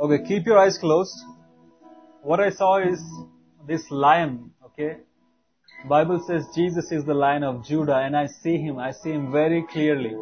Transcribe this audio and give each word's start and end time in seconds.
Okay, 0.00 0.24
keep 0.24 0.46
your 0.46 0.56
eyes 0.56 0.78
closed. 0.78 1.14
What 2.22 2.40
I 2.40 2.48
saw 2.48 2.78
is 2.78 3.02
this 3.66 3.82
lion, 3.90 4.50
okay? 4.64 4.96
Bible 5.90 6.24
says 6.26 6.46
Jesus 6.54 6.90
is 6.90 7.04
the 7.04 7.12
lion 7.12 7.44
of 7.44 7.66
Judah 7.66 7.98
and 7.98 8.16
I 8.16 8.26
see 8.26 8.56
him, 8.56 8.78
I 8.78 8.92
see 8.92 9.10
him 9.10 9.30
very 9.30 9.62
clearly. 9.70 10.16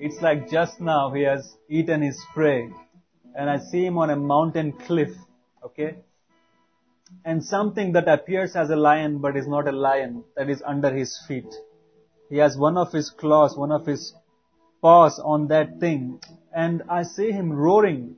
It's 0.00 0.20
like 0.20 0.50
just 0.50 0.80
now 0.80 1.12
he 1.12 1.22
has 1.22 1.48
eaten 1.68 2.02
his 2.02 2.20
prey 2.34 2.68
and 3.38 3.48
I 3.48 3.58
see 3.58 3.86
him 3.86 3.98
on 3.98 4.10
a 4.10 4.16
mountain 4.16 4.72
cliff, 4.72 5.12
okay? 5.64 5.98
And 7.24 7.44
something 7.44 7.92
that 7.92 8.08
appears 8.08 8.56
as 8.56 8.70
a 8.70 8.76
lion 8.76 9.18
but 9.18 9.36
is 9.36 9.46
not 9.46 9.68
a 9.68 9.72
lion 9.72 10.24
that 10.36 10.50
is 10.50 10.60
under 10.66 10.92
his 10.92 11.16
feet. 11.28 11.54
He 12.30 12.38
has 12.38 12.58
one 12.58 12.76
of 12.76 12.90
his 12.90 13.10
claws, 13.10 13.56
one 13.56 13.70
of 13.70 13.86
his 13.86 14.12
paws 14.82 15.20
on 15.24 15.46
that 15.48 15.78
thing 15.78 16.18
and 16.52 16.82
I 16.88 17.04
see 17.04 17.30
him 17.30 17.52
roaring 17.52 18.16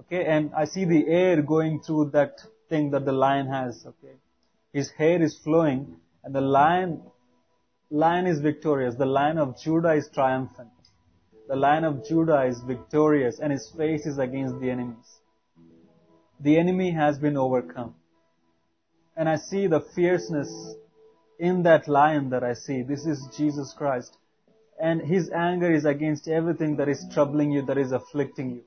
Okay, 0.00 0.24
and 0.24 0.52
I 0.54 0.66
see 0.66 0.84
the 0.84 1.06
air 1.08 1.42
going 1.42 1.80
through 1.80 2.10
that 2.10 2.40
thing 2.68 2.90
that 2.90 3.04
the 3.04 3.12
lion 3.12 3.46
has. 3.46 3.84
Okay, 3.86 4.16
his 4.72 4.90
hair 4.90 5.22
is 5.22 5.38
flowing, 5.38 5.96
and 6.22 6.34
the 6.34 6.40
lion, 6.40 7.02
lion 7.90 8.26
is 8.26 8.40
victorious. 8.40 8.94
The 8.94 9.06
lion 9.06 9.38
of 9.38 9.60
Judah 9.60 9.94
is 9.94 10.08
triumphant. 10.12 10.70
The 11.48 11.56
lion 11.56 11.84
of 11.84 12.06
Judah 12.06 12.42
is 12.44 12.60
victorious, 12.60 13.38
and 13.38 13.52
his 13.52 13.70
face 13.70 14.04
is 14.04 14.18
against 14.18 14.60
the 14.60 14.70
enemies. 14.70 15.20
The 16.40 16.58
enemy 16.58 16.90
has 16.90 17.18
been 17.18 17.36
overcome, 17.36 17.94
and 19.16 19.28
I 19.28 19.36
see 19.36 19.66
the 19.66 19.80
fierceness 19.80 20.74
in 21.38 21.62
that 21.62 21.88
lion 21.88 22.30
that 22.30 22.44
I 22.44 22.52
see. 22.52 22.82
This 22.82 23.06
is 23.06 23.26
Jesus 23.36 23.72
Christ, 23.72 24.18
and 24.78 25.00
his 25.00 25.30
anger 25.30 25.72
is 25.72 25.86
against 25.86 26.28
everything 26.28 26.76
that 26.76 26.88
is 26.88 27.02
troubling 27.14 27.50
you, 27.52 27.62
that 27.62 27.78
is 27.78 27.92
afflicting 27.92 28.50
you. 28.56 28.62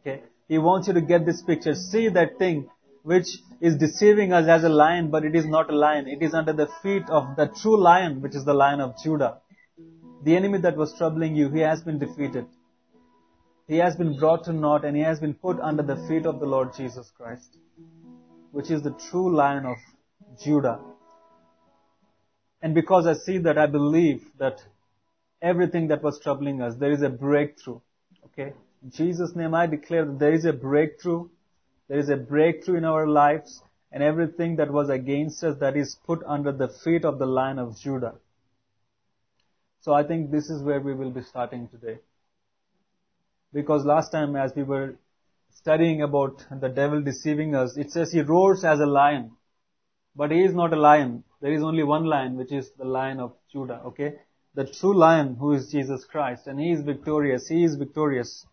Okay. 0.00 0.22
He 0.50 0.58
wants 0.58 0.88
you 0.88 0.94
to 0.94 1.00
get 1.00 1.24
this 1.24 1.42
picture. 1.42 1.76
See 1.76 2.08
that 2.08 2.36
thing 2.36 2.68
which 3.04 3.28
is 3.60 3.76
deceiving 3.76 4.32
us 4.32 4.48
as 4.48 4.64
a 4.64 4.68
lion, 4.68 5.08
but 5.08 5.24
it 5.24 5.36
is 5.36 5.46
not 5.46 5.70
a 5.70 5.76
lion. 5.76 6.08
It 6.08 6.22
is 6.22 6.34
under 6.34 6.52
the 6.52 6.66
feet 6.82 7.08
of 7.08 7.36
the 7.36 7.46
true 7.46 7.80
lion, 7.80 8.20
which 8.20 8.34
is 8.34 8.44
the 8.44 8.52
lion 8.52 8.80
of 8.80 8.94
Judah. 9.00 9.38
The 10.24 10.34
enemy 10.36 10.58
that 10.58 10.76
was 10.76 10.92
troubling 10.98 11.36
you, 11.36 11.50
he 11.50 11.60
has 11.60 11.82
been 11.82 12.00
defeated. 12.00 12.46
He 13.68 13.76
has 13.76 13.94
been 13.94 14.18
brought 14.18 14.42
to 14.46 14.52
naught 14.52 14.84
and 14.84 14.96
he 14.96 15.04
has 15.04 15.20
been 15.20 15.34
put 15.34 15.60
under 15.60 15.84
the 15.84 15.94
feet 16.08 16.26
of 16.26 16.40
the 16.40 16.46
Lord 16.46 16.74
Jesus 16.76 17.12
Christ, 17.16 17.56
which 18.50 18.72
is 18.72 18.82
the 18.82 18.96
true 19.08 19.32
lion 19.32 19.64
of 19.66 19.76
Judah. 20.42 20.80
And 22.60 22.74
because 22.74 23.06
I 23.06 23.14
see 23.14 23.38
that, 23.38 23.56
I 23.56 23.66
believe 23.66 24.24
that 24.40 24.58
everything 25.40 25.86
that 25.88 26.02
was 26.02 26.18
troubling 26.18 26.60
us, 26.60 26.74
there 26.74 26.90
is 26.90 27.02
a 27.02 27.08
breakthrough. 27.08 27.78
Okay? 28.24 28.52
In 28.82 28.90
Jesus' 28.90 29.36
name, 29.36 29.54
I 29.54 29.66
declare 29.66 30.06
that 30.06 30.18
there 30.18 30.32
is 30.32 30.44
a 30.44 30.52
breakthrough. 30.52 31.28
There 31.88 31.98
is 31.98 32.08
a 32.08 32.16
breakthrough 32.16 32.78
in 32.78 32.84
our 32.84 33.06
lives 33.06 33.62
and 33.92 34.02
everything 34.02 34.56
that 34.56 34.70
was 34.70 34.88
against 34.88 35.42
us 35.44 35.58
that 35.58 35.76
is 35.76 35.96
put 36.06 36.22
under 36.24 36.52
the 36.52 36.68
feet 36.68 37.04
of 37.04 37.18
the 37.18 37.26
Lion 37.26 37.58
of 37.58 37.78
Judah. 37.78 38.14
So 39.80 39.92
I 39.92 40.04
think 40.04 40.30
this 40.30 40.48
is 40.50 40.62
where 40.62 40.80
we 40.80 40.94
will 40.94 41.10
be 41.10 41.22
starting 41.22 41.68
today. 41.68 41.98
Because 43.52 43.84
last 43.84 44.12
time 44.12 44.36
as 44.36 44.54
we 44.54 44.62
were 44.62 44.94
studying 45.52 46.02
about 46.02 46.44
the 46.50 46.68
devil 46.68 47.02
deceiving 47.02 47.54
us, 47.54 47.76
it 47.76 47.90
says 47.90 48.12
he 48.12 48.20
roars 48.20 48.64
as 48.64 48.78
a 48.80 48.86
lion. 48.86 49.32
But 50.14 50.30
he 50.30 50.42
is 50.42 50.54
not 50.54 50.72
a 50.72 50.80
lion. 50.80 51.24
There 51.40 51.52
is 51.52 51.62
only 51.62 51.82
one 51.82 52.04
lion, 52.04 52.36
which 52.36 52.52
is 52.52 52.70
the 52.78 52.84
lion 52.84 53.20
of 53.20 53.34
Judah, 53.52 53.80
okay? 53.86 54.20
The 54.54 54.66
true 54.66 54.96
lion 54.96 55.36
who 55.36 55.52
is 55.52 55.70
Jesus 55.70 56.04
Christ 56.04 56.46
and 56.46 56.60
he 56.60 56.70
is 56.72 56.82
victorious. 56.82 57.48
He 57.48 57.64
is 57.64 57.76
victorious. 57.76 58.46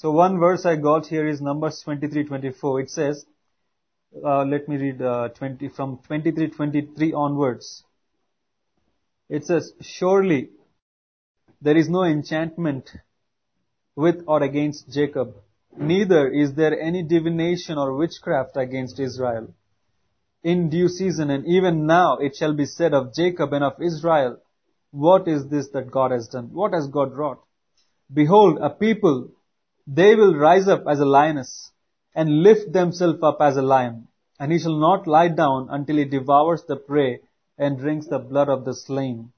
So 0.00 0.10
one 0.12 0.38
verse 0.38 0.64
I 0.64 0.76
got 0.76 1.08
here 1.08 1.28
is 1.28 1.42
Numbers 1.42 1.84
23:24. 1.86 2.84
It 2.84 2.90
says, 2.90 3.26
uh, 4.24 4.44
let 4.44 4.66
me 4.66 4.78
read 4.78 5.02
uh, 5.02 5.28
20 5.28 5.68
from 5.68 5.98
23:23 6.08 7.12
onwards. 7.12 7.84
It 9.28 9.44
says, 9.44 9.74
"Surely 9.82 10.52
there 11.60 11.76
is 11.76 11.90
no 11.90 12.04
enchantment 12.04 12.88
with 13.94 14.24
or 14.26 14.42
against 14.42 14.90
Jacob, 14.90 15.34
neither 15.76 16.28
is 16.28 16.54
there 16.54 16.80
any 16.80 17.02
divination 17.02 17.76
or 17.76 17.94
witchcraft 17.94 18.56
against 18.56 18.98
Israel. 18.98 19.52
In 20.42 20.70
due 20.70 20.88
season 20.88 21.28
and 21.28 21.46
even 21.46 21.84
now 21.84 22.16
it 22.16 22.36
shall 22.36 22.54
be 22.54 22.64
said 22.64 22.94
of 22.94 23.12
Jacob 23.12 23.52
and 23.52 23.64
of 23.64 23.82
Israel, 23.82 24.38
what 24.92 25.28
is 25.28 25.48
this 25.48 25.68
that 25.74 25.90
God 25.90 26.10
has 26.10 26.26
done? 26.28 26.54
What 26.54 26.72
has 26.72 26.88
God 26.88 27.12
wrought? 27.14 27.44
Behold, 28.10 28.56
a 28.62 28.70
people 28.70 29.28
they 29.86 30.14
will 30.14 30.34
rise 30.34 30.68
up 30.68 30.84
as 30.88 31.00
a 31.00 31.04
lioness 31.04 31.72
and 32.14 32.42
lift 32.42 32.72
themselves 32.72 33.22
up 33.22 33.38
as 33.40 33.56
a 33.56 33.62
lion. 33.62 34.08
And 34.38 34.52
he 34.52 34.58
shall 34.58 34.78
not 34.78 35.06
lie 35.06 35.28
down 35.28 35.68
until 35.70 35.96
he 35.96 36.04
devours 36.04 36.64
the 36.66 36.76
prey 36.76 37.20
and 37.58 37.78
drinks 37.78 38.06
the 38.06 38.18
blood 38.18 38.48
of 38.48 38.64
the 38.64 38.74
slain. 38.74 39.32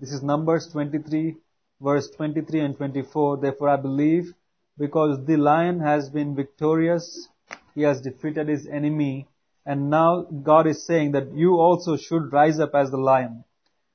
This 0.00 0.12
is 0.12 0.22
Numbers 0.22 0.68
23 0.72 1.36
verse 1.80 2.08
23 2.16 2.60
and 2.60 2.76
24. 2.76 3.38
Therefore 3.38 3.68
I 3.68 3.76
believe 3.76 4.32
because 4.78 5.24
the 5.26 5.36
lion 5.36 5.80
has 5.80 6.10
been 6.10 6.34
victorious, 6.34 7.28
he 7.74 7.82
has 7.82 8.00
defeated 8.00 8.48
his 8.48 8.66
enemy, 8.66 9.26
and 9.64 9.90
now 9.90 10.22
God 10.22 10.66
is 10.66 10.86
saying 10.86 11.12
that 11.12 11.32
you 11.32 11.58
also 11.58 11.96
should 11.96 12.32
rise 12.32 12.60
up 12.60 12.74
as 12.74 12.90
the 12.90 12.98
lion. 12.98 13.44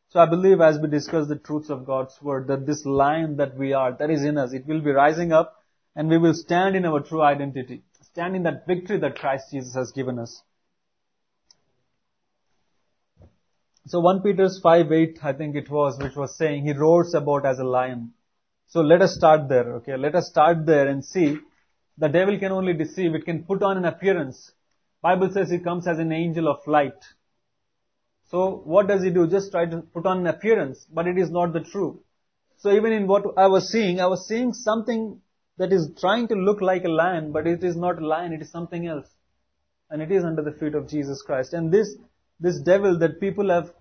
So 0.10 0.20
I 0.20 0.26
believe 0.26 0.60
as 0.60 0.80
we 0.80 0.90
discuss 0.90 1.28
the 1.28 1.38
truths 1.38 1.70
of 1.70 1.86
God's 1.86 2.20
word, 2.22 2.48
that 2.48 2.66
this 2.66 2.86
lion 2.86 3.38
that 3.38 3.56
we 3.58 3.74
are, 3.74 3.94
that 3.94 4.10
is 4.10 4.24
in 4.24 4.38
us, 4.38 4.54
it 4.54 4.66
will 4.68 4.82
be 4.82 4.92
rising 4.92 5.32
up 5.32 5.61
and 5.96 6.10
we 6.10 6.18
will 6.18 6.34
stand 6.34 6.76
in 6.76 6.86
our 6.86 7.00
true 7.02 7.22
identity. 7.22 7.84
Stand 8.02 8.36
in 8.36 8.44
that 8.44 8.68
victory 8.68 9.00
that 9.00 9.18
Christ 9.18 9.52
Jesus 9.52 9.74
has 9.76 9.92
given 9.92 10.20
us. 10.20 10.42
So 13.88 14.00
1 14.00 14.22
Peter's 14.22 14.60
5 14.62 14.92
8, 14.92 15.20
I 15.24 15.34
think 15.34 15.56
it 15.56 15.70
was, 15.70 15.98
which 15.98 16.16
was 16.16 16.38
saying 16.38 16.66
he 16.66 16.74
roars 16.74 17.14
about 17.14 17.46
as 17.46 17.60
a 17.60 17.64
lion. 17.64 18.14
So 18.68 18.82
let 18.82 19.02
us 19.02 19.16
start 19.16 19.50
there, 19.50 19.76
okay? 19.78 19.98
Let 19.98 20.16
us 20.16 20.28
start 20.28 20.66
there 20.66 20.88
and 20.88 21.04
see 21.04 21.38
the 21.98 22.08
devil 22.08 22.38
can 22.40 22.52
only 22.52 22.74
deceive. 22.74 23.16
It 23.16 23.26
can 23.26 23.44
put 23.44 23.62
on 23.64 23.78
an 23.78 23.86
appearance. 23.86 24.52
Bible 25.02 25.30
says 25.34 25.50
he 25.50 25.60
comes 25.60 25.88
as 25.88 26.00
an 26.00 26.12
angel 26.12 26.48
of 26.48 26.66
light. 26.68 27.04
So 28.30 28.62
what 28.64 28.88
does 28.88 29.04
he 29.04 29.10
do? 29.10 29.28
Just 29.28 29.52
try 29.52 29.66
to 29.66 29.82
put 29.82 30.06
on 30.06 30.20
an 30.20 30.28
appearance, 30.28 30.86
but 30.90 31.08
it 31.08 31.18
is 31.18 31.30
not 31.30 31.52
the 31.52 31.60
true. 31.60 32.02
So 32.60 32.72
even 32.72 32.94
in 32.94 33.08
what 33.08 33.38
I 33.38 33.48
was 33.48 33.70
seeing, 33.70 34.00
I 34.00 34.06
was 34.06 34.28
seeing 34.28 34.54
something 34.54 35.20
that 35.58 35.74
is 35.74 35.92
trying 36.00 36.28
to 36.30 36.36
look 36.36 36.62
like 36.62 36.86
a 36.86 36.90
lion, 36.90 37.32
but 37.32 37.48
it 37.48 37.64
is 37.64 37.76
not 37.76 38.02
a 38.02 38.06
lion, 38.06 38.34
it 38.34 38.42
is 38.42 38.52
something 38.52 38.88
else. 38.88 39.08
And 39.90 40.02
it 40.02 40.12
is 40.12 40.24
under 40.24 40.42
the 40.42 40.54
feet 40.54 40.74
of 40.74 40.88
Jesus 40.88 41.22
Christ. 41.22 41.54
And 41.54 41.72
this, 41.72 41.96
this 42.40 42.60
devil 42.62 42.98
that 43.00 43.20
people 43.20 43.50
have 43.50 43.72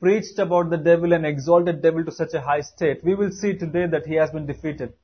preached 0.00 0.38
about 0.38 0.70
the 0.70 0.78
devil 0.78 1.12
and 1.12 1.24
exalted 1.24 1.82
devil 1.82 2.04
to 2.04 2.10
such 2.10 2.34
a 2.34 2.40
high 2.40 2.62
state, 2.62 3.04
we 3.04 3.14
will 3.14 3.30
see 3.30 3.54
today 3.54 3.86
that 3.86 4.06
he 4.06 4.14
has 4.14 4.30
been 4.30 4.46
defeated. 4.46 4.94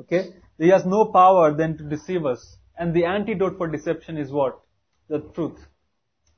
Okay? 0.00 0.34
He 0.58 0.68
has 0.68 0.84
no 0.84 1.06
power 1.06 1.54
then 1.54 1.76
to 1.78 1.84
deceive 1.84 2.24
us. 2.24 2.56
And 2.78 2.94
the 2.94 3.04
antidote 3.04 3.58
for 3.58 3.66
deception 3.66 4.16
is 4.16 4.30
what? 4.30 4.60
The 5.08 5.20
truth. 5.34 5.58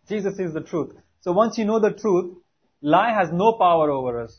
Jesus 0.08 0.38
is 0.38 0.54
the 0.54 0.62
truth. 0.62 0.94
So 1.20 1.32
once 1.32 1.58
you 1.58 1.64
know 1.64 1.78
the 1.78 1.92
truth, 1.92 2.36
lie 2.80 3.12
has 3.12 3.30
no 3.30 3.52
power 3.54 3.90
over 3.90 4.22
us. 4.22 4.38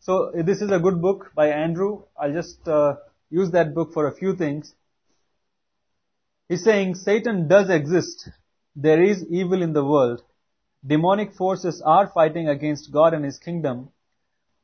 So 0.00 0.32
this 0.34 0.60
is 0.60 0.70
a 0.70 0.78
good 0.78 1.00
book 1.00 1.32
by 1.34 1.48
Andrew. 1.48 2.02
I'll 2.20 2.32
just 2.32 2.66
uh, 2.68 2.94
use 3.32 3.50
that 3.52 3.74
book 3.74 3.92
for 3.92 4.06
a 4.06 4.14
few 4.14 4.36
things. 4.36 4.74
He's 6.48 6.62
saying 6.62 6.96
Satan 6.96 7.48
does 7.48 7.70
exist. 7.70 8.28
There 8.76 9.02
is 9.02 9.24
evil 9.30 9.62
in 9.62 9.72
the 9.72 9.84
world. 9.84 10.22
Demonic 10.86 11.32
forces 11.32 11.80
are 11.84 12.08
fighting 12.08 12.48
against 12.48 12.92
God 12.92 13.14
and 13.14 13.24
His 13.24 13.38
kingdom. 13.38 13.88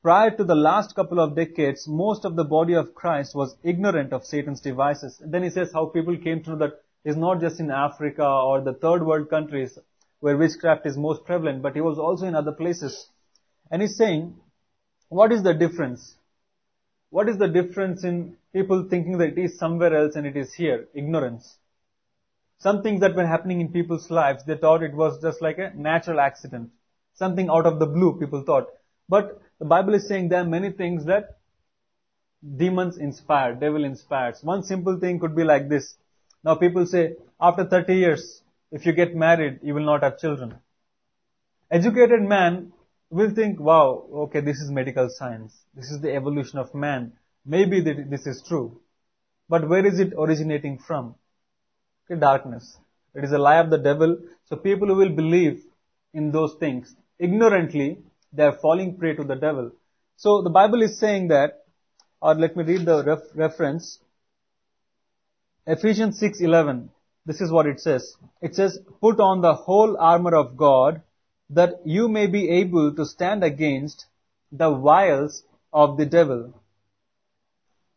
Prior 0.03 0.31
to 0.37 0.45
the 0.45 0.55
last 0.55 0.95
couple 0.95 1.19
of 1.19 1.34
decades, 1.34 1.89
most 1.89 2.25
of 2.25 2.37
the 2.37 2.45
body 2.45 2.75
of 2.75 2.95
Christ 2.95 3.34
was 3.34 3.57
ignorant 3.62 4.12
of 4.12 4.25
Satan's 4.25 4.61
devices. 4.61 5.19
And 5.21 5.33
then 5.33 5.42
he 5.42 5.51
says 5.51 5.72
how 5.72 5.87
people 5.87 6.16
came 6.16 6.42
to 6.45 6.51
know 6.51 6.59
that 6.59 6.81
it's 7.04 7.16
not 7.16 7.41
just 7.41 7.59
in 7.59 7.71
Africa 7.71 8.25
or 8.25 8.60
the 8.60 8.75
third 8.75 9.04
world 9.04 9.28
countries 9.31 9.78
where 10.21 10.37
witchcraft 10.37 10.87
is 10.87 10.97
most 10.97 11.25
prevalent, 11.25 11.63
but 11.63 11.75
he 11.75 11.81
was 11.81 11.98
also 11.98 12.27
in 12.27 12.34
other 12.34 12.53
places. 12.53 13.09
And 13.71 13.83
he's 13.83 13.97
saying, 13.97 14.37
what 15.09 15.33
is 15.33 15.42
the 15.42 15.54
difference? 15.54 16.15
What 17.10 17.28
is 17.28 17.39
the 17.39 17.49
difference 17.49 18.05
in 18.05 18.37
people 18.53 18.87
thinking 18.89 19.19
that 19.19 19.31
it 19.31 19.39
is 19.39 19.59
somewhere 19.59 19.97
else 19.97 20.15
and 20.16 20.27
it 20.27 20.37
is 20.37 20.53
here? 20.53 20.89
Ignorance. 20.95 21.57
Some 22.59 22.83
things 22.83 23.01
that 23.01 23.15
were 23.15 23.27
happening 23.27 23.60
in 23.60 23.72
people's 23.72 24.10
lives, 24.10 24.45
they 24.45 24.57
thought 24.57 24.83
it 24.83 24.95
was 24.95 25.22
just 25.22 25.41
like 25.41 25.59
a 25.59 25.72
natural 25.75 26.21
accident. 26.21 26.71
Something 27.15 27.49
out 27.49 27.66
of 27.66 27.78
the 27.78 27.87
blue, 27.87 28.19
people 28.19 28.43
thought. 28.43 28.66
But 29.09 29.41
the 29.59 29.65
Bible 29.65 29.95
is 29.95 30.07
saying 30.07 30.28
there 30.28 30.41
are 30.41 30.45
many 30.45 30.71
things 30.71 31.07
that 31.07 31.39
demons 32.57 32.99
inspire, 32.99 33.54
devil 33.54 33.84
inspires. 33.84 34.43
One 34.43 34.63
simple 34.63 34.99
thing 34.99 35.19
could 35.19 35.34
be 35.34 35.45
like 35.45 35.69
this. 35.69 35.97
Now 36.45 36.57
people 36.57 36.87
say, 36.87 37.15
after 37.41 37.65
30 37.65 37.95
years, 37.95 38.43
if 38.71 38.84
you 38.87 38.93
get 38.93 39.15
married, 39.15 39.61
you 39.63 39.75
will 39.75 39.84
not 39.84 40.03
have 40.03 40.19
children. 40.19 40.57
Educated 41.71 42.22
man 42.22 42.72
will 43.10 43.31
think, 43.34 43.59
wow, 43.59 44.07
okay, 44.13 44.41
this 44.41 44.59
is 44.59 44.71
medical 44.71 45.09
science. 45.09 45.57
This 45.75 45.91
is 45.91 46.01
the 46.01 46.15
evolution 46.15 46.59
of 46.59 46.75
man. 46.75 47.13
Maybe 47.45 47.81
this 47.81 48.27
is 48.27 48.43
true. 48.47 48.81
But 49.49 49.69
where 49.69 49.87
is 49.87 49.99
it 49.99 50.13
originating 50.19 50.78
from? 50.78 51.15
Okay, 52.05 52.21
darkness. 52.21 52.77
It 53.15 53.25
is 53.25 53.33
a 53.33 53.39
lie 53.39 53.59
of 53.60 53.71
the 53.71 53.78
devil. 53.78 54.19
So 54.45 54.57
people 54.57 54.89
who 54.89 54.97
will 54.97 55.15
believe 55.15 55.63
in 56.13 56.33
those 56.33 56.55
things 56.60 56.95
ignorantly, 57.19 57.99
they 58.33 58.45
are 58.45 58.59
falling 58.60 58.97
prey 58.97 59.15
to 59.15 59.25
the 59.25 59.37
devil. 59.37 59.72
So 60.16 60.43
the 60.43 60.51
Bible 60.51 60.83
is 60.83 60.99
saying 60.99 61.28
that, 61.28 61.65
or 62.21 62.34
let 62.34 62.57
me 62.57 62.65
read 62.65 62.84
the 62.84 63.04
ref- 63.04 63.34
reference. 63.34 64.01
Ephesians 65.66 66.21
6:11. 66.21 66.91
This 67.25 67.41
is 67.41 67.51
what 67.53 67.66
it 67.66 67.81
says. 67.81 68.16
It 68.41 68.54
says, 68.54 68.78
"Put 69.01 69.21
on 69.21 69.41
the 69.41 69.54
whole 69.54 69.97
armor 69.99 70.34
of 70.34 70.57
God, 70.57 71.03
that 71.50 71.80
you 71.84 72.09
may 72.09 72.27
be 72.27 72.48
able 72.48 72.95
to 72.95 73.04
stand 73.04 73.42
against 73.42 74.06
the 74.53 74.71
wiles 74.71 75.42
of 75.72 75.97
the 75.97 76.06
devil." 76.06 76.54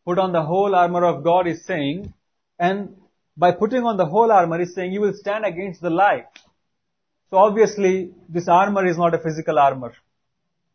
Put 0.04 0.18
on 0.18 0.32
the 0.32 0.42
whole 0.42 0.74
armor 0.74 1.04
of 1.04 1.22
God 1.22 1.46
is 1.46 1.64
saying, 1.64 2.12
and 2.58 2.96
by 3.36 3.52
putting 3.52 3.84
on 3.84 3.96
the 3.96 4.06
whole 4.06 4.32
armor 4.32 4.60
is 4.60 4.74
saying 4.74 4.92
you 4.92 5.00
will 5.00 5.14
stand 5.14 5.44
against 5.44 5.80
the 5.80 5.90
lie. 5.90 6.26
So 7.30 7.38
obviously, 7.38 8.12
this 8.28 8.48
armor 8.48 8.84
is 8.86 8.98
not 8.98 9.14
a 9.14 9.18
physical 9.18 9.58
armor. 9.58 9.94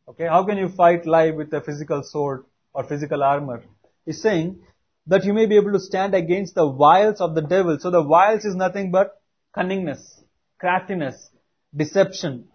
Okay, 0.10 0.28
how 0.28 0.44
can 0.46 0.58
you 0.58 0.70
fight 0.70 1.06
lie 1.06 1.32
with 1.32 1.54
a 1.54 1.62
physical 1.62 2.02
sword 2.04 2.46
or 2.74 2.84
physical 2.86 3.22
armor? 3.22 3.64
He's 4.06 4.22
saying 4.22 4.60
that 5.06 5.26
you 5.26 5.34
may 5.34 5.46
be 5.46 5.58
able 5.58 5.74
to 5.74 5.80
stand 5.80 6.16
against 6.16 6.56
the 6.56 6.68
wiles 6.68 7.22
of 7.22 7.36
the 7.36 7.42
devil. 7.42 7.78
So 7.80 7.92
the 7.92 8.02
wiles 8.02 8.46
is 8.46 8.56
nothing 8.56 8.92
but 8.92 9.22
cunningness, 9.56 10.24
craftiness, 10.58 11.30
deception. 11.76 12.48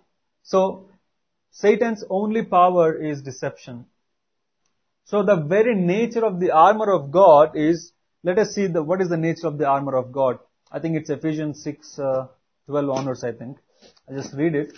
So 0.42 0.88
Satan's 1.50 2.04
only 2.08 2.44
power 2.44 2.94
is 2.94 3.22
deception. 3.22 3.86
So 5.04 5.22
the 5.22 5.36
very 5.36 5.74
nature 5.74 6.24
of 6.24 6.40
the 6.40 6.50
armor 6.50 6.90
of 6.90 7.10
God 7.10 7.56
is, 7.56 7.92
let 8.22 8.38
us 8.38 8.54
see 8.54 8.66
the, 8.66 8.82
what 8.82 9.00
is 9.00 9.08
the 9.08 9.16
nature 9.16 9.46
of 9.46 9.58
the 9.58 9.66
armor 9.66 9.96
of 9.96 10.12
God. 10.12 10.38
I 10.70 10.78
think 10.78 10.96
it's 10.96 11.10
Ephesians 11.10 11.62
6, 11.62 11.98
uh, 11.98 12.26
12 12.66 12.90
onwards, 12.90 13.24
I 13.24 13.32
think. 13.32 13.58
I'll 14.08 14.16
just 14.16 14.34
read 14.34 14.54
it. 14.54 14.72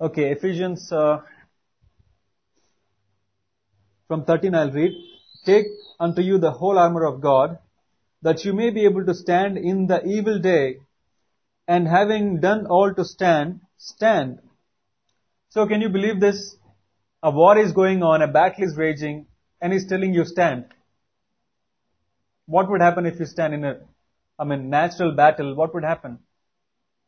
Okay, 0.00 0.32
Ephesians 0.32 0.92
uh, 0.92 1.22
from 4.06 4.24
13 4.24 4.54
I'll 4.54 4.70
read. 4.70 4.92
Take 5.46 5.66
unto 5.98 6.20
you 6.20 6.36
the 6.36 6.50
whole 6.50 6.78
armor 6.78 7.04
of 7.04 7.20
God, 7.22 7.58
that 8.24 8.44
you 8.44 8.54
may 8.54 8.70
be 8.70 8.84
able 8.86 9.04
to 9.04 9.14
stand 9.14 9.58
in 9.58 9.86
the 9.86 10.02
evil 10.04 10.38
day, 10.40 10.78
and 11.68 11.86
having 11.86 12.40
done 12.40 12.66
all 12.66 12.92
to 12.94 13.04
stand, 13.04 13.60
stand. 13.76 14.38
So 15.50 15.66
can 15.66 15.80
you 15.82 15.90
believe 15.90 16.20
this? 16.20 16.56
A 17.22 17.30
war 17.30 17.56
is 17.58 17.72
going 17.72 18.02
on, 18.02 18.22
a 18.22 18.28
battle 18.28 18.64
is 18.64 18.76
raging, 18.76 19.26
and 19.60 19.72
he's 19.72 19.86
telling 19.86 20.14
you 20.14 20.24
stand. 20.24 20.64
What 22.46 22.70
would 22.70 22.80
happen 22.80 23.06
if 23.06 23.20
you 23.20 23.26
stand 23.26 23.54
in 23.54 23.64
a, 23.64 23.80
I 24.38 24.44
mean, 24.44 24.68
natural 24.68 25.12
battle? 25.12 25.54
What 25.54 25.74
would 25.74 25.84
happen? 25.84 26.18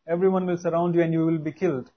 Everyone 0.08 0.46
will 0.46 0.56
surround 0.58 0.94
you 0.94 1.02
and 1.02 1.12
you 1.12 1.26
will 1.26 1.38
be 1.38 1.52
killed. 1.52 1.90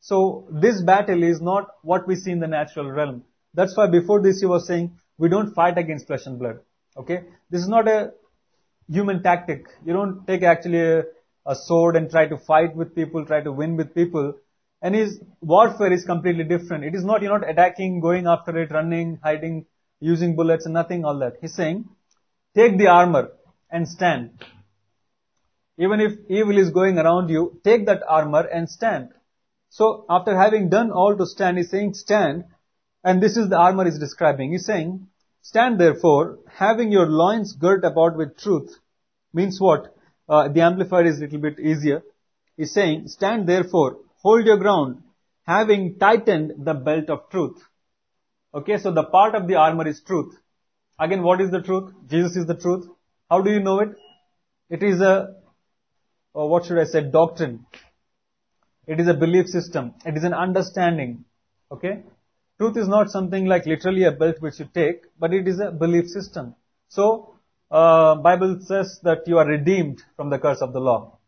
So 0.00 0.46
this 0.50 0.82
battle 0.82 1.22
is 1.22 1.40
not 1.40 1.68
what 1.82 2.06
we 2.06 2.14
see 2.16 2.30
in 2.30 2.40
the 2.40 2.46
natural 2.46 2.90
realm. 2.90 3.24
That's 3.54 3.76
why 3.76 3.86
before 3.88 4.20
this 4.20 4.40
he 4.40 4.46
was 4.46 4.66
saying, 4.66 4.98
we 5.16 5.28
don't 5.28 5.54
fight 5.54 5.78
against 5.78 6.06
flesh 6.06 6.26
and 6.26 6.38
blood. 6.38 6.58
Okay? 6.96 7.22
This 7.50 7.62
is 7.62 7.68
not 7.68 7.88
a 7.88 8.12
human 8.90 9.22
tactic. 9.22 9.66
You 9.84 9.92
don't 9.92 10.26
take 10.26 10.42
actually 10.42 10.80
a, 10.80 11.02
a 11.46 11.54
sword 11.54 11.96
and 11.96 12.10
try 12.10 12.26
to 12.26 12.36
fight 12.36 12.74
with 12.76 12.94
people, 12.94 13.24
try 13.24 13.42
to 13.42 13.52
win 13.52 13.76
with 13.76 13.94
people. 13.94 14.34
And 14.82 14.94
his 14.94 15.18
warfare 15.40 15.92
is 15.92 16.04
completely 16.04 16.44
different. 16.44 16.84
It 16.84 16.94
is 16.94 17.04
not, 17.04 17.22
you're 17.22 17.38
not 17.38 17.48
attacking, 17.48 18.00
going 18.00 18.26
after 18.26 18.58
it, 18.60 18.70
running, 18.70 19.18
hiding, 19.22 19.66
using 20.00 20.36
bullets 20.36 20.66
and 20.66 20.74
nothing 20.74 21.04
all 21.04 21.18
that. 21.20 21.34
He's 21.40 21.54
saying, 21.54 21.88
take 22.54 22.76
the 22.76 22.88
armor 22.88 23.30
and 23.70 23.88
stand. 23.88 24.44
Even 25.78 26.00
if 26.00 26.12
evil 26.28 26.58
is 26.58 26.70
going 26.70 26.98
around 26.98 27.30
you, 27.30 27.60
take 27.64 27.86
that 27.86 28.02
armor 28.08 28.42
and 28.42 28.68
stand. 28.68 29.08
So 29.70 30.04
after 30.08 30.36
having 30.36 30.68
done 30.68 30.92
all 30.92 31.16
to 31.16 31.26
stand, 31.26 31.56
he's 31.56 31.70
saying 31.70 31.94
stand, 31.94 32.44
and 33.02 33.22
this 33.22 33.36
is 33.36 33.48
the 33.48 33.56
armor 33.56 33.84
he's 33.84 33.98
describing. 33.98 34.52
He's 34.52 34.66
saying, 34.66 35.08
stand 35.44 35.78
therefore, 35.78 36.38
having 36.48 36.90
your 36.90 37.06
loins 37.06 37.52
girt 37.52 37.84
about 37.84 38.16
with 38.16 38.36
truth. 38.38 38.70
Means 39.32 39.60
what? 39.60 39.94
Uh, 40.28 40.48
the 40.48 40.62
Amplified 40.62 41.06
is 41.06 41.18
a 41.18 41.20
little 41.20 41.38
bit 41.38 41.60
easier. 41.60 42.02
He's 42.56 42.72
saying, 42.72 43.08
stand 43.08 43.46
therefore, 43.46 43.98
hold 44.22 44.46
your 44.46 44.56
ground, 44.56 45.02
having 45.46 45.98
tightened 45.98 46.64
the 46.64 46.72
belt 46.72 47.10
of 47.10 47.28
truth. 47.30 47.58
Okay, 48.54 48.78
so 48.78 48.90
the 48.92 49.04
part 49.04 49.34
of 49.34 49.46
the 49.46 49.56
armor 49.56 49.86
is 49.86 50.00
truth. 50.00 50.34
Again, 50.98 51.22
what 51.22 51.40
is 51.40 51.50
the 51.50 51.60
truth? 51.60 51.92
Jesus 52.08 52.36
is 52.36 52.46
the 52.46 52.54
truth. 52.54 52.86
How 53.28 53.42
do 53.42 53.50
you 53.50 53.60
know 53.60 53.80
it? 53.80 53.90
It 54.70 54.82
is 54.82 55.00
a, 55.00 55.34
or 56.32 56.48
what 56.48 56.64
should 56.64 56.78
I 56.78 56.84
say, 56.84 57.02
doctrine. 57.02 57.66
It 58.86 59.00
is 59.00 59.08
a 59.08 59.14
belief 59.14 59.46
system. 59.48 59.94
It 60.06 60.16
is 60.16 60.24
an 60.24 60.32
understanding. 60.32 61.24
Okay? 61.70 62.04
Truth 62.58 62.76
is 62.76 62.88
not 62.88 63.10
something 63.10 63.46
like 63.46 63.66
literally 63.66 64.04
a 64.04 64.12
belt 64.12 64.36
which 64.40 64.60
you 64.60 64.68
take, 64.72 65.02
but 65.18 65.34
it 65.34 65.48
is 65.48 65.58
a 65.58 65.72
belief 65.72 66.06
system. 66.08 66.54
So, 66.88 67.34
uh, 67.70 68.14
Bible 68.16 68.60
says 68.60 69.00
that 69.02 69.26
you 69.26 69.38
are 69.38 69.46
redeemed 69.46 70.02
from 70.16 70.30
the 70.30 70.38
curse 70.38 70.60
of 70.60 70.72
the 70.72 70.80
law. 70.80 71.18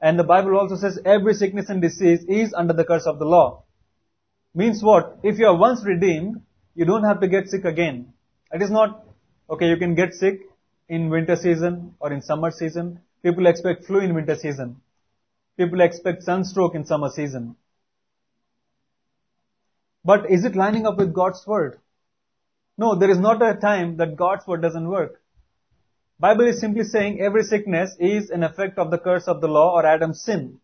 And 0.00 0.18
the 0.18 0.24
Bible 0.24 0.56
also 0.56 0.74
says 0.74 0.98
every 1.04 1.34
sickness 1.34 1.68
and 1.68 1.80
disease 1.80 2.24
is 2.28 2.52
under 2.52 2.72
the 2.72 2.84
curse 2.84 3.06
of 3.06 3.20
the 3.20 3.24
law. 3.24 3.62
Means 4.54 4.82
what? 4.82 5.20
If 5.22 5.38
you 5.38 5.46
are 5.46 5.56
once 5.56 5.84
redeemed, 5.84 6.42
you 6.74 6.84
don't 6.84 7.04
have 7.04 7.20
to 7.20 7.28
get 7.28 7.48
sick 7.48 7.64
again. 7.64 8.12
It 8.52 8.60
is 8.60 8.70
not, 8.70 9.04
okay, 9.48 9.68
you 9.68 9.76
can 9.76 9.94
get 9.94 10.12
sick 10.14 10.40
in 10.88 11.08
winter 11.08 11.36
season 11.36 11.94
or 12.00 12.12
in 12.12 12.20
summer 12.20 12.50
season. 12.50 13.00
People 13.22 13.46
expect 13.46 13.84
flu 13.84 14.00
in 14.00 14.14
winter 14.14 14.34
season. 14.34 14.80
People 15.56 15.80
expect 15.80 16.24
sunstroke 16.24 16.74
in 16.74 16.84
summer 16.84 17.08
season. 17.08 17.54
But 20.04 20.30
is 20.30 20.44
it 20.44 20.56
lining 20.56 20.86
up 20.86 20.98
with 20.98 21.14
God's 21.14 21.46
word? 21.46 21.80
No, 22.76 22.94
there 22.94 23.10
is 23.10 23.18
not 23.18 23.42
a 23.42 23.54
time 23.54 23.96
that 23.98 24.16
God's 24.16 24.46
word 24.46 24.62
doesn't 24.62 24.88
work. 24.88 25.20
Bible 26.18 26.46
is 26.46 26.60
simply 26.60 26.84
saying 26.84 27.20
every 27.20 27.42
sickness 27.42 27.96
is 27.98 28.30
an 28.30 28.42
effect 28.42 28.78
of 28.78 28.90
the 28.90 28.98
curse 28.98 29.26
of 29.26 29.40
the 29.40 29.48
law 29.48 29.74
or 29.74 29.84
Adam's 29.84 30.22
sin. 30.22 30.58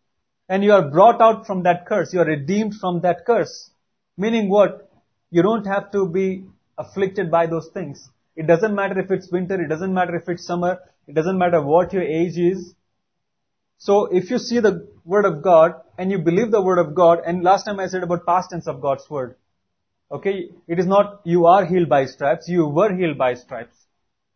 And 0.49 0.64
you 0.64 0.73
are 0.73 0.88
brought 0.90 1.20
out 1.20 1.46
from 1.46 1.64
that 1.64 1.87
curse. 1.87 2.12
You 2.12 2.20
are 2.20 2.26
redeemed 2.26 2.75
from 2.81 3.00
that 3.00 3.26
curse. 3.26 3.70
Meaning 4.17 4.49
what? 4.49 4.90
You 5.31 5.43
don't 5.43 5.67
have 5.67 5.90
to 5.92 6.09
be 6.09 6.47
afflicted 6.78 7.30
by 7.30 7.47
those 7.47 7.68
things. 7.75 8.09
It 8.37 8.47
doesn't 8.47 8.75
matter 8.75 8.99
if 9.00 9.11
it's 9.11 9.30
winter, 9.30 9.61
it 9.61 9.68
doesn't 9.68 9.92
matter 9.92 10.14
if 10.16 10.28
it's 10.28 10.47
summer, 10.47 10.78
it 11.09 11.14
doesn't 11.14 11.38
matter 11.38 11.61
what 11.61 11.92
your 11.92 12.02
age 12.02 12.38
is. 12.38 12.75
So 13.78 14.07
if 14.07 14.30
you 14.30 14.38
see 14.38 14.61
the 14.61 14.88
word 15.04 15.25
of 15.25 15.42
God 15.42 15.75
and 15.99 16.12
you 16.12 16.19
believe 16.19 16.52
the 16.52 16.62
word 16.62 16.78
of 16.78 16.95
God, 16.95 17.19
and 17.26 17.43
last 17.43 17.64
time 17.64 17.81
I 17.81 17.88
said 17.88 18.05
about 18.05 18.25
past 18.25 18.50
tense 18.50 18.69
of 18.69 18.81
God's 18.81 19.11
word. 19.11 19.35
Okay, 20.11 20.49
it 20.67 20.78
is 20.78 20.87
not 20.87 21.21
you 21.25 21.47
are 21.47 21.67
healed 21.67 21.88
by 21.88 22.07
stripes, 22.07 22.49
you 22.49 22.67
were 22.67 22.95
healed 22.97 23.19
by 23.19 23.35
stripes. 23.35 23.76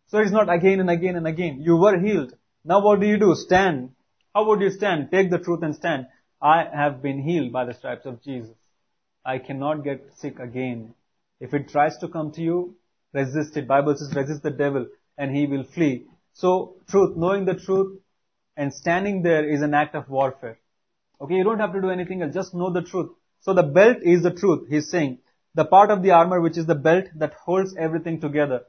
So 0.09 0.19
it 0.19 0.27
is 0.27 0.33
not 0.33 0.53
again 0.53 0.81
and 0.81 0.91
again 0.91 1.17
and 1.17 1.27
again. 1.27 1.63
You 1.63 1.77
were 1.77 1.99
healed. 1.99 2.35
Now 2.65 2.85
what 2.85 3.01
do 3.01 3.07
you 3.07 3.19
do? 3.19 3.35
Stand. 3.35 3.93
How 4.35 4.45
would 4.47 4.61
you 4.61 4.71
stand? 4.71 5.11
Take 5.11 5.31
the 5.31 5.39
truth 5.39 5.63
and 5.63 5.75
stand. 5.75 6.09
I 6.43 6.67
have 6.75 7.01
been 7.01 7.23
healed 7.23 7.53
by 7.53 7.65
the 7.65 7.75
stripes 7.75 8.05
of 8.05 8.23
Jesus. 8.23 8.57
I 9.25 9.39
cannot 9.39 9.85
get 9.85 10.13
sick 10.19 10.41
again. 10.41 10.95
If 11.41 11.55
it 11.55 11.69
tries 11.69 11.97
to 11.99 12.09
come 12.09 12.33
to 12.33 12.43
you, 12.43 12.77
resist 13.13 13.57
it. 13.57 13.69
Bible 13.69 13.97
says 13.97 14.15
resist 14.15 14.43
the 14.43 14.51
devil 14.51 14.87
and 15.17 15.35
he 15.35 15.47
will 15.47 15.65
flee. 15.65 16.07
So 16.33 16.77
truth, 16.91 17.17
knowing 17.17 17.45
the 17.45 17.55
truth 17.55 18.01
and 18.57 18.75
standing 18.75 19.23
there 19.23 19.49
is 19.49 19.63
an 19.63 19.75
act 19.75 19.95
of 19.95 20.11
warfare. 20.11 20.59
Okay, 21.23 21.35
you 21.35 21.45
don't 21.45 21.61
have 21.61 21.73
to 21.73 21.81
do 21.81 21.91
anything 21.91 22.21
else. 22.21 22.35
Just 22.35 22.53
know 22.53 22.73
the 22.73 22.83
truth. 22.83 23.11
So 23.41 23.55
the 23.55 23.63
belt 23.63 23.99
is 24.03 24.23
the 24.23 24.33
truth. 24.33 24.67
He's 24.69 24.91
saying 24.91 25.19
the 25.55 25.65
part 25.65 25.91
of 25.91 26.03
the 26.03 26.11
armor 26.11 26.41
which 26.41 26.59
is 26.59 26.67
the 26.67 26.75
belt 26.75 27.05
that 27.17 27.35
holds 27.35 27.77
everything 27.77 28.21
together. 28.21 28.63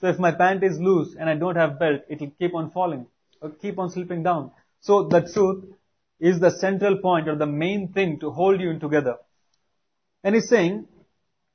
So 0.00 0.08
if 0.08 0.18
my 0.18 0.30
pant 0.30 0.62
is 0.62 0.78
loose 0.78 1.16
and 1.18 1.28
I 1.28 1.34
don't 1.34 1.56
have 1.56 1.80
belt, 1.80 2.02
it 2.08 2.20
will 2.20 2.32
keep 2.38 2.54
on 2.54 2.70
falling 2.70 3.06
or 3.40 3.50
keep 3.50 3.78
on 3.78 3.90
slipping 3.90 4.22
down. 4.22 4.52
So 4.80 5.08
the 5.08 5.22
truth 5.22 5.64
is 6.20 6.38
the 6.38 6.50
central 6.50 6.98
point 6.98 7.28
or 7.28 7.36
the 7.36 7.46
main 7.46 7.92
thing 7.92 8.20
to 8.20 8.30
hold 8.30 8.60
you 8.60 8.70
in 8.70 8.78
together. 8.78 9.16
And 10.22 10.34
he's 10.34 10.48
saying, 10.48 10.86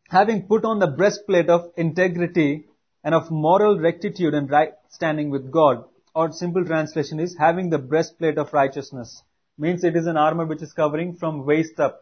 having 0.10 0.48
put 0.48 0.66
on 0.66 0.80
the 0.80 0.88
breastplate 0.88 1.50
of 1.50 1.72
integrity 1.78 2.66
and 3.04 3.16
of 3.16 3.32
moral 3.32 3.80
rectitude 3.80 4.34
and 4.34 4.50
right 4.50 4.74
standing 4.90 5.30
with 5.30 5.52
God, 5.52 5.86
or 6.14 6.32
simple 6.32 6.66
translation 6.66 7.20
is 7.20 7.38
having 7.40 7.70
the 7.70 7.78
breastplate 7.78 8.38
of 8.38 8.54
righteousness. 8.54 9.24
Means 9.62 9.84
it 9.84 9.96
is 9.96 10.08
an 10.08 10.18
armor 10.18 10.46
which 10.46 10.64
is 10.64 10.74
covering 10.74 11.16
from 11.16 11.46
waist 11.46 11.80
up. 11.80 11.98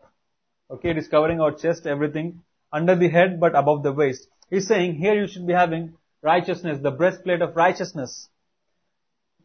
Okay, 0.72 0.92
it 0.92 0.98
is 0.98 1.10
covering 1.10 1.42
our 1.42 1.52
chest, 1.52 1.86
everything, 1.86 2.42
under 2.72 2.96
the 2.96 3.10
head 3.10 3.40
but 3.40 3.56
above 3.62 3.84
the 3.84 3.92
waist. 3.92 4.28
He's 4.50 4.68
saying 4.68 4.96
here 4.96 5.14
you 5.14 5.28
should 5.28 5.46
be 5.46 5.52
having 5.54 5.96
righteousness, 6.22 6.80
the 6.82 6.92
breastplate 6.92 7.42
of 7.42 7.58
righteousness. 7.58 8.30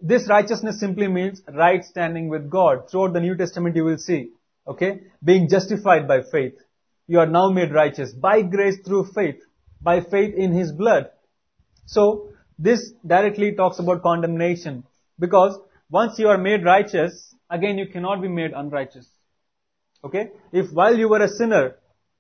This 0.01 0.29
righteousness 0.29 0.79
simply 0.79 1.09
means 1.09 1.43
right 1.53 1.85
standing 1.85 2.29
with 2.29 2.49
God. 2.49 2.89
Throughout 2.89 3.15
the 3.15 3.21
New 3.21 3.37
Testament 3.37 3.75
you 3.75 3.85
will 3.85 3.99
see, 3.99 4.31
okay, 4.69 5.01
being 5.25 5.49
justified 5.49 6.07
by 6.07 6.23
faith. 6.23 6.55
You 7.09 7.19
are 7.19 7.27
now 7.27 7.51
made 7.51 7.73
righteous 7.73 8.13
by 8.13 8.43
grace 8.43 8.79
through 8.87 9.07
faith. 9.13 9.43
by 9.83 10.01
faith 10.01 10.35
in 10.35 10.53
His 10.53 10.73
blood. 10.73 11.11
So, 11.87 12.29
this 12.59 12.93
directly 13.07 13.55
talks 13.55 13.79
about 13.79 14.03
condemnation. 14.03 14.85
Because 15.19 15.59
once 15.91 16.19
you 16.19 16.29
are 16.29 16.39
made 16.39 16.65
righteous, 16.65 17.34
again 17.51 17.79
you 17.79 17.87
cannot 17.87 18.23
be 18.23 18.29
made 18.29 18.53
unrighteous. 18.53 19.09
Okay? 20.03 20.31
If 20.53 20.73
while 20.73 20.97
you 20.97 21.09
were 21.09 21.23
a 21.23 21.29
sinner, 21.29 21.77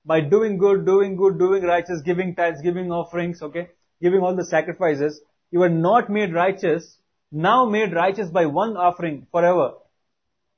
by 0.06 0.20
doing 0.20 0.58
good, 0.58 0.84
doing 0.84 1.16
good, 1.16 1.38
doing 1.38 1.62
righteous, 1.62 2.02
giving 2.04 2.34
tithes, 2.34 2.60
giving 2.62 2.90
offerings, 2.90 3.40
okay, 3.42 3.70
giving 4.02 4.20
all 4.20 4.36
the 4.36 4.44
sacrifices, 4.44 5.20
you 5.50 5.60
were 5.60 5.70
not 5.70 6.10
made 6.10 6.34
righteous, 6.34 6.98
now 7.32 7.64
made 7.64 7.94
righteous 7.94 8.28
by 8.28 8.46
one 8.46 8.76
offering 8.76 9.26
forever. 9.30 9.74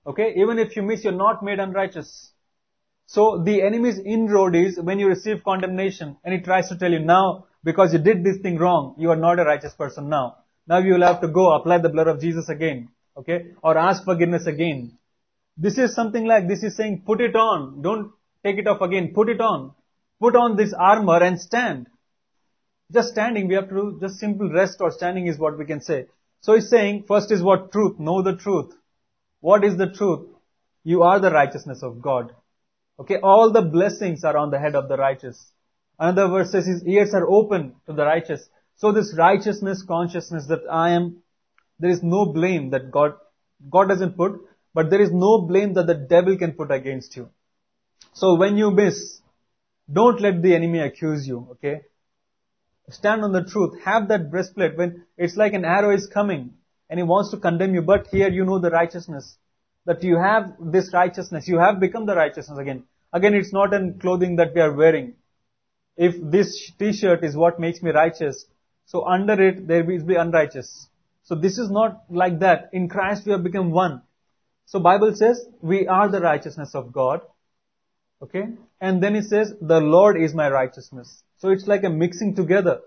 Okay? 0.07 0.35
Even 0.37 0.59
if 0.59 0.77
you 0.77 0.83
miss, 0.83 1.05
you're 1.05 1.13
not 1.13 1.43
made 1.43 1.59
unrighteous. 1.59 2.33
So 3.07 3.43
the 3.45 3.63
enemy's 3.63 3.99
inroad 3.99 4.57
is 4.57 4.81
when 4.81 4.99
you 4.99 5.07
receive 5.07 5.45
condemnation 5.45 6.17
and 6.25 6.35
he 6.35 6.41
tries 6.41 6.69
to 6.69 6.77
tell 6.77 6.91
you 6.91 6.99
now, 6.99 7.47
because 7.63 7.93
you 7.93 8.01
did 8.01 8.25
this 8.25 8.39
thing 8.43 8.59
wrong, 8.59 8.97
you 8.99 9.11
are 9.11 9.17
not 9.17 9.39
a 9.39 9.45
righteous 9.45 9.75
person 9.75 10.09
now. 10.09 10.39
Now 10.67 10.79
you 10.79 10.95
will 10.95 11.03
have 11.03 11.21
to 11.21 11.29
go 11.29 11.55
apply 11.55 11.79
the 11.79 11.89
blood 11.89 12.09
of 12.09 12.21
Jesus 12.21 12.49
again. 12.49 12.89
Okay? 13.17 13.53
Or 13.63 13.77
ask 13.79 14.05
forgiveness 14.05 14.47
again. 14.47 14.99
This 15.57 15.79
is 15.79 15.95
something 15.95 16.27
like, 16.27 16.49
this 16.49 16.63
is 16.63 16.77
saying 16.77 17.03
put 17.07 17.21
it 17.21 17.35
on. 17.35 17.83
Don't 17.83 18.13
take 18.45 18.59
it 18.59 18.67
off 18.67 18.83
again. 18.83 19.13
Put 19.15 19.29
it 19.29 19.41
on. 19.41 19.73
Put 20.21 20.37
on 20.37 20.57
this 20.57 20.75
armor 20.79 21.23
and 21.23 21.41
stand. 21.41 21.89
Just 22.93 23.11
standing, 23.11 23.49
we 23.49 23.55
have 23.55 23.69
to 23.69 23.75
do 23.75 23.99
just 24.01 24.19
simple 24.19 24.51
rest 24.51 24.79
or 24.81 24.91
standing 24.93 25.27
is 25.27 25.39
what 25.39 25.59
we 25.59 25.65
can 25.65 25.81
say. 25.81 26.07
So 26.41 26.55
he's 26.55 26.71
saying, 26.71 27.05
first 27.09 27.33
is 27.33 27.43
what 27.43 27.73
truth, 27.73 27.99
know 27.99 28.23
the 28.23 28.37
truth. 28.37 28.73
What 29.41 29.65
is 29.65 29.77
the 29.77 29.91
truth? 29.91 30.29
You 30.85 31.03
are 31.03 31.19
the 31.19 31.33
righteousness 31.33 31.83
of 31.83 32.01
God. 32.01 32.33
Okay, 33.01 33.17
all 33.23 33.51
the 33.51 33.63
blessings 33.63 34.25
are 34.25 34.37
on 34.37 34.51
the 34.51 34.59
head 34.59 34.77
of 34.77 34.89
the 34.89 34.97
righteous. 34.97 35.53
Another 35.99 36.29
verse 36.29 36.53
says 36.53 36.67
his 36.67 36.85
ears 36.87 37.13
are 37.15 37.29
open 37.29 37.75
to 37.87 37.93
the 37.93 38.05
righteous. 38.05 38.49
So 38.77 38.93
this 38.93 39.15
righteousness, 39.19 39.83
consciousness 39.83 40.47
that 40.47 40.61
I 40.71 40.91
am, 40.91 41.23
there 41.78 41.90
is 41.90 42.02
no 42.02 42.26
blame 42.26 42.71
that 42.71 42.90
God, 42.90 43.14
God 43.71 43.88
doesn't 43.88 44.16
put, 44.16 44.40
but 44.75 44.90
there 44.90 45.00
is 45.00 45.11
no 45.12 45.42
blame 45.42 45.75
that 45.75 45.87
the 45.87 45.95
devil 45.95 46.37
can 46.37 46.52
put 46.52 46.71
against 46.71 47.16
you. 47.16 47.28
So 48.12 48.37
when 48.37 48.56
you 48.56 48.71
miss, 48.71 49.21
don't 49.92 50.21
let 50.21 50.42
the 50.42 50.54
enemy 50.54 50.80
accuse 50.80 51.26
you, 51.26 51.49
okay? 51.52 51.83
Stand 52.90 53.23
on 53.23 53.33
the 53.33 53.45
truth. 53.45 53.80
Have 53.85 54.09
that 54.09 54.30
breastplate 54.30 54.76
when 54.76 55.04
it's 55.16 55.37
like 55.37 55.52
an 55.52 55.64
arrow 55.64 55.95
is 55.95 56.06
coming 56.06 56.54
and 56.88 56.99
he 56.99 57.04
wants 57.04 57.30
to 57.30 57.37
condemn 57.37 57.75
you, 57.75 57.83
but 57.83 58.06
here 58.09 58.28
you 58.28 58.45
know 58.45 58.59
the 58.59 58.71
righteousness. 58.71 59.37
That 59.87 60.02
you 60.02 60.16
have 60.16 60.54
this 60.61 60.92
righteousness. 60.92 61.47
You 61.47 61.59
have 61.59 61.78
become 61.78 62.06
the 62.06 62.16
righteousness 62.16 62.59
again. 62.59 62.85
Again, 63.12 63.35
it's 63.35 63.52
not 63.52 63.73
in 63.73 63.99
clothing 63.99 64.37
that 64.37 64.54
we 64.54 64.61
are 64.61 64.73
wearing. 64.73 65.14
If 65.97 66.14
this 66.21 66.73
t-shirt 66.78 67.25
is 67.25 67.37
what 67.37 67.61
makes 67.61 67.83
me 67.83 67.90
righteous, 67.90 68.45
so 68.85 69.06
under 69.06 69.40
it 69.40 69.66
there 69.66 69.85
will 69.85 70.04
be 70.04 70.16
unrighteous. 70.16 70.88
So 71.26 71.35
this 71.35 71.59
is 71.59 71.71
not 71.71 72.04
like 72.09 72.38
that. 72.38 72.71
In 72.73 72.88
Christ 72.88 73.26
we 73.26 73.33
have 73.33 73.42
become 73.42 73.73
one. 73.73 74.02
So 74.64 74.78
Bible 74.78 75.14
says 75.14 75.45
we 75.61 75.88
are 75.88 76.09
the 76.09 76.21
righteousness 76.21 76.75
of 76.75 76.92
God. 76.92 77.21
Okay? 78.23 78.45
And 78.80 79.02
then 79.02 79.16
it 79.16 79.25
says 79.25 79.52
the 79.61 79.80
Lord 79.80 80.16
is 80.16 80.35
my 80.35 80.49
righteousness. 80.49 81.23
So 81.38 81.50
it's 81.50 81.66
like 81.66 81.83
a 81.83 81.90
mixing 81.90 82.37
together. 82.37 82.80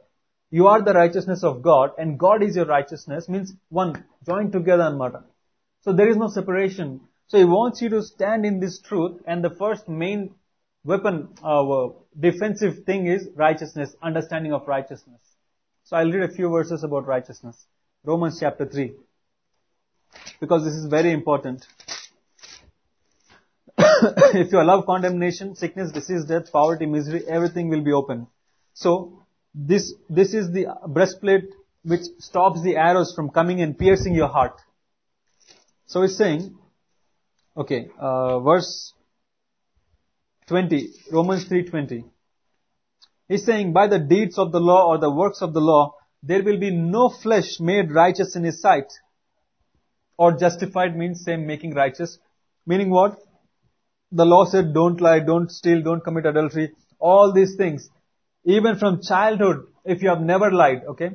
You 0.51 0.67
are 0.67 0.81
the 0.81 0.93
righteousness 0.93 1.43
of 1.43 1.61
God 1.61 1.91
and 1.97 2.17
God 2.17 2.41
is 2.41 2.55
your 2.55 2.65
righteousness 2.65 3.27
means 3.27 3.53
one, 3.67 4.05
joined 4.25 4.53
together 4.53 4.83
and 4.83 4.97
matter. 4.97 5.25
So 5.81 5.91
there 5.91 6.07
is 6.07 6.15
no 6.15 6.29
separation. 6.29 7.01
So 7.27 7.37
he 7.37 7.43
wants 7.43 7.81
you 7.81 7.89
to 7.89 8.01
stand 8.01 8.45
in 8.45 8.61
this 8.61 8.79
truth 8.79 9.21
and 9.27 9.43
the 9.43 9.49
first 9.49 9.89
main 9.89 10.33
weapon, 10.85 11.27
uh, 11.43 11.89
defensive 12.17 12.85
thing 12.85 13.05
is 13.05 13.27
righteousness, 13.35 13.93
understanding 14.01 14.53
of 14.53 14.65
righteousness. 14.65 15.19
So 15.83 15.97
I'll 15.97 16.09
read 16.09 16.29
a 16.29 16.33
few 16.33 16.49
verses 16.49 16.85
about 16.85 17.05
righteousness. 17.05 17.65
Romans 18.03 18.37
chapter 18.39 18.65
3. 18.65 18.93
Because 20.39 20.63
this 20.63 20.73
is 20.73 20.85
very 20.85 21.11
important. 21.11 21.65
if 23.77 24.51
you 24.51 24.59
allow 24.59 24.81
condemnation, 24.81 25.55
sickness, 25.55 25.91
disease, 25.91 26.25
death, 26.25 26.51
poverty, 26.51 26.85
misery, 26.85 27.23
everything 27.27 27.69
will 27.69 27.83
be 27.83 27.91
open. 27.91 28.27
So, 28.73 29.25
this, 29.53 29.93
this 30.09 30.33
is 30.33 30.51
the 30.51 30.67
breastplate 30.87 31.45
which 31.83 32.01
stops 32.19 32.61
the 32.61 32.75
arrows 32.75 33.13
from 33.15 33.29
coming 33.29 33.61
and 33.61 33.77
piercing 33.77 34.13
your 34.13 34.27
heart. 34.27 34.59
So 35.85 36.03
it's 36.03 36.17
saying, 36.17 36.55
okay, 37.57 37.89
uh, 37.99 38.39
verse 38.41 38.93
20, 40.47 40.93
Romans 41.11 41.47
3.20. 41.49 42.03
He's 43.27 43.45
saying, 43.45 43.73
by 43.73 43.87
the 43.87 43.99
deeds 43.99 44.37
of 44.37 44.51
the 44.51 44.59
law 44.59 44.87
or 44.87 44.97
the 44.97 45.11
works 45.11 45.41
of 45.41 45.53
the 45.53 45.61
law, 45.61 45.95
there 46.21 46.43
will 46.43 46.59
be 46.59 46.71
no 46.71 47.09
flesh 47.09 47.59
made 47.59 47.91
righteous 47.91 48.35
in 48.35 48.43
his 48.43 48.61
sight. 48.61 48.91
Or 50.17 50.33
justified 50.33 50.97
means 50.97 51.23
same 51.23 51.47
making 51.47 51.73
righteous. 51.73 52.19
Meaning 52.65 52.89
what? 52.89 53.17
The 54.11 54.25
law 54.25 54.45
said 54.45 54.73
don't 54.73 54.99
lie, 54.99 55.19
don't 55.19 55.49
steal, 55.49 55.81
don't 55.81 56.03
commit 56.03 56.25
adultery. 56.25 56.71
All 56.99 57.31
these 57.31 57.55
things. 57.55 57.89
Even 58.43 58.77
from 58.77 59.01
childhood, 59.01 59.67
if 59.85 60.01
you 60.01 60.09
have 60.09 60.21
never 60.21 60.51
lied, 60.51 60.83
okay? 60.89 61.11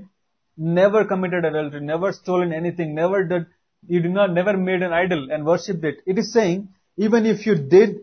Never 0.57 1.05
committed 1.05 1.45
adultery, 1.45 1.81
never 1.81 2.13
stolen 2.13 2.53
anything, 2.53 2.95
never 2.95 3.25
did, 3.25 3.47
you 3.87 4.01
did 4.01 4.13
not, 4.13 4.33
never 4.33 4.57
made 4.57 4.83
an 4.83 4.93
idol 4.93 5.31
and 5.31 5.45
worshipped 5.45 5.85
it. 5.85 5.97
It 6.07 6.19
is 6.19 6.33
saying, 6.33 6.69
even 6.97 7.27
if 7.27 7.45
you 7.45 7.57
did 7.57 7.97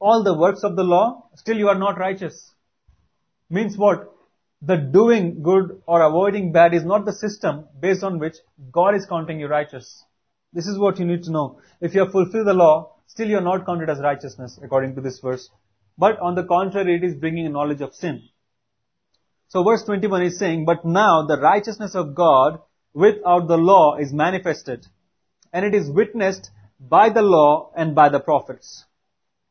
all 0.00 0.24
the 0.24 0.36
works 0.36 0.64
of 0.64 0.76
the 0.76 0.82
law, 0.82 1.28
still 1.36 1.58
you 1.58 1.68
are 1.68 1.78
not 1.78 1.98
righteous. 1.98 2.52
Means 3.50 3.76
what? 3.76 4.12
The 4.62 4.76
doing 4.76 5.42
good 5.42 5.82
or 5.86 6.02
avoiding 6.02 6.52
bad 6.52 6.74
is 6.74 6.84
not 6.84 7.06
the 7.06 7.12
system 7.12 7.66
based 7.80 8.04
on 8.04 8.18
which 8.18 8.36
God 8.70 8.94
is 8.94 9.06
counting 9.06 9.40
you 9.40 9.48
righteous. 9.48 10.04
This 10.52 10.66
is 10.66 10.78
what 10.78 10.98
you 10.98 11.06
need 11.06 11.22
to 11.24 11.30
know. 11.30 11.60
If 11.80 11.94
you 11.94 12.00
have 12.00 12.12
fulfilled 12.12 12.46
the 12.46 12.54
law, 12.54 12.96
still 13.06 13.28
you 13.28 13.38
are 13.38 13.42
not 13.42 13.64
counted 13.64 13.88
as 13.88 14.00
righteousness 14.00 14.58
according 14.62 14.96
to 14.96 15.00
this 15.00 15.20
verse. 15.20 15.48
But 15.96 16.18
on 16.20 16.34
the 16.34 16.44
contrary, 16.44 16.96
it 16.96 17.04
is 17.04 17.14
bringing 17.14 17.46
a 17.46 17.50
knowledge 17.50 17.80
of 17.80 17.94
sin. 17.94 18.22
So 19.48 19.64
verse 19.64 19.82
21 19.84 20.22
is 20.22 20.38
saying, 20.38 20.64
But 20.64 20.84
now 20.84 21.26
the 21.26 21.40
righteousness 21.40 21.94
of 21.94 22.14
God 22.14 22.60
without 22.92 23.48
the 23.48 23.56
law 23.56 23.96
is 23.96 24.12
manifested, 24.12 24.86
and 25.52 25.64
it 25.64 25.74
is 25.74 25.90
witnessed 25.90 26.50
by 26.78 27.10
the 27.10 27.22
law 27.22 27.72
and 27.76 27.94
by 27.94 28.08
the 28.08 28.20
prophets. 28.20 28.84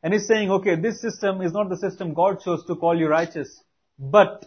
And 0.01 0.13
he's 0.13 0.27
saying, 0.27 0.49
okay, 0.51 0.75
this 0.75 1.01
system 1.01 1.41
is 1.41 1.51
not 1.51 1.69
the 1.69 1.77
system 1.77 2.13
God 2.13 2.41
chose 2.41 2.63
to 2.65 2.75
call 2.75 2.97
you 2.97 3.07
righteous, 3.07 3.63
but 3.97 4.45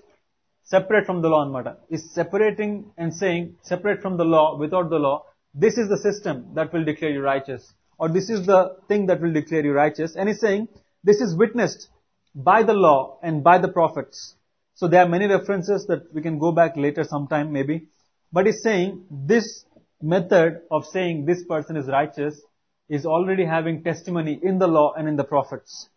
separate 0.64 1.06
from 1.06 1.22
the 1.22 1.28
law 1.28 1.44
matter. 1.44 1.76
Is 1.90 2.12
separating 2.12 2.92
and 2.96 3.14
saying, 3.14 3.56
separate 3.62 4.00
from 4.00 4.16
the 4.16 4.24
law, 4.24 4.56
without 4.56 4.90
the 4.90 4.98
law, 4.98 5.26
this 5.54 5.76
is 5.78 5.88
the 5.88 5.98
system 5.98 6.54
that 6.54 6.72
will 6.72 6.84
declare 6.84 7.10
you 7.10 7.20
righteous. 7.20 7.72
Or 7.98 8.08
this 8.08 8.30
is 8.30 8.46
the 8.46 8.76
thing 8.88 9.06
that 9.06 9.20
will 9.20 9.32
declare 9.32 9.64
you 9.64 9.72
righteous. 9.72 10.16
And 10.16 10.28
he's 10.28 10.40
saying, 10.40 10.68
this 11.04 11.20
is 11.20 11.36
witnessed 11.36 11.88
by 12.34 12.62
the 12.62 12.72
law 12.72 13.18
and 13.22 13.44
by 13.44 13.58
the 13.58 13.68
prophets. 13.68 14.34
So 14.74 14.88
there 14.88 15.02
are 15.02 15.08
many 15.08 15.26
references 15.26 15.86
that 15.86 16.12
we 16.14 16.22
can 16.22 16.38
go 16.38 16.52
back 16.52 16.76
later 16.76 17.04
sometime 17.04 17.52
maybe. 17.52 17.88
But 18.32 18.46
he's 18.46 18.62
saying 18.62 19.04
this 19.10 19.64
method 20.00 20.62
of 20.70 20.86
saying 20.86 21.26
this 21.26 21.44
person 21.44 21.76
is 21.76 21.86
righteous 21.86 22.40
is 22.88 23.06
already 23.06 23.44
having 23.44 23.84
testimony 23.84 24.38
in 24.42 24.58
the 24.58 24.66
law 24.66 24.94
and 24.96 25.08
in 25.08 25.16
the 25.16 25.24
prophets. 25.24 25.88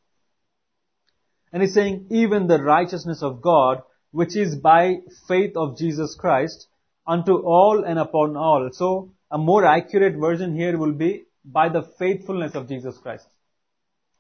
And 1.52 1.62
he's 1.62 1.74
saying 1.74 2.08
even 2.10 2.48
the 2.48 2.62
righteousness 2.62 3.24
of 3.24 3.42
God, 3.42 3.82
which 4.20 4.36
is 4.36 4.56
by 4.56 4.82
faith 5.28 5.56
of 5.56 5.78
Jesus 5.78 6.16
Christ, 6.16 6.68
unto 7.06 7.38
all 7.38 7.84
and 7.84 8.00
upon 8.00 8.36
all. 8.36 8.70
So 8.72 9.12
a 9.30 9.38
more 9.38 9.66
accurate 9.66 10.16
version 10.28 10.56
here 10.56 10.78
will 10.78 10.94
be 10.94 11.24
by 11.44 11.70
the 11.70 11.84
faithfulness 12.00 12.56
of 12.56 12.68
Jesus 12.68 12.98
Christ. 12.98 13.28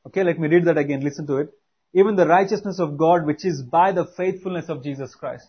Okay, 0.07 0.23
let 0.23 0.39
me 0.39 0.47
read 0.47 0.65
that 0.65 0.77
again. 0.77 1.01
Listen 1.01 1.25
to 1.27 1.37
it 1.37 1.49
even 1.95 2.17
the 2.17 2.27
righteousness 2.27 2.79
of 2.79 2.97
God 2.97 3.25
which 3.25 3.45
is 3.45 3.63
by 3.63 3.93
the 3.93 4.05
faithfulness 4.05 4.67
of 4.67 4.83
Jesus 4.83 5.15
Christ. 5.15 5.47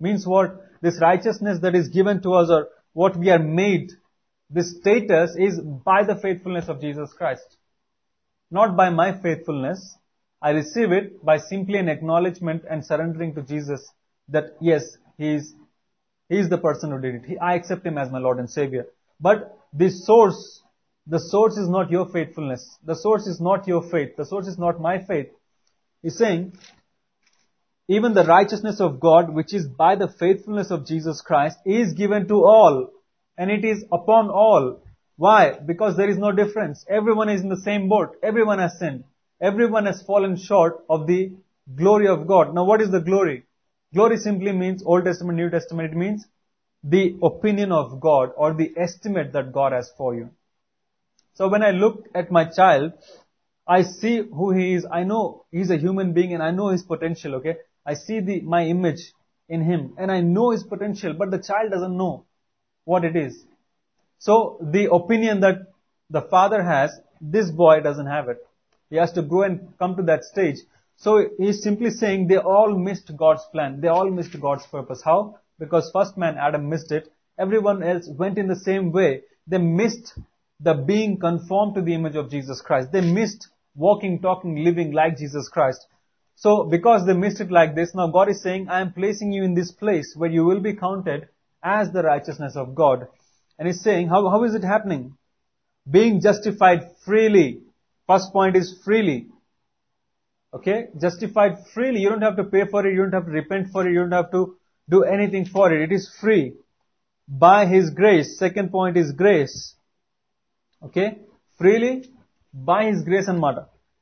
Means 0.00 0.26
what? 0.26 0.60
This 0.82 1.00
righteousness 1.00 1.60
that 1.62 1.76
is 1.76 1.88
given 1.88 2.20
to 2.22 2.32
us 2.34 2.50
or 2.50 2.68
what 2.92 3.16
we 3.16 3.30
are 3.30 3.38
made, 3.38 3.92
this 4.50 4.76
status 4.80 5.36
is 5.38 5.60
by 5.60 6.02
the 6.02 6.16
faithfulness 6.16 6.68
of 6.68 6.80
Jesus 6.80 7.12
Christ. 7.12 7.46
Not 8.50 8.76
by 8.76 8.90
my 8.90 9.20
faithfulness. 9.22 9.96
I 10.46 10.50
receive 10.50 10.92
it 10.92 11.24
by 11.30 11.36
simply 11.38 11.78
an 11.78 11.88
acknowledgement 11.88 12.64
and 12.70 12.84
surrendering 12.90 13.34
to 13.34 13.42
Jesus 13.42 13.82
that 14.28 14.56
yes, 14.60 14.84
He 15.18 15.34
is, 15.38 15.54
He 16.28 16.38
is 16.42 16.48
the 16.48 16.58
person 16.58 16.92
who 16.92 17.00
did 17.00 17.16
it. 17.16 17.24
He, 17.30 17.38
I 17.38 17.54
accept 17.54 17.86
Him 17.86 17.98
as 17.98 18.10
my 18.10 18.20
Lord 18.26 18.38
and 18.38 18.50
Savior. 18.58 18.86
But 19.20 19.58
the 19.72 19.90
source 19.90 20.62
the 21.06 21.20
source 21.20 21.56
is 21.56 21.68
not 21.68 21.90
your 21.90 22.06
faithfulness. 22.08 22.62
The 22.84 22.96
source 22.96 23.26
is 23.28 23.40
not 23.40 23.68
your 23.68 23.82
faith. 23.88 24.16
The 24.16 24.24
source 24.24 24.48
is 24.48 24.58
not 24.58 24.80
my 24.80 24.98
faith. 25.04 25.28
He's 26.02 26.18
saying, 26.18 26.52
even 27.88 28.14
the 28.14 28.24
righteousness 28.24 28.80
of 28.80 28.98
God, 28.98 29.32
which 29.32 29.54
is 29.54 29.66
by 29.68 29.94
the 29.94 30.08
faithfulness 30.08 30.72
of 30.72 30.84
Jesus 30.84 31.20
Christ, 31.20 31.58
is 31.64 31.92
given 31.92 32.26
to 32.28 32.44
all. 32.44 32.90
And 33.38 33.52
it 33.52 33.64
is 33.64 33.84
upon 33.92 34.30
all. 34.30 34.82
Why? 35.16 35.52
Because 35.64 35.96
there 35.96 36.10
is 36.10 36.18
no 36.18 36.32
difference. 36.32 36.84
Everyone 36.88 37.28
is 37.28 37.40
in 37.40 37.48
the 37.48 37.62
same 37.68 37.88
boat. 37.88 38.16
Everyone 38.22 38.58
has 38.58 38.76
sinned. 38.78 39.04
Everyone 39.40 39.86
has 39.86 40.02
fallen 40.02 40.36
short 40.36 40.84
of 40.88 41.06
the 41.06 41.32
glory 41.74 42.08
of 42.08 42.26
God. 42.26 42.54
Now 42.54 42.64
what 42.64 42.80
is 42.80 42.90
the 42.90 43.00
glory? 43.00 43.44
Glory 43.94 44.16
simply 44.18 44.52
means 44.52 44.82
Old 44.84 45.04
Testament, 45.04 45.36
New 45.36 45.50
Testament, 45.50 45.92
it 45.92 45.96
means 45.96 46.26
the 46.82 47.16
opinion 47.22 47.72
of 47.72 48.00
God 48.00 48.30
or 48.36 48.54
the 48.54 48.72
estimate 48.76 49.32
that 49.32 49.52
God 49.52 49.72
has 49.72 49.90
for 49.96 50.14
you. 50.14 50.30
So 51.34 51.48
when 51.48 51.62
I 51.62 51.70
look 51.72 52.06
at 52.14 52.30
my 52.30 52.44
child, 52.44 52.92
I 53.66 53.82
see 53.82 54.18
who 54.18 54.52
he 54.52 54.74
is. 54.74 54.86
I 54.90 55.04
know 55.04 55.44
he's 55.50 55.70
a 55.70 55.76
human 55.76 56.12
being 56.12 56.32
and 56.32 56.42
I 56.42 56.50
know 56.50 56.68
his 56.68 56.82
potential, 56.82 57.34
okay? 57.36 57.56
I 57.84 57.94
see 57.94 58.20
the, 58.20 58.40
my 58.40 58.64
image 58.64 59.12
in 59.48 59.62
him 59.62 59.94
and 59.98 60.10
I 60.10 60.20
know 60.20 60.50
his 60.50 60.62
potential, 60.62 61.12
but 61.12 61.30
the 61.30 61.38
child 61.38 61.72
doesn't 61.72 61.96
know 61.96 62.24
what 62.84 63.04
it 63.04 63.16
is. 63.16 63.44
So 64.18 64.58
the 64.62 64.90
opinion 64.92 65.40
that 65.40 65.72
the 66.10 66.22
father 66.22 66.62
has, 66.62 66.98
this 67.20 67.50
boy 67.50 67.80
doesn't 67.80 68.06
have 68.06 68.28
it. 68.28 68.38
He 68.90 68.96
has 68.96 69.12
to 69.12 69.22
go 69.22 69.42
and 69.42 69.72
come 69.78 69.96
to 69.96 70.02
that 70.04 70.24
stage. 70.24 70.58
So 70.96 71.28
he's 71.38 71.62
simply 71.62 71.90
saying 71.90 72.28
they 72.28 72.38
all 72.38 72.76
missed 72.76 73.16
God's 73.16 73.44
plan. 73.52 73.80
They 73.80 73.88
all 73.88 74.10
missed 74.10 74.40
God's 74.40 74.66
purpose. 74.66 75.02
How? 75.04 75.38
Because 75.58 75.90
first 75.92 76.16
man, 76.16 76.36
Adam, 76.38 76.68
missed 76.68 76.92
it. 76.92 77.12
Everyone 77.38 77.82
else 77.82 78.08
went 78.08 78.38
in 78.38 78.48
the 78.48 78.56
same 78.56 78.92
way. 78.92 79.22
They 79.46 79.58
missed 79.58 80.14
the 80.60 80.74
being 80.74 81.18
conformed 81.18 81.74
to 81.74 81.82
the 81.82 81.94
image 81.94 82.16
of 82.16 82.30
Jesus 82.30 82.62
Christ. 82.62 82.92
They 82.92 83.02
missed 83.02 83.48
walking, 83.74 84.20
talking, 84.20 84.64
living 84.64 84.92
like 84.92 85.18
Jesus 85.18 85.48
Christ. 85.48 85.86
So 86.34 86.64
because 86.64 87.06
they 87.06 87.12
missed 87.14 87.40
it 87.40 87.50
like 87.50 87.74
this, 87.74 87.94
now 87.94 88.08
God 88.08 88.30
is 88.30 88.42
saying, 88.42 88.68
I 88.68 88.80
am 88.80 88.92
placing 88.92 89.32
you 89.32 89.44
in 89.44 89.54
this 89.54 89.72
place 89.72 90.14
where 90.16 90.30
you 90.30 90.44
will 90.44 90.60
be 90.60 90.74
counted 90.74 91.28
as 91.62 91.90
the 91.92 92.02
righteousness 92.02 92.56
of 92.56 92.74
God. 92.74 93.08
And 93.58 93.66
He's 93.66 93.82
saying, 93.82 94.08
how, 94.08 94.28
how 94.28 94.44
is 94.44 94.54
it 94.54 94.64
happening? 94.64 95.16
Being 95.90 96.20
justified 96.20 96.90
freely. 97.04 97.62
First 98.09 98.31
point 98.33 98.55
is 98.55 98.79
freely. 98.85 99.19
Okay? 100.53 100.87
Justified 100.99 101.53
freely. 101.73 102.01
You 102.01 102.09
don't 102.09 102.21
have 102.21 102.37
to 102.37 102.43
pay 102.45 102.65
for 102.65 102.85
it. 102.85 102.93
You 102.93 103.03
don't 103.03 103.13
have 103.13 103.25
to 103.25 103.31
repent 103.31 103.67
for 103.69 103.87
it. 103.87 103.93
You 103.93 103.99
don't 103.99 104.11
have 104.13 104.31
to 104.31 104.41
do 104.89 105.03
anything 105.05 105.45
for 105.47 105.71
it. 105.73 105.81
It 105.81 105.93
is 105.93 106.05
free. 106.21 106.43
By 107.29 107.65
His 107.65 107.89
grace. 107.91 108.37
Second 108.37 108.71
point 108.71 108.97
is 108.97 109.11
grace. 109.23 109.57
Okay 110.83 111.03
freely 111.59 111.89
by 112.53 112.79
his 112.85 113.01
grace 113.07 113.27
అన్నమాట 113.31 113.57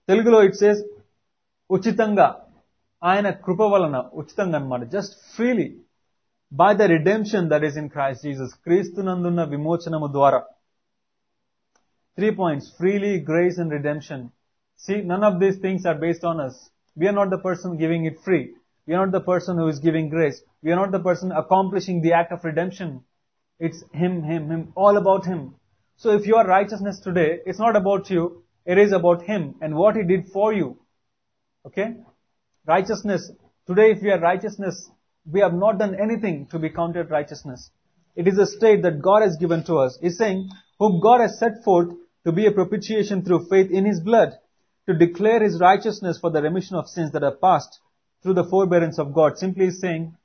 తెలుగులో 0.10 0.38
it 0.48 0.56
says 0.56 0.82
ఉచితంగా 1.70 2.28
ఆయన 3.02 3.28
కృప 3.46 3.62
వలన 3.74 3.98
ఉచితంగా 4.22 4.58
అన్నమాట 4.60 4.84
just 4.96 5.16
freely 5.34 5.66
by 6.52 6.70
the 6.82 6.88
redemption 6.94 7.50
that 7.54 7.66
is 7.70 7.78
in 7.82 7.90
Christ 7.96 8.24
Jesus 8.28 8.54
క్రీస్తునందున్న 8.68 9.44
విమోచనము 9.56 10.08
ద్వారా 10.18 10.40
Three 12.17 12.35
points. 12.35 12.73
Freely, 12.79 13.19
grace 13.19 13.59
and 13.59 13.71
redemption. 13.71 14.31
See, 14.77 15.01
none 15.01 15.25
of 15.25 15.41
these 15.41 15.59
things 15.59 15.85
are 15.85 15.97
based 15.97 16.25
on 16.25 16.41
us. 16.41 16.71
We 16.95 17.09
are 17.09 17.13
not 17.13 17.31
the 17.31 17.39
person 17.39 17.77
giving 17.77 18.05
it 18.05 18.21
free. 18.25 18.55
We 18.87 18.95
are 18.95 19.05
not 19.05 19.13
the 19.13 19.21
person 19.21 19.57
who 19.57 19.67
is 19.67 19.81
giving 19.81 20.11
grace. 20.11 20.41
We 20.63 20.71
are 20.71 20.77
not 20.77 20.93
the 20.93 21.01
person 21.01 21.33
accomplishing 21.33 22.03
the 22.03 22.13
act 22.13 22.33
of 22.33 22.45
redemption. 22.45 23.03
It's 23.59 23.83
Him, 23.93 24.23
Him, 24.23 24.51
Him, 24.51 24.73
all 24.77 24.97
about 24.97 25.25
Him. 25.25 25.57
So 25.97 26.11
if 26.11 26.27
your 26.27 26.45
righteousness 26.45 27.01
today, 27.01 27.41
it's 27.47 27.59
not 27.59 27.77
about 27.77 28.11
you, 28.11 28.45
it 28.65 28.79
is 28.79 28.93
about 28.93 29.23
Him 29.23 29.57
and 29.61 29.75
what 29.75 29.97
He 29.97 30.03
did 30.05 30.29
for 30.33 30.53
you. 30.53 30.79
Okay? 31.67 31.97
Righteousness. 32.67 33.31
Today 33.67 33.91
if 33.93 34.03
we 34.03 34.11
are 34.11 34.21
righteousness, 34.21 34.89
we 35.31 35.41
have 35.41 35.55
not 35.55 35.79
done 35.79 35.97
anything 36.01 36.47
to 36.51 36.59
be 36.59 36.71
counted 36.71 37.11
righteousness. 37.11 37.71
It 38.15 38.29
is 38.29 38.39
a 38.39 38.47
state 38.47 38.83
that 38.83 39.03
God 39.03 39.23
has 39.23 39.37
given 39.37 39.65
to 39.65 39.79
us. 39.79 39.99
He's 40.01 40.19
saying, 40.19 40.51
whom 40.79 41.01
God 41.01 41.21
has 41.21 41.39
set 41.39 41.65
forth 41.65 41.93
to 42.25 42.33
be 42.33 42.47
a 42.47 42.53
propitiation 42.53 43.25
through 43.25 43.47
faith 43.49 43.71
in 43.71 43.85
His 43.85 44.01
blood, 44.01 44.31
to 44.89 44.95
declare 44.95 45.43
His 45.43 45.61
righteousness 45.61 46.19
for 46.19 46.31
the 46.31 46.43
remission 46.43 46.77
of 46.77 46.89
sins 46.89 47.13
that 47.13 47.23
are 47.23 47.37
past 47.37 47.81
through 48.23 48.35
the 48.35 48.45
forbearance 48.45 48.99
of 48.99 49.15
God. 49.15 49.39
Simply 49.39 49.71
saying, 49.71 50.17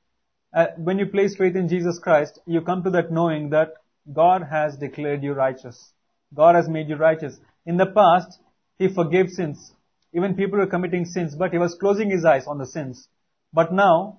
uh, 0.54 0.68
when 0.78 0.98
you 0.98 1.06
place 1.06 1.36
faith 1.36 1.56
in 1.56 1.68
Jesus 1.68 2.00
Christ, 2.00 2.40
you 2.46 2.62
come 2.62 2.84
to 2.84 2.90
that 2.92 3.12
knowing 3.12 3.52
that 3.52 3.74
God 4.12 4.44
has 4.50 4.78
declared 4.78 5.24
you 5.24 5.34
righteous. 5.34 5.92
God 6.34 6.56
has 6.56 6.68
made 6.68 6.90
you 6.90 6.96
righteous. 6.96 7.38
In 7.66 7.78
the 7.78 7.86
past, 7.86 8.40
He 8.78 8.88
forgave 8.88 9.30
sins. 9.30 9.74
Even 10.14 10.36
people 10.36 10.58
were 10.58 10.68
committing 10.68 11.06
sins, 11.06 11.36
but 11.36 11.52
He 11.52 11.58
was 11.58 11.76
closing 11.76 12.10
His 12.10 12.26
eyes 12.26 12.48
on 12.48 12.58
the 12.58 12.66
sins. 12.66 13.08
But 13.54 13.74
now, 13.74 14.18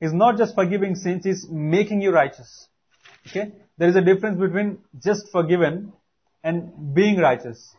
He's 0.00 0.12
not 0.12 0.36
just 0.36 0.54
forgiving 0.54 0.94
sins, 0.94 1.24
He's 1.24 1.46
making 1.48 2.02
you 2.02 2.12
righteous. 2.12 2.68
Okay? 3.26 3.52
There 3.78 3.88
is 3.88 3.96
a 3.96 4.00
difference 4.02 4.38
between 4.38 4.78
just 5.02 5.30
forgiven 5.32 5.92
and 6.44 6.94
being 6.94 7.18
righteous. 7.18 7.74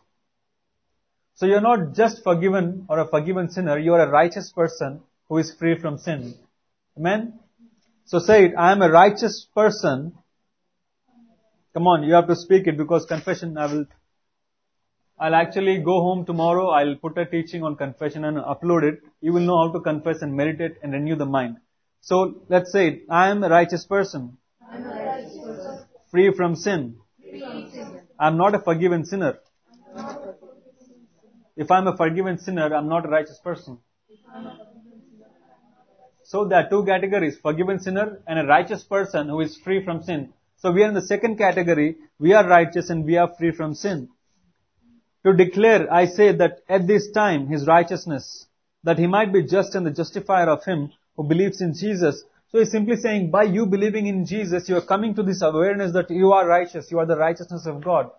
So 1.34 1.46
you're 1.46 1.60
not 1.60 1.94
just 1.94 2.22
forgiven 2.22 2.86
or 2.88 3.00
a 3.00 3.08
forgiven 3.08 3.50
sinner, 3.50 3.78
you 3.78 3.92
are 3.94 4.06
a 4.06 4.10
righteous 4.10 4.52
person 4.52 5.00
who 5.28 5.38
is 5.38 5.54
free 5.58 5.78
from 5.78 5.98
sin. 5.98 6.34
Amen? 6.96 7.40
So 8.06 8.18
say 8.18 8.46
it, 8.46 8.52
I 8.56 8.72
am 8.72 8.82
a 8.82 8.90
righteous 8.90 9.46
person. 9.54 10.12
Come 11.72 11.86
on, 11.88 12.04
you 12.04 12.14
have 12.14 12.28
to 12.28 12.36
speak 12.36 12.68
it 12.68 12.76
because 12.76 13.04
confession 13.06 13.58
I 13.58 13.66
will, 13.66 13.86
I'll 15.18 15.34
actually 15.34 15.78
go 15.78 16.00
home 16.02 16.24
tomorrow, 16.24 16.68
I'll 16.68 16.94
put 16.96 17.18
a 17.18 17.26
teaching 17.26 17.64
on 17.64 17.74
confession 17.76 18.24
and 18.24 18.36
upload 18.36 18.84
it. 18.84 19.00
You 19.20 19.32
will 19.32 19.40
know 19.40 19.58
how 19.66 19.72
to 19.72 19.80
confess 19.80 20.22
and 20.22 20.36
meditate 20.36 20.76
and 20.82 20.92
renew 20.92 21.16
the 21.16 21.26
mind. 21.26 21.56
So 22.00 22.42
let's 22.48 22.70
say 22.70 22.88
it, 22.88 23.02
I 23.10 23.30
am 23.30 23.42
a 23.42 23.48
righteous 23.48 23.86
person. 23.86 24.36
A 24.70 24.78
righteous 24.78 25.36
person, 25.38 25.84
Free 26.12 26.32
from 26.36 26.54
sin. 26.54 26.96
free 27.18 27.40
from 27.40 27.70
sin. 27.72 27.83
I'm 28.18 28.36
not 28.36 28.54
a 28.54 28.58
forgiven 28.58 29.04
sinner. 29.04 29.38
If 31.56 31.70
I'm 31.70 31.86
a 31.86 31.96
forgiven 31.96 32.38
sinner, 32.38 32.74
I'm 32.74 32.88
not 32.88 33.06
a 33.06 33.08
righteous 33.08 33.38
person. 33.38 33.78
So 36.24 36.46
there 36.46 36.64
are 36.64 36.68
two 36.68 36.84
categories, 36.84 37.38
forgiven 37.38 37.80
sinner 37.80 38.20
and 38.26 38.38
a 38.38 38.46
righteous 38.46 38.82
person 38.82 39.28
who 39.28 39.40
is 39.40 39.56
free 39.58 39.84
from 39.84 40.02
sin. 40.02 40.32
So 40.56 40.72
we 40.72 40.82
are 40.82 40.88
in 40.88 40.94
the 40.94 41.02
second 41.02 41.36
category, 41.36 41.96
we 42.18 42.32
are 42.32 42.48
righteous 42.48 42.88
and 42.90 43.04
we 43.04 43.16
are 43.18 43.32
free 43.38 43.52
from 43.52 43.74
sin. 43.74 44.08
To 45.26 45.32
declare, 45.34 45.92
I 45.92 46.06
say 46.06 46.32
that 46.32 46.60
at 46.68 46.86
this 46.86 47.10
time, 47.10 47.48
his 47.48 47.66
righteousness, 47.66 48.46
that 48.84 48.98
he 48.98 49.06
might 49.06 49.32
be 49.32 49.42
just 49.42 49.74
and 49.74 49.86
the 49.86 49.90
justifier 49.90 50.48
of 50.48 50.64
him 50.64 50.92
who 51.16 51.24
believes 51.24 51.60
in 51.60 51.74
Jesus. 51.74 52.24
So 52.54 52.60
he's 52.60 52.70
simply 52.70 52.94
saying, 52.94 53.32
by 53.32 53.42
you 53.42 53.66
believing 53.66 54.06
in 54.06 54.26
Jesus, 54.26 54.68
you 54.68 54.76
are 54.76 54.86
coming 54.86 55.16
to 55.16 55.24
this 55.24 55.42
awareness 55.42 55.92
that 55.94 56.08
you 56.08 56.30
are 56.30 56.46
righteous, 56.46 56.86
you 56.88 57.00
are 57.00 57.06
the 57.06 57.16
righteousness 57.16 57.66
of 57.66 57.82
God. 57.82 58.10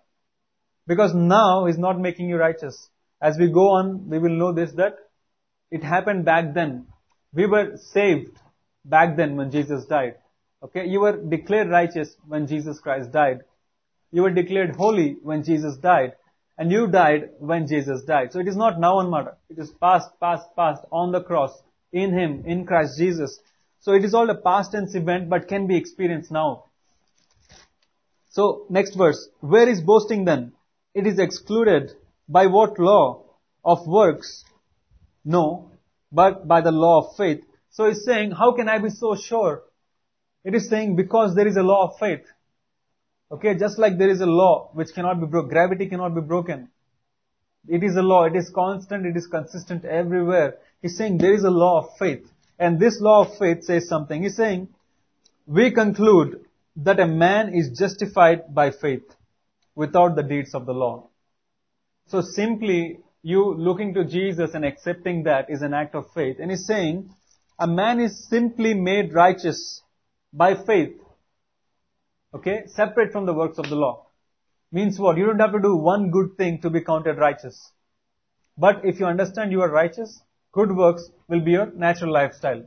Because 0.86 1.14
now 1.14 1.64
he's 1.64 1.78
not 1.78 1.98
making 1.98 2.28
you 2.28 2.36
righteous. 2.36 2.90
As 3.22 3.38
we 3.38 3.50
go 3.50 3.70
on, 3.70 4.10
we 4.10 4.18
will 4.18 4.36
know 4.36 4.52
this 4.52 4.72
that 4.72 4.96
it 5.70 5.82
happened 5.82 6.26
back 6.26 6.52
then. 6.52 6.86
We 7.32 7.46
were 7.46 7.78
saved 7.78 8.36
back 8.84 9.16
then 9.16 9.36
when 9.36 9.50
Jesus 9.50 9.86
died. 9.86 10.16
Okay, 10.62 10.84
you 10.84 11.00
were 11.00 11.16
declared 11.16 11.70
righteous 11.70 12.14
when 12.28 12.46
Jesus 12.46 12.78
Christ 12.78 13.12
died. 13.12 13.40
You 14.12 14.20
were 14.20 14.30
declared 14.30 14.76
holy 14.76 15.16
when 15.22 15.44
Jesus 15.44 15.78
died. 15.78 16.12
And 16.58 16.70
you 16.70 16.88
died 16.88 17.30
when 17.38 17.66
Jesus 17.66 18.02
died. 18.02 18.32
So 18.32 18.40
it 18.40 18.48
is 18.48 18.56
not 18.56 18.78
now 18.78 19.00
and 19.00 19.10
matter. 19.10 19.38
It 19.48 19.58
is 19.58 19.72
past, 19.80 20.10
past, 20.20 20.44
past, 20.54 20.82
on 20.92 21.10
the 21.10 21.22
cross, 21.22 21.58
in 21.90 22.12
Him, 22.12 22.44
in 22.44 22.66
Christ 22.66 22.98
Jesus. 22.98 23.40
So 23.86 23.92
it 23.92 24.04
is 24.04 24.14
all 24.14 24.28
a 24.30 24.34
past 24.34 24.72
tense 24.72 24.96
event 24.96 25.28
but 25.30 25.46
can 25.46 25.68
be 25.68 25.76
experienced 25.76 26.32
now. 26.32 26.64
So 28.30 28.66
next 28.68 28.96
verse. 28.96 29.28
Where 29.38 29.68
is 29.68 29.80
boasting 29.80 30.24
then? 30.24 30.54
It 30.92 31.06
is 31.06 31.20
excluded 31.20 31.92
by 32.28 32.48
what 32.48 32.80
law? 32.80 33.22
Of 33.64 33.86
works? 33.86 34.44
No, 35.24 35.70
but 36.10 36.48
by 36.48 36.62
the 36.62 36.72
law 36.72 37.02
of 37.02 37.16
faith. 37.16 37.44
So 37.70 37.84
it's 37.84 38.04
saying, 38.04 38.32
how 38.32 38.56
can 38.56 38.68
I 38.68 38.80
be 38.80 38.90
so 38.90 39.14
sure? 39.14 39.62
It 40.44 40.56
is 40.56 40.68
saying 40.68 40.96
because 40.96 41.36
there 41.36 41.46
is 41.46 41.56
a 41.56 41.62
law 41.62 41.84
of 41.86 41.98
faith. 42.00 42.26
Okay, 43.30 43.56
just 43.56 43.78
like 43.78 43.98
there 43.98 44.10
is 44.10 44.20
a 44.20 44.26
law 44.26 44.70
which 44.72 44.94
cannot 44.96 45.20
be 45.20 45.26
broken, 45.26 45.50
gravity 45.50 45.86
cannot 45.86 46.12
be 46.12 46.22
broken. 46.22 46.70
It 47.68 47.84
is 47.84 47.94
a 47.94 48.02
law, 48.02 48.24
it 48.24 48.34
is 48.34 48.50
constant, 48.50 49.06
it 49.06 49.16
is 49.16 49.28
consistent 49.28 49.84
everywhere. 49.84 50.58
He's 50.82 50.96
saying 50.96 51.18
there 51.18 51.34
is 51.34 51.44
a 51.44 51.50
law 51.50 51.82
of 51.82 51.96
faith. 51.98 52.28
And 52.58 52.80
this 52.80 53.00
law 53.00 53.26
of 53.26 53.38
faith 53.38 53.64
says 53.64 53.88
something. 53.88 54.22
He's 54.22 54.36
saying, 54.36 54.68
we 55.46 55.70
conclude 55.70 56.44
that 56.76 57.00
a 57.00 57.06
man 57.06 57.54
is 57.54 57.78
justified 57.78 58.54
by 58.54 58.70
faith 58.70 59.04
without 59.74 60.16
the 60.16 60.22
deeds 60.22 60.54
of 60.54 60.66
the 60.66 60.72
law. 60.72 61.08
So 62.08 62.20
simply 62.20 63.00
you 63.22 63.54
looking 63.54 63.94
to 63.94 64.04
Jesus 64.04 64.54
and 64.54 64.64
accepting 64.64 65.24
that 65.24 65.50
is 65.50 65.62
an 65.62 65.74
act 65.74 65.94
of 65.94 66.04
faith. 66.14 66.36
And 66.40 66.50
he's 66.50 66.66
saying, 66.66 67.10
a 67.58 67.66
man 67.66 68.00
is 68.00 68.28
simply 68.28 68.74
made 68.74 69.12
righteous 69.12 69.82
by 70.32 70.54
faith. 70.54 71.00
Okay? 72.34 72.64
Separate 72.66 73.12
from 73.12 73.26
the 73.26 73.34
works 73.34 73.58
of 73.58 73.68
the 73.68 73.74
law. 73.74 74.06
Means 74.70 74.98
what? 74.98 75.16
You 75.16 75.26
don't 75.26 75.38
have 75.38 75.52
to 75.52 75.60
do 75.60 75.76
one 75.76 76.10
good 76.10 76.36
thing 76.36 76.60
to 76.62 76.70
be 76.70 76.82
counted 76.82 77.18
righteous. 77.18 77.72
But 78.58 78.84
if 78.84 79.00
you 79.00 79.06
understand 79.06 79.52
you 79.52 79.62
are 79.62 79.70
righteous, 79.70 80.20
good 80.56 80.74
works 80.74 81.10
will 81.28 81.40
be 81.40 81.52
your 81.52 81.66
natural 81.86 82.12
lifestyle. 82.12 82.62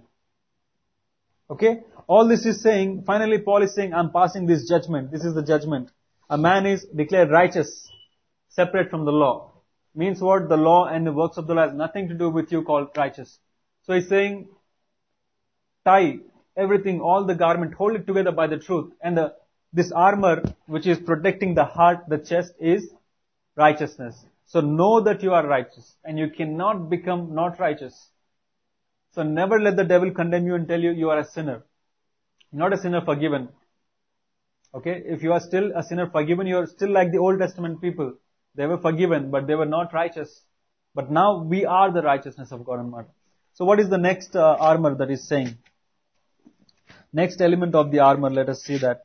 Okay? 1.49 1.79
All 2.07 2.27
this 2.27 2.45
is 2.45 2.61
saying, 2.61 3.03
finally 3.05 3.39
Paul 3.39 3.63
is 3.63 3.73
saying, 3.73 3.93
I'm 3.93 4.11
passing 4.11 4.45
this 4.45 4.67
judgment. 4.69 5.11
This 5.11 5.25
is 5.25 5.33
the 5.33 5.43
judgment. 5.43 5.89
A 6.29 6.37
man 6.37 6.67
is 6.67 6.85
declared 6.95 7.31
righteous, 7.31 7.89
separate 8.49 8.89
from 8.91 9.05
the 9.05 9.11
law. 9.11 9.51
Means 9.95 10.21
what? 10.21 10.47
The 10.49 10.57
law 10.57 10.85
and 10.85 11.05
the 11.05 11.11
works 11.11 11.37
of 11.37 11.47
the 11.47 11.55
law 11.55 11.67
has 11.67 11.73
nothing 11.73 12.07
to 12.09 12.13
do 12.13 12.29
with 12.29 12.51
you 12.51 12.63
called 12.63 12.89
righteous. 12.95 13.39
So 13.85 13.93
he's 13.93 14.07
saying, 14.07 14.47
tie 15.83 16.19
everything, 16.55 17.01
all 17.01 17.25
the 17.25 17.35
garment, 17.35 17.73
hold 17.73 17.95
it 17.95 18.05
together 18.05 18.31
by 18.31 18.47
the 18.47 18.57
truth. 18.57 18.93
And 19.01 19.17
the, 19.17 19.33
this 19.73 19.91
armor, 19.91 20.43
which 20.67 20.85
is 20.85 20.99
protecting 20.99 21.55
the 21.55 21.65
heart, 21.65 22.03
the 22.07 22.19
chest, 22.19 22.53
is 22.59 22.87
righteousness. 23.55 24.15
So 24.49 24.61
know 24.61 25.01
that 25.01 25.21
you 25.21 25.31
are 25.33 25.45
righteous 25.45 25.95
and 26.03 26.17
you 26.17 26.29
cannot 26.35 26.89
become 26.89 27.35
not 27.35 27.59
righteous. 27.59 27.95
So 29.13 29.21
never 29.21 29.59
let 29.59 29.75
the 29.75 29.83
devil 29.83 30.09
condemn 30.11 30.47
you 30.47 30.55
and 30.55 30.67
tell 30.67 30.79
you 30.79 30.91
you 30.91 31.11
are 31.11 31.19
a 31.19 31.25
sinner. 31.25 31.61
Not 32.51 32.73
a 32.73 32.77
sinner 32.77 33.01
forgiven. 33.05 33.49
Okay? 34.73 35.03
If 35.05 35.21
you 35.21 35.33
are 35.33 35.39
still 35.39 35.71
a 35.75 35.83
sinner 35.83 36.09
forgiven, 36.09 36.47
you 36.47 36.57
are 36.57 36.65
still 36.65 36.91
like 36.91 37.11
the 37.11 37.19
Old 37.19 37.39
Testament 37.39 37.79
people. 37.79 38.15
They 38.55 38.65
were 38.65 38.79
forgiven, 38.79 39.29
but 39.29 39.45
they 39.45 39.53
were 39.53 39.67
not 39.67 39.93
righteous. 39.93 40.41
But 40.95 41.11
now 41.11 41.43
we 41.43 41.65
are 41.65 41.91
the 41.91 42.01
righteousness 42.01 42.51
of 42.51 42.65
God 42.65 42.79
and 42.79 42.91
man. 42.91 43.05
So 43.53 43.65
what 43.65 43.79
is 43.79 43.89
the 43.89 43.99
next 43.99 44.35
uh, 44.35 44.57
armor 44.59 44.95
that 44.95 45.11
is 45.11 45.27
saying? 45.27 45.59
Next 47.13 47.39
element 47.39 47.75
of 47.75 47.91
the 47.91 47.99
armor, 47.99 48.31
let 48.31 48.49
us 48.49 48.63
see 48.63 48.79
that. 48.79 49.03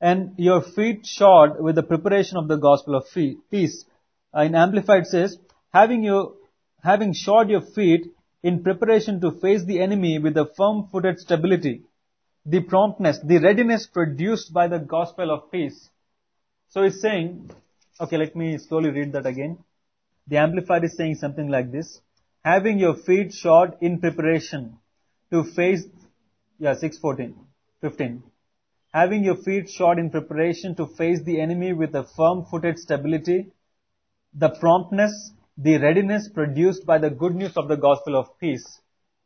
And 0.00 0.32
your 0.38 0.62
feet 0.62 1.04
shod 1.04 1.60
with 1.60 1.74
the 1.74 1.82
preparation 1.82 2.38
of 2.38 2.48
the 2.48 2.56
gospel 2.56 2.94
of 2.94 3.04
peace. 3.50 3.84
Uh, 4.34 4.42
in 4.42 4.54
Amplified 4.54 5.06
says, 5.06 5.36
having 5.72 6.02
your, 6.02 6.34
having 6.82 7.12
shod 7.12 7.50
your 7.50 7.60
feet 7.60 8.06
in 8.42 8.62
preparation 8.62 9.20
to 9.20 9.32
face 9.32 9.64
the 9.64 9.80
enemy 9.80 10.18
with 10.18 10.36
a 10.36 10.50
firm-footed 10.56 11.18
stability, 11.18 11.82
the 12.46 12.60
promptness, 12.60 13.18
the 13.22 13.38
readiness 13.38 13.86
produced 13.86 14.52
by 14.52 14.68
the 14.68 14.78
gospel 14.78 15.30
of 15.30 15.50
peace. 15.52 15.90
So 16.70 16.82
he's 16.84 17.00
saying, 17.00 17.50
okay, 18.00 18.16
let 18.16 18.34
me 18.34 18.56
slowly 18.58 18.90
read 18.90 19.12
that 19.12 19.26
again. 19.26 19.58
The 20.28 20.38
Amplified 20.38 20.84
is 20.84 20.96
saying 20.96 21.16
something 21.16 21.48
like 21.48 21.72
this. 21.72 22.00
Having 22.44 22.78
your 22.78 22.94
feet 22.94 23.32
shod 23.32 23.76
in 23.80 24.00
preparation 24.00 24.78
to 25.30 25.44
face, 25.44 25.84
yeah, 26.58 26.74
614, 26.74 27.34
15. 27.82 28.22
Having 28.92 29.24
your 29.24 29.36
feet 29.36 29.70
shod 29.70 29.98
in 29.98 30.10
preparation 30.10 30.74
to 30.76 30.86
face 30.86 31.20
the 31.22 31.40
enemy 31.40 31.72
with 31.72 31.94
a 31.94 32.04
firm-footed 32.16 32.78
stability, 32.78 33.52
the 34.34 34.48
promptness, 34.48 35.32
the 35.56 35.78
readiness 35.78 36.28
produced 36.28 36.86
by 36.86 36.98
the 36.98 37.10
good 37.10 37.34
news 37.34 37.56
of 37.56 37.68
the 37.68 37.76
gospel 37.76 38.16
of 38.16 38.38
peace. 38.38 38.80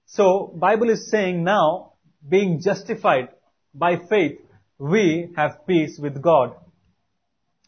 So, 0.06 0.52
Bible 0.54 0.90
is 0.90 1.10
saying 1.10 1.44
now, 1.44 1.92
being 2.28 2.60
justified 2.60 3.28
by 3.72 3.96
faith, 3.96 4.38
we 4.78 5.30
have 5.36 5.66
peace 5.66 5.98
with 5.98 6.20
God. 6.20 6.54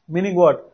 Meaning 0.08 0.34
what? 0.34 0.72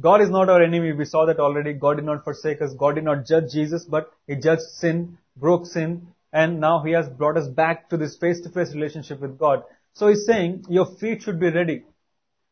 God 0.00 0.20
is 0.20 0.30
not 0.30 0.48
our 0.48 0.62
enemy. 0.62 0.92
We 0.92 1.04
saw 1.04 1.26
that 1.26 1.38
already. 1.38 1.72
God 1.72 1.96
did 1.96 2.04
not 2.04 2.24
forsake 2.24 2.62
us. 2.62 2.74
God 2.78 2.94
did 2.94 3.04
not 3.04 3.26
judge 3.26 3.52
Jesus, 3.52 3.84
but 3.84 4.10
He 4.26 4.36
judged 4.36 4.62
sin, 4.62 5.18
broke 5.36 5.66
sin, 5.66 6.08
and 6.32 6.60
now 6.60 6.82
He 6.82 6.92
has 6.92 7.08
brought 7.08 7.36
us 7.36 7.48
back 7.48 7.88
to 7.90 7.96
this 7.96 8.16
face-to-face 8.16 8.74
relationship 8.74 9.20
with 9.20 9.38
God. 9.38 9.62
So 9.96 10.08
He's 10.08 10.26
saying, 10.26 10.66
your 10.68 10.84
feet 11.00 11.22
should 11.22 11.40
be 11.40 11.50
ready. 11.50 11.84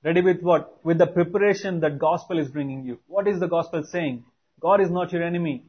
Ready 0.02 0.22
with 0.22 0.40
what? 0.40 0.78
With 0.82 0.96
the 0.96 1.06
preparation 1.06 1.80
that 1.80 1.98
gospel 1.98 2.38
is 2.38 2.48
bringing 2.48 2.86
you. 2.86 3.00
What 3.06 3.28
is 3.28 3.38
the 3.38 3.48
gospel 3.48 3.84
saying? 3.84 4.24
God 4.60 4.80
is 4.80 4.90
not 4.90 5.12
your 5.12 5.22
enemy. 5.22 5.62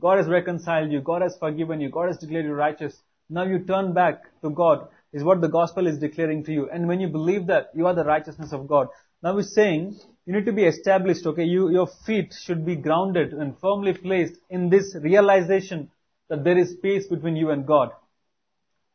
God 0.00 0.16
has 0.16 0.26
reconciled 0.26 0.90
you. 0.90 1.02
God 1.02 1.20
has 1.20 1.36
forgiven 1.38 1.82
you. 1.82 1.90
God 1.90 2.06
has 2.06 2.16
declared 2.16 2.46
you 2.46 2.54
righteous. 2.54 3.02
Now 3.28 3.44
you 3.44 3.58
turn 3.58 3.92
back 3.92 4.22
to 4.40 4.48
God 4.48 4.88
is 5.12 5.22
what 5.22 5.42
the 5.42 5.48
gospel 5.48 5.86
is 5.86 5.98
declaring 5.98 6.44
to 6.44 6.52
you. 6.52 6.70
And 6.70 6.88
when 6.88 6.98
you 6.98 7.08
believe 7.08 7.46
that, 7.48 7.72
you 7.74 7.86
are 7.86 7.94
the 7.94 8.04
righteousness 8.04 8.54
of 8.54 8.66
God. 8.66 8.88
Now 9.22 9.36
he's 9.36 9.52
saying, 9.52 9.98
you 10.24 10.32
need 10.32 10.46
to 10.46 10.52
be 10.52 10.64
established, 10.64 11.26
okay? 11.26 11.44
You, 11.44 11.70
your 11.70 11.88
feet 12.06 12.32
should 12.42 12.64
be 12.64 12.76
grounded 12.76 13.34
and 13.34 13.58
firmly 13.60 13.92
placed 13.92 14.36
in 14.48 14.70
this 14.70 14.96
realization 14.98 15.90
that 16.30 16.42
there 16.44 16.56
is 16.56 16.74
peace 16.82 17.06
between 17.06 17.36
you 17.36 17.50
and 17.50 17.66
God. 17.66 17.90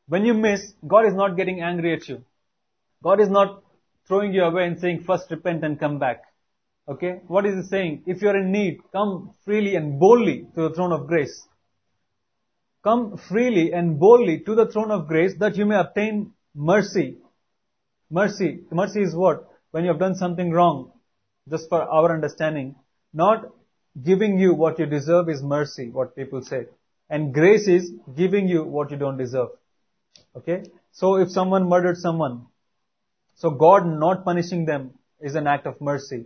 When 0.07 0.25
you 0.25 0.33
miss, 0.33 0.73
God 0.85 1.05
is 1.05 1.13
not 1.13 1.37
getting 1.37 1.61
angry 1.61 1.93
at 1.93 2.07
you. 2.07 2.23
God 3.03 3.19
is 3.19 3.29
not 3.29 3.63
throwing 4.07 4.33
you 4.33 4.43
away 4.43 4.65
and 4.67 4.79
saying, 4.79 5.03
first 5.03 5.31
repent 5.31 5.63
and 5.63 5.79
come 5.79 5.99
back. 5.99 6.23
Okay? 6.87 7.21
What 7.27 7.45
is 7.45 7.55
he 7.55 7.69
saying? 7.69 8.03
If 8.05 8.21
you 8.21 8.29
are 8.29 8.37
in 8.37 8.51
need, 8.51 8.79
come 8.91 9.33
freely 9.45 9.75
and 9.75 9.99
boldly 9.99 10.47
to 10.55 10.69
the 10.69 10.75
throne 10.75 10.91
of 10.91 11.07
grace. 11.07 11.47
Come 12.83 13.17
freely 13.17 13.71
and 13.71 13.97
boldly 13.97 14.39
to 14.41 14.55
the 14.55 14.67
throne 14.67 14.91
of 14.91 15.07
grace 15.07 15.33
that 15.39 15.55
you 15.55 15.65
may 15.65 15.77
obtain 15.77 16.33
mercy. 16.53 17.17
Mercy. 18.11 18.59
Mercy 18.71 19.01
is 19.01 19.15
what? 19.15 19.47
When 19.71 19.85
you 19.85 19.91
have 19.91 19.99
done 19.99 20.15
something 20.15 20.51
wrong, 20.51 20.91
just 21.49 21.69
for 21.69 21.81
our 21.81 22.13
understanding, 22.13 22.75
not 23.13 23.45
giving 24.01 24.37
you 24.37 24.53
what 24.53 24.79
you 24.79 24.85
deserve 24.85 25.29
is 25.29 25.41
mercy, 25.41 25.89
what 25.89 26.15
people 26.15 26.41
say. 26.41 26.65
And 27.09 27.33
grace 27.33 27.67
is 27.67 27.91
giving 28.15 28.47
you 28.47 28.63
what 28.63 28.91
you 28.91 28.97
don't 28.97 29.17
deserve. 29.17 29.49
Okay? 30.36 30.63
So 30.91 31.15
if 31.15 31.30
someone 31.30 31.67
murdered 31.67 31.98
someone, 31.98 32.48
so 33.36 33.50
God 33.50 33.86
not 33.86 34.24
punishing 34.24 34.65
them 34.65 34.91
is 35.19 35.36
an 35.36 35.48
act 35.48 35.65
of 35.65 35.80
mercy. 35.82 36.26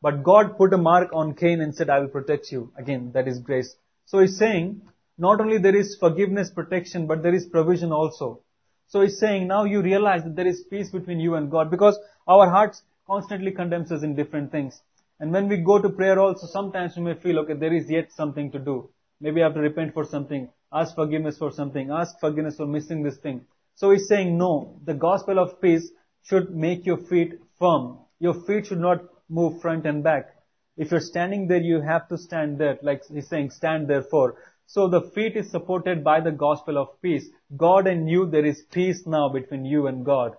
But 0.00 0.22
God 0.22 0.56
put 0.58 0.74
a 0.74 0.78
mark 0.78 1.10
on 1.12 1.34
Cain 1.34 1.60
and 1.60 1.74
said, 1.74 1.88
I 1.88 2.00
will 2.00 2.08
protect 2.08 2.50
you. 2.50 2.72
Again, 2.76 3.12
that 3.14 3.28
is 3.28 3.38
grace. 3.38 3.74
So 4.06 4.18
he's 4.18 4.36
saying, 4.36 4.82
not 5.16 5.40
only 5.40 5.58
there 5.58 5.76
is 5.76 5.96
forgiveness, 5.98 6.50
protection, 6.50 7.06
but 7.06 7.22
there 7.22 7.34
is 7.34 7.46
provision 7.46 7.92
also. 7.92 8.40
So 8.88 9.00
he's 9.00 9.18
saying, 9.18 9.46
now 9.46 9.64
you 9.64 9.80
realize 9.80 10.24
that 10.24 10.36
there 10.36 10.46
is 10.46 10.64
peace 10.68 10.90
between 10.90 11.20
you 11.20 11.36
and 11.36 11.50
God 11.50 11.70
because 11.70 11.98
our 12.26 12.50
hearts 12.50 12.82
constantly 13.06 13.52
condemns 13.52 13.92
us 13.92 14.02
in 14.02 14.16
different 14.16 14.50
things. 14.50 14.80
And 15.20 15.32
when 15.32 15.48
we 15.48 15.58
go 15.58 15.80
to 15.80 15.88
prayer 15.88 16.18
also, 16.18 16.46
sometimes 16.46 16.96
we 16.96 17.04
may 17.04 17.14
feel, 17.14 17.38
okay, 17.40 17.54
there 17.54 17.72
is 17.72 17.88
yet 17.88 18.10
something 18.12 18.50
to 18.50 18.58
do. 18.58 18.90
Maybe 19.20 19.40
I 19.40 19.44
have 19.44 19.54
to 19.54 19.60
repent 19.60 19.94
for 19.94 20.04
something, 20.04 20.48
ask 20.72 20.94
forgiveness 20.94 21.38
for 21.38 21.50
something, 21.50 21.90
ask 21.90 22.18
forgiveness 22.20 22.56
for 22.56 22.66
missing 22.66 23.02
this 23.02 23.18
thing. 23.18 23.44
So 23.74 23.90
he's 23.90 24.08
saying, 24.08 24.36
no, 24.38 24.80
the 24.84 24.94
gospel 24.94 25.38
of 25.38 25.60
peace 25.60 25.90
should 26.22 26.54
make 26.54 26.86
your 26.86 26.98
feet 26.98 27.34
firm. 27.58 27.98
Your 28.18 28.34
feet 28.46 28.66
should 28.66 28.80
not 28.80 29.00
move 29.28 29.60
front 29.60 29.86
and 29.86 30.02
back. 30.02 30.36
If 30.76 30.90
you're 30.90 31.00
standing 31.00 31.48
there, 31.48 31.60
you 31.60 31.80
have 31.80 32.08
to 32.08 32.18
stand 32.18 32.58
there. 32.58 32.78
Like 32.82 33.02
he's 33.12 33.28
saying, 33.28 33.50
stand 33.50 33.88
therefore. 33.88 34.36
So 34.66 34.88
the 34.88 35.10
feet 35.14 35.36
is 35.36 35.50
supported 35.50 36.02
by 36.02 36.20
the 36.20 36.30
gospel 36.30 36.78
of 36.78 37.00
peace. 37.02 37.28
God 37.56 37.86
and 37.86 38.08
you, 38.08 38.26
there 38.30 38.46
is 38.46 38.62
peace 38.72 39.02
now 39.06 39.28
between 39.28 39.64
you 39.64 39.86
and 39.86 40.04
God. 40.04 40.32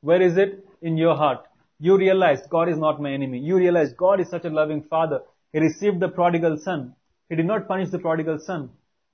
Where 0.00 0.20
is 0.20 0.36
it? 0.36 0.66
In 0.82 0.96
your 0.96 1.16
heart. 1.16 1.46
You 1.78 1.96
realize 1.96 2.40
God 2.50 2.68
is 2.68 2.78
not 2.78 3.00
my 3.00 3.12
enemy. 3.12 3.38
You 3.38 3.56
realize 3.56 3.92
God 3.92 4.20
is 4.20 4.28
such 4.30 4.44
a 4.44 4.50
loving 4.50 4.82
father. 4.82 5.20
He 5.52 5.60
received 5.60 6.00
the 6.00 6.08
prodigal 6.08 6.56
son. 6.58 6.94
He 7.28 7.36
did 7.36 7.46
not 7.46 7.68
punish 7.68 7.90
the 7.90 7.98
prodigal 7.98 8.38
son. 8.38 8.70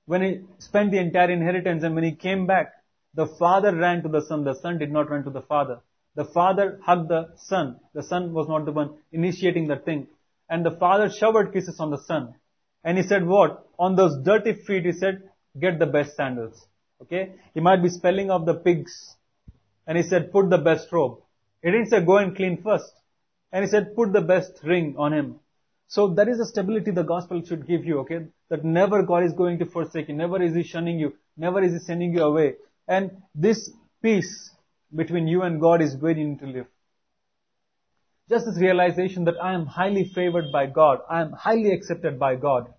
When 0.07 0.23
he 0.23 0.41
spent 0.59 0.91
the 0.91 0.99
entire 0.99 1.31
inheritance 1.31 1.85
and 1.85 1.95
when 1.95 2.05
he 2.05 2.13
came 2.13 2.47
back, 2.47 2.73
the 3.15 3.27
father 3.27 3.75
ran 3.75 4.03
to 4.03 4.09
the 4.09 4.23
son. 4.23 4.45
The 4.45 4.55
son 4.55 4.79
did 4.79 4.91
not 4.91 5.11
run 5.11 5.25
to 5.25 5.31
the 5.31 5.43
father. 5.43 5.81
The 6.15 6.25
father 6.25 6.79
hugged 6.85 7.09
the 7.09 7.31
son. 7.37 7.79
The 7.95 8.03
son 8.03 8.33
was 8.33 8.49
not 8.49 8.65
the 8.65 8.73
one 8.73 8.99
initiating 9.13 9.69
the 9.69 9.77
thing. 9.77 10.09
And 10.49 10.65
the 10.65 10.73
father 10.73 11.09
showered 11.09 11.53
kisses 11.53 11.81
on 11.81 11.91
the 11.91 11.99
son. 11.99 12.35
And 12.85 12.99
he 12.99 13.05
said 13.05 13.27
what? 13.27 13.67
On 13.79 13.97
those 13.97 14.23
dirty 14.23 14.55
feet, 14.55 14.85
he 14.85 14.93
said, 14.93 15.23
get 15.59 15.79
the 15.79 15.87
best 15.87 16.17
sandals. 16.17 16.67
Okay? 17.01 17.33
He 17.55 17.61
might 17.61 17.83
be 17.83 17.89
spelling 17.89 18.31
of 18.31 18.45
the 18.45 18.55
pigs. 18.55 19.17
And 19.87 19.97
he 19.97 20.03
said, 20.03 20.33
put 20.33 20.51
the 20.51 20.59
best 20.59 20.91
robe. 20.93 21.19
He 21.63 21.71
didn't 21.71 21.91
say 21.91 22.05
go 22.05 22.19
and 22.19 22.37
clean 22.37 22.63
first. 22.63 22.93
And 23.53 23.65
he 23.65 23.71
said, 23.71 23.95
put 23.95 24.13
the 24.13 24.21
best 24.21 24.61
ring 24.65 24.97
on 24.99 25.13
him. 25.13 25.41
So 25.93 26.09
that 26.15 26.27
is 26.27 26.39
the 26.39 26.47
stability 26.47 26.91
the 26.91 27.03
gospel 27.03 27.43
should 27.45 27.67
give 27.67 27.85
you, 27.85 27.99
okay? 27.99 28.21
That 28.49 28.65
never 28.65 29.03
God 29.03 29.25
is 29.25 29.35
going 29.35 29.59
to 29.59 29.67
forsake 29.67 30.09
you. 30.09 30.15
Never 30.15 30.43
is 30.43 30.55
he 30.55 30.63
shunning 30.63 30.99
you. 30.99 31.13
Never 31.37 31.63
is 31.63 31.75
he 31.75 31.81
sending 31.81 32.15
you 32.15 32.23
away. 32.23 32.55
And 32.89 33.11
this 33.35 33.71
peace 34.03 34.55
between 34.97 35.29
you 35.29 35.43
and 35.43 35.61
God 35.61 35.83
is 35.83 35.95
where 35.99 36.17
you 36.17 36.29
need 36.29 36.39
to 36.39 36.47
live. 36.47 36.67
Just 38.31 38.47
this 38.47 38.59
realization 38.59 39.25
that 39.25 39.35
I 39.43 39.53
am 39.53 39.67
highly 39.67 40.05
favored 40.15 40.51
by 40.51 40.65
God. 40.65 41.01
I 41.11 41.21
am 41.21 41.33
highly 41.33 41.73
accepted 41.73 42.19
by 42.19 42.37
God. 42.37 42.73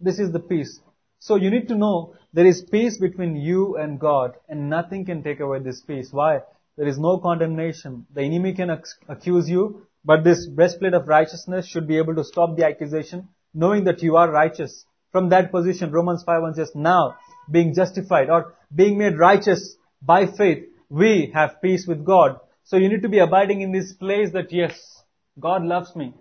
This 0.00 0.18
is 0.18 0.32
the 0.32 0.40
peace. 0.40 0.80
So 1.18 1.36
you 1.36 1.50
need 1.50 1.68
to 1.68 1.74
know 1.74 2.14
there 2.32 2.46
is 2.46 2.62
peace 2.62 2.96
between 2.96 3.36
you 3.36 3.76
and 3.76 4.00
God 4.00 4.36
and 4.48 4.70
nothing 4.70 5.04
can 5.04 5.22
take 5.22 5.40
away 5.40 5.58
this 5.58 5.82
peace. 5.82 6.14
Why? 6.14 6.40
There 6.78 6.88
is 6.88 6.98
no 6.98 7.18
condemnation. 7.18 8.06
The 8.14 8.22
enemy 8.22 8.54
can 8.54 8.70
ac- 8.70 9.04
accuse 9.06 9.50
you, 9.50 9.86
but 10.04 10.24
this 10.24 10.46
breastplate 10.46 10.94
of 10.94 11.08
righteousness 11.08 11.66
should 11.66 11.86
be 11.86 11.98
able 11.98 12.14
to 12.14 12.24
stop 12.24 12.56
the 12.56 12.66
accusation, 12.66 13.28
knowing 13.54 13.84
that 13.84 14.02
you 14.02 14.16
are 14.16 14.30
righteous. 14.30 14.84
From 15.12 15.30
that 15.30 15.50
position, 15.50 15.90
Romans 15.90 16.22
5 16.24 16.42
1 16.42 16.54
says, 16.54 16.72
now, 16.74 17.16
being 17.50 17.74
justified 17.74 18.30
or 18.30 18.54
being 18.74 18.98
made 18.98 19.18
righteous 19.18 19.76
by 20.02 20.26
faith, 20.26 20.64
we 20.88 21.30
have 21.34 21.60
peace 21.62 21.86
with 21.86 22.04
God. 22.04 22.40
So 22.64 22.76
you 22.76 22.88
need 22.88 23.02
to 23.02 23.08
be 23.08 23.18
abiding 23.18 23.62
in 23.62 23.72
this 23.72 23.92
place 23.94 24.32
that 24.32 24.52
yes, 24.52 25.02
God 25.38 25.64
loves 25.64 25.96
me. 25.96 26.14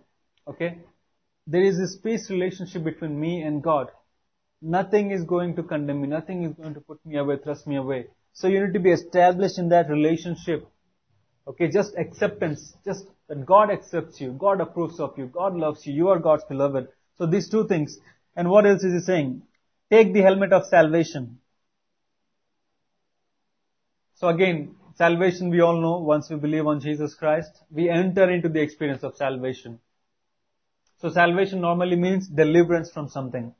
Okay? 0.47 0.79
There 1.45 1.63
is 1.63 1.77
this 1.77 1.97
peace 1.97 2.29
relationship 2.29 2.83
between 2.83 3.19
me 3.19 3.41
and 3.41 3.61
God. 3.61 3.87
Nothing 4.61 5.11
is 5.11 5.23
going 5.23 5.55
to 5.55 5.63
condemn 5.63 6.01
me. 6.01 6.07
Nothing 6.07 6.43
is 6.43 6.53
going 6.53 6.73
to 6.73 6.81
put 6.81 7.05
me 7.05 7.17
away, 7.17 7.37
thrust 7.43 7.67
me 7.67 7.75
away. 7.75 8.07
So 8.33 8.47
you 8.47 8.65
need 8.65 8.73
to 8.73 8.79
be 8.79 8.91
established 8.91 9.57
in 9.59 9.69
that 9.69 9.89
relationship. 9.89 10.67
Okay, 11.47 11.69
just 11.69 11.95
acceptance. 11.97 12.75
Just 12.83 13.07
that 13.29 13.45
God 13.45 13.71
accepts 13.71 14.19
you. 14.19 14.31
God 14.33 14.59
approves 14.61 14.99
of 14.99 15.17
you. 15.17 15.27
God 15.27 15.55
loves 15.55 15.85
you. 15.87 15.93
You 15.93 16.09
are 16.09 16.19
God's 16.19 16.43
beloved. 16.43 16.89
So 17.17 17.25
these 17.25 17.49
two 17.49 17.67
things. 17.67 17.97
And 18.35 18.49
what 18.49 18.65
else 18.65 18.83
is 18.83 18.93
he 18.93 18.99
saying? 18.99 19.41
Take 19.89 20.13
the 20.13 20.21
helmet 20.21 20.51
of 20.51 20.65
salvation. 20.65 21.39
So 24.15 24.27
again, 24.27 24.75
salvation 24.95 25.49
we 25.49 25.61
all 25.61 25.79
know 25.79 25.99
once 25.99 26.29
we 26.29 26.35
believe 26.35 26.67
on 26.67 26.81
Jesus 26.81 27.13
Christ, 27.13 27.51
we 27.71 27.89
enter 27.89 28.29
into 28.29 28.49
the 28.49 28.61
experience 28.61 29.03
of 29.03 29.15
salvation. 29.15 29.79
So 30.99 31.09
salvation 31.09 31.61
normally 31.61 31.95
means 31.95 32.27
deliverance 32.27 32.89
from 32.91 33.07
something. 33.07 33.53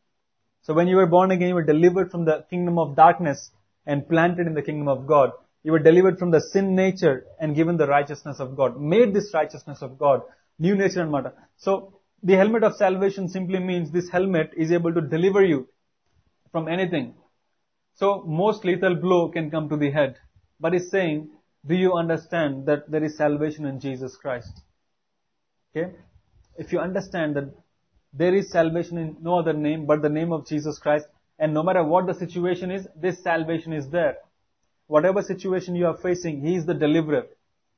So 0.64 0.74
when 0.74 0.88
you 0.88 0.96
were 0.98 1.06
born 1.06 1.32
again, 1.32 1.50
you 1.50 1.56
were 1.56 1.64
delivered 1.64 2.12
from 2.12 2.26
the 2.26 2.46
kingdom 2.50 2.80
of 2.80 2.96
darkness 2.96 3.52
and 3.86 4.08
planted 4.10 4.48
in 4.48 4.54
the 4.54 4.62
kingdom 4.62 4.88
of 4.88 5.08
God. 5.08 5.32
You 5.68 5.74
were 5.74 5.80
delivered 5.80 6.18
from 6.18 6.32
the 6.32 6.40
sin 6.40 6.76
nature 6.76 7.26
and 7.42 7.54
given 7.54 7.76
the 7.76 7.88
righteousness 7.88 8.40
of 8.40 8.56
God. 8.56 8.80
Made 8.80 9.14
this 9.14 9.32
righteousness 9.34 9.82
of 9.82 9.98
God. 10.00 10.22
New 10.58 10.78
nature 10.78 11.02
and 11.02 11.12
matter. 11.12 11.34
So 11.58 12.00
the 12.24 12.38
helmet 12.38 12.64
of 12.64 12.78
salvation 12.78 13.28
simply 13.28 13.60
means 13.60 13.92
this 13.92 14.08
helmet 14.10 14.52
is 14.56 14.72
able 14.72 14.94
to 14.94 15.02
deliver 15.02 15.44
you 15.44 15.68
from 16.54 16.70
anything. 16.70 17.16
So 17.96 18.24
most 18.26 18.64
lethal 18.64 18.96
blow 18.96 19.28
can 19.28 19.52
come 19.52 19.68
to 19.68 19.76
the 19.76 19.92
head. 19.92 20.16
But 20.58 20.72
he's 20.72 20.90
saying, 20.90 21.32
do 21.66 21.76
you 21.76 21.96
understand 21.96 22.66
that 22.68 22.90
there 22.90 23.04
is 23.04 23.18
salvation 23.18 23.66
in 23.66 23.82
Jesus 23.82 24.16
Christ? 24.16 24.62
Okay? 25.76 25.92
If 26.58 26.72
you 26.72 26.80
understand 26.80 27.36
that 27.36 27.54
there 28.14 28.34
is 28.34 28.50
salvation 28.52 28.98
in 28.98 29.18
no 29.20 29.40
other 29.40 29.52
name 29.52 29.86
but 29.86 30.02
the 30.02 30.08
name 30.08 30.32
of 30.32 30.48
Jesus 30.48 30.80
Christ, 30.80 31.08
and 31.38 31.54
no 31.54 31.62
matter 31.62 31.84
what 31.84 32.08
the 32.08 32.14
situation 32.14 32.72
is, 32.72 32.88
this 32.96 33.22
salvation 33.22 33.74
is 33.74 33.90
there. 33.90 34.16
Whatever 34.88 35.22
situation 35.22 35.76
you 35.76 35.88
are 35.88 35.98
facing, 35.98 36.42
He 36.42 36.56
is 36.56 36.66
the 36.66 36.74
deliverer. 36.74 37.28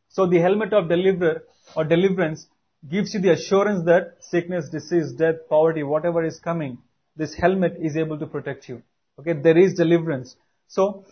So 0.10 0.26
the 0.26 0.39
helmet 0.39 0.74
of 0.74 0.89
deliverer 0.89 1.43
or 1.76 1.84
deliverance 1.84 2.48
gives 2.88 3.13
you 3.13 3.19
the 3.19 3.32
assurance 3.32 3.86
that 3.86 4.17
sickness, 4.19 4.69
disease, 4.69 5.12
death, 5.13 5.36
poverty, 5.50 5.84
whatever 5.84 6.24
is 6.24 6.39
coming, 6.39 6.78
this 7.15 7.34
helmet 7.36 7.78
is 7.82 7.98
able 7.98 8.17
to 8.19 8.26
protect 8.26 8.69
you. 8.69 8.82
Okay, 9.19 9.34
there 9.34 9.58
is 9.58 9.74
deliverance. 9.74 10.36
So, 10.67 11.06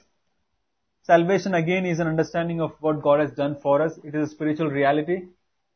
salvation 1.04 1.54
again 1.54 1.86
is 1.86 2.00
an 2.00 2.08
understanding 2.08 2.62
of 2.62 2.72
what 2.80 3.02
God 3.02 3.20
has 3.20 3.32
done 3.32 3.58
for 3.62 3.82
us. 3.82 4.00
It 4.04 4.16
is 4.16 4.30
a 4.30 4.32
spiritual 4.32 4.70
reality. 4.70 5.24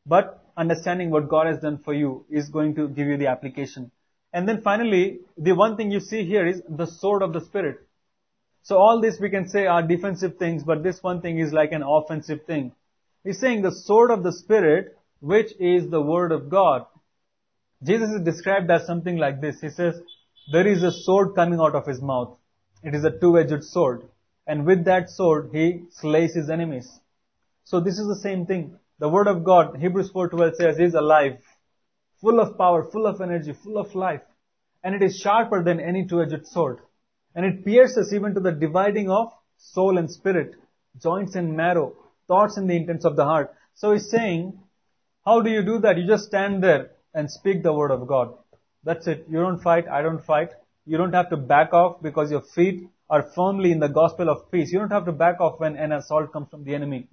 But 0.06 0.42
understanding 0.56 1.10
what 1.10 1.28
God 1.28 1.46
has 1.46 1.60
done 1.60 1.78
for 1.78 1.94
you 1.94 2.24
is 2.30 2.48
going 2.48 2.74
to 2.76 2.88
give 2.88 3.06
you 3.06 3.16
the 3.16 3.28
application. 3.28 3.90
And 4.32 4.48
then 4.48 4.62
finally, 4.62 5.20
the 5.36 5.52
one 5.52 5.76
thing 5.76 5.90
you 5.90 6.00
see 6.00 6.24
here 6.24 6.46
is 6.46 6.62
the 6.68 6.86
sword 6.86 7.22
of 7.22 7.32
the 7.32 7.40
Spirit. 7.40 7.86
So 8.62 8.78
all 8.78 9.00
this 9.00 9.18
we 9.20 9.30
can 9.30 9.48
say 9.48 9.66
are 9.66 9.82
defensive 9.82 10.36
things, 10.38 10.62
but 10.62 10.82
this 10.82 11.02
one 11.02 11.20
thing 11.20 11.38
is 11.38 11.52
like 11.52 11.72
an 11.72 11.82
offensive 11.82 12.44
thing. 12.46 12.72
He's 13.24 13.40
saying 13.40 13.62
the 13.62 13.72
sword 13.72 14.10
of 14.10 14.22
the 14.22 14.32
Spirit, 14.32 14.96
which 15.20 15.52
is 15.58 15.88
the 15.90 16.00
Word 16.00 16.32
of 16.32 16.48
God. 16.48 16.86
Jesus 17.82 18.10
is 18.10 18.22
described 18.22 18.70
as 18.70 18.86
something 18.86 19.16
like 19.16 19.40
this. 19.40 19.60
He 19.60 19.70
says, 19.70 20.00
there 20.52 20.66
is 20.66 20.82
a 20.82 20.92
sword 20.92 21.34
coming 21.34 21.60
out 21.60 21.74
of 21.74 21.86
his 21.86 22.00
mouth. 22.00 22.36
It 22.82 22.94
is 22.94 23.04
a 23.04 23.10
two-edged 23.10 23.64
sword. 23.64 24.02
And 24.46 24.66
with 24.66 24.84
that 24.84 25.10
sword, 25.10 25.50
he 25.52 25.84
slays 25.90 26.34
his 26.34 26.50
enemies. 26.50 26.88
So 27.64 27.80
this 27.80 27.98
is 27.98 28.06
the 28.08 28.20
same 28.22 28.46
thing. 28.46 28.76
The 28.98 29.08
Word 29.08 29.28
of 29.28 29.44
God, 29.44 29.76
Hebrews 29.78 30.10
4.12 30.12 30.54
says, 30.54 30.78
is 30.78 30.94
alive, 30.94 31.38
full 32.20 32.40
of 32.40 32.58
power, 32.58 32.88
full 32.90 33.06
of 33.06 33.20
energy, 33.20 33.52
full 33.52 33.78
of 33.78 33.94
life. 33.94 34.22
And 34.84 34.94
it 34.94 35.02
is 35.02 35.16
sharper 35.16 35.62
than 35.62 35.80
any 35.80 36.06
two-edged 36.06 36.46
sword. 36.46 36.78
And 37.34 37.46
it 37.46 37.64
pierces 37.64 38.12
even 38.12 38.34
to 38.34 38.40
the 38.40 38.52
dividing 38.52 39.10
of 39.10 39.32
soul 39.58 39.98
and 39.98 40.10
spirit, 40.10 40.54
joints 41.02 41.34
and 41.34 41.56
marrow, 41.56 41.94
thoughts 42.28 42.56
and 42.56 42.68
the 42.68 42.76
intents 42.76 43.04
of 43.04 43.16
the 43.16 43.24
heart. 43.24 43.54
So 43.74 43.92
he's 43.92 44.10
saying, 44.10 44.58
how 45.24 45.40
do 45.40 45.50
you 45.50 45.62
do 45.62 45.78
that? 45.80 45.98
You 45.98 46.06
just 46.06 46.26
stand 46.26 46.62
there 46.62 46.90
and 47.14 47.30
speak 47.30 47.62
the 47.62 47.72
word 47.72 47.90
of 47.90 48.06
God. 48.06 48.34
That's 48.84 49.06
it. 49.06 49.26
You 49.30 49.38
don't 49.38 49.60
fight, 49.60 49.86
I 49.88 50.02
don't 50.02 50.24
fight. 50.24 50.50
You 50.84 50.98
don't 50.98 51.12
have 51.12 51.30
to 51.30 51.36
back 51.36 51.72
off 51.72 52.02
because 52.02 52.30
your 52.30 52.42
feet 52.54 52.88
are 53.08 53.30
firmly 53.34 53.70
in 53.70 53.78
the 53.78 53.88
gospel 53.88 54.28
of 54.28 54.50
peace. 54.50 54.72
You 54.72 54.80
don't 54.80 54.90
have 54.90 55.04
to 55.04 55.12
back 55.12 55.40
off 55.40 55.60
when 55.60 55.76
an 55.76 55.92
assault 55.92 56.32
comes 56.32 56.48
from 56.50 56.64
the 56.64 56.74
enemy. 56.74 57.08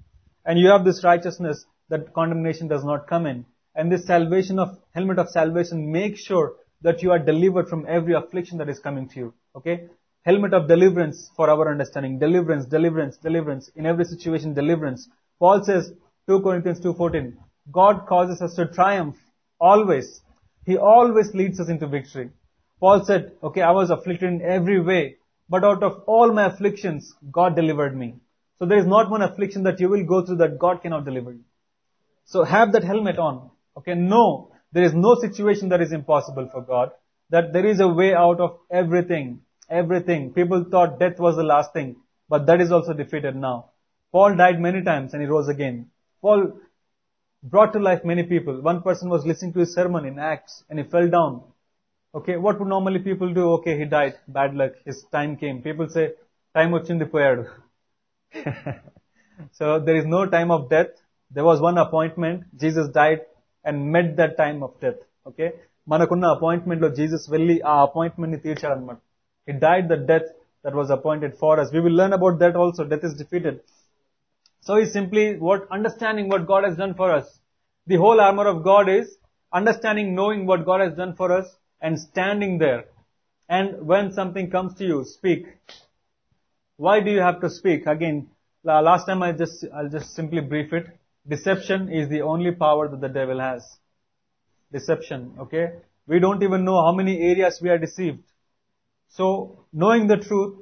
And 0.45 0.58
you 0.58 0.69
have 0.69 0.86
this 0.86 1.03
righteousness 1.03 1.65
that 1.89 2.13
condemnation 2.13 2.67
does 2.67 2.84
not 2.84 3.08
come 3.08 3.25
in. 3.27 3.45
And 3.75 3.91
this 3.91 4.05
salvation 4.08 4.58
of, 4.58 4.77
helmet 4.91 5.19
of 5.19 5.29
salvation 5.29 5.91
makes 5.91 6.21
sure 6.21 6.55
that 6.82 7.03
you 7.03 7.12
are 7.12 7.19
delivered 7.19 7.67
from 7.67 7.86
every 7.88 8.13
affliction 8.13 8.58
that 8.58 8.69
is 8.69 8.79
coming 8.79 9.10
to 9.10 9.19
you. 9.19 9.34
Okay? 9.55 9.88
Helmet 10.29 10.53
of 10.53 10.67
deliverance 10.67 11.19
for 11.35 11.49
our 11.49 11.71
understanding. 11.71 12.19
Deliverance, 12.19 12.65
deliverance, 12.65 13.17
deliverance. 13.17 13.71
In 13.75 13.87
every 13.91 14.05
situation, 14.05 14.53
deliverance. 14.53 15.07
Paul 15.39 15.63
says, 15.63 15.91
2 16.27 16.41
Corinthians 16.41 16.79
2.14, 16.81 17.33
God 17.71 18.05
causes 18.07 18.39
us 18.39 18.53
to 18.57 18.67
triumph 18.67 19.15
always. 19.59 20.21
He 20.67 20.77
always 20.77 21.33
leads 21.33 21.59
us 21.59 21.69
into 21.69 21.87
victory. 21.87 22.29
Paul 22.79 23.03
said, 23.05 23.31
okay, 23.41 23.63
I 23.63 23.71
was 23.71 23.89
afflicted 23.89 24.29
in 24.29 24.41
every 24.43 24.79
way, 24.79 25.15
but 25.49 25.63
out 25.63 25.81
of 25.81 26.03
all 26.05 26.31
my 26.31 26.45
afflictions, 26.45 27.15
God 27.31 27.55
delivered 27.55 27.97
me. 27.97 28.13
So 28.59 28.67
there 28.67 28.77
is 28.77 28.85
not 28.85 29.09
one 29.09 29.23
affliction 29.23 29.63
that 29.63 29.79
you 29.79 29.89
will 29.89 30.05
go 30.05 30.23
through 30.23 30.37
that 30.43 30.59
God 30.59 30.83
cannot 30.83 31.05
deliver 31.05 31.31
you. 31.31 31.45
So 32.25 32.43
have 32.43 32.73
that 32.73 32.83
helmet 32.83 33.17
on. 33.17 33.49
Okay, 33.77 33.95
no, 33.95 34.51
there 34.73 34.83
is 34.83 34.93
no 34.93 35.15
situation 35.15 35.69
that 35.69 35.81
is 35.81 35.91
impossible 35.91 36.49
for 36.51 36.61
God. 36.61 36.91
That 37.31 37.51
there 37.51 37.65
is 37.65 37.79
a 37.79 37.87
way 37.87 38.13
out 38.13 38.39
of 38.39 38.59
everything 38.69 39.41
Everything. 39.68 40.33
People 40.33 40.64
thought 40.70 40.98
death 40.98 41.18
was 41.18 41.37
the 41.37 41.42
last 41.42 41.72
thing, 41.72 41.96
but 42.28 42.46
that 42.46 42.61
is 42.61 42.70
also 42.70 42.92
defeated 42.92 43.37
now. 43.37 43.70
Paul 44.12 44.37
died 44.37 44.61
many 44.61 44.83
times 44.83 45.12
and 45.12 45.22
he 45.22 45.28
rose 45.28 45.48
again. 45.48 45.90
Paul 46.22 46.61
brought 47.42 47.72
to 47.72 47.78
life 47.78 48.04
many 48.04 48.22
people. 48.22 48.61
One 48.61 48.83
person 48.83 49.09
was 49.09 49.24
listening 49.26 49.52
to 49.54 49.61
his 49.61 49.74
sermon 49.74 50.04
in 50.04 50.18
Acts 50.18 50.62
and 50.68 50.78
he 50.78 50.85
fell 50.85 51.09
down. 51.09 51.42
Okay, 52.14 52.37
what 52.37 52.59
would 52.59 52.68
normally 52.68 53.00
people 53.00 53.33
do? 53.35 53.52
Okay, 53.54 53.76
he 53.78 53.85
died. 53.85 54.14
Bad 54.28 54.54
luck. 54.54 54.72
His 54.85 55.04
time 55.11 55.37
came. 55.37 55.62
People 55.62 55.88
say, 55.88 56.12
time 56.54 56.70
వచ్చిndi 56.70 57.11
poyadu. 57.11 57.48
so 59.52 59.80
there 59.80 59.96
is 59.96 60.07
no 60.07 60.26
time 60.26 60.50
of 60.50 60.70
death. 60.70 60.92
There 61.30 61.44
was 61.44 61.61
one 61.61 61.78
appointment. 61.78 62.44
Jesus 62.57 62.88
died 62.90 63.22
and 63.64 63.90
met 63.90 64.16
that 64.16 64.37
time 64.37 64.62
of 64.62 64.80
death. 64.80 65.00
Okay. 65.26 65.50
మనకున్న 65.92 66.26
appointment 66.35 66.83
లో 66.85 66.88
Jesus 66.98 67.26
వెళ్ళి 67.33 67.57
ఆ 67.72 67.74
appointment 67.87 68.35
ని 68.35 68.40
తీర్చాడనమాట 68.44 68.98
he 69.49 69.53
died 69.53 69.89
the 69.89 69.97
death 69.97 70.27
that 70.63 70.75
was 70.75 70.91
appointed 70.91 71.35
for 71.39 71.59
us. 71.59 71.71
We 71.73 71.79
will 71.79 71.91
learn 71.91 72.13
about 72.13 72.38
that 72.38 72.55
also. 72.55 72.83
Death 72.83 73.03
is 73.03 73.15
defeated. 73.15 73.62
So 74.62 74.75
it's 74.75 74.93
simply 74.93 75.38
what 75.38 75.67
understanding 75.71 76.29
what 76.29 76.45
God 76.45 76.65
has 76.65 76.77
done 76.77 76.93
for 76.93 77.12
us. 77.12 77.25
The 77.88 77.95
whole 77.95 78.21
armor 78.21 78.45
of 78.45 78.63
God 78.63 78.88
is 78.88 79.17
understanding, 79.51 80.13
knowing 80.13 80.45
what 80.45 80.65
God 80.65 80.81
has 80.81 80.93
done 80.93 81.15
for 81.15 81.31
us 81.35 81.47
and 81.81 81.99
standing 81.99 82.59
there. 82.59 82.85
And 83.47 83.88
when 83.88 84.12
something 84.12 84.51
comes 84.51 84.75
to 84.75 84.85
you, 84.85 85.03
speak. 85.03 85.47
Why 86.77 86.99
do 86.99 87.09
you 87.09 87.21
have 87.21 87.41
to 87.41 87.49
speak? 87.49 87.88
Again, 87.88 88.27
last 88.63 89.07
time 89.07 89.23
I 89.23 89.31
just, 89.31 89.65
I'll 89.75 89.89
just 89.89 90.13
simply 90.13 90.41
brief 90.41 90.73
it. 90.73 90.85
Deception 91.27 91.91
is 91.91 92.07
the 92.07 92.21
only 92.21 92.51
power 92.51 92.88
that 92.88 93.01
the 93.01 93.09
devil 93.09 93.39
has. 93.39 93.65
Deception, 94.71 95.33
okay? 95.39 95.71
We 96.05 96.19
don't 96.19 96.43
even 96.43 96.63
know 96.65 96.85
how 96.85 96.91
many 96.91 97.19
areas 97.31 97.59
we 97.63 97.69
are 97.69 97.79
deceived. 97.79 98.19
So, 99.10 99.65
knowing 99.74 100.08
the 100.08 100.17
truth 100.17 100.60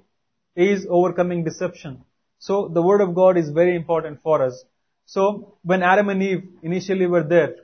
is 0.55 0.87
overcoming 0.89 1.43
deception. 1.43 2.03
So, 2.39 2.67
the 2.67 2.81
word 2.81 3.01
of 3.01 3.13
God 3.13 3.37
is 3.37 3.49
very 3.49 3.75
important 3.75 4.21
for 4.21 4.43
us. 4.43 4.63
So, 5.05 5.57
when 5.63 5.83
Adam 5.83 6.09
and 6.09 6.21
Eve 6.21 6.49
initially 6.63 7.07
were 7.07 7.23
there, 7.23 7.55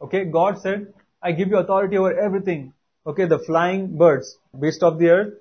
okay, 0.00 0.24
God 0.24 0.58
said, 0.60 0.92
I 1.22 1.32
give 1.32 1.48
you 1.48 1.58
authority 1.58 1.96
over 1.96 2.18
everything. 2.18 2.72
Okay, 3.06 3.26
the 3.26 3.38
flying 3.38 3.96
birds, 3.96 4.36
beast 4.60 4.82
of 4.82 4.98
the 4.98 5.08
earth, 5.08 5.34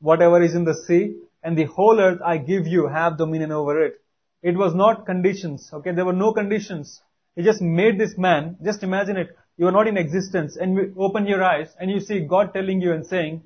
whatever 0.00 0.40
is 0.42 0.54
in 0.54 0.64
the 0.64 0.74
sea, 0.74 1.16
and 1.42 1.56
the 1.56 1.64
whole 1.64 2.00
earth 2.00 2.20
I 2.24 2.38
give 2.38 2.66
you, 2.66 2.86
have 2.88 3.18
dominion 3.18 3.52
over 3.52 3.82
it. 3.84 4.00
It 4.42 4.56
was 4.56 4.74
not 4.74 5.06
conditions, 5.06 5.70
okay, 5.72 5.92
there 5.92 6.04
were 6.04 6.12
no 6.12 6.32
conditions. 6.32 7.00
He 7.36 7.42
just 7.42 7.60
made 7.60 7.98
this 7.98 8.16
man, 8.18 8.56
just 8.64 8.82
imagine 8.82 9.16
it, 9.16 9.36
you 9.56 9.66
are 9.66 9.72
not 9.72 9.88
in 9.88 9.96
existence, 9.96 10.56
and 10.56 10.74
you 10.76 10.94
open 10.96 11.26
your 11.26 11.42
eyes, 11.42 11.68
and 11.78 11.90
you 11.90 12.00
see 12.00 12.20
God 12.20 12.52
telling 12.52 12.80
you 12.80 12.92
and 12.92 13.06
saying, 13.06 13.42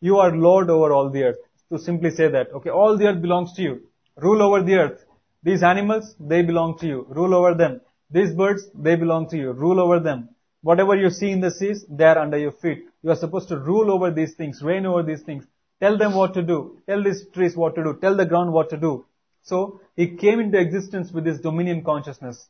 you 0.00 0.18
are 0.18 0.34
Lord 0.34 0.70
over 0.70 0.92
all 0.92 1.10
the 1.10 1.22
earth. 1.24 1.38
To 1.72 1.78
simply 1.78 2.10
say 2.10 2.28
that, 2.28 2.52
okay, 2.52 2.70
all 2.70 2.96
the 2.96 3.06
earth 3.06 3.22
belongs 3.22 3.52
to 3.54 3.62
you. 3.62 3.82
Rule 4.16 4.42
over 4.42 4.62
the 4.62 4.74
earth. 4.74 5.04
These 5.42 5.62
animals, 5.62 6.14
they 6.18 6.42
belong 6.42 6.78
to 6.78 6.86
you. 6.86 7.06
Rule 7.08 7.34
over 7.34 7.54
them. 7.54 7.80
These 8.10 8.34
birds, 8.34 8.66
they 8.74 8.96
belong 8.96 9.28
to 9.30 9.36
you. 9.36 9.52
Rule 9.52 9.78
over 9.80 10.00
them. 10.00 10.30
Whatever 10.62 10.96
you 10.96 11.10
see 11.10 11.30
in 11.30 11.40
the 11.40 11.50
seas, 11.50 11.86
they 11.88 12.04
are 12.04 12.18
under 12.18 12.36
your 12.36 12.52
feet. 12.52 12.84
You 13.02 13.10
are 13.10 13.16
supposed 13.16 13.48
to 13.48 13.58
rule 13.58 13.90
over 13.90 14.10
these 14.10 14.34
things, 14.34 14.62
reign 14.62 14.84
over 14.84 15.02
these 15.02 15.22
things. 15.22 15.44
Tell 15.80 15.96
them 15.96 16.14
what 16.14 16.34
to 16.34 16.42
do. 16.42 16.78
Tell 16.86 17.02
these 17.02 17.24
trees 17.32 17.56
what 17.56 17.74
to 17.76 17.84
do. 17.84 17.98
Tell 18.00 18.16
the 18.16 18.26
ground 18.26 18.52
what 18.52 18.68
to 18.70 18.76
do. 18.76 19.06
So, 19.42 19.80
he 19.96 20.16
came 20.16 20.40
into 20.40 20.58
existence 20.58 21.10
with 21.12 21.24
this 21.24 21.40
dominion 21.40 21.82
consciousness. 21.82 22.46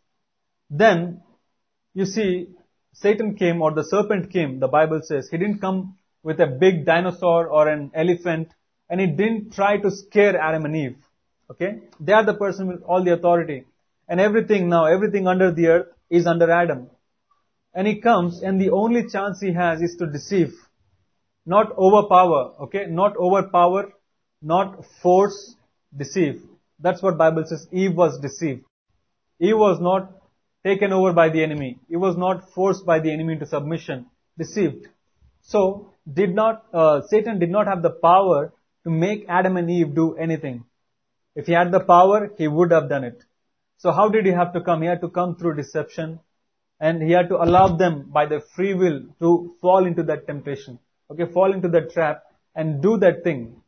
Then, 0.69 1.23
you 1.95 2.07
see, 2.07 2.49
Satan 2.95 3.37
came 3.37 3.63
or 3.63 3.73
the 3.73 3.85
serpent 3.85 4.33
came, 4.33 4.59
the 4.59 4.67
Bible 4.67 5.01
says. 5.05 5.29
He 5.31 5.39
didn't 5.39 5.61
come 5.61 5.97
with 6.23 6.41
a 6.41 6.47
big 6.47 6.85
dinosaur 6.85 7.49
or 7.49 7.69
an 7.69 7.91
elephant 7.95 8.49
and 8.89 9.01
he 9.01 9.07
didn't 9.07 9.53
try 9.53 9.77
to 9.79 9.91
scare 9.91 10.39
Adam 10.39 10.65
and 10.65 10.77
Eve. 10.77 10.97
Okay? 11.51 11.81
They 11.99 12.13
are 12.13 12.25
the 12.25 12.35
person 12.35 12.67
with 12.67 12.83
all 12.83 13.05
the 13.05 13.13
authority. 13.13 13.65
And 14.09 14.21
everything 14.21 14.69
now, 14.69 14.87
everything 14.87 15.29
under 15.29 15.53
the 15.53 15.67
earth 15.69 15.87
is 16.11 16.27
under 16.27 16.51
Adam. 16.51 16.91
And 17.73 17.87
he 17.87 18.01
comes 18.01 18.43
and 18.43 18.61
the 18.61 18.71
only 18.71 19.09
chance 19.09 19.41
he 19.41 19.53
has 19.53 19.81
is 19.81 19.97
to 19.97 20.07
deceive. 20.07 20.53
Not 21.47 21.77
overpower, 21.79 22.53
okay? 22.63 22.87
Not 22.87 23.17
overpower, 23.17 23.93
not 24.43 24.85
force, 25.03 25.55
deceive. 25.97 26.43
That's 26.81 27.03
what 27.03 27.17
Bible 27.17 27.45
says. 27.47 27.69
Eve 27.73 27.95
was 27.95 28.19
deceived. 28.19 28.65
Eve 29.39 29.57
was 29.57 29.81
not 29.81 30.13
taken 30.65 30.93
over 30.93 31.13
by 31.13 31.29
the 31.29 31.43
enemy. 31.43 31.79
He 31.89 31.97
was 31.97 32.17
not 32.17 32.51
forced 32.55 32.85
by 32.85 33.01
the 33.01 33.13
enemy 33.13 33.35
into 33.35 33.47
submission. 33.47 34.07
Deceived. 34.37 34.89
So, 35.43 35.95
did 36.13 36.35
not, 36.35 36.65
uh, 36.73 37.03
Satan 37.09 37.39
did 37.39 37.51
not 37.51 37.67
have 37.67 37.83
the 37.83 37.91
power 37.91 38.53
to 38.85 38.91
make 38.91 39.27
Adam 39.29 39.57
and 39.57 39.71
Eve 39.71 39.95
do 39.95 40.17
anything. 40.17 40.65
If 41.35 41.47
he 41.47 41.53
had 41.53 41.71
the 41.73 41.81
power, 41.81 42.33
he 42.39 42.49
would 42.49 42.73
have 42.73 42.89
done 42.89 43.05
it. 43.05 43.23
So 43.79 43.93
how 43.93 44.09
did 44.09 44.27
he 44.27 44.33
have 44.33 44.53
to 44.55 44.61
come? 44.61 44.83
He 44.83 44.89
had 44.89 45.01
to 45.01 45.09
come 45.09 45.37
through 45.37 45.57
deception 45.57 46.21
and 46.81 47.03
he 47.03 47.13
had 47.13 47.29
to 47.29 47.37
allow 47.37 47.77
them 47.77 48.11
by 48.11 48.27
their 48.27 48.41
free 48.41 48.75
will 48.75 49.01
to 49.21 49.55
fall 49.61 49.87
into 49.87 50.03
that 50.05 50.27
temptation. 50.27 50.79
Okay, 51.11 51.31
fall 51.33 51.53
into 51.53 51.69
that 51.69 51.93
trap 51.93 52.23
and 52.55 52.83
do 52.83 52.99
that 52.99 53.23
thing. 53.25 53.63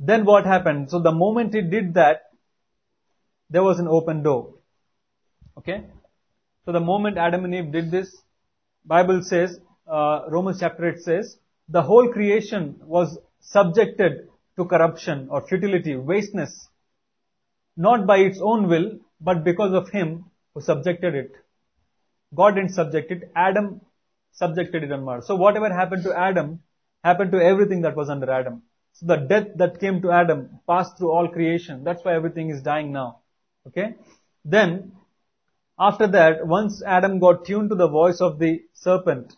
Then 0.00 0.24
what 0.24 0.46
happened? 0.46 0.90
So 0.90 1.00
the 1.00 1.12
moment 1.12 1.54
he 1.54 1.62
did 1.62 1.94
that, 1.94 2.22
there 3.50 3.62
was 3.62 3.78
an 3.78 3.88
open 3.88 4.22
door. 4.22 4.54
Okay? 5.58 5.84
So 6.64 6.72
the 6.72 6.80
moment 6.80 7.18
Adam 7.18 7.44
and 7.44 7.54
Eve 7.54 7.72
did 7.72 7.90
this, 7.90 8.14
Bible 8.84 9.22
says, 9.22 9.58
uh, 9.88 10.24
Romans 10.28 10.60
chapter 10.60 10.88
8 10.88 11.00
says, 11.00 11.38
the 11.68 11.82
whole 11.82 12.12
creation 12.12 12.80
was 12.84 13.18
subjected 13.40 14.28
to 14.56 14.64
corruption 14.64 15.28
or 15.30 15.46
futility, 15.46 15.96
wasteness, 15.96 16.68
not 17.76 18.06
by 18.06 18.18
its 18.18 18.40
own 18.40 18.68
will, 18.68 18.98
but 19.20 19.44
because 19.44 19.72
of 19.72 19.90
him 19.90 20.24
who 20.54 20.60
subjected 20.60 21.14
it. 21.14 21.32
God 22.34 22.56
didn't 22.56 22.74
subject 22.74 23.10
it, 23.10 23.30
Adam 23.34 23.80
subjected 24.32 24.84
it 24.84 24.92
on 24.92 25.04
Mars. 25.04 25.26
So 25.26 25.36
whatever 25.36 25.72
happened 25.72 26.04
to 26.04 26.18
Adam, 26.18 26.60
happened 27.04 27.32
to 27.32 27.42
everything 27.42 27.82
that 27.82 27.96
was 27.96 28.10
under 28.10 28.30
Adam. 28.30 28.62
So 28.94 29.06
the 29.06 29.16
death 29.16 29.48
that 29.56 29.80
came 29.80 30.02
to 30.02 30.10
Adam 30.10 30.60
passed 30.66 30.98
through 30.98 31.12
all 31.12 31.28
creation. 31.28 31.84
That's 31.84 32.04
why 32.04 32.14
everything 32.14 32.50
is 32.50 32.62
dying 32.62 32.92
now. 32.92 33.20
Okay? 33.66 33.94
Then, 34.44 34.92
after 35.78 36.06
that, 36.08 36.46
once 36.46 36.82
Adam 36.82 37.18
got 37.20 37.44
tuned 37.44 37.70
to 37.70 37.76
the 37.76 37.88
voice 37.88 38.20
of 38.20 38.38
the 38.38 38.62
serpent, 38.72 39.34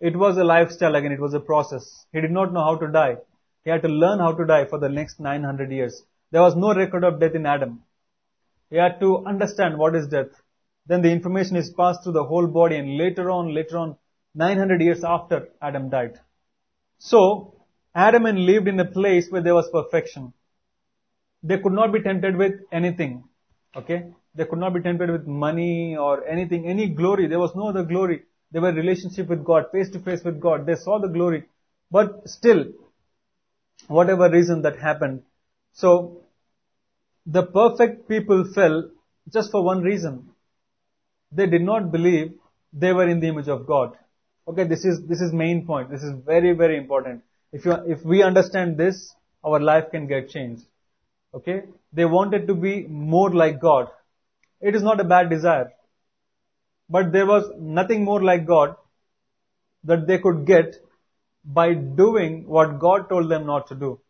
it 0.00 0.16
was 0.16 0.36
a 0.36 0.44
lifestyle 0.44 0.94
again, 0.94 1.12
it 1.12 1.20
was 1.20 1.34
a 1.34 1.40
process. 1.40 2.06
He 2.12 2.20
did 2.20 2.30
not 2.30 2.52
know 2.52 2.64
how 2.64 2.76
to 2.76 2.88
die. 2.88 3.16
He 3.64 3.70
had 3.70 3.82
to 3.82 3.88
learn 3.88 4.18
how 4.18 4.32
to 4.32 4.46
die 4.46 4.66
for 4.66 4.78
the 4.78 4.88
next 4.88 5.18
900 5.18 5.72
years. 5.72 6.02
There 6.30 6.42
was 6.42 6.56
no 6.56 6.74
record 6.74 7.04
of 7.04 7.20
death 7.20 7.34
in 7.34 7.46
Adam. 7.46 7.82
He 8.70 8.76
had 8.76 9.00
to 9.00 9.24
understand 9.26 9.78
what 9.78 9.94
is 9.94 10.08
death. 10.08 10.30
Then 10.86 11.02
the 11.02 11.10
information 11.10 11.56
is 11.56 11.70
passed 11.70 12.04
through 12.04 12.12
the 12.12 12.24
whole 12.24 12.46
body 12.46 12.76
and 12.76 12.96
later 12.96 13.30
on, 13.30 13.54
later 13.54 13.78
on, 13.78 13.96
900 14.34 14.80
years 14.80 15.02
after 15.02 15.48
Adam 15.60 15.88
died. 15.88 16.20
So, 16.98 17.54
Adam 17.94 18.26
and 18.26 18.44
lived 18.44 18.68
in 18.68 18.78
a 18.78 18.84
place 18.84 19.28
where 19.30 19.42
there 19.42 19.54
was 19.54 19.68
perfection. 19.70 20.32
They 21.42 21.58
could 21.58 21.72
not 21.72 21.92
be 21.92 22.02
tempted 22.02 22.36
with 22.36 22.52
anything. 22.70 23.24
Okay? 23.74 24.04
They 24.34 24.44
could 24.44 24.58
not 24.58 24.74
be 24.74 24.80
tempted 24.80 25.10
with 25.10 25.26
money 25.26 25.96
or 25.96 26.26
anything, 26.26 26.68
any 26.68 26.88
glory. 26.88 27.26
There 27.26 27.38
was 27.38 27.54
no 27.54 27.68
other 27.68 27.84
glory. 27.84 28.22
They 28.56 28.60
were 28.60 28.70
in 28.70 28.76
relationship 28.76 29.28
with 29.28 29.44
God, 29.44 29.66
face 29.70 29.90
to 29.90 29.98
face 29.98 30.24
with 30.24 30.40
God. 30.40 30.64
They 30.64 30.76
saw 30.76 30.98
the 30.98 31.08
glory. 31.08 31.44
But 31.90 32.26
still, 32.26 32.64
whatever 33.86 34.30
reason 34.30 34.62
that 34.62 34.78
happened, 34.78 35.24
so 35.74 36.22
the 37.26 37.42
perfect 37.42 38.08
people 38.08 38.50
fell 38.54 38.88
just 39.30 39.50
for 39.50 39.62
one 39.62 39.82
reason. 39.82 40.30
They 41.30 41.46
did 41.46 41.60
not 41.60 41.92
believe 41.92 42.32
they 42.72 42.94
were 42.94 43.06
in 43.06 43.20
the 43.20 43.28
image 43.28 43.48
of 43.48 43.66
God. 43.66 43.94
Okay, 44.48 44.64
this 44.64 44.86
is, 44.86 45.06
this 45.06 45.20
is 45.20 45.34
main 45.34 45.66
point. 45.66 45.90
This 45.90 46.02
is 46.02 46.14
very, 46.24 46.54
very 46.54 46.78
important. 46.78 47.24
If 47.52 47.66
you, 47.66 47.72
if 47.86 48.02
we 48.06 48.22
understand 48.22 48.78
this, 48.78 49.14
our 49.44 49.60
life 49.60 49.90
can 49.90 50.06
get 50.06 50.30
changed. 50.30 50.62
Okay? 51.34 51.64
They 51.92 52.06
wanted 52.06 52.46
to 52.46 52.54
be 52.54 52.86
more 52.86 53.28
like 53.28 53.60
God. 53.60 53.88
It 54.62 54.74
is 54.74 54.82
not 54.82 54.98
a 54.98 55.04
bad 55.04 55.28
desire. 55.28 55.74
But 56.88 57.12
there 57.12 57.26
was 57.26 57.50
nothing 57.58 58.04
more 58.04 58.22
like 58.22 58.46
God 58.46 58.76
that 59.84 60.06
they 60.06 60.18
could 60.18 60.46
get 60.46 60.76
by 61.44 61.74
doing 61.74 62.46
what 62.46 62.78
God 62.78 63.08
told 63.08 63.30
them 63.30 63.46
not 63.46 63.68
to 63.68 63.74
do. 63.74 64.00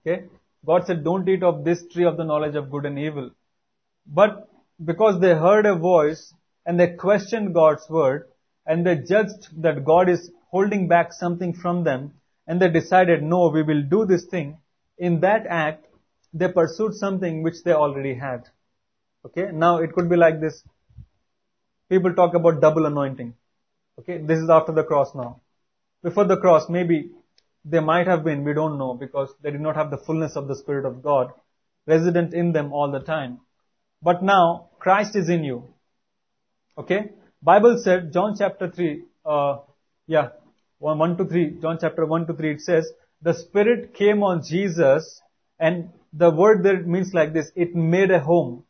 Okay? 0.00 0.24
God 0.64 0.86
said, 0.86 1.04
don't 1.04 1.28
eat 1.28 1.42
of 1.42 1.64
this 1.64 1.84
tree 1.92 2.04
of 2.04 2.16
the 2.16 2.24
knowledge 2.24 2.54
of 2.54 2.70
good 2.70 2.86
and 2.86 2.98
evil. 2.98 3.30
But 4.06 4.48
because 4.84 5.20
they 5.20 5.34
heard 5.34 5.66
a 5.66 5.74
voice 5.74 6.32
and 6.66 6.78
they 6.78 6.88
questioned 6.94 7.54
God's 7.54 7.88
word 7.88 8.28
and 8.66 8.86
they 8.86 8.96
judged 8.96 9.62
that 9.62 9.84
God 9.84 10.08
is 10.08 10.30
holding 10.50 10.88
back 10.88 11.12
something 11.12 11.52
from 11.52 11.84
them 11.84 12.14
and 12.46 12.60
they 12.60 12.68
decided, 12.68 13.22
no, 13.22 13.48
we 13.48 13.62
will 13.62 13.82
do 13.82 14.06
this 14.06 14.24
thing. 14.24 14.58
In 14.96 15.20
that 15.20 15.46
act, 15.46 15.86
they 16.32 16.48
pursued 16.48 16.94
something 16.94 17.42
which 17.42 17.62
they 17.64 17.72
already 17.72 18.14
had. 18.14 18.48
Okay? 19.24 19.50
Now 19.52 19.78
it 19.78 19.92
could 19.92 20.08
be 20.08 20.16
like 20.16 20.40
this. 20.40 20.62
People 21.88 22.14
talk 22.14 22.34
about 22.34 22.60
double 22.60 22.86
anointing. 22.86 23.34
Okay? 23.98 24.18
This 24.18 24.38
is 24.38 24.50
after 24.50 24.72
the 24.72 24.84
cross 24.84 25.14
now. 25.14 25.40
Before 26.02 26.24
the 26.24 26.36
cross, 26.36 26.68
maybe 26.68 27.10
they 27.64 27.80
might 27.80 28.06
have 28.06 28.24
been, 28.24 28.44
we 28.44 28.54
don't 28.54 28.78
know, 28.78 28.94
because 28.94 29.30
they 29.42 29.50
did 29.50 29.60
not 29.60 29.76
have 29.76 29.90
the 29.90 29.98
fullness 29.98 30.36
of 30.36 30.48
the 30.48 30.56
Spirit 30.56 30.84
of 30.84 31.02
God 31.02 31.32
resident 31.86 32.34
in 32.34 32.52
them 32.52 32.72
all 32.72 32.90
the 32.92 33.00
time. 33.00 33.40
But 34.02 34.22
now, 34.22 34.68
Christ 34.78 35.16
is 35.16 35.28
in 35.28 35.42
you. 35.42 35.64
Okay? 36.76 37.10
Bible 37.42 37.80
said, 37.82 38.12
John 38.12 38.36
chapter 38.38 38.70
3, 38.70 39.02
uh, 39.24 39.56
yeah, 40.06 40.28
1, 40.78 40.98
1 40.98 41.16
to 41.16 41.24
3, 41.24 41.58
John 41.62 41.78
chapter 41.80 42.04
1 42.04 42.26
to 42.26 42.34
3, 42.34 42.52
it 42.52 42.60
says, 42.60 42.90
the 43.22 43.34
Spirit 43.34 43.94
came 43.94 44.22
on 44.22 44.44
Jesus 44.44 45.20
and 45.58 45.90
the 46.12 46.30
word 46.30 46.62
there 46.62 46.82
means 46.82 47.12
like 47.12 47.32
this, 47.32 47.50
it 47.56 47.74
made 47.74 48.10
a 48.10 48.20
home. 48.20 48.64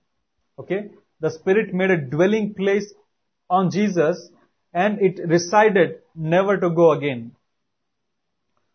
Okay? 0.59 0.91
The 1.21 1.31
Spirit 1.31 1.75
made 1.75 1.91
a 1.91 1.97
dwelling 1.97 2.55
place 2.55 2.95
on 3.51 3.71
Jesus 3.71 4.31
and 4.73 5.01
it 5.01 5.21
resided 5.27 6.01
never 6.15 6.59
to 6.59 6.71
go 6.71 6.93
again. 6.93 7.33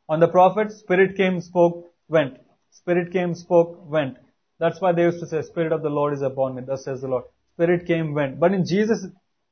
On 0.10 0.20
the 0.20 0.28
prophet, 0.28 0.72
Spirit 0.72 1.16
came, 1.16 1.40
spoke, 1.42 1.92
went. 2.08 2.38
Spirit 2.72 3.12
came, 3.12 3.36
spoke, 3.36 3.90
went. 3.90 4.18
That's 4.60 4.82
why 4.82 4.92
they 4.92 5.04
used 5.04 5.20
to 5.20 5.28
say, 5.28 5.42
Spirit 5.42 5.72
of 5.72 5.82
the 5.82 5.90
Lord 5.90 6.14
is 6.14 6.22
upon 6.22 6.56
me, 6.56 6.64
thus 6.66 6.84
says 6.86 7.02
the 7.02 7.08
Lord. 7.08 7.26
Spirit 7.54 7.86
came, 7.86 8.14
went. 8.14 8.40
But 8.40 8.54
in 8.54 8.66
Jesus, 8.66 9.06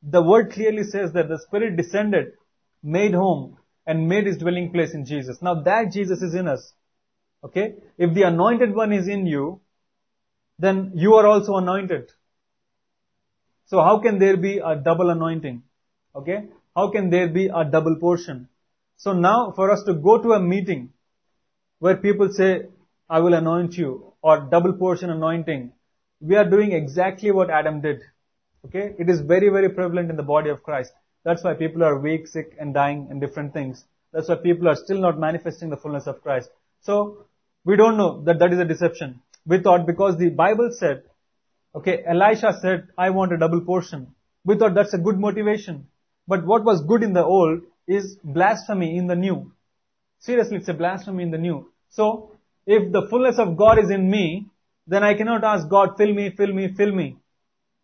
the 0.03 0.21
word 0.21 0.51
clearly 0.51 0.83
says 0.83 1.13
that 1.13 1.29
the 1.29 1.39
Spirit 1.39 1.77
descended, 1.77 2.33
made 2.83 3.13
home, 3.13 3.57
and 3.85 4.07
made 4.07 4.25
his 4.25 4.37
dwelling 4.37 4.71
place 4.71 4.93
in 4.93 5.05
Jesus. 5.05 5.41
Now 5.41 5.61
that 5.63 5.91
Jesus 5.91 6.21
is 6.21 6.33
in 6.33 6.47
us. 6.47 6.73
Okay? 7.43 7.75
If 7.97 8.13
the 8.13 8.23
anointed 8.23 8.75
one 8.75 8.93
is 8.93 9.07
in 9.07 9.25
you, 9.25 9.61
then 10.59 10.91
you 10.95 11.15
are 11.15 11.25
also 11.25 11.55
anointed. 11.55 12.11
So 13.71 13.81
how 13.81 13.99
can 13.99 14.19
there 14.19 14.35
be 14.35 14.57
a 14.57 14.75
double 14.75 15.09
anointing? 15.11 15.63
Okay? 16.13 16.39
How 16.75 16.89
can 16.89 17.09
there 17.09 17.29
be 17.29 17.45
a 17.47 17.63
double 17.63 17.95
portion? 17.95 18.49
So 18.97 19.13
now 19.13 19.53
for 19.55 19.71
us 19.71 19.83
to 19.83 19.93
go 19.93 20.21
to 20.21 20.33
a 20.33 20.41
meeting 20.41 20.89
where 21.79 21.95
people 21.95 22.33
say, 22.33 22.65
I 23.09 23.19
will 23.19 23.33
anoint 23.33 23.77
you 23.77 24.13
or 24.21 24.41
double 24.51 24.73
portion 24.73 25.09
anointing, 25.09 25.71
we 26.19 26.35
are 26.35 26.49
doing 26.49 26.73
exactly 26.73 27.31
what 27.31 27.49
Adam 27.49 27.79
did. 27.79 28.01
Okay? 28.65 28.93
It 28.99 29.09
is 29.09 29.21
very, 29.21 29.47
very 29.47 29.69
prevalent 29.69 30.09
in 30.09 30.17
the 30.17 30.29
body 30.35 30.49
of 30.49 30.63
Christ. 30.63 30.91
That's 31.23 31.41
why 31.41 31.53
people 31.53 31.81
are 31.85 31.97
weak, 31.97 32.27
sick 32.27 32.57
and 32.59 32.73
dying 32.73 33.07
and 33.09 33.21
different 33.21 33.53
things. 33.53 33.85
That's 34.11 34.27
why 34.27 34.35
people 34.35 34.67
are 34.67 34.75
still 34.75 34.99
not 34.99 35.17
manifesting 35.17 35.69
the 35.69 35.77
fullness 35.77 36.07
of 36.07 36.21
Christ. 36.21 36.49
So, 36.81 37.25
we 37.63 37.77
don't 37.77 37.95
know 37.95 38.21
that 38.23 38.39
that 38.39 38.51
is 38.51 38.59
a 38.59 38.65
deception. 38.65 39.21
We 39.45 39.61
thought 39.61 39.87
because 39.87 40.17
the 40.17 40.29
Bible 40.29 40.71
said, 40.77 41.03
okay, 41.75 42.03
Elisha 42.05 42.53
said, 42.61 42.87
I 42.97 43.09
want 43.09 43.33
a 43.33 43.37
double 43.37 43.61
portion. 43.61 44.13
We 44.43 44.57
thought 44.57 44.73
that's 44.73 44.93
a 44.93 44.97
good 44.97 45.19
motivation. 45.19 45.87
But 46.27 46.45
what 46.45 46.63
was 46.63 46.83
good 46.83 47.03
in 47.03 47.13
the 47.13 47.23
old 47.23 47.61
is 47.87 48.17
blasphemy 48.23 48.97
in 48.97 49.07
the 49.07 49.15
new. 49.15 49.51
Seriously, 50.19 50.57
it's 50.57 50.67
a 50.69 50.73
blasphemy 50.73 51.23
in 51.23 51.31
the 51.31 51.37
new. 51.37 51.71
So, 51.89 52.31
if 52.65 52.91
the 52.91 53.07
fullness 53.09 53.39
of 53.39 53.57
God 53.57 53.79
is 53.79 53.89
in 53.89 54.09
me, 54.09 54.47
then 54.87 55.03
I 55.03 55.13
cannot 55.15 55.43
ask 55.43 55.67
God, 55.67 55.97
fill 55.97 56.13
me, 56.13 56.31
fill 56.35 56.53
me, 56.53 56.73
fill 56.75 56.91
me. 56.91 57.17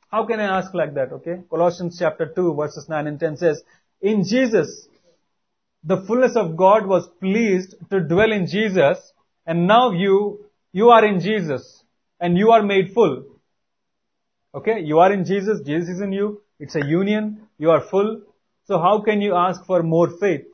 How 0.10 0.26
can 0.26 0.40
I 0.40 0.58
ask 0.60 0.74
like 0.74 0.94
that, 0.94 1.12
okay? 1.12 1.42
Colossians 1.50 1.98
chapter 2.00 2.32
2 2.34 2.56
verses 2.56 2.88
9 2.88 3.08
and 3.08 3.20
10 3.20 3.38
says, 3.38 3.62
In 4.02 4.24
Jesus, 4.24 4.88
the 5.84 5.98
fullness 6.06 6.36
of 6.36 6.56
God 6.56 6.86
was 6.86 7.08
pleased 7.20 7.76
to 7.90 8.00
dwell 8.00 8.32
in 8.32 8.48
Jesus, 8.48 9.12
and 9.46 9.68
now 9.68 9.92
you, 9.92 10.46
you 10.72 10.90
are 10.90 11.06
in 11.06 11.20
Jesus, 11.20 11.84
and 12.20 12.38
you 12.38 12.52
are 12.52 12.64
made 12.64 12.94
full. 12.94 13.26
Okay? 14.56 14.80
You 14.80 15.00
are 15.00 15.12
in 15.12 15.26
Jesus, 15.26 15.62
Jesus 15.66 15.96
is 15.96 16.02
in 16.02 16.12
you, 16.12 16.42
it's 16.60 16.76
a 16.76 16.86
union, 16.86 17.48
you 17.58 17.72
are 17.72 17.82
full. 17.82 18.22
So 18.66 18.80
how 18.80 19.02
can 19.02 19.22
you 19.22 19.36
ask 19.36 19.66
for 19.66 19.84
more 19.84 20.10
faith? 20.20 20.46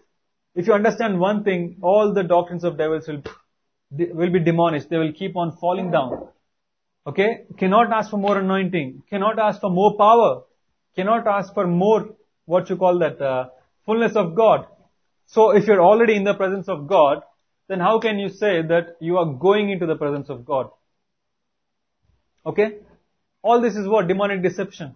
If 0.56 0.68
you 0.68 0.74
understand 0.74 1.20
one 1.20 1.44
thing, 1.44 1.78
all 1.82 2.14
the 2.14 2.24
doctrines 2.24 2.64
of 2.64 2.78
devils 2.78 3.08
will, 3.08 3.24
will 3.92 4.30
be 4.30 4.40
demolished. 4.40 4.90
They 4.90 4.98
will 4.98 5.14
keep 5.14 5.36
on 5.36 5.58
falling 5.58 5.92
down. 5.92 6.28
Okay? 7.08 7.46
Cannot 7.58 7.92
ask 7.92 8.12
for 8.12 8.18
more 8.18 8.38
anointing. 8.38 9.04
Cannot 9.10 9.40
ask 9.40 9.60
for 9.62 9.72
more 9.72 9.98
power. 9.98 10.44
Cannot 10.96 11.26
ask 11.26 11.54
for 11.54 11.66
more, 11.66 12.16
what 12.46 12.70
you 12.70 12.76
call 12.76 13.00
that, 13.00 13.20
uh, 13.20 13.50
fullness 13.86 14.16
of 14.16 14.36
God. 14.36 14.68
So 15.26 15.52
if 15.52 15.66
you're 15.66 15.82
already 15.82 16.16
in 16.16 16.24
the 16.24 16.36
presence 16.36 16.68
of 16.68 16.88
God, 16.88 17.24
then 17.68 17.80
how 17.80 18.00
can 18.00 18.20
you 18.20 18.30
say 18.30 18.62
that 18.62 18.98
you 19.00 19.18
are 19.18 19.26
going 19.26 19.70
into 19.70 19.86
the 19.86 19.96
presence 19.96 20.30
of 20.30 20.46
God? 20.46 20.70
Okay? 22.46 22.78
All 23.44 23.62
this 23.62 23.76
is 23.76 23.88
what? 23.88 24.08
Demonic 24.08 24.42
deception. 24.42 24.96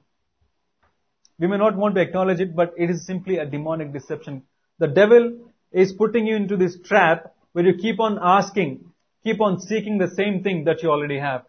We 1.37 1.47
may 1.47 1.57
not 1.57 1.75
want 1.75 1.95
to 1.95 2.01
acknowledge 2.01 2.39
it, 2.39 2.55
but 2.55 2.73
it 2.77 2.89
is 2.89 3.05
simply 3.05 3.37
a 3.37 3.45
demonic 3.45 3.93
deception. 3.93 4.43
The 4.79 4.87
devil 4.87 5.51
is 5.71 5.93
putting 5.93 6.25
you 6.25 6.35
into 6.35 6.57
this 6.57 6.79
trap 6.79 7.35
where 7.51 7.65
you 7.65 7.75
keep 7.75 7.99
on 7.99 8.17
asking, 8.21 8.85
keep 9.23 9.41
on 9.41 9.59
seeking 9.59 9.97
the 9.97 10.09
same 10.09 10.41
thing 10.43 10.63
that 10.63 10.81
you 10.81 10.89
already 10.89 11.19
have. 11.19 11.45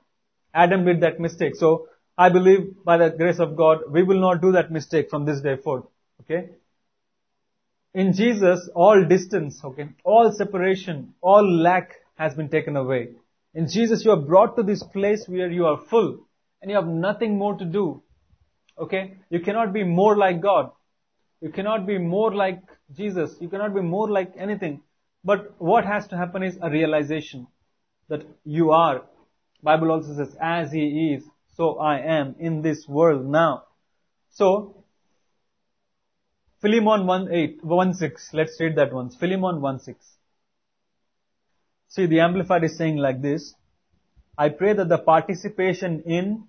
Adam 0.53 0.84
did 0.84 1.01
that 1.01 1.20
mistake. 1.20 1.55
So 1.55 1.88
I 2.18 2.28
believe 2.30 2.84
by 2.84 2.99
the 2.99 3.11
grace 3.11 3.38
of 3.38 3.57
God, 3.57 3.78
we 3.90 4.03
will 4.03 4.20
not 4.20 4.42
do 4.42 4.53
that 4.53 4.70
mistake 4.70 5.09
from 5.09 5.24
this 5.24 5.40
day 5.40 5.57
forth. 5.57 5.84
Okay? 6.22 6.51
In 7.94 8.12
Jesus, 8.12 8.68
all 8.74 9.05
distance, 9.05 9.61
okay, 9.64 9.88
all 10.05 10.32
separation, 10.32 11.14
all 11.20 11.49
lack 11.51 11.92
has 12.16 12.34
been 12.34 12.49
taken 12.49 12.76
away. 12.76 13.11
In 13.55 13.68
Jesus, 13.68 14.05
you 14.05 14.11
are 14.11 14.20
brought 14.20 14.57
to 14.57 14.62
this 14.62 14.82
place 14.82 15.24
where 15.26 15.51
you 15.51 15.66
are 15.66 15.80
full 15.88 16.28
and 16.61 16.70
you 16.70 16.76
have 16.76 16.86
nothing 16.86 17.38
more 17.38 17.56
to 17.56 17.64
do. 17.64 18.02
Okay? 18.78 19.18
You 19.30 19.40
cannot 19.40 19.72
be 19.72 19.84
more 19.84 20.16
like 20.16 20.40
God. 20.40 20.70
You 21.40 21.50
cannot 21.50 21.86
be 21.86 21.98
more 21.98 22.34
like 22.34 22.62
Jesus. 22.96 23.36
You 23.40 23.48
cannot 23.48 23.74
be 23.74 23.80
more 23.80 24.11
like 24.11 24.32
anything. 24.36 24.80
But 25.24 25.54
what 25.59 25.84
has 25.84 26.06
to 26.09 26.16
happen 26.16 26.42
is 26.42 26.59
a 26.61 26.70
realization 26.70 27.46
that 28.09 28.22
you 28.44 28.70
are. 28.70 29.02
Bible 29.62 29.90
also 29.90 30.14
says, 30.16 30.36
as 30.40 30.72
He 30.72 31.14
is, 31.14 31.24
so 31.56 31.78
I 31.78 31.98
am 31.98 32.36
in 32.38 32.62
this 32.62 32.86
world 32.88 33.26
now. 33.26 33.64
So, 34.30 34.84
Philemon 36.61 37.06
1 37.06 37.32
8, 37.32 37.64
1 37.64 37.94
6. 37.94 38.30
Let's 38.32 38.56
read 38.61 38.76
that 38.76 38.92
once. 38.92 39.16
Philemon 39.16 39.61
1 39.61 39.80
6. 39.80 40.06
See, 41.88 42.06
the 42.06 42.20
Amplified 42.20 42.64
is 42.64 42.76
saying 42.76 42.96
like 42.96 43.22
this. 43.22 43.54
I 44.39 44.51
pray 44.51 44.72
that 44.72 44.89
the 44.89 44.99
participation 44.99 46.03
in 46.07 46.45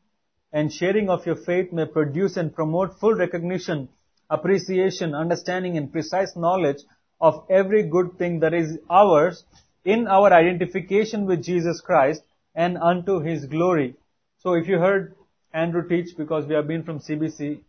and 0.53 0.71
sharing 0.71 1.09
of 1.09 1.25
your 1.25 1.35
faith 1.35 1.73
may 1.73 1.85
produce 1.85 2.37
and 2.37 2.53
promote 2.53 2.99
full 2.99 3.15
recognition, 3.15 3.89
appreciation, 4.29 5.15
understanding 5.15 5.75
and 5.75 5.91
precise 5.91 6.35
knowledge 6.35 6.83
of 7.19 7.45
every 7.49 7.81
good 7.81 8.17
thing 8.19 8.41
that 8.41 8.53
is 8.53 8.77
ours 8.91 9.43
in 9.83 10.07
our 10.07 10.31
identification 10.31 11.25
with 11.25 11.43
Jesus 11.43 11.81
Christ 11.81 12.21
and 12.53 12.77
unto 12.77 13.21
His 13.21 13.45
glory. 13.45 13.95
So 14.37 14.53
if 14.53 14.67
you 14.67 14.77
heard 14.77 15.15
Andrew 15.51 15.87
teach 15.87 16.15
because 16.15 16.45
we 16.45 16.53
have 16.53 16.67
been 16.67 16.83
from 16.83 16.99
CBC, 16.99 17.61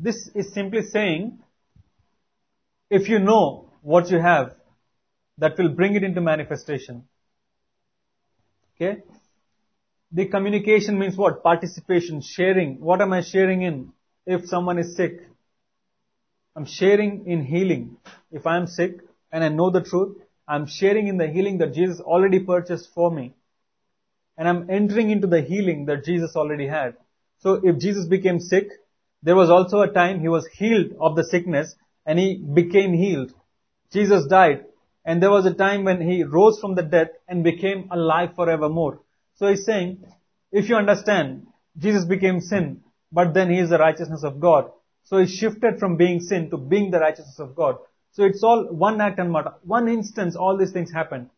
this 0.00 0.30
is 0.34 0.52
simply 0.52 0.82
saying, 0.82 1.38
if 2.90 3.08
you 3.08 3.20
know 3.20 3.70
what 3.82 4.10
you 4.10 4.18
have, 4.18 4.56
that 5.38 5.56
will 5.56 5.68
bring 5.68 5.94
it 5.94 6.02
into 6.02 6.20
manifestation. 6.20 7.04
Okay? 8.74 9.02
The 10.12 10.26
communication 10.26 10.98
means 10.98 11.16
what? 11.16 11.42
Participation, 11.42 12.20
sharing. 12.20 12.80
What 12.80 13.00
am 13.00 13.12
I 13.12 13.20
sharing 13.20 13.62
in? 13.62 13.92
If 14.26 14.46
someone 14.46 14.78
is 14.78 14.96
sick, 14.96 15.20
I'm 16.56 16.66
sharing 16.66 17.26
in 17.26 17.44
healing. 17.44 17.96
If 18.32 18.46
I'm 18.46 18.66
sick 18.66 19.00
and 19.30 19.44
I 19.44 19.48
know 19.48 19.70
the 19.70 19.82
truth, 19.82 20.18
I'm 20.48 20.66
sharing 20.66 21.06
in 21.06 21.16
the 21.16 21.28
healing 21.28 21.58
that 21.58 21.74
Jesus 21.74 22.00
already 22.00 22.40
purchased 22.40 22.92
for 22.92 23.10
me. 23.10 23.34
And 24.36 24.48
I'm 24.48 24.68
entering 24.68 25.10
into 25.10 25.28
the 25.28 25.42
healing 25.42 25.86
that 25.86 26.04
Jesus 26.04 26.34
already 26.34 26.66
had. 26.66 26.96
So 27.38 27.60
if 27.62 27.78
Jesus 27.78 28.06
became 28.06 28.40
sick, 28.40 28.68
there 29.22 29.36
was 29.36 29.48
also 29.48 29.80
a 29.80 29.92
time 29.92 30.20
he 30.20 30.28
was 30.28 30.46
healed 30.48 30.92
of 30.98 31.14
the 31.14 31.24
sickness 31.24 31.76
and 32.04 32.18
he 32.18 32.36
became 32.36 32.92
healed. 32.94 33.32
Jesus 33.92 34.26
died 34.26 34.64
and 35.04 35.22
there 35.22 35.30
was 35.30 35.46
a 35.46 35.54
time 35.54 35.84
when 35.84 36.00
he 36.00 36.24
rose 36.24 36.58
from 36.58 36.74
the 36.74 36.82
death 36.82 37.10
and 37.28 37.44
became 37.44 37.88
alive 37.90 38.34
forevermore. 38.34 39.00
So 39.40 39.48
he's 39.48 39.64
saying, 39.64 40.04
if 40.52 40.68
you 40.68 40.76
understand, 40.76 41.46
Jesus 41.78 42.04
became 42.04 42.42
sin, 42.42 42.82
but 43.10 43.32
then 43.32 43.50
he 43.50 43.58
is 43.58 43.70
the 43.70 43.78
righteousness 43.78 44.22
of 44.22 44.38
God. 44.38 44.70
So 45.04 45.16
he 45.16 45.26
shifted 45.26 45.78
from 45.78 45.96
being 45.96 46.20
sin 46.20 46.50
to 46.50 46.58
being 46.58 46.90
the 46.90 47.00
righteousness 47.00 47.38
of 47.38 47.56
God. 47.56 47.78
So 48.12 48.24
it's 48.24 48.44
all 48.44 48.66
one 48.70 49.00
act 49.00 49.18
and 49.18 49.32
matter. 49.32 49.54
One 49.64 49.88
instance, 49.88 50.36
all 50.36 50.58
these 50.58 50.72
things 50.72 50.92
happened. 50.92 51.30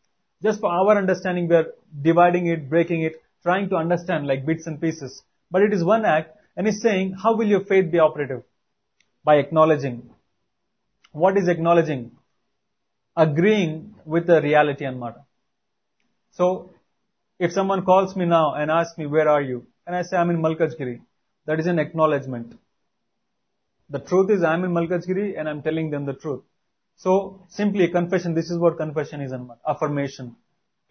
Just 0.42 0.58
for 0.58 0.68
our 0.68 0.98
understanding, 0.98 1.46
we 1.46 1.54
are 1.54 1.66
dividing 2.02 2.48
it, 2.48 2.68
breaking 2.68 3.02
it, 3.02 3.22
trying 3.44 3.68
to 3.68 3.76
understand 3.76 4.26
like 4.26 4.44
bits 4.44 4.66
and 4.66 4.80
pieces. 4.80 5.22
But 5.52 5.62
it 5.62 5.72
is 5.72 5.84
one 5.84 6.04
act, 6.04 6.36
and 6.56 6.66
he's 6.66 6.82
saying, 6.82 7.14
how 7.22 7.36
will 7.36 7.46
your 7.46 7.64
faith 7.64 7.92
be 7.92 8.00
operative? 8.00 8.42
By 9.22 9.36
acknowledging. 9.36 10.10
What 11.12 11.36
is 11.36 11.46
acknowledging? 11.46 12.10
Agreeing 13.16 13.94
with 14.04 14.26
the 14.26 14.42
reality 14.42 14.86
and 14.86 14.98
matter. 14.98 15.22
So, 16.32 16.72
if 17.38 17.52
someone 17.52 17.84
calls 17.84 18.14
me 18.16 18.24
now 18.24 18.54
and 18.54 18.70
asks 18.70 18.96
me, 18.98 19.06
where 19.06 19.28
are 19.28 19.42
you? 19.42 19.66
And 19.86 19.96
I 19.96 20.02
say, 20.02 20.16
I'm 20.16 20.30
in 20.30 20.40
Malkajgiri. 20.40 21.00
That 21.46 21.58
is 21.58 21.66
an 21.66 21.78
acknowledgement. 21.78 22.54
The 23.90 23.98
truth 23.98 24.30
is, 24.30 24.42
I'm 24.42 24.64
in 24.64 24.72
Malkajgiri 24.72 25.38
and 25.38 25.48
I'm 25.48 25.62
telling 25.62 25.90
them 25.90 26.06
the 26.06 26.14
truth. 26.14 26.42
So, 26.96 27.46
simply 27.48 27.84
a 27.84 27.90
confession, 27.90 28.34
this 28.34 28.50
is 28.50 28.58
what 28.58 28.76
confession 28.76 29.20
is, 29.20 29.32
an 29.32 29.50
affirmation. 29.68 30.36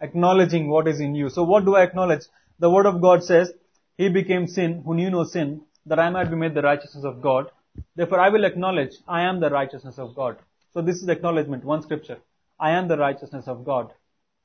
Acknowledging 0.00 0.68
what 0.68 0.86
is 0.88 1.00
in 1.00 1.14
you. 1.14 1.30
So, 1.30 1.42
what 1.42 1.64
do 1.64 1.74
I 1.74 1.84
acknowledge? 1.84 2.22
The 2.58 2.70
word 2.70 2.86
of 2.86 3.00
God 3.00 3.24
says, 3.24 3.52
He 3.96 4.08
became 4.08 4.46
sin, 4.46 4.82
who 4.84 4.94
knew 4.94 5.10
no 5.10 5.24
sin, 5.24 5.62
that 5.86 5.98
I 5.98 6.10
might 6.10 6.30
be 6.30 6.36
made 6.36 6.54
the 6.54 6.62
righteousness 6.62 7.04
of 7.04 7.22
God. 7.22 7.50
Therefore, 7.96 8.20
I 8.20 8.28
will 8.28 8.44
acknowledge, 8.44 8.92
I 9.08 9.22
am 9.22 9.40
the 9.40 9.50
righteousness 9.50 9.98
of 9.98 10.14
God. 10.14 10.36
So, 10.74 10.82
this 10.82 10.96
is 10.96 11.08
acknowledgement, 11.08 11.64
one 11.64 11.82
scripture. 11.82 12.18
I 12.60 12.72
am 12.72 12.88
the 12.88 12.98
righteousness 12.98 13.48
of 13.48 13.64
God. 13.64 13.92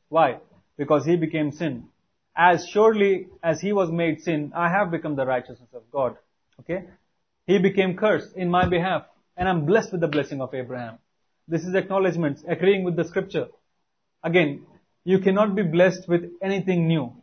Why? 0.10 0.39
Because 0.78 1.06
He 1.06 1.16
became 1.16 1.52
sin. 1.52 1.86
As 2.36 2.68
surely 2.68 3.28
as 3.44 3.60
He 3.62 3.74
was 3.74 3.92
made 3.92 4.22
sin, 4.22 4.52
I 4.56 4.70
have 4.70 4.92
become 4.92 5.16
the 5.16 5.26
righteousness 5.26 5.70
of 5.74 5.90
God. 5.92 6.18
Okay? 6.60 6.86
He 7.46 7.60
became 7.60 7.96
cursed 7.96 8.36
in 8.36 8.50
my 8.50 8.68
behalf, 8.68 9.04
and 9.36 9.48
I'm 9.48 9.66
blessed 9.66 9.92
with 9.92 10.02
the 10.02 10.08
blessing 10.08 10.42
of 10.42 10.54
Abraham. 10.54 11.00
This 11.48 11.64
is 11.64 11.76
acknowledgments, 11.76 12.44
agreeing 12.48 12.84
with 12.84 12.96
the 12.96 13.06
scripture. 13.06 13.48
Again, 14.24 14.66
you 15.06 15.20
cannot 15.20 15.56
be 15.56 15.64
blessed 15.64 16.08
with 16.10 16.24
anything 16.42 16.88
new. 16.88 17.14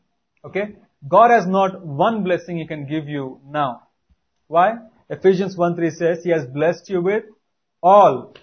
Okay? 0.45 0.77
God 1.07 1.31
has 1.31 1.47
not 1.47 1.85
one 1.85 2.25
blessing 2.25 2.57
He 2.59 2.67
can 2.67 2.87
give 2.87 3.09
you 3.09 3.41
now. 3.47 3.83
Why? 4.47 4.77
Ephesians 5.11 5.57
1 5.57 5.77
3 5.77 5.91
says, 5.91 6.25
He 6.25 6.31
has 6.31 6.47
blessed 6.47 6.89
you 6.89 7.03
with 7.03 7.25
all. 7.83 8.35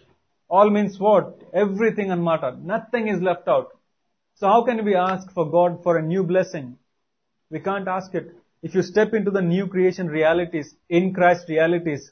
All 0.48 0.70
means 0.70 1.00
what? 1.00 1.42
Everything 1.54 2.12
and 2.12 2.24
matter. 2.24 2.56
Nothing 2.62 3.08
is 3.08 3.22
left 3.22 3.48
out. 3.48 3.70
So 4.42 4.48
how 4.48 4.64
can 4.64 4.84
we 4.84 4.96
ask 4.96 5.32
for 5.34 5.48
God 5.52 5.84
for 5.84 5.98
a 5.98 6.02
new 6.02 6.24
blessing? 6.24 6.76
We 7.52 7.60
can't 7.60 7.88
ask 7.88 8.16
it. 8.16 8.34
If 8.64 8.74
you 8.74 8.82
step 8.82 9.14
into 9.14 9.30
the 9.30 9.44
new 9.44 9.68
creation 9.68 10.08
realities, 10.08 10.74
in 10.90 11.14
Christ 11.14 11.48
realities, 11.48 12.12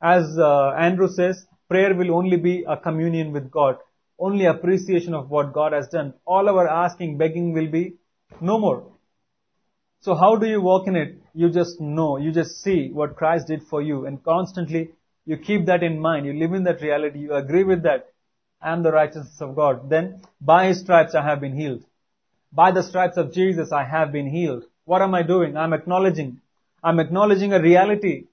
as 0.00 0.38
uh, 0.38 0.70
Andrew 0.78 1.08
says, 1.08 1.44
prayer 1.68 1.92
will 1.92 2.14
only 2.14 2.36
be 2.36 2.62
a 2.68 2.76
communion 2.76 3.32
with 3.32 3.50
God, 3.50 3.78
only 4.16 4.44
appreciation 4.44 5.12
of 5.12 5.28
what 5.28 5.52
God 5.52 5.72
has 5.72 5.88
done. 5.88 6.14
All 6.24 6.48
our 6.48 6.68
asking, 6.68 7.18
begging 7.18 7.52
will 7.52 7.68
be 7.68 7.96
no 8.40 8.56
more. 8.60 8.86
So 10.02 10.14
how 10.14 10.36
do 10.36 10.46
you 10.46 10.60
walk 10.60 10.86
in 10.86 10.94
it? 10.94 11.20
You 11.34 11.50
just 11.50 11.80
know, 11.80 12.16
you 12.16 12.30
just 12.30 12.62
see 12.62 12.90
what 12.92 13.16
Christ 13.16 13.48
did 13.48 13.64
for 13.64 13.82
you 13.82 14.06
and 14.06 14.22
constantly 14.22 14.90
you 15.26 15.36
keep 15.36 15.66
that 15.66 15.82
in 15.82 15.98
mind, 15.98 16.26
you 16.26 16.32
live 16.32 16.52
in 16.52 16.62
that 16.62 16.80
reality, 16.80 17.18
you 17.18 17.34
agree 17.34 17.64
with 17.64 17.82
that. 17.82 18.09
I 18.62 18.72
am 18.72 18.82
the 18.82 18.92
righteousness 18.92 19.40
of 19.40 19.56
God. 19.56 19.88
Then, 19.88 20.22
by 20.40 20.66
His 20.68 20.80
stripes 20.80 21.14
I 21.14 21.22
have 21.22 21.40
been 21.40 21.56
healed. 21.56 21.84
By 22.52 22.72
the 22.72 22.82
stripes 22.82 23.16
of 23.16 23.32
Jesus 23.32 23.72
I 23.72 23.84
have 23.84 24.12
been 24.12 24.28
healed. 24.28 24.64
What 24.84 25.02
am 25.02 25.14
I 25.14 25.22
doing? 25.22 25.56
I'm 25.56 25.72
acknowledging. 25.72 26.40
I'm 26.82 26.98
acknowledging 26.98 27.52
a 27.52 27.60
reality. 27.60 28.24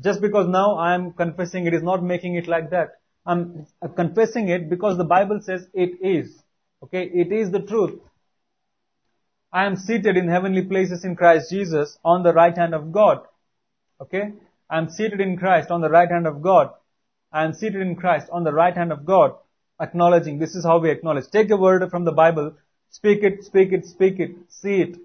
Just 0.00 0.20
because 0.20 0.48
now 0.48 0.78
I'm 0.78 1.12
confessing 1.12 1.66
it 1.66 1.74
is 1.74 1.82
not 1.82 2.02
making 2.02 2.36
it 2.36 2.48
like 2.48 2.70
that. 2.70 2.98
I'm 3.26 3.66
confessing 3.94 4.48
it 4.48 4.68
because 4.70 4.96
the 4.96 5.04
Bible 5.04 5.40
says 5.42 5.68
it 5.74 5.98
is. 6.00 6.42
Okay, 6.82 7.04
it 7.04 7.30
is 7.30 7.50
the 7.50 7.60
truth. 7.60 8.00
I 9.52 9.66
am 9.66 9.76
seated 9.76 10.16
in 10.16 10.28
heavenly 10.28 10.62
places 10.62 11.04
in 11.04 11.14
Christ 11.14 11.50
Jesus 11.50 11.98
on 12.04 12.22
the 12.22 12.32
right 12.32 12.56
hand 12.56 12.74
of 12.74 12.90
God. 12.90 13.20
Okay? 14.00 14.32
I 14.68 14.78
am 14.78 14.88
seated 14.88 15.20
in 15.20 15.36
Christ 15.36 15.70
on 15.70 15.82
the 15.82 15.90
right 15.90 16.10
hand 16.10 16.26
of 16.26 16.40
God. 16.40 16.70
I 17.30 17.44
am 17.44 17.52
seated 17.52 17.82
in 17.82 17.94
Christ 17.94 18.28
on 18.32 18.44
the 18.44 18.52
right 18.52 18.74
hand 18.74 18.90
of 18.90 19.04
God. 19.04 19.34
Acknowledging. 19.80 20.38
This 20.38 20.54
is 20.54 20.64
how 20.64 20.78
we 20.78 20.90
acknowledge. 20.90 21.28
Take 21.30 21.50
a 21.50 21.56
word 21.56 21.90
from 21.90 22.04
the 22.04 22.12
Bible. 22.12 22.54
Speak 22.90 23.22
it, 23.22 23.44
speak 23.44 23.72
it, 23.72 23.86
speak 23.86 24.20
it. 24.20 24.36
See 24.48 24.80
it. 24.82 24.96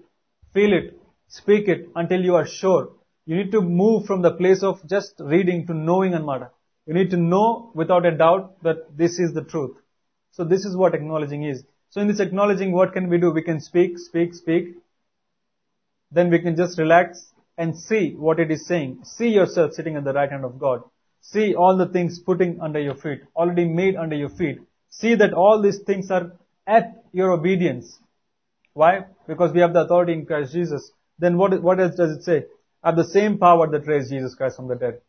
Feel 0.52 0.72
it. 0.72 1.00
Speak 1.28 1.68
it 1.68 1.88
until 1.96 2.22
you 2.22 2.34
are 2.36 2.46
sure. 2.46 2.90
You 3.26 3.36
need 3.36 3.52
to 3.52 3.60
move 3.60 4.06
from 4.06 4.22
the 4.22 4.32
place 4.32 4.62
of 4.62 4.86
just 4.88 5.14
reading 5.18 5.66
to 5.66 5.74
knowing 5.74 6.14
and 6.14 6.24
matter. 6.24 6.50
You 6.86 6.94
need 6.94 7.10
to 7.10 7.16
know 7.16 7.70
without 7.74 8.06
a 8.06 8.16
doubt 8.16 8.62
that 8.62 8.96
this 8.96 9.18
is 9.18 9.34
the 9.34 9.44
truth. 9.44 9.76
So 10.32 10.44
this 10.44 10.64
is 10.64 10.76
what 10.76 10.94
acknowledging 10.94 11.44
is. 11.44 11.64
So 11.90 12.00
in 12.00 12.08
this 12.08 12.20
acknowledging, 12.20 12.72
what 12.72 12.92
can 12.92 13.08
we 13.08 13.18
do? 13.18 13.30
We 13.30 13.42
can 13.42 13.60
speak, 13.60 13.98
speak, 13.98 14.34
speak. 14.34 14.76
Then 16.10 16.30
we 16.30 16.38
can 16.38 16.56
just 16.56 16.78
relax 16.78 17.32
and 17.58 17.76
see 17.76 18.14
what 18.14 18.40
it 18.40 18.50
is 18.50 18.66
saying. 18.66 19.00
See 19.04 19.28
yourself 19.28 19.72
sitting 19.72 19.96
at 19.96 20.04
the 20.04 20.12
right 20.12 20.30
hand 20.30 20.44
of 20.44 20.58
God. 20.58 20.82
See 21.20 21.54
all 21.54 21.76
the 21.76 21.88
things 21.88 22.18
putting 22.18 22.60
under 22.60 22.80
your 22.80 22.94
feet, 22.94 23.20
already 23.36 23.66
made 23.66 23.96
under 23.96 24.16
your 24.16 24.30
feet. 24.30 24.58
See 24.88 25.14
that 25.14 25.34
all 25.34 25.60
these 25.60 25.80
things 25.80 26.10
are 26.10 26.32
at 26.66 27.04
your 27.12 27.32
obedience. 27.32 27.98
Why? 28.72 29.06
Because 29.26 29.52
we 29.52 29.60
have 29.60 29.72
the 29.72 29.84
authority 29.84 30.12
in 30.12 30.26
Christ 30.26 30.52
Jesus. 30.52 30.90
Then 31.18 31.36
what, 31.36 31.62
what 31.62 31.80
else 31.80 31.96
does 31.96 32.16
it 32.16 32.22
say? 32.22 32.44
Have 32.84 32.96
the 32.96 33.04
same 33.04 33.38
power 33.38 33.68
that 33.70 33.86
raised 33.86 34.10
Jesus 34.10 34.34
Christ 34.34 34.56
from 34.56 34.68
the 34.68 34.76
dead. 34.76 35.00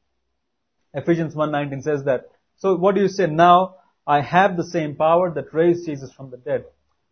Ephesians 0.93 1.35
1.19 1.35 1.83
says 1.83 2.03
that. 2.05 2.25
So 2.57 2.75
what 2.75 2.95
do 2.95 3.01
you 3.01 3.07
say? 3.07 3.27
Now 3.27 3.75
I 4.07 4.21
have 4.21 4.57
the 4.57 4.63
same 4.63 4.95
power 4.95 5.31
that 5.33 5.53
raised 5.53 5.85
Jesus 5.85 6.11
from 6.11 6.31
the 6.31 6.37
dead. 6.37 6.65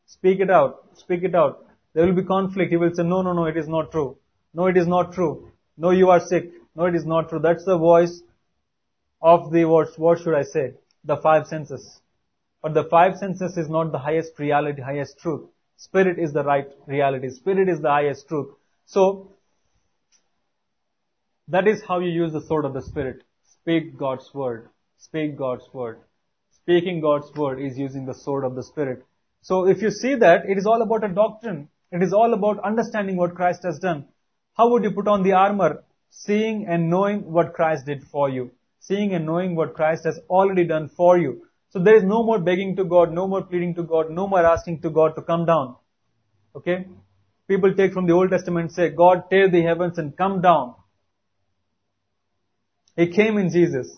Speak 0.08 0.40
it 0.40 0.50
out. 0.50 0.90
Speak 0.96 1.24
it 1.24 1.36
out. 1.36 1.66
There 1.94 2.06
will 2.06 2.16
be 2.16 2.24
conflict. 2.24 2.72
He 2.72 2.78
will 2.78 2.94
say, 2.94 3.04
no, 3.04 3.22
no, 3.22 3.34
no, 3.34 3.46
it 3.46 3.58
is 3.58 3.68
not 3.68 3.92
true. 3.92 4.18
No, 4.54 4.66
it 4.68 4.78
is 4.78 4.88
not 4.88 5.14
true. 5.14 5.52
No, 5.78 5.92
you 5.92 6.10
are 6.10 6.20
sick. 6.20 6.52
No, 6.76 6.86
it 6.86 6.96
is 6.96 7.06
not 7.06 7.30
true. 7.30 7.40
That's 7.40 7.66
the 7.66 7.78
voice 7.78 8.22
of 9.22 9.52
the, 9.52 9.66
what, 9.66 9.98
what 9.98 10.20
should 10.20 10.36
I 10.36 10.44
say? 10.44 10.74
The 11.04 11.18
five 11.18 11.48
senses. 11.48 12.02
But 12.62 12.74
the 12.74 12.86
five 12.86 13.18
senses 13.18 13.58
is 13.58 13.70
not 13.70 13.92
the 13.92 14.00
highest 14.00 14.38
reality, 14.40 14.82
highest 14.82 15.20
truth. 15.20 15.50
Spirit 15.78 16.18
is 16.20 16.34
the 16.34 16.44
right 16.44 16.68
reality. 16.88 17.30
Spirit 17.30 17.70
is 17.70 17.82
the 17.82 17.90
highest 17.90 18.28
truth. 18.28 18.50
So, 18.86 19.32
that 21.48 21.68
is 21.68 21.84
how 21.88 22.00
you 22.00 22.10
use 22.10 22.34
the 22.34 22.42
sword 22.42 22.66
of 22.66 22.74
the 22.74 22.82
Spirit. 22.82 23.24
Speak 23.62 23.98
God's 23.98 24.34
word. 24.34 24.70
Speak 24.98 25.38
God's 25.38 25.66
word. 25.74 26.00
Speaking 26.52 27.00
God's 27.00 27.34
word 27.36 27.62
is 27.62 27.78
using 27.78 28.06
the 28.06 28.14
sword 28.14 28.44
of 28.44 28.56
the 28.56 28.64
Spirit. 28.64 29.06
So 29.42 29.68
if 29.68 29.82
you 29.82 29.92
see 29.92 30.16
that, 30.16 30.50
it 30.50 30.58
is 30.58 30.66
all 30.66 30.82
about 30.82 31.10
a 31.10 31.14
doctrine. 31.14 31.70
It 31.92 32.04
is 32.04 32.12
all 32.12 32.34
about 32.34 32.60
understanding 32.60 33.16
what 33.16 33.36
Christ 33.36 33.64
has 33.64 33.80
done. 33.80 34.06
How 34.58 34.70
would 34.72 34.84
you 34.84 34.92
put 34.92 35.08
on 35.08 35.24
the 35.24 35.34
armor? 35.34 35.84
Seeing 36.10 36.66
and 36.68 36.90
knowing 36.90 37.32
what 37.32 37.54
Christ 37.54 37.86
did 37.86 38.04
for 38.04 38.30
you. 38.30 38.52
Seeing 38.80 39.14
and 39.14 39.26
knowing 39.26 39.56
what 39.56 39.74
Christ 39.74 40.06
has 40.06 40.20
already 40.30 40.66
done 40.66 40.90
for 40.90 41.18
you. 41.18 41.44
So 41.70 41.80
there 41.80 41.98
is 41.98 42.04
no 42.04 42.24
more 42.24 42.40
begging 42.40 42.76
to 42.78 42.86
God, 42.86 43.12
no 43.12 43.28
more 43.28 43.44
pleading 43.44 43.76
to 43.76 43.84
God, 43.84 44.10
no 44.10 44.28
more 44.28 44.46
asking 44.46 44.82
to 44.82 44.90
God 44.90 45.16
to 45.16 45.22
come 45.22 45.46
down. 45.46 45.76
Okay? 46.56 46.86
People 47.48 47.74
take 47.76 47.94
from 47.94 48.08
the 48.08 48.14
Old 48.14 48.32
Testament 48.32 48.72
say, 48.72 48.90
God 48.90 49.30
tear 49.30 49.50
the 49.50 49.62
heavens 49.62 49.98
and 49.98 50.16
come 50.16 50.42
down. 50.42 50.76
He 52.96 53.08
came 53.08 53.38
in 53.38 53.52
Jesus. 53.52 53.96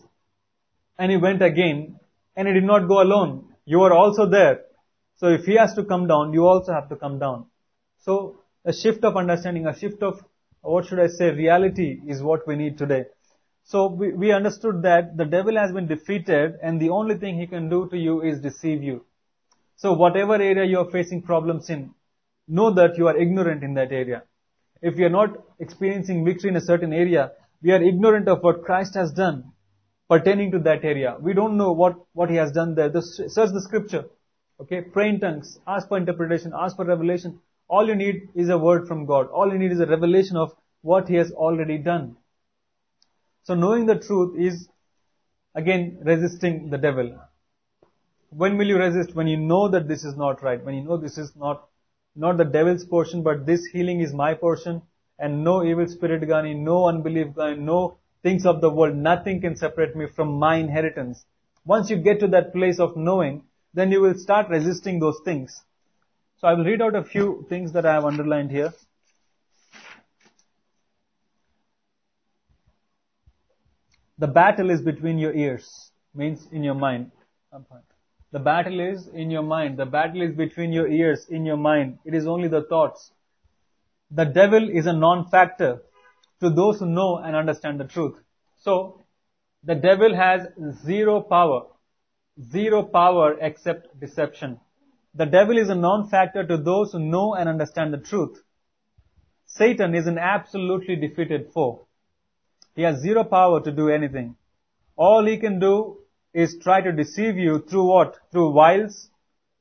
And 0.98 1.12
he 1.12 1.18
went 1.18 1.42
again. 1.42 2.00
And 2.36 2.48
he 2.48 2.54
did 2.54 2.64
not 2.64 2.88
go 2.88 3.02
alone. 3.02 3.54
You 3.66 3.82
are 3.82 3.94
also 3.94 4.30
there. 4.30 4.62
So 5.18 5.28
if 5.28 5.46
he 5.46 5.56
has 5.56 5.74
to 5.76 5.84
come 5.84 6.08
down, 6.08 6.34
you 6.34 6.46
also 6.46 6.74
have 6.74 6.90
to 6.90 6.96
come 6.96 7.20
down. 7.20 7.46
So 8.02 8.42
a 8.66 8.74
shift 8.74 9.04
of 9.04 9.16
understanding, 9.16 9.68
a 9.68 9.78
shift 9.78 10.02
of, 10.04 10.24
what 10.62 10.86
should 10.86 11.00
I 11.00 11.08
say, 11.08 11.32
reality 11.32 12.00
is 12.08 12.22
what 12.22 12.48
we 12.48 12.56
need 12.56 12.78
today. 12.78 13.06
So 13.64 13.88
we, 13.88 14.14
we 14.14 14.32
understood 14.32 14.82
that 14.84 15.16
the 15.18 15.26
devil 15.26 15.56
has 15.58 15.72
been 15.72 15.88
defeated 15.88 16.56
and 16.64 16.82
the 16.82 16.90
only 16.90 17.18
thing 17.18 17.40
he 17.40 17.48
can 17.48 17.70
do 17.70 17.88
to 17.90 17.98
you 17.98 18.22
is 18.22 18.40
deceive 18.42 18.82
you. 18.84 19.06
So 19.76 19.94
whatever 19.94 20.36
area 20.36 20.66
you 20.66 20.80
are 20.80 20.92
facing 20.92 21.22
problems 21.22 21.70
in, 21.70 21.92
know 22.48 22.74
that 22.74 22.98
you 22.98 23.08
are 23.08 23.18
ignorant 23.18 23.64
in 23.64 23.76
that 23.76 23.92
area. 23.92 24.24
If 24.82 24.98
you 24.98 25.06
are 25.06 25.16
not 25.22 25.30
experiencing 25.60 26.26
victory 26.26 26.50
in 26.50 26.56
a 26.56 26.62
certain 26.62 26.94
area, 26.94 27.32
we 27.62 27.72
are 27.72 27.82
ignorant 27.82 28.28
of 28.28 28.42
what 28.42 28.64
Christ 28.64 28.96
has 28.96 29.12
done 29.12 29.52
pertaining 30.10 30.52
to 30.52 30.60
that 30.60 30.84
area. 30.84 31.16
We 31.20 31.34
don't 31.34 31.56
know 31.56 31.72
what, 31.72 31.96
what 32.14 32.30
he 32.30 32.38
has 32.38 32.52
done 32.52 32.76
there. 32.76 32.90
The, 32.90 33.02
search 33.02 33.52
the 33.52 33.62
scripture. 33.62 34.06
Okay, 34.60 34.82
pray 34.82 35.10
in 35.10 35.20
tongues, 35.20 35.60
ask 35.68 35.88
for 35.88 35.98
interpretation, 35.98 36.52
ask 36.54 36.76
for 36.76 36.84
revelation. 36.84 37.40
All 37.70 37.88
you 37.88 37.96
need 37.96 38.30
is 38.36 38.50
a 38.50 38.58
word 38.58 38.88
from 38.88 39.06
God. 39.06 39.28
All 39.30 39.52
you 39.52 39.60
need 39.60 39.72
is 39.72 39.80
a 39.80 39.86
revelation 39.86 40.36
of 40.36 40.52
what 40.82 41.08
He 41.08 41.16
has 41.16 41.32
already 41.32 41.78
done. 41.78 42.18
So 43.44 43.56
knowing 43.56 43.86
the 43.86 44.00
truth 44.00 44.40
is, 44.40 44.68
again, 45.56 46.00
resisting 46.04 46.70
the 46.70 46.78
devil. 46.78 47.20
When 48.30 48.58
will 48.58 48.68
you 48.68 48.78
resist? 48.78 49.16
When 49.16 49.28
you 49.28 49.38
know 49.38 49.70
that 49.70 49.88
this 49.88 50.04
is 50.04 50.16
not 50.16 50.44
right. 50.44 50.64
When 50.64 50.76
you 50.76 50.84
know 50.84 50.98
this 50.98 51.18
is 51.18 51.36
not, 51.36 51.68
not 52.16 52.38
the 52.38 52.46
devil's 52.46 52.86
portion, 52.86 53.24
but 53.24 53.46
this 53.46 53.66
healing 53.66 54.02
is 54.02 54.14
my 54.14 54.34
portion. 54.34 54.84
And 55.18 55.44
no 55.44 55.64
evil 55.64 55.88
spirit 55.88 56.26
gani, 56.28 56.54
no 56.54 56.88
unbelief 56.88 57.36
gani, 57.36 57.60
no 57.60 57.98
things 58.24 58.46
of 58.46 58.62
the 58.62 58.70
world, 58.70 58.96
nothing 58.96 59.42
can 59.42 59.56
separate 59.56 59.96
me 59.96 60.06
from 60.16 60.40
my 60.40 60.56
inheritance. 60.56 61.26
Once 61.66 61.90
you 61.90 61.98
get 61.98 62.20
to 62.20 62.28
that 62.28 62.54
place 62.54 62.80
of 62.80 62.96
knowing, 62.96 63.44
then 63.74 63.92
you 63.92 64.02
will 64.02 64.16
start 64.16 64.50
resisting 64.50 65.00
those 65.00 65.20
things. 65.26 65.64
So 66.38 66.48
I 66.48 66.54
will 66.54 66.66
read 66.66 66.82
out 66.82 66.96
a 66.96 67.04
few 67.04 67.46
things 67.50 67.74
that 67.74 67.86
I 67.86 67.94
have 67.94 68.06
underlined 68.06 68.52
here. 68.52 68.74
The 74.20 74.28
battle 74.28 74.70
is 74.70 74.82
between 74.82 75.18
your 75.18 75.34
ears, 75.34 75.92
means 76.14 76.46
in 76.52 76.62
your 76.62 76.76
mind. 76.76 77.12
The 78.32 78.40
battle 78.40 78.80
is 78.82 79.08
in 79.08 79.32
your 79.32 79.44
mind. 79.44 79.80
The 79.80 79.86
battle 79.86 80.22
is 80.22 80.36
between 80.36 80.74
your 80.74 80.90
ears, 80.90 81.26
in 81.30 81.46
your 81.46 81.56
mind. 81.56 82.00
It 82.04 82.14
is 82.14 82.28
only 82.28 82.50
the 82.50 82.64
thoughts. 82.64 83.12
The 84.12 84.26
devil 84.26 84.70
is 84.70 84.88
a 84.88 84.94
non-factor 84.94 85.82
to 86.42 86.50
those 86.50 86.80
who 86.80 86.86
know 86.86 87.18
and 87.18 87.34
understand 87.34 87.80
the 87.80 87.86
truth. 87.86 88.16
So, 88.58 89.06
the 89.64 89.76
devil 89.76 90.14
has 90.14 90.48
zero 90.86 91.22
power. 91.22 91.68
Zero 92.42 92.84
power 92.84 93.38
except 93.40 94.00
deception. 94.00 94.60
The 95.16 95.26
devil 95.26 95.58
is 95.58 95.70
a 95.70 95.76
non-factor 95.76 96.46
to 96.46 96.58
those 96.58 96.92
who 96.92 97.00
know 97.00 97.36
and 97.36 97.48
understand 97.48 97.94
the 97.94 98.00
truth. 98.00 98.38
Satan 99.46 99.96
is 99.96 100.08
an 100.08 100.18
absolutely 100.18 100.98
defeated 100.98 101.52
foe. 101.54 101.88
He 102.80 102.86
has 102.86 103.02
zero 103.02 103.26
power 103.26 103.60
to 103.60 103.74
do 103.74 103.90
anything. 103.90 104.38
All 104.96 105.26
he 105.26 105.38
can 105.38 105.60
do 105.60 105.98
is 106.34 106.58
try 106.64 106.80
to 106.80 106.94
deceive 106.94 107.36
you 107.38 107.60
through 107.70 107.84
what? 107.84 108.16
Through 108.32 108.52
wiles, 108.52 109.10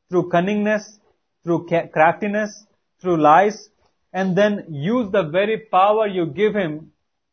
through 0.08 0.28
cunningness, 0.30 1.00
through 1.42 1.66
craftiness, 1.92 2.64
through 3.00 3.16
lies, 3.16 3.70
and 4.12 4.38
then 4.38 4.66
use 4.68 5.10
the 5.10 5.24
very 5.24 5.58
power 5.58 6.06
you 6.06 6.26
give 6.26 6.54
him 6.54 6.92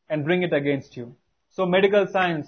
and 0.09 0.25
bring 0.25 0.41
it 0.41 0.53
against 0.53 0.97
you. 0.97 1.15
So 1.51 1.67
medical 1.67 2.07
science 2.07 2.47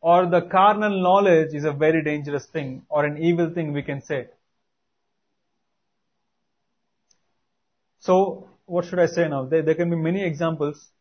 or 0.00 0.24
the 0.24 0.40
carnal 0.40 1.02
knowledge 1.02 1.52
is 1.52 1.64
a 1.64 1.72
very 1.72 2.02
dangerous 2.02 2.46
thing 2.46 2.86
or 2.88 3.04
an 3.04 3.18
evil 3.18 3.50
thing 3.50 3.74
we 3.74 3.82
can 3.82 4.00
say. 4.00 4.28
So 7.98 8.48
what 8.64 8.86
should 8.86 9.00
I 9.00 9.06
say 9.06 9.28
now? 9.28 9.44
There, 9.44 9.60
there 9.60 9.74
can 9.74 9.90
be 9.90 9.96
many 9.96 10.24
examples. 10.24 10.92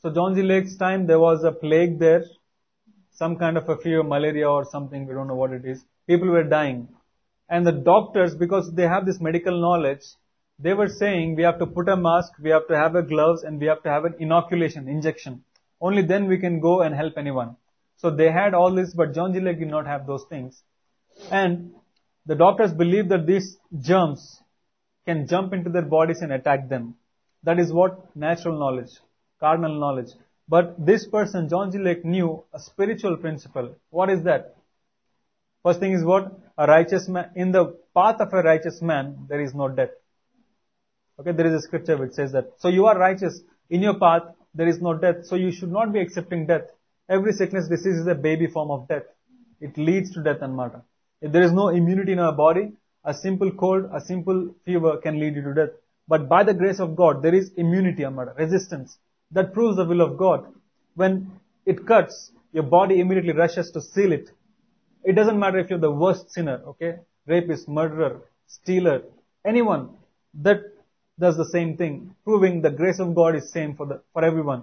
So 0.00 0.10
John 0.10 0.34
G. 0.34 0.42
Lake's 0.42 0.76
time 0.76 1.06
there 1.06 1.18
was 1.18 1.42
a 1.44 1.50
plague 1.50 1.98
there, 1.98 2.24
some 3.12 3.36
kind 3.36 3.56
of 3.56 3.68
a 3.68 3.76
fever, 3.76 4.04
malaria 4.04 4.48
or 4.48 4.64
something, 4.64 5.06
we 5.06 5.12
don't 5.12 5.26
know 5.26 5.34
what 5.34 5.52
it 5.52 5.64
is. 5.64 5.84
People 6.06 6.28
were 6.28 6.44
dying. 6.44 6.88
And 7.48 7.66
the 7.66 7.72
doctors, 7.72 8.34
because 8.36 8.70
they 8.74 8.84
have 8.84 9.06
this 9.06 9.20
medical 9.20 9.60
knowledge, 9.60 10.02
they 10.58 10.74
were 10.74 10.88
saying 10.88 11.34
we 11.36 11.42
have 11.42 11.58
to 11.58 11.66
put 11.66 11.88
a 11.88 11.96
mask, 11.96 12.32
we 12.40 12.50
have 12.50 12.68
to 12.68 12.76
have 12.76 12.94
a 12.94 13.02
gloves, 13.02 13.42
and 13.42 13.60
we 13.60 13.66
have 13.66 13.82
to 13.82 13.88
have 13.88 14.04
an 14.04 14.14
inoculation, 14.18 14.88
injection. 14.88 15.42
Only 15.80 16.02
then 16.02 16.28
we 16.28 16.38
can 16.38 16.60
go 16.60 16.82
and 16.82 16.94
help 16.94 17.14
anyone. 17.16 17.56
So 17.96 18.10
they 18.10 18.30
had 18.30 18.54
all 18.54 18.74
this, 18.74 18.94
but 18.94 19.14
John 19.14 19.32
G. 19.32 19.40
Lake 19.40 19.58
did 19.58 19.68
not 19.68 19.86
have 19.86 20.06
those 20.06 20.24
things. 20.28 20.62
And 21.30 21.72
the 22.26 22.34
doctors 22.34 22.72
believed 22.72 23.08
that 23.08 23.26
these 23.26 23.56
germs 23.80 24.40
can 25.06 25.26
jump 25.26 25.52
into 25.52 25.70
their 25.70 25.82
bodies 25.82 26.18
and 26.20 26.32
attack 26.32 26.68
them. 26.68 26.94
That 27.42 27.58
is 27.58 27.72
what 27.72 28.14
natural 28.14 28.58
knowledge, 28.58 28.90
carnal 29.40 29.78
knowledge. 29.78 30.10
But 30.48 30.84
this 30.84 31.06
person, 31.06 31.48
John 31.48 31.70
G. 31.70 31.78
Lake, 31.78 32.04
knew 32.04 32.44
a 32.52 32.58
spiritual 32.58 33.16
principle. 33.16 33.76
What 33.90 34.10
is 34.10 34.24
that? 34.24 34.56
First 35.62 35.80
thing 35.80 35.92
is 35.92 36.04
what? 36.04 36.38
A 36.56 36.66
righteous 36.66 37.08
man, 37.08 37.30
in 37.34 37.52
the 37.52 37.76
path 37.94 38.20
of 38.20 38.32
a 38.32 38.42
righteous 38.42 38.80
man, 38.80 39.26
there 39.28 39.40
is 39.40 39.54
no 39.54 39.68
death. 39.68 39.90
Okay, 41.20 41.32
there 41.32 41.46
is 41.46 41.54
a 41.54 41.60
scripture 41.60 41.96
which 41.96 42.12
says 42.12 42.32
that. 42.32 42.52
So 42.58 42.68
you 42.68 42.86
are 42.86 42.96
righteous. 42.98 43.40
In 43.68 43.82
your 43.82 43.98
path, 43.98 44.22
there 44.54 44.68
is 44.68 44.80
no 44.80 44.94
death. 44.94 45.24
So 45.24 45.36
you 45.36 45.52
should 45.52 45.70
not 45.70 45.92
be 45.92 46.00
accepting 46.00 46.46
death. 46.46 46.62
Every 47.08 47.32
sickness, 47.32 47.68
disease 47.68 47.98
is 47.98 48.06
a 48.06 48.14
baby 48.14 48.46
form 48.46 48.70
of 48.70 48.88
death. 48.88 49.04
It 49.60 49.76
leads 49.76 50.12
to 50.12 50.22
death 50.22 50.38
and 50.42 50.54
murder. 50.54 50.82
If 51.20 51.32
there 51.32 51.42
is 51.42 51.52
no 51.52 51.68
immunity 51.68 52.12
in 52.12 52.20
our 52.20 52.32
body, 52.32 52.72
a 53.04 53.14
simple 53.14 53.50
cold, 53.50 53.90
a 53.92 54.00
simple 54.00 54.54
fever 54.64 54.98
can 54.98 55.18
lead 55.18 55.34
you 55.34 55.42
to 55.42 55.54
death. 55.54 55.70
But 56.06 56.28
by 56.28 56.44
the 56.44 56.54
grace 56.54 56.80
of 56.80 56.96
God, 56.96 57.22
there 57.22 57.34
is 57.34 57.50
immunity, 57.56 58.04
and 58.04 58.16
murder, 58.16 58.34
resistance. 58.38 58.96
That 59.32 59.52
proves 59.52 59.76
the 59.76 59.84
will 59.84 60.00
of 60.00 60.16
God. 60.16 60.46
When 60.94 61.30
it 61.66 61.86
cuts, 61.86 62.32
your 62.52 62.64
body 62.64 63.00
immediately 63.00 63.32
rushes 63.32 63.70
to 63.72 63.80
seal 63.80 64.12
it. 64.12 64.30
It 65.04 65.12
doesn't 65.12 65.38
matter 65.38 65.58
if 65.58 65.70
you're 65.70 65.78
the 65.78 65.90
worst 65.90 66.30
sinner, 66.32 66.62
okay? 66.66 66.96
Rapist, 67.26 67.68
murderer, 67.68 68.22
stealer, 68.46 69.02
anyone 69.44 69.90
that 70.34 70.60
does 71.18 71.36
the 71.36 71.44
same 71.44 71.76
thing, 71.76 72.14
proving 72.24 72.62
the 72.62 72.70
grace 72.70 72.98
of 73.00 73.14
God 73.14 73.34
is 73.34 73.50
same 73.50 73.74
for 73.74 73.86
the, 73.86 74.02
for 74.12 74.24
everyone. 74.24 74.62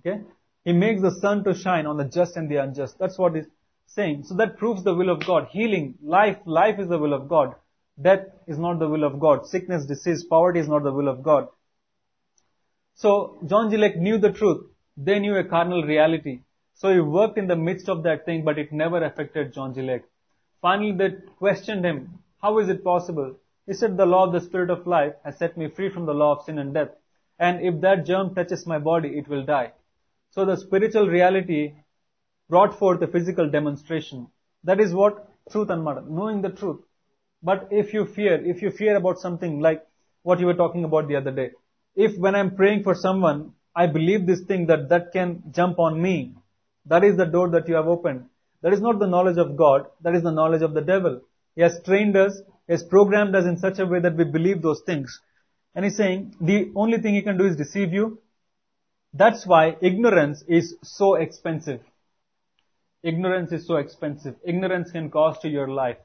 Okay? 0.00 0.22
He 0.64 0.72
makes 0.72 1.02
the 1.02 1.10
sun 1.10 1.44
to 1.44 1.54
shine 1.54 1.86
on 1.86 1.96
the 1.96 2.04
just 2.04 2.36
and 2.36 2.48
the 2.48 2.56
unjust. 2.56 2.98
That's 2.98 3.18
what 3.18 3.34
he's 3.34 3.46
saying. 3.86 4.24
So 4.24 4.34
that 4.36 4.58
proves 4.58 4.84
the 4.84 4.94
will 4.94 5.10
of 5.10 5.26
God. 5.26 5.48
Healing, 5.50 5.94
life, 6.02 6.38
life 6.44 6.78
is 6.78 6.88
the 6.88 6.98
will 6.98 7.12
of 7.12 7.28
God. 7.28 7.54
Death 8.00 8.26
is 8.46 8.58
not 8.58 8.78
the 8.78 8.88
will 8.88 9.04
of 9.04 9.18
God. 9.18 9.46
Sickness, 9.46 9.84
disease, 9.86 10.24
poverty 10.24 10.60
is 10.60 10.68
not 10.68 10.82
the 10.82 10.92
will 10.92 11.08
of 11.08 11.22
God. 11.22 11.48
So 12.94 13.38
John 13.46 13.70
G. 13.70 13.76
Knew 13.96 14.18
the 14.18 14.32
truth. 14.32 14.66
They 14.96 15.18
knew 15.18 15.36
a 15.36 15.44
carnal 15.44 15.82
reality. 15.82 16.40
So 16.74 16.92
he 16.92 17.00
worked 17.00 17.38
in 17.38 17.46
the 17.46 17.56
midst 17.56 17.88
of 17.88 18.02
that 18.04 18.24
thing, 18.24 18.44
but 18.44 18.58
it 18.58 18.72
never 18.72 19.02
affected 19.04 19.52
John 19.52 19.74
G. 19.74 20.00
Finally, 20.60 20.92
they 20.92 21.16
questioned 21.38 21.84
him. 21.84 22.18
How 22.40 22.58
is 22.58 22.68
it 22.68 22.84
possible? 22.84 23.36
He 23.66 23.74
said, 23.74 23.96
the 23.96 24.06
law 24.06 24.26
of 24.26 24.32
the 24.32 24.40
spirit 24.40 24.70
of 24.70 24.86
life 24.86 25.14
has 25.24 25.38
set 25.38 25.56
me 25.56 25.68
free 25.68 25.88
from 25.88 26.06
the 26.06 26.14
law 26.14 26.36
of 26.36 26.44
sin 26.44 26.58
and 26.58 26.74
death. 26.74 26.90
And 27.38 27.64
if 27.64 27.80
that 27.80 28.04
germ 28.06 28.34
touches 28.34 28.66
my 28.66 28.78
body, 28.78 29.10
it 29.18 29.28
will 29.28 29.44
die. 29.44 29.72
So 30.30 30.44
the 30.44 30.56
spiritual 30.56 31.08
reality 31.08 31.74
brought 32.48 32.78
forth 32.78 33.00
a 33.02 33.06
physical 33.06 33.48
demonstration. 33.48 34.28
That 34.64 34.80
is 34.80 34.92
what 34.92 35.28
truth 35.50 35.70
and 35.70 35.84
murder, 35.84 36.02
knowing 36.08 36.42
the 36.42 36.50
truth. 36.50 36.80
But 37.42 37.68
if 37.70 37.92
you 37.92 38.04
fear, 38.04 38.44
if 38.44 38.62
you 38.62 38.70
fear 38.70 38.96
about 38.96 39.18
something 39.18 39.60
like 39.60 39.84
what 40.22 40.40
you 40.40 40.46
were 40.46 40.54
talking 40.54 40.84
about 40.84 41.08
the 41.08 41.16
other 41.16 41.30
day, 41.30 41.50
if 41.94 42.16
when 42.18 42.34
I'm 42.34 42.56
praying 42.56 42.82
for 42.82 42.94
someone, 42.94 43.52
I 43.74 43.86
believe 43.86 44.26
this 44.26 44.42
thing 44.42 44.66
that 44.66 44.88
that 44.90 45.12
can 45.12 45.42
jump 45.50 45.78
on 45.78 46.00
me, 46.00 46.34
that 46.86 47.04
is 47.04 47.16
the 47.16 47.26
door 47.26 47.50
that 47.50 47.68
you 47.68 47.74
have 47.74 47.86
opened. 47.88 48.26
That 48.62 48.72
is 48.72 48.80
not 48.80 48.98
the 48.98 49.06
knowledge 49.06 49.38
of 49.38 49.56
God, 49.56 49.86
that 50.02 50.14
is 50.14 50.22
the 50.22 50.30
knowledge 50.30 50.62
of 50.62 50.74
the 50.74 50.80
devil. 50.80 51.20
He 51.56 51.62
has 51.62 51.80
trained 51.84 52.16
us, 52.16 52.40
he 52.66 52.72
has 52.72 52.82
programmed 52.82 53.34
us 53.34 53.44
in 53.44 53.58
such 53.58 53.78
a 53.78 53.86
way 53.86 54.00
that 54.00 54.16
we 54.16 54.24
believe 54.24 54.62
those 54.62 54.82
things. 54.86 55.20
And 55.74 55.84
he's 55.84 55.96
saying, 55.96 56.36
the 56.40 56.70
only 56.76 56.98
thing 56.98 57.14
he 57.14 57.22
can 57.22 57.38
do 57.38 57.46
is 57.46 57.56
deceive 57.56 57.92
you. 57.92 58.18
That's 59.14 59.46
why 59.46 59.76
ignorance 59.80 60.42
is 60.46 60.76
so 60.82 61.14
expensive. 61.14 61.80
Ignorance 63.02 63.52
is 63.52 63.66
so 63.66 63.76
expensive. 63.76 64.36
Ignorance 64.44 64.90
can 64.92 65.10
cost 65.10 65.44
you 65.44 65.50
your 65.50 65.68
life. 65.68 65.98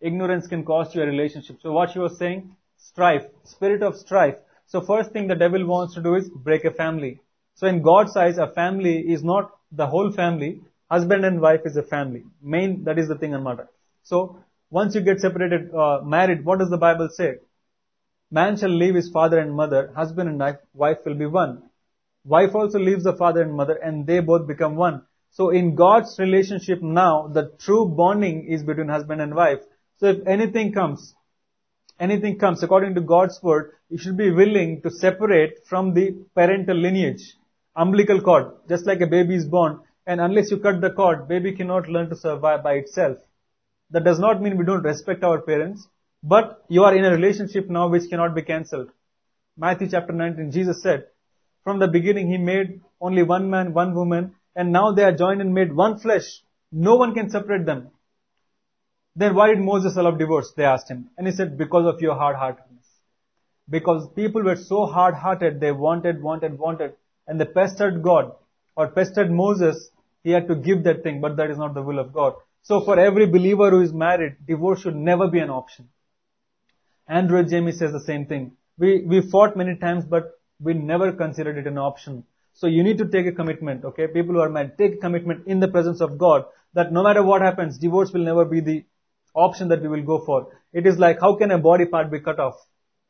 Ignorance 0.00 0.46
can 0.46 0.64
cost 0.64 0.94
you 0.94 1.02
a 1.02 1.06
relationship. 1.06 1.58
So 1.62 1.72
what 1.72 1.94
you 1.94 2.00
were 2.00 2.08
saying, 2.08 2.56
strife, 2.78 3.26
spirit 3.44 3.82
of 3.82 3.96
strife. 3.96 4.36
So 4.68 4.82
first 4.82 5.12
thing 5.12 5.26
the 5.26 5.34
devil 5.34 5.66
wants 5.66 5.94
to 5.94 6.02
do 6.02 6.14
is 6.14 6.28
break 6.28 6.64
a 6.64 6.70
family. 6.70 7.20
So 7.54 7.66
in 7.66 7.82
God's 7.82 8.16
eyes, 8.16 8.36
a 8.38 8.48
family 8.48 8.98
is 8.98 9.24
not 9.24 9.50
the 9.72 9.86
whole 9.86 10.12
family. 10.12 10.60
Husband 10.90 11.24
and 11.24 11.40
wife 11.40 11.62
is 11.64 11.76
a 11.76 11.82
family. 11.82 12.24
Main, 12.42 12.84
that 12.84 12.98
is 12.98 13.08
the 13.08 13.16
thing 13.16 13.34
and 13.34 13.42
matter. 13.42 13.68
So 14.02 14.38
once 14.70 14.94
you 14.94 15.00
get 15.00 15.20
separated, 15.20 15.74
uh, 15.74 16.00
married, 16.04 16.44
what 16.44 16.58
does 16.58 16.68
the 16.68 16.76
Bible 16.76 17.08
say? 17.10 17.36
Man 18.30 18.58
shall 18.58 18.68
leave 18.68 18.94
his 18.94 19.10
father 19.10 19.38
and 19.38 19.54
mother, 19.54 19.90
husband 19.96 20.28
and 20.28 20.38
wife, 20.38 20.56
wife 20.74 20.98
will 21.06 21.14
be 21.14 21.26
one. 21.26 21.62
Wife 22.24 22.54
also 22.54 22.78
leaves 22.78 23.04
the 23.04 23.16
father 23.16 23.40
and 23.40 23.54
mother 23.54 23.74
and 23.74 24.06
they 24.06 24.20
both 24.20 24.46
become 24.46 24.76
one. 24.76 25.02
So 25.30 25.48
in 25.48 25.76
God's 25.76 26.18
relationship 26.18 26.82
now, 26.82 27.28
the 27.28 27.52
true 27.58 27.86
bonding 27.86 28.46
is 28.46 28.62
between 28.62 28.88
husband 28.88 29.22
and 29.22 29.34
wife. 29.34 29.60
So 29.96 30.06
if 30.08 30.26
anything 30.26 30.72
comes, 30.72 31.14
anything 31.98 32.38
comes 32.38 32.62
according 32.62 32.94
to 32.94 33.00
God's 33.00 33.40
word, 33.42 33.72
you 33.88 33.98
should 33.98 34.16
be 34.16 34.30
willing 34.30 34.82
to 34.82 34.90
separate 34.90 35.66
from 35.68 35.94
the 35.94 36.16
parental 36.34 36.76
lineage. 36.76 37.34
Umbilical 37.76 38.20
cord, 38.20 38.52
just 38.68 38.86
like 38.86 39.00
a 39.00 39.06
baby 39.06 39.34
is 39.34 39.46
born, 39.46 39.80
and 40.06 40.20
unless 40.20 40.50
you 40.50 40.58
cut 40.58 40.80
the 40.80 40.90
cord, 40.90 41.28
baby 41.28 41.52
cannot 41.52 41.88
learn 41.88 42.08
to 42.10 42.16
survive 42.16 42.62
by 42.62 42.74
itself. 42.74 43.18
That 43.90 44.04
does 44.04 44.18
not 44.18 44.42
mean 44.42 44.56
we 44.56 44.64
don't 44.64 44.82
respect 44.82 45.22
our 45.24 45.40
parents, 45.40 45.86
but 46.22 46.64
you 46.68 46.84
are 46.84 46.94
in 46.94 47.04
a 47.04 47.10
relationship 47.10 47.68
now 47.70 47.88
which 47.88 48.08
cannot 48.10 48.34
be 48.34 48.42
cancelled. 48.42 48.90
Matthew 49.56 49.88
chapter 49.90 50.12
19, 50.12 50.50
Jesus 50.50 50.82
said, 50.82 51.06
from 51.64 51.78
the 51.78 51.88
beginning 51.88 52.28
he 52.28 52.38
made 52.38 52.80
only 53.00 53.22
one 53.22 53.50
man, 53.50 53.72
one 53.72 53.94
woman, 53.94 54.34
and 54.56 54.72
now 54.72 54.92
they 54.92 55.02
are 55.02 55.12
joined 55.12 55.40
and 55.40 55.54
made 55.54 55.72
one 55.72 55.98
flesh. 55.98 56.42
No 56.72 56.96
one 56.96 57.14
can 57.14 57.30
separate 57.30 57.66
them. 57.66 57.90
Then 59.18 59.34
why 59.34 59.48
did 59.48 59.58
Moses 59.58 59.96
allow 59.96 60.12
divorce? 60.12 60.52
They 60.56 60.62
asked 60.62 60.88
him. 60.88 61.10
And 61.18 61.26
he 61.26 61.32
said, 61.32 61.58
because 61.58 61.92
of 61.92 62.00
your 62.00 62.14
hard-heartedness. 62.14 62.86
Because 63.68 64.08
people 64.14 64.44
were 64.44 64.54
so 64.54 64.86
hard-hearted, 64.86 65.58
they 65.58 65.72
wanted, 65.72 66.22
wanted, 66.22 66.56
wanted, 66.56 66.92
and 67.26 67.40
they 67.40 67.44
pestered 67.44 68.00
God, 68.00 68.30
or 68.76 68.86
pestered 68.86 69.32
Moses, 69.32 69.90
he 70.22 70.30
had 70.30 70.46
to 70.46 70.54
give 70.54 70.84
that 70.84 71.02
thing, 71.02 71.20
but 71.20 71.36
that 71.36 71.50
is 71.50 71.58
not 71.58 71.74
the 71.74 71.82
will 71.82 71.98
of 71.98 72.12
God. 72.12 72.34
So 72.62 72.80
for 72.84 72.96
every 72.96 73.26
believer 73.26 73.70
who 73.70 73.80
is 73.80 73.92
married, 73.92 74.36
divorce 74.46 74.82
should 74.82 74.94
never 74.94 75.26
be 75.26 75.40
an 75.40 75.50
option. 75.50 75.88
Andrew 77.08 77.42
Jamie 77.42 77.72
says 77.72 77.90
the 77.90 78.06
same 78.12 78.26
thing. 78.26 78.52
We, 78.78 79.02
we 79.04 79.20
fought 79.20 79.56
many 79.56 79.74
times, 79.74 80.04
but 80.04 80.38
we 80.60 80.74
never 80.74 81.10
considered 81.10 81.58
it 81.58 81.66
an 81.66 81.78
option. 81.78 82.22
So 82.54 82.68
you 82.68 82.84
need 82.84 82.98
to 82.98 83.08
take 83.08 83.26
a 83.26 83.32
commitment, 83.32 83.84
okay? 83.84 84.06
People 84.06 84.36
who 84.36 84.42
are 84.42 84.48
married, 84.48 84.78
take 84.78 84.94
a 84.94 84.98
commitment 84.98 85.48
in 85.48 85.58
the 85.58 85.66
presence 85.66 86.00
of 86.00 86.18
God 86.18 86.44
that 86.74 86.92
no 86.92 87.02
matter 87.02 87.24
what 87.24 87.42
happens, 87.42 87.78
divorce 87.78 88.12
will 88.12 88.24
never 88.24 88.44
be 88.44 88.60
the 88.60 88.84
option 89.34 89.68
that 89.68 89.82
we 89.82 89.88
will 89.88 90.02
go 90.02 90.24
for. 90.24 90.48
It 90.72 90.86
is 90.86 90.98
like, 90.98 91.20
how 91.20 91.36
can 91.36 91.50
a 91.50 91.58
body 91.58 91.86
part 91.86 92.10
be 92.10 92.20
cut 92.20 92.38
off? 92.38 92.54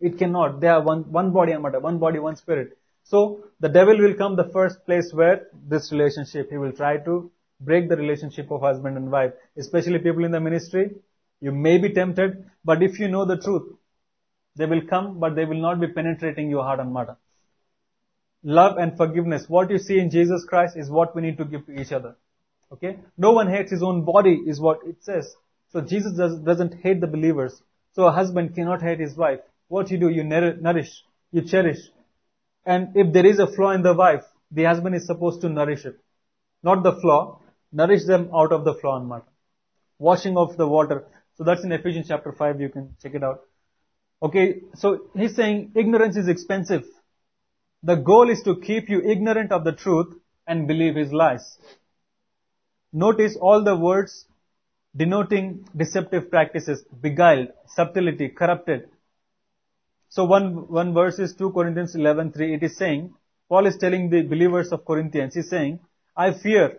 It 0.00 0.18
cannot. 0.18 0.60
They 0.60 0.68
are 0.68 0.82
one, 0.82 1.10
one 1.10 1.32
body 1.32 1.52
and 1.52 1.62
matter, 1.62 1.80
one 1.80 1.98
body, 1.98 2.18
one 2.18 2.36
spirit. 2.36 2.78
So 3.04 3.44
the 3.60 3.68
devil 3.68 3.98
will 3.98 4.14
come 4.14 4.36
the 4.36 4.50
first 4.52 4.84
place 4.84 5.10
where 5.12 5.46
this 5.66 5.90
relationship, 5.90 6.50
he 6.50 6.58
will 6.58 6.72
try 6.72 6.98
to 6.98 7.30
break 7.60 7.88
the 7.88 7.96
relationship 7.96 8.50
of 8.50 8.60
husband 8.60 8.96
and 8.96 9.10
wife, 9.10 9.32
especially 9.56 9.98
people 9.98 10.24
in 10.24 10.30
the 10.30 10.40
ministry. 10.40 10.90
You 11.40 11.52
may 11.52 11.78
be 11.78 11.92
tempted, 11.92 12.44
but 12.64 12.82
if 12.82 12.98
you 12.98 13.08
know 13.08 13.24
the 13.24 13.38
truth, 13.38 13.74
they 14.56 14.66
will 14.66 14.82
come, 14.88 15.18
but 15.18 15.34
they 15.34 15.44
will 15.44 15.60
not 15.60 15.80
be 15.80 15.88
penetrating 15.88 16.50
your 16.50 16.64
heart 16.64 16.80
and 16.80 16.92
matter. 16.92 17.16
Love 18.42 18.76
and 18.78 18.96
forgiveness. 18.96 19.44
What 19.48 19.70
you 19.70 19.78
see 19.78 19.98
in 19.98 20.10
Jesus 20.10 20.44
Christ 20.44 20.76
is 20.76 20.90
what 20.90 21.14
we 21.14 21.22
need 21.22 21.38
to 21.38 21.44
give 21.44 21.66
to 21.66 21.72
each 21.80 21.92
other. 21.92 22.16
Okay? 22.72 22.98
No 23.16 23.32
one 23.32 23.48
hates 23.48 23.70
his 23.70 23.82
own 23.82 24.04
body 24.04 24.42
is 24.46 24.60
what 24.60 24.80
it 24.86 25.02
says. 25.02 25.34
So 25.70 25.80
Jesus 25.80 26.16
does, 26.16 26.38
doesn't 26.40 26.74
hate 26.82 27.00
the 27.00 27.06
believers. 27.06 27.60
So 27.92 28.06
a 28.06 28.12
husband 28.12 28.54
cannot 28.54 28.82
hate 28.82 29.00
his 29.00 29.16
wife. 29.16 29.40
What 29.68 29.90
you 29.90 29.98
do, 29.98 30.08
you 30.08 30.24
nourish, 30.24 31.02
you 31.30 31.42
cherish. 31.42 31.78
And 32.64 32.96
if 32.96 33.12
there 33.12 33.26
is 33.26 33.38
a 33.38 33.46
flaw 33.46 33.70
in 33.72 33.82
the 33.82 33.94
wife, 33.94 34.24
the 34.50 34.64
husband 34.64 34.94
is 34.94 35.06
supposed 35.06 35.40
to 35.42 35.48
nourish 35.48 35.84
it. 35.84 35.98
Not 36.62 36.82
the 36.82 36.92
flaw, 36.92 37.40
nourish 37.72 38.04
them 38.04 38.30
out 38.34 38.52
of 38.52 38.64
the 38.64 38.74
flaw 38.74 38.98
and 38.98 39.08
matter. 39.08 39.24
Washing 39.98 40.36
off 40.36 40.56
the 40.56 40.66
water. 40.66 41.04
So 41.36 41.44
that's 41.44 41.64
in 41.64 41.72
Ephesians 41.72 42.08
chapter 42.08 42.32
5, 42.32 42.60
you 42.60 42.68
can 42.68 42.96
check 43.02 43.14
it 43.14 43.22
out. 43.22 43.40
Okay, 44.22 44.62
so 44.74 45.10
he's 45.14 45.36
saying 45.36 45.72
ignorance 45.76 46.16
is 46.16 46.28
expensive. 46.28 46.84
The 47.82 47.94
goal 47.94 48.30
is 48.30 48.42
to 48.42 48.56
keep 48.60 48.88
you 48.88 49.00
ignorant 49.00 49.52
of 49.52 49.64
the 49.64 49.72
truth 49.72 50.14
and 50.46 50.66
believe 50.66 50.96
his 50.96 51.12
lies. 51.12 51.58
Notice 52.92 53.36
all 53.40 53.62
the 53.62 53.76
words 53.76 54.24
denoting 54.96 55.68
deceptive 55.76 56.30
practices, 56.30 56.84
beguiled, 57.00 57.48
subtlety, 57.66 58.28
corrupted. 58.28 58.88
So 60.08 60.24
one, 60.24 60.68
one 60.68 60.94
verse 60.94 61.18
is 61.18 61.34
2 61.34 61.52
Corinthians 61.52 61.94
11:3. 61.94 62.56
It 62.56 62.62
is 62.62 62.76
saying, 62.76 63.14
Paul 63.48 63.66
is 63.66 63.76
telling 63.76 64.10
the 64.10 64.22
believers 64.22 64.72
of 64.72 64.84
Corinthians, 64.84 65.34
he's 65.34 65.50
saying, 65.50 65.80
I 66.16 66.32
fear, 66.32 66.78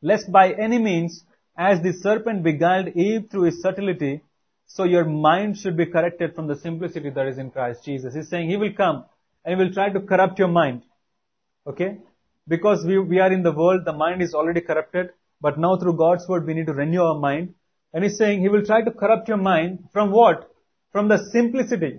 lest 0.00 0.30
by 0.30 0.52
any 0.52 0.78
means, 0.78 1.24
as 1.56 1.82
the 1.82 1.92
serpent 1.92 2.42
beguiled 2.42 2.88
Eve 2.88 3.28
through 3.30 3.42
his 3.44 3.60
subtlety, 3.60 4.22
so 4.66 4.84
your 4.84 5.04
mind 5.04 5.58
should 5.58 5.76
be 5.76 5.86
corrected 5.86 6.34
from 6.34 6.46
the 6.46 6.56
simplicity 6.56 7.10
that 7.10 7.26
is 7.26 7.38
in 7.38 7.50
Christ 7.50 7.84
Jesus. 7.84 8.14
He's 8.14 8.28
saying 8.28 8.48
he 8.48 8.56
will 8.56 8.72
come 8.72 9.04
and 9.44 9.54
he 9.58 9.62
will 9.62 9.72
try 9.72 9.90
to 9.90 10.00
corrupt 10.00 10.38
your 10.38 10.48
mind. 10.48 10.82
Okay? 11.66 11.98
Because 12.48 12.84
we, 12.84 12.98
we 12.98 13.20
are 13.20 13.30
in 13.30 13.42
the 13.42 13.52
world, 13.52 13.84
the 13.84 13.92
mind 13.92 14.22
is 14.22 14.34
already 14.34 14.60
corrupted, 14.60 15.10
but 15.42 15.58
now 15.58 15.76
through 15.76 15.96
God's 15.96 16.26
word 16.28 16.46
we 16.46 16.54
need 16.54 16.66
to 16.66 16.72
renew 16.72 17.02
our 17.02 17.18
mind. 17.18 17.54
And 17.92 18.04
he's 18.04 18.16
saying 18.16 18.40
he 18.40 18.48
will 18.48 18.64
try 18.64 18.80
to 18.82 18.90
corrupt 18.90 19.28
your 19.28 19.36
mind 19.36 19.88
from 19.92 20.10
what? 20.12 20.50
From 20.92 21.08
the 21.08 21.18
simplicity. 21.30 21.98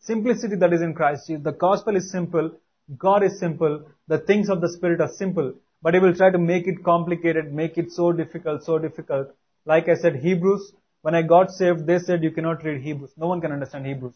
Simplicity 0.00 0.56
that 0.56 0.72
is 0.72 0.82
in 0.82 0.94
Christ 0.94 1.28
Jesus. 1.28 1.44
The 1.44 1.52
gospel 1.52 1.94
is 1.94 2.10
simple, 2.10 2.50
God 2.98 3.22
is 3.22 3.38
simple, 3.38 3.84
the 4.08 4.18
things 4.18 4.48
of 4.48 4.60
the 4.60 4.68
Spirit 4.68 5.00
are 5.00 5.12
simple, 5.22 5.54
but 5.82 5.94
he 5.94 6.00
will 6.00 6.14
try 6.14 6.30
to 6.30 6.38
make 6.38 6.66
it 6.66 6.82
complicated, 6.84 7.52
make 7.52 7.78
it 7.78 7.92
so 7.92 8.10
difficult, 8.12 8.64
so 8.64 8.78
difficult. 8.78 9.28
Like 9.64 9.88
I 9.88 9.94
said, 9.94 10.16
Hebrews, 10.16 10.72
when 11.02 11.14
I 11.14 11.22
got 11.22 11.50
saved, 11.50 11.86
they 11.86 11.98
said 11.98 12.24
you 12.24 12.32
cannot 12.32 12.64
read 12.64 12.82
Hebrews. 12.82 13.12
No 13.16 13.28
one 13.28 13.40
can 13.40 13.52
understand 13.52 13.86
Hebrews. 13.86 14.14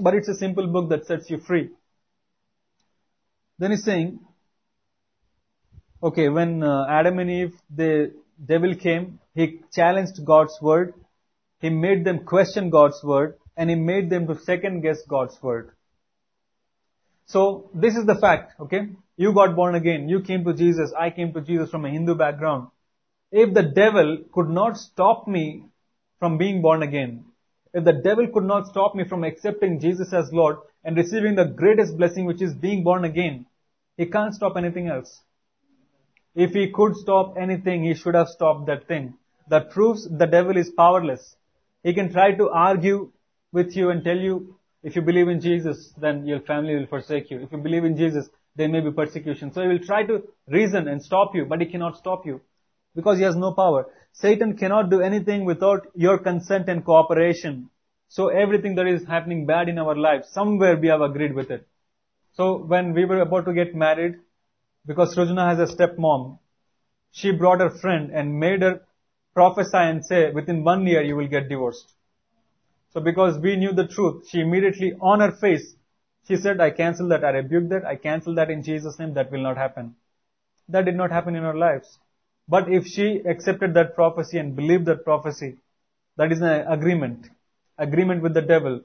But 0.00 0.14
it's 0.14 0.28
a 0.28 0.34
simple 0.34 0.66
book 0.66 0.90
that 0.90 1.06
sets 1.06 1.30
you 1.30 1.38
free. 1.38 1.70
Then 3.58 3.70
he's 3.70 3.84
saying, 3.84 4.20
okay, 6.04 6.28
when 6.28 6.62
uh, 6.62 6.86
Adam 6.88 7.18
and 7.18 7.30
Eve, 7.30 7.54
the 7.74 8.12
devil 8.44 8.74
came, 8.74 9.18
he 9.34 9.60
challenged 9.72 10.22
God's 10.24 10.56
word, 10.60 10.92
he 11.60 11.70
made 11.70 12.04
them 12.04 12.24
question 12.26 12.68
God's 12.68 13.02
word, 13.02 13.38
and 13.56 13.70
he 13.70 13.76
made 13.76 14.10
them 14.10 14.26
to 14.26 14.38
second 14.40 14.82
guess 14.82 14.98
God's 15.08 15.42
word. 15.42 15.70
So, 17.26 17.70
this 17.74 17.96
is 17.96 18.04
the 18.04 18.16
fact, 18.16 18.52
okay? 18.60 18.90
You 19.16 19.32
got 19.32 19.56
born 19.56 19.74
again, 19.74 20.10
you 20.10 20.20
came 20.20 20.44
to 20.44 20.52
Jesus, 20.52 20.92
I 20.98 21.08
came 21.08 21.32
to 21.32 21.40
Jesus 21.40 21.70
from 21.70 21.86
a 21.86 21.90
Hindu 21.90 22.16
background. 22.16 22.68
If 23.32 23.54
the 23.54 23.62
devil 23.62 24.18
could 24.32 24.50
not 24.50 24.76
stop 24.76 25.26
me 25.26 25.64
from 26.18 26.36
being 26.36 26.60
born 26.60 26.82
again, 26.82 27.24
if 27.72 27.82
the 27.82 27.94
devil 28.04 28.28
could 28.32 28.44
not 28.44 28.66
stop 28.66 28.94
me 28.94 29.04
from 29.08 29.24
accepting 29.24 29.80
Jesus 29.80 30.12
as 30.12 30.30
Lord 30.32 30.58
and 30.84 30.96
receiving 30.96 31.34
the 31.34 31.46
greatest 31.46 31.96
blessing 31.96 32.26
which 32.26 32.42
is 32.42 32.54
being 32.54 32.84
born 32.84 33.04
again, 33.04 33.46
he 33.96 34.06
can't 34.06 34.34
stop 34.34 34.56
anything 34.56 34.88
else. 34.88 35.22
If 36.34 36.52
he 36.52 36.70
could 36.70 36.96
stop 36.96 37.36
anything, 37.38 37.84
he 37.84 37.94
should 37.94 38.14
have 38.14 38.28
stopped 38.28 38.66
that 38.66 38.88
thing. 38.88 39.14
That 39.48 39.70
proves 39.70 40.08
the 40.08 40.26
devil 40.26 40.56
is 40.56 40.70
powerless. 40.70 41.36
He 41.82 41.94
can 41.94 42.12
try 42.12 42.32
to 42.32 42.48
argue 42.48 43.10
with 43.52 43.76
you 43.76 43.90
and 43.90 44.02
tell 44.02 44.16
you, 44.16 44.56
if 44.82 44.96
you 44.96 45.02
believe 45.02 45.28
in 45.28 45.40
Jesus, 45.40 45.92
then 45.96 46.26
your 46.26 46.40
family 46.40 46.74
will 46.76 46.86
forsake 46.86 47.30
you. 47.30 47.40
If 47.40 47.52
you 47.52 47.58
believe 47.58 47.84
in 47.84 47.96
Jesus, 47.96 48.28
there 48.56 48.68
may 48.68 48.80
be 48.80 48.90
persecution. 48.90 49.52
So 49.52 49.62
he 49.62 49.68
will 49.68 49.78
try 49.78 50.04
to 50.04 50.22
reason 50.48 50.88
and 50.88 51.02
stop 51.02 51.34
you, 51.34 51.44
but 51.44 51.60
he 51.60 51.66
cannot 51.66 51.96
stop 51.96 52.26
you. 52.26 52.40
Because 52.94 53.18
he 53.18 53.24
has 53.24 53.36
no 53.36 53.52
power. 53.52 53.86
Satan 54.12 54.56
cannot 54.56 54.90
do 54.90 55.00
anything 55.00 55.44
without 55.44 55.86
your 55.94 56.18
consent 56.18 56.68
and 56.68 56.84
cooperation. 56.84 57.70
So 58.08 58.28
everything 58.28 58.74
that 58.76 58.86
is 58.86 59.04
happening 59.06 59.46
bad 59.46 59.68
in 59.68 59.78
our 59.78 59.96
lives, 59.96 60.28
somewhere 60.28 60.76
we 60.76 60.88
have 60.88 61.00
agreed 61.00 61.34
with 61.34 61.50
it. 61.50 61.66
So 62.34 62.58
when 62.58 62.92
we 62.92 63.04
were 63.04 63.20
about 63.20 63.46
to 63.46 63.52
get 63.52 63.74
married, 63.74 64.16
because 64.86 65.14
Srujana 65.14 65.56
has 65.56 65.70
a 65.70 65.76
stepmom, 65.76 66.38
she 67.10 67.32
brought 67.32 67.60
her 67.60 67.70
friend 67.70 68.10
and 68.12 68.38
made 68.38 68.62
her 68.62 68.82
prophesy 69.34 69.76
and 69.76 70.04
say, 70.04 70.30
within 70.30 70.64
one 70.64 70.86
year 70.86 71.02
you 71.02 71.16
will 71.16 71.28
get 71.28 71.48
divorced. 71.48 71.92
So 72.92 73.00
because 73.00 73.38
we 73.38 73.56
knew 73.56 73.72
the 73.72 73.86
truth, 73.86 74.28
she 74.28 74.40
immediately 74.40 74.92
on 75.00 75.20
her 75.20 75.32
face, 75.32 75.74
she 76.28 76.36
said, 76.36 76.60
I 76.60 76.70
cancel 76.70 77.08
that, 77.08 77.24
I 77.24 77.30
rebuke 77.30 77.68
that, 77.70 77.84
I 77.84 77.96
cancel 77.96 78.34
that 78.36 78.50
in 78.50 78.62
Jesus' 78.62 78.98
name, 78.98 79.14
that 79.14 79.30
will 79.30 79.42
not 79.42 79.56
happen. 79.56 79.96
That 80.68 80.84
did 80.84 80.96
not 80.96 81.10
happen 81.10 81.34
in 81.34 81.44
our 81.44 81.56
lives. 81.56 81.98
But 82.48 82.70
if 82.70 82.86
she 82.86 83.22
accepted 83.26 83.74
that 83.74 83.94
prophecy 83.94 84.38
and 84.38 84.54
believed 84.56 84.86
that 84.86 85.04
prophecy, 85.04 85.56
that 86.16 86.32
is 86.32 86.40
an 86.40 86.66
agreement. 86.68 87.26
Agreement 87.78 88.22
with 88.22 88.34
the 88.34 88.42
devil. 88.42 88.82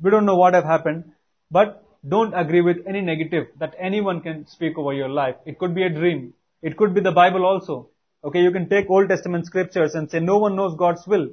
We 0.00 0.10
don't 0.10 0.26
know 0.26 0.36
what 0.36 0.54
have 0.54 0.64
happened, 0.64 1.12
but 1.50 1.83
don't 2.06 2.34
agree 2.34 2.60
with 2.60 2.86
any 2.86 3.00
negative 3.00 3.46
that 3.58 3.74
anyone 3.78 4.20
can 4.20 4.46
speak 4.46 4.76
over 4.76 4.92
your 4.92 5.08
life. 5.08 5.36
It 5.46 5.58
could 5.58 5.74
be 5.74 5.84
a 5.84 5.90
dream. 5.90 6.34
It 6.62 6.76
could 6.76 6.94
be 6.94 7.00
the 7.00 7.12
Bible 7.12 7.44
also. 7.44 7.88
Okay, 8.22 8.40
you 8.40 8.50
can 8.50 8.68
take 8.68 8.88
Old 8.88 9.08
Testament 9.08 9.46
scriptures 9.46 9.94
and 9.94 10.10
say 10.10 10.20
no 10.20 10.38
one 10.38 10.56
knows 10.56 10.76
God's 10.76 11.06
will. 11.06 11.28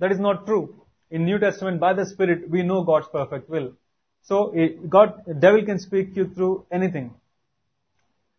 That 0.00 0.12
is 0.12 0.18
not 0.18 0.46
true. 0.46 0.82
In 1.10 1.24
New 1.24 1.38
Testament, 1.38 1.80
by 1.80 1.92
the 1.94 2.06
Spirit, 2.06 2.48
we 2.50 2.62
know 2.62 2.82
God's 2.82 3.08
perfect 3.08 3.48
will. 3.48 3.74
So, 4.22 4.52
it, 4.54 4.88
God, 4.88 5.22
devil 5.38 5.64
can 5.64 5.78
speak 5.78 6.16
you 6.16 6.28
through 6.28 6.66
anything. 6.72 7.14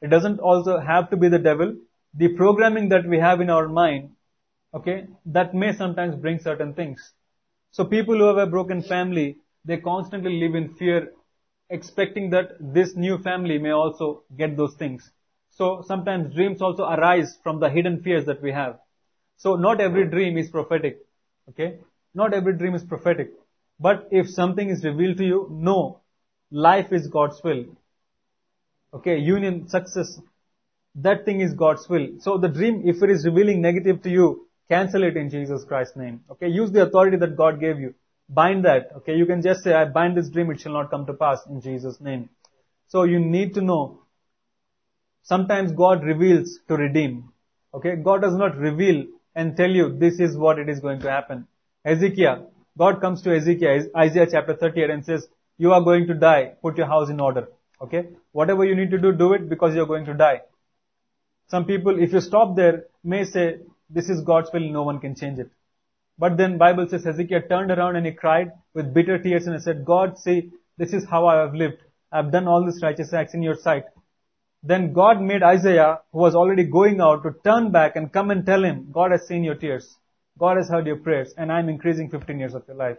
It 0.01 0.09
doesn't 0.09 0.39
also 0.39 0.79
have 0.79 1.09
to 1.11 1.17
be 1.17 1.29
the 1.29 1.39
devil. 1.39 1.75
The 2.15 2.29
programming 2.29 2.89
that 2.89 3.07
we 3.07 3.19
have 3.19 3.39
in 3.39 3.49
our 3.49 3.67
mind, 3.67 4.11
okay, 4.73 5.07
that 5.27 5.53
may 5.53 5.73
sometimes 5.73 6.15
bring 6.15 6.39
certain 6.39 6.73
things. 6.73 7.13
So 7.71 7.85
people 7.85 8.17
who 8.17 8.25
have 8.25 8.37
a 8.37 8.49
broken 8.49 8.81
family, 8.81 9.37
they 9.65 9.77
constantly 9.77 10.39
live 10.39 10.55
in 10.55 10.73
fear, 10.75 11.11
expecting 11.69 12.29
that 12.29 12.51
this 12.59 12.95
new 12.95 13.17
family 13.17 13.57
may 13.57 13.71
also 13.71 14.23
get 14.37 14.55
those 14.55 14.75
things. 14.75 15.11
So 15.49 15.83
sometimes 15.87 16.33
dreams 16.33 16.61
also 16.61 16.83
arise 16.83 17.37
from 17.41 17.59
the 17.59 17.69
hidden 17.69 18.01
fears 18.03 18.25
that 18.25 18.41
we 18.41 18.51
have. 18.51 18.79
So 19.37 19.55
not 19.55 19.81
every 19.81 20.07
dream 20.07 20.37
is 20.37 20.49
prophetic. 20.49 20.99
Okay? 21.49 21.79
Not 22.13 22.33
every 22.33 22.57
dream 22.57 22.75
is 22.75 22.83
prophetic. 22.83 23.31
But 23.79 24.07
if 24.11 24.29
something 24.29 24.69
is 24.69 24.83
revealed 24.83 25.17
to 25.17 25.25
you, 25.25 25.47
no. 25.51 26.01
Life 26.51 26.93
is 26.93 27.07
God's 27.07 27.41
will. 27.43 27.65
Okay, 28.93 29.17
union, 29.17 29.67
success, 29.67 30.19
that 30.95 31.25
thing 31.25 31.41
is 31.41 31.53
God's 31.53 31.89
will. 31.89 32.07
So 32.19 32.37
the 32.37 32.47
dream, 32.47 32.83
if 32.85 33.03
it 33.03 33.09
is 33.09 33.25
revealing 33.25 33.61
negative 33.61 34.01
to 34.03 34.09
you, 34.09 34.47
cancel 34.69 35.03
it 35.03 35.17
in 35.17 35.29
Jesus 35.29 35.65
Christ's 35.65 35.97
name. 35.97 36.21
Okay, 36.31 36.47
use 36.47 36.71
the 36.71 36.83
authority 36.83 37.17
that 37.17 37.35
God 37.35 37.59
gave 37.59 37.79
you. 37.79 37.93
Bind 38.29 38.65
that. 38.65 38.91
Okay, 38.97 39.15
you 39.15 39.25
can 39.25 39.41
just 39.41 39.63
say, 39.63 39.73
I 39.73 39.85
bind 39.85 40.17
this 40.17 40.29
dream, 40.29 40.49
it 40.51 40.59
shall 40.59 40.73
not 40.73 40.89
come 40.89 41.05
to 41.05 41.13
pass 41.13 41.39
in 41.49 41.61
Jesus' 41.61 42.01
name. 42.01 42.29
So 42.87 43.03
you 43.03 43.19
need 43.19 43.53
to 43.55 43.61
know, 43.61 44.01
sometimes 45.23 45.71
God 45.71 46.03
reveals 46.03 46.59
to 46.67 46.75
redeem. 46.75 47.31
Okay, 47.73 47.95
God 47.95 48.21
does 48.21 48.35
not 48.35 48.57
reveal 48.57 49.05
and 49.35 49.55
tell 49.57 49.69
you 49.69 49.97
this 49.97 50.19
is 50.19 50.37
what 50.37 50.59
it 50.59 50.69
is 50.69 50.79
going 50.79 51.01
to 51.01 51.11
happen. 51.11 51.47
Hezekiah, 51.83 52.43
God 52.77 53.01
comes 53.01 53.21
to 53.23 53.29
Hezekiah, 53.31 53.83
Isaiah 53.95 54.27
chapter 54.31 54.55
38 54.55 54.89
and 54.89 55.05
says, 55.05 55.27
you 55.57 55.71
are 55.71 55.81
going 55.81 56.07
to 56.07 56.13
die, 56.13 56.53
put 56.61 56.77
your 56.77 56.87
house 56.87 57.09
in 57.09 57.19
order. 57.19 57.47
Okay? 57.81 58.07
Whatever 58.31 58.65
you 58.65 58.75
need 58.75 58.91
to 58.91 58.97
do, 58.97 59.11
do 59.11 59.33
it 59.33 59.49
because 59.49 59.75
you're 59.75 59.85
going 59.85 60.05
to 60.05 60.13
die. 60.13 60.41
Some 61.49 61.65
people, 61.65 62.01
if 62.01 62.11
you 62.11 62.21
stop 62.21 62.55
there, 62.55 62.85
may 63.03 63.23
say, 63.23 63.57
this 63.89 64.09
is 64.09 64.21
God's 64.21 64.49
will, 64.51 64.71
no 64.71 64.83
one 64.83 64.99
can 64.99 65.15
change 65.15 65.39
it. 65.39 65.49
But 66.17 66.37
then 66.37 66.57
Bible 66.57 66.87
says 66.89 67.03
Hezekiah 67.03 67.47
turned 67.49 67.71
around 67.71 67.97
and 67.97 68.05
he 68.05 68.13
cried 68.13 68.51
with 68.73 68.93
bitter 68.93 69.17
tears 69.17 69.47
and 69.47 69.55
he 69.55 69.61
said, 69.61 69.83
God, 69.83 70.17
see, 70.17 70.51
this 70.77 70.93
is 70.93 71.05
how 71.09 71.25
I 71.27 71.41
have 71.41 71.53
lived. 71.53 71.77
I 72.11 72.17
have 72.17 72.31
done 72.31 72.47
all 72.47 72.65
these 72.65 72.81
righteous 72.81 73.13
acts 73.13 73.33
in 73.33 73.41
your 73.41 73.55
sight. 73.55 73.83
Then 74.63 74.93
God 74.93 75.21
made 75.21 75.43
Isaiah, 75.43 75.99
who 76.11 76.19
was 76.19 76.35
already 76.35 76.63
going 76.63 77.01
out, 77.01 77.23
to 77.23 77.35
turn 77.43 77.71
back 77.71 77.95
and 77.95 78.11
come 78.11 78.31
and 78.31 78.45
tell 78.45 78.63
him, 78.63 78.89
God 78.91 79.11
has 79.11 79.27
seen 79.27 79.43
your 79.43 79.55
tears. 79.55 79.97
God 80.37 80.57
has 80.57 80.69
heard 80.69 80.87
your 80.87 80.97
prayers 80.97 81.33
and 81.37 81.51
I'm 81.51 81.69
increasing 81.69 82.09
15 82.09 82.39
years 82.39 82.53
of 82.53 82.63
your 82.67 82.77
life. 82.77 82.97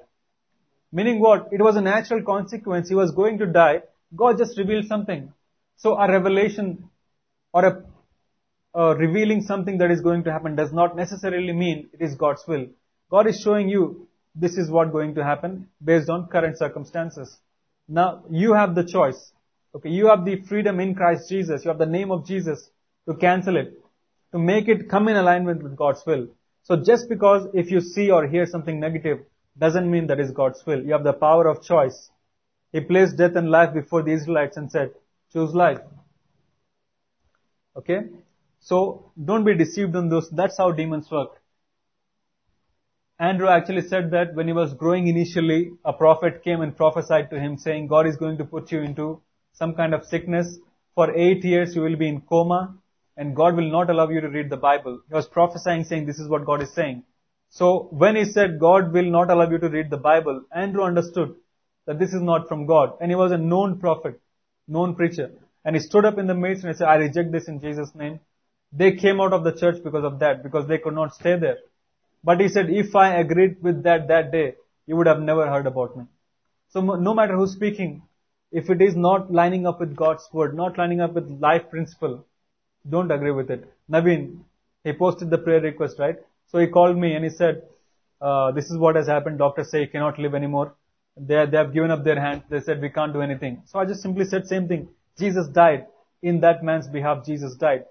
Meaning 0.93 1.21
what? 1.21 1.49
It 1.53 1.61
was 1.61 1.77
a 1.77 1.81
natural 1.81 2.23
consequence. 2.23 2.89
He 2.89 2.95
was 2.95 3.11
going 3.11 3.39
to 3.39 3.47
die. 3.47 3.83
God 4.15 4.39
just 4.39 4.57
revealed 4.59 4.87
something. 4.87 5.33
So 5.77 5.97
a 5.97 6.11
revelation 6.11 6.89
or 7.53 7.65
a 7.65 7.83
uh, 8.79 8.95
revealing 8.95 9.41
something 9.43 9.79
that 9.79 9.91
is 9.91 10.03
going 10.03 10.23
to 10.25 10.31
happen 10.31 10.55
does 10.55 10.73
not 10.73 10.97
necessarily 10.97 11.53
mean 11.53 11.89
it 11.95 12.05
is 12.05 12.15
God's 12.15 12.45
will. 12.47 12.67
God 13.11 13.27
is 13.27 13.41
showing 13.41 13.69
you 13.69 14.09
this 14.35 14.57
is 14.57 14.71
what 14.71 14.93
going 14.93 15.15
to 15.15 15.25
happen 15.25 15.69
based 15.83 16.11
on 16.11 16.27
current 16.27 16.59
circumstances. 16.59 17.39
Now 17.89 18.25
you 18.31 18.53
have 18.53 18.75
the 18.75 18.85
choice. 18.85 19.33
Okay, 19.75 19.91
you 19.91 20.09
have 20.09 20.25
the 20.25 20.43
freedom 20.43 20.81
in 20.81 20.95
Christ 20.95 21.29
Jesus. 21.29 21.65
You 21.65 21.69
have 21.69 21.79
the 21.79 21.87
name 21.87 22.11
of 22.11 22.27
Jesus 22.27 22.71
to 23.09 23.15
cancel 23.15 23.57
it, 23.57 23.75
to 24.33 24.39
make 24.39 24.69
it 24.69 24.89
come 24.89 25.09
in 25.09 25.17
alignment 25.17 25.63
with 25.63 25.77
God's 25.77 26.03
will. 26.07 26.29
So 26.63 26.77
just 26.77 27.09
because 27.09 27.47
if 27.55 27.71
you 27.71 27.81
see 27.81 28.11
or 28.11 28.27
hear 28.27 28.47
something 28.47 28.81
negative 28.81 29.21
doesn't 29.59 29.91
mean 29.91 30.09
that 30.09 30.21
is 30.21 30.33
God's 30.33 30.65
will. 30.67 30.83
You 30.83 30.93
have 30.93 31.05
the 31.05 31.13
power 31.13 31.47
of 31.47 31.63
choice. 31.63 32.11
He 32.73 32.81
placed 32.81 33.17
death 33.17 33.37
and 33.37 33.51
life 33.51 33.73
before 33.73 34.03
the 34.03 34.13
Israelites 34.13 34.57
and 34.57 34.71
said, 34.71 34.91
choose 35.33 35.55
life. 35.55 35.79
Okay? 37.77 38.01
So 38.61 39.13
don't 39.23 39.45
be 39.45 39.55
deceived 39.55 39.95
on 39.95 40.09
those. 40.09 40.29
That's 40.31 40.59
how 40.59 40.73
demons 40.73 41.11
work. 41.11 41.41
Andrew 43.19 43.49
actually 43.49 43.81
said 43.81 44.11
that 44.11 44.35
when 44.35 44.47
he 44.47 44.53
was 44.53 44.75
growing 44.75 45.09
initially, 45.09 45.71
a 45.87 45.93
prophet 45.93 46.45
came 46.45 46.61
and 46.61 46.77
prophesied 46.77 47.31
to 47.31 47.41
him 47.41 47.57
saying, 47.57 47.87
God 47.87 48.07
is 48.07 48.17
going 48.17 48.37
to 48.39 48.45
put 48.45 48.71
you 48.71 48.81
into 48.83 49.23
some 49.55 49.75
kind 49.75 49.95
of 49.95 50.05
sickness. 50.05 50.59
For 50.95 51.15
eight 51.17 51.43
years 51.43 51.75
you 51.75 51.81
will 51.81 51.97
be 51.97 52.09
in 52.09 52.21
coma 52.21 52.77
and 53.17 53.35
God 53.35 53.57
will 53.57 53.71
not 53.71 53.89
allow 53.89 54.09
you 54.11 54.21
to 54.21 54.29
read 54.29 54.51
the 54.51 54.59
Bible. 54.59 55.01
He 55.09 55.15
was 55.15 55.27
prophesying 55.27 55.85
saying 55.85 56.05
this 56.05 56.19
is 56.19 56.29
what 56.29 56.45
God 56.45 56.63
is 56.63 56.75
saying. 56.75 57.05
So 57.49 57.89
when 57.91 58.17
he 58.17 58.27
said 58.27 58.61
God 58.61 58.93
will 58.93 59.11
not 59.11 59.31
allow 59.31 59.49
you 59.49 59.59
to 59.59 59.69
read 59.71 59.89
the 59.89 59.97
Bible, 59.97 60.43
Andrew 60.55 60.83
understood 60.83 61.35
that 61.87 61.99
this 61.99 62.13
is 62.13 62.21
not 62.21 62.49
from 62.49 62.67
God. 62.67 62.99
And 63.01 63.11
he 63.11 63.17
was 63.17 63.33
a 63.33 63.39
known 63.39 63.79
prophet, 63.79 64.21
known 64.69 64.95
preacher. 64.95 65.31
And 65.65 65.75
he 65.75 65.81
stood 65.81 66.05
up 66.05 66.19
in 66.19 66.27
the 66.27 66.35
midst 66.35 66.65
and 66.65 66.75
he 66.75 66.77
said, 66.77 66.89
I 66.89 66.97
reject 66.97 67.33
this 67.33 67.49
in 67.49 67.61
Jesus' 67.61 67.95
name. 67.95 68.21
They 68.73 68.93
came 68.93 69.23
out 69.23 69.33
of 69.33 69.43
the 69.43 69.53
church 69.53 69.83
because 69.83 70.05
of 70.05 70.19
that, 70.19 70.43
because 70.43 70.69
they 70.69 70.79
could 70.79 70.95
not 70.95 71.15
stay 71.15 71.39
there. 71.39 71.59
But 72.25 72.41
he 72.41 72.49
said, 72.49 72.71
if 72.71 72.95
I 72.97 73.17
agreed 73.17 73.63
with 73.63 73.83
that 73.85 74.09
that 74.09 74.33
day, 74.33 74.55
you 74.87 74.97
would 74.97 75.07
have 75.07 75.21
never 75.21 75.47
heard 75.49 75.67
about 75.67 75.97
me. 75.97 76.05
So 76.71 76.81
no 76.81 77.15
matter 77.15 77.37
who's 77.37 77.53
speaking, 77.53 78.03
if 78.53 78.71
it 78.71 78.81
is 78.81 78.97
not 78.97 79.33
lining 79.33 79.67
up 79.67 79.81
with 79.81 79.97
God's 79.97 80.29
word, 80.33 80.57
not 80.57 80.79
lining 80.79 81.01
up 81.01 81.13
with 81.15 81.29
life 81.41 81.71
principle, 81.71 82.25
don't 82.89 83.11
agree 83.11 83.33
with 83.33 83.51
it. 83.51 83.73
Naveen, 83.91 84.39
he 84.85 84.93
posted 84.93 85.31
the 85.31 85.39
prayer 85.39 85.61
request, 85.61 85.99
right? 85.99 86.17
So 86.49 86.59
he 86.59 86.69
called 86.69 86.97
me 86.97 87.15
and 87.15 87.25
he 87.25 87.31
said, 87.31 87.63
uh, 88.21 88.53
this 88.53 88.67
is 88.67 88.79
what 88.79 88.97
has 88.97 89.07
happened. 89.07 89.39
Doctors 89.39 89.71
say 89.71 89.81
he 89.81 89.87
cannot 89.87 90.19
live 90.19 90.35
anymore. 90.35 90.75
They, 91.17 91.45
they 91.47 91.57
have 91.57 91.73
given 91.73 91.91
up 91.91 92.05
their 92.05 92.21
hand. 92.21 92.43
They 92.49 92.61
said 92.61 92.81
we 92.81 92.91
can't 92.91 93.13
do 93.13 93.21
anything. 93.21 93.63
So 93.67 93.79
I 93.79 93.85
just 93.85 94.03
simply 94.03 94.25
said 94.25 94.47
same 94.47 94.69
thing. 94.69 94.89
Jesus 95.19 95.49
died. 95.49 95.87
In 96.23 96.41
that 96.41 96.63
man's 96.63 96.89
behalf, 96.89 97.25
Jesus 97.27 97.57
died. 97.57 97.85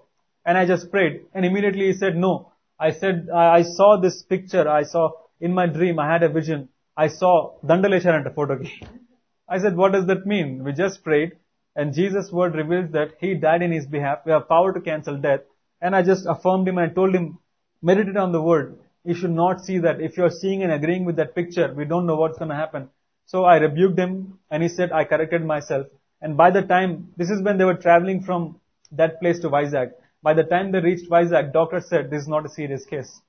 And 0.44 0.56
I 0.56 0.66
just 0.66 0.90
prayed. 0.90 1.26
And 1.34 1.44
immediately 1.44 1.86
he 1.86 1.92
said, 1.92 2.16
no. 2.16 2.52
I 2.78 2.92
said, 2.92 3.28
I, 3.34 3.62
saw 3.62 3.98
this 4.00 4.22
picture. 4.22 4.68
I 4.68 4.82
saw 4.82 5.12
in 5.40 5.52
my 5.54 5.66
dream, 5.66 5.98
I 5.98 6.10
had 6.12 6.22
a 6.22 6.28
vision. 6.28 6.68
I 6.96 7.08
saw 7.08 7.58
Dandalesharanta 7.64 8.34
photo. 8.34 8.62
I 9.48 9.58
said, 9.58 9.76
what 9.76 9.92
does 9.92 10.06
that 10.06 10.26
mean? 10.26 10.64
We 10.64 10.72
just 10.72 11.04
prayed 11.04 11.32
and 11.76 11.92
Jesus' 11.92 12.32
word 12.32 12.54
reveals 12.54 12.90
that 12.92 13.12
he 13.20 13.34
died 13.34 13.60
in 13.62 13.70
his 13.70 13.86
behalf. 13.86 14.20
We 14.24 14.32
have 14.32 14.48
power 14.48 14.72
to 14.72 14.80
cancel 14.80 15.18
death. 15.18 15.40
And 15.82 15.94
I 15.94 16.02
just 16.02 16.24
affirmed 16.26 16.66
him 16.66 16.78
and 16.78 16.90
I 16.90 16.94
told 16.94 17.14
him, 17.14 17.38
meditate 17.82 18.16
on 18.16 18.32
the 18.32 18.40
word. 18.40 18.78
You 19.04 19.14
should 19.14 19.30
not 19.30 19.60
see 19.60 19.78
that. 19.80 20.00
If 20.00 20.16
you're 20.16 20.30
seeing 20.30 20.62
and 20.62 20.72
agreeing 20.72 21.04
with 21.04 21.16
that 21.16 21.34
picture, 21.34 21.72
we 21.72 21.84
don't 21.84 22.06
know 22.06 22.16
what's 22.16 22.38
going 22.38 22.48
to 22.48 22.56
happen. 22.56 22.88
So 23.26 23.44
I 23.44 23.58
rebuked 23.58 23.98
him 23.98 24.38
and 24.50 24.62
he 24.62 24.70
said, 24.70 24.90
I 24.90 25.04
corrected 25.04 25.44
myself. 25.44 25.86
And 26.22 26.36
by 26.36 26.50
the 26.50 26.62
time, 26.62 27.12
this 27.18 27.28
is 27.28 27.42
when 27.42 27.58
they 27.58 27.64
were 27.64 27.74
traveling 27.74 28.22
from 28.22 28.58
that 28.92 29.20
place 29.20 29.38
to 29.40 29.50
Vizag. 29.50 29.92
By 30.22 30.34
the 30.34 30.44
time 30.44 30.72
they 30.72 30.80
reached 30.80 31.10
Vizag, 31.10 31.52
doctor 31.52 31.80
said 31.80 32.10
this 32.10 32.22
is 32.22 32.28
not 32.28 32.46
a 32.46 32.48
serious 32.48 32.84
case. 32.84 33.20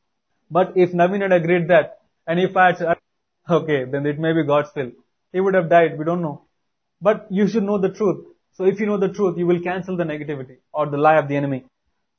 But 0.50 0.74
if 0.76 0.92
Naveen 0.92 1.22
had 1.22 1.34
agreed 1.34 1.68
that, 1.68 2.00
and 2.26 2.40
if 2.40 2.56
I 2.56 2.74
had, 2.74 2.98
okay, 3.50 3.86
then 3.86 4.06
it 4.06 4.20
may 4.20 4.34
be 4.34 4.44
God's 4.44 4.70
will. 4.76 4.92
He 5.32 5.40
would 5.40 5.54
have 5.54 5.70
died, 5.70 5.98
we 5.98 6.06
don't 6.06 6.22
know. 6.22 6.46
But 7.02 7.28
you 7.30 7.48
should 7.48 7.64
know 7.64 7.78
the 7.78 7.90
truth. 7.90 8.26
So 8.54 8.66
if 8.66 8.80
you 8.80 8.86
know 8.86 8.98
the 8.98 9.10
truth, 9.10 9.38
you 9.38 9.46
will 9.46 9.62
cancel 9.62 9.98
the 9.98 10.04
negativity 10.04 10.58
or 10.74 10.88
the 10.88 10.98
lie 10.98 11.18
of 11.18 11.28
the 11.28 11.36
enemy. 11.36 11.66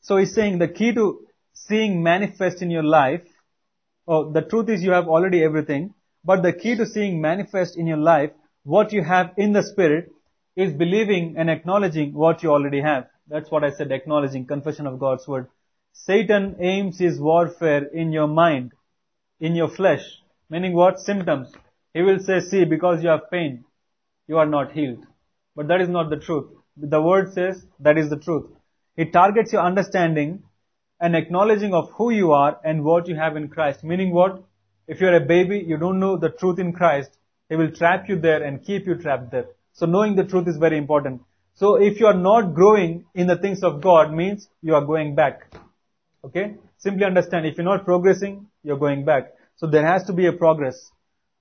So 0.00 0.16
he's 0.16 0.34
saying 0.34 0.58
the 0.58 0.68
key 0.68 0.92
to 0.94 1.26
seeing 1.52 2.02
manifest 2.02 2.62
in 2.62 2.70
your 2.70 2.84
life, 2.84 3.22
oh, 4.06 4.30
the 4.30 4.42
truth 4.42 4.68
is 4.68 4.82
you 4.82 4.92
have 4.92 5.08
already 5.08 5.42
everything, 5.42 5.94
but 6.24 6.42
the 6.42 6.52
key 6.52 6.76
to 6.76 6.86
seeing 6.86 7.20
manifest 7.20 7.76
in 7.76 7.86
your 7.86 7.96
life 7.96 8.30
what 8.62 8.92
you 8.92 9.02
have 9.02 9.32
in 9.36 9.52
the 9.52 9.62
spirit 9.62 10.12
is 10.54 10.72
believing 10.72 11.34
and 11.36 11.50
acknowledging 11.50 12.12
what 12.12 12.42
you 12.42 12.50
already 12.50 12.80
have. 12.80 13.06
That's 13.28 13.50
what 13.50 13.64
I 13.64 13.70
said, 13.70 13.92
acknowledging, 13.92 14.46
confession 14.46 14.86
of 14.86 14.98
God's 14.98 15.28
word. 15.28 15.48
Satan 15.92 16.56
aims 16.60 16.98
his 16.98 17.20
warfare 17.20 17.84
in 17.84 18.12
your 18.12 18.26
mind, 18.26 18.72
in 19.40 19.54
your 19.54 19.68
flesh. 19.68 20.02
Meaning 20.48 20.74
what? 20.74 20.98
Symptoms. 20.98 21.52
He 21.92 22.02
will 22.02 22.20
say, 22.20 22.40
see, 22.40 22.64
because 22.64 23.02
you 23.02 23.10
have 23.10 23.30
pain, 23.30 23.64
you 24.26 24.38
are 24.38 24.46
not 24.46 24.72
healed. 24.72 25.04
But 25.54 25.68
that 25.68 25.80
is 25.80 25.88
not 25.88 26.08
the 26.08 26.16
truth. 26.16 26.46
The 26.76 27.02
word 27.02 27.32
says 27.32 27.66
that 27.80 27.98
is 27.98 28.08
the 28.08 28.18
truth. 28.18 28.50
It 28.96 29.12
targets 29.12 29.52
your 29.52 29.62
understanding 29.62 30.42
and 31.00 31.14
acknowledging 31.14 31.74
of 31.74 31.90
who 31.92 32.10
you 32.10 32.32
are 32.32 32.58
and 32.64 32.84
what 32.84 33.08
you 33.08 33.16
have 33.16 33.36
in 33.36 33.48
Christ. 33.48 33.84
Meaning 33.84 34.12
what? 34.12 34.42
If 34.86 35.00
you're 35.00 35.16
a 35.16 35.26
baby, 35.26 35.64
you 35.66 35.76
don't 35.76 36.00
know 36.00 36.16
the 36.16 36.30
truth 36.30 36.58
in 36.58 36.72
Christ, 36.72 37.10
he 37.48 37.56
will 37.56 37.70
trap 37.70 38.08
you 38.08 38.18
there 38.18 38.42
and 38.42 38.64
keep 38.64 38.86
you 38.86 38.94
trapped 38.94 39.30
there. 39.30 39.46
So 39.72 39.86
knowing 39.86 40.16
the 40.16 40.24
truth 40.24 40.48
is 40.48 40.56
very 40.56 40.78
important. 40.78 41.22
So 41.58 41.74
if 41.74 41.98
you 41.98 42.06
are 42.06 42.14
not 42.16 42.54
growing 42.54 43.04
in 43.16 43.26
the 43.26 43.36
things 43.36 43.64
of 43.64 43.80
God 43.80 44.12
means 44.12 44.48
you 44.62 44.76
are 44.76 44.84
going 44.84 45.16
back. 45.16 45.52
Okay? 46.24 46.54
Simply 46.78 47.04
understand, 47.04 47.46
if 47.46 47.56
you're 47.56 47.64
not 47.64 47.84
progressing, 47.84 48.46
you're 48.62 48.78
going 48.78 49.04
back. 49.04 49.32
So 49.56 49.66
there 49.66 49.84
has 49.84 50.04
to 50.04 50.12
be 50.12 50.26
a 50.26 50.32
progress. 50.32 50.76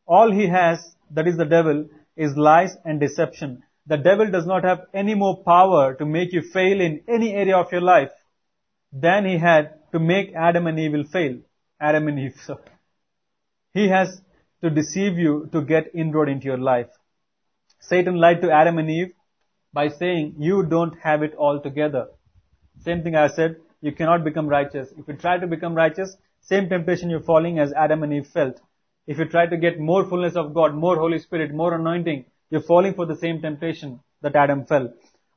All 0.07 0.31
he 0.31 0.47
has, 0.47 0.95
that 1.11 1.27
is 1.27 1.37
the 1.37 1.45
devil, 1.45 1.87
is 2.15 2.35
lies 2.35 2.75
and 2.83 2.99
deception. 2.99 3.61
The 3.85 3.97
devil 3.97 4.31
does 4.31 4.47
not 4.47 4.63
have 4.63 4.87
any 4.91 5.13
more 5.13 5.43
power 5.43 5.93
to 5.93 6.05
make 6.05 6.33
you 6.33 6.41
fail 6.41 6.81
in 6.81 7.01
any 7.07 7.33
area 7.33 7.55
of 7.55 7.71
your 7.71 7.81
life 7.81 8.11
than 8.91 9.23
he 9.23 9.37
had 9.37 9.75
to 9.91 9.99
make 9.99 10.33
Adam 10.33 10.65
and 10.65 10.79
Eve 10.79 11.07
fail. 11.11 11.37
Adam 11.79 12.07
and 12.07 12.19
Eve. 12.19 12.41
So 12.47 12.59
he 13.71 13.89
has 13.89 14.19
to 14.63 14.71
deceive 14.71 15.19
you 15.19 15.47
to 15.51 15.61
get 15.61 15.93
inroad 15.93 16.27
into 16.27 16.45
your 16.45 16.57
life. 16.57 16.87
Satan 17.79 18.15
lied 18.15 18.41
to 18.41 18.49
Adam 18.49 18.79
and 18.79 18.89
Eve 18.89 19.11
by 19.77 19.87
saying 19.89 20.35
you 20.49 20.63
don't 20.75 20.95
have 21.07 21.23
it 21.27 21.35
all 21.35 21.59
together. 21.59 22.07
Same 22.85 23.03
thing 23.03 23.15
I 23.15 23.27
said, 23.27 23.57
you 23.81 23.91
cannot 23.91 24.23
become 24.23 24.47
righteous. 24.47 24.93
If 24.97 25.07
you 25.07 25.15
try 25.15 25.37
to 25.37 25.47
become 25.55 25.75
righteous, 25.75 26.15
same 26.41 26.69
temptation 26.69 27.11
you're 27.11 27.27
falling 27.31 27.59
as 27.59 27.73
Adam 27.73 28.03
and 28.03 28.13
Eve 28.13 28.27
felt. 28.27 28.59
If 29.05 29.19
you 29.19 29.25
try 29.25 29.45
to 29.47 29.57
get 29.65 29.79
more 29.79 30.03
fullness 30.09 30.35
of 30.35 30.53
God, 30.53 30.73
more 30.73 30.97
Holy 30.97 31.19
Spirit, 31.19 31.53
more 31.53 31.73
anointing, 31.75 32.25
you're 32.49 32.69
falling 32.69 32.95
for 32.95 33.05
the 33.05 33.15
same 33.15 33.41
temptation 33.41 33.99
that 34.21 34.35
Adam 34.35 34.65
fell. 34.65 34.87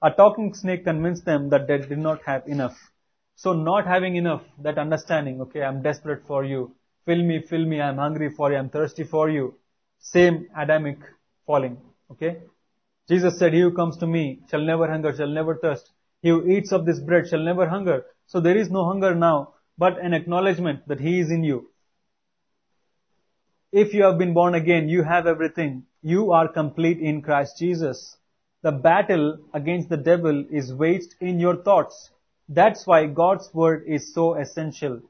A 0.03 0.11
talking 0.11 0.55
snake 0.55 0.85
convinced 0.85 1.27
them 1.27 1.51
that 1.51 1.67
they 1.69 1.79
did 1.79 1.99
not 1.99 2.23
have 2.25 2.47
enough. 2.47 2.79
So 3.37 3.53
not 3.53 3.87
having 3.87 4.17
enough, 4.17 4.43
that 4.63 4.79
understanding, 4.79 5.43
okay, 5.43 5.63
I'm 5.63 5.83
desperate 5.83 6.25
for 6.27 6.45
you. 6.45 6.75
Fill 7.05 7.23
me, 7.23 7.43
fill 7.51 7.67
me, 7.67 7.81
I'm 7.81 7.99
hungry 7.99 8.31
for 8.31 8.51
you, 8.51 8.59
I'm 8.59 8.71
thirsty 8.71 9.05
for 9.05 9.29
you. 9.29 9.55
Same 9.99 10.49
Adamic 10.57 10.99
falling, 11.47 11.77
okay? 12.13 12.39
Jesus 13.11 13.41
said, 13.41 13.53
he 13.53 13.61
who 13.61 13.73
comes 13.73 13.97
to 13.97 14.07
me 14.07 14.41
shall 14.49 14.61
never 14.61 14.89
hunger, 14.89 15.13
shall 15.17 15.27
never 15.27 15.57
thirst. 15.57 15.91
He 16.23 16.29
who 16.29 16.47
eats 16.47 16.71
of 16.71 16.87
this 16.87 17.01
bread 17.01 17.27
shall 17.29 17.41
never 17.41 17.69
hunger. 17.69 18.05
So 18.29 18.41
there 18.41 18.57
is 18.57 18.71
no 18.71 18.85
hunger 18.85 19.17
now, 19.17 19.55
but 19.77 19.99
an 19.99 20.15
acknowledgement 20.15 20.87
that 20.87 21.01
he 21.01 21.19
is 21.19 21.31
in 21.31 21.43
you. 21.43 21.71
If 23.73 23.95
you 23.95 24.05
have 24.05 24.17
been 24.17 24.33
born 24.33 24.55
again, 24.55 24.89
you 24.89 25.03
have 25.03 25.27
everything. 25.27 25.87
You 26.03 26.31
are 26.31 26.47
complete 26.47 27.01
in 27.01 27.21
Christ 27.21 27.59
Jesus. 27.59 28.17
The 28.63 28.71
battle 28.71 29.39
against 29.55 29.89
the 29.89 29.97
devil 29.97 30.45
is 30.49 30.73
waged 30.73 31.17
in 31.21 31.41
your 31.41 31.57
thoughts. 31.57 32.11
That's 32.49 32.87
why 32.87 33.07
God's 33.07 33.51
word 33.53 33.85
is 33.89 34.15
so 34.15 34.35
essential. 34.35 35.01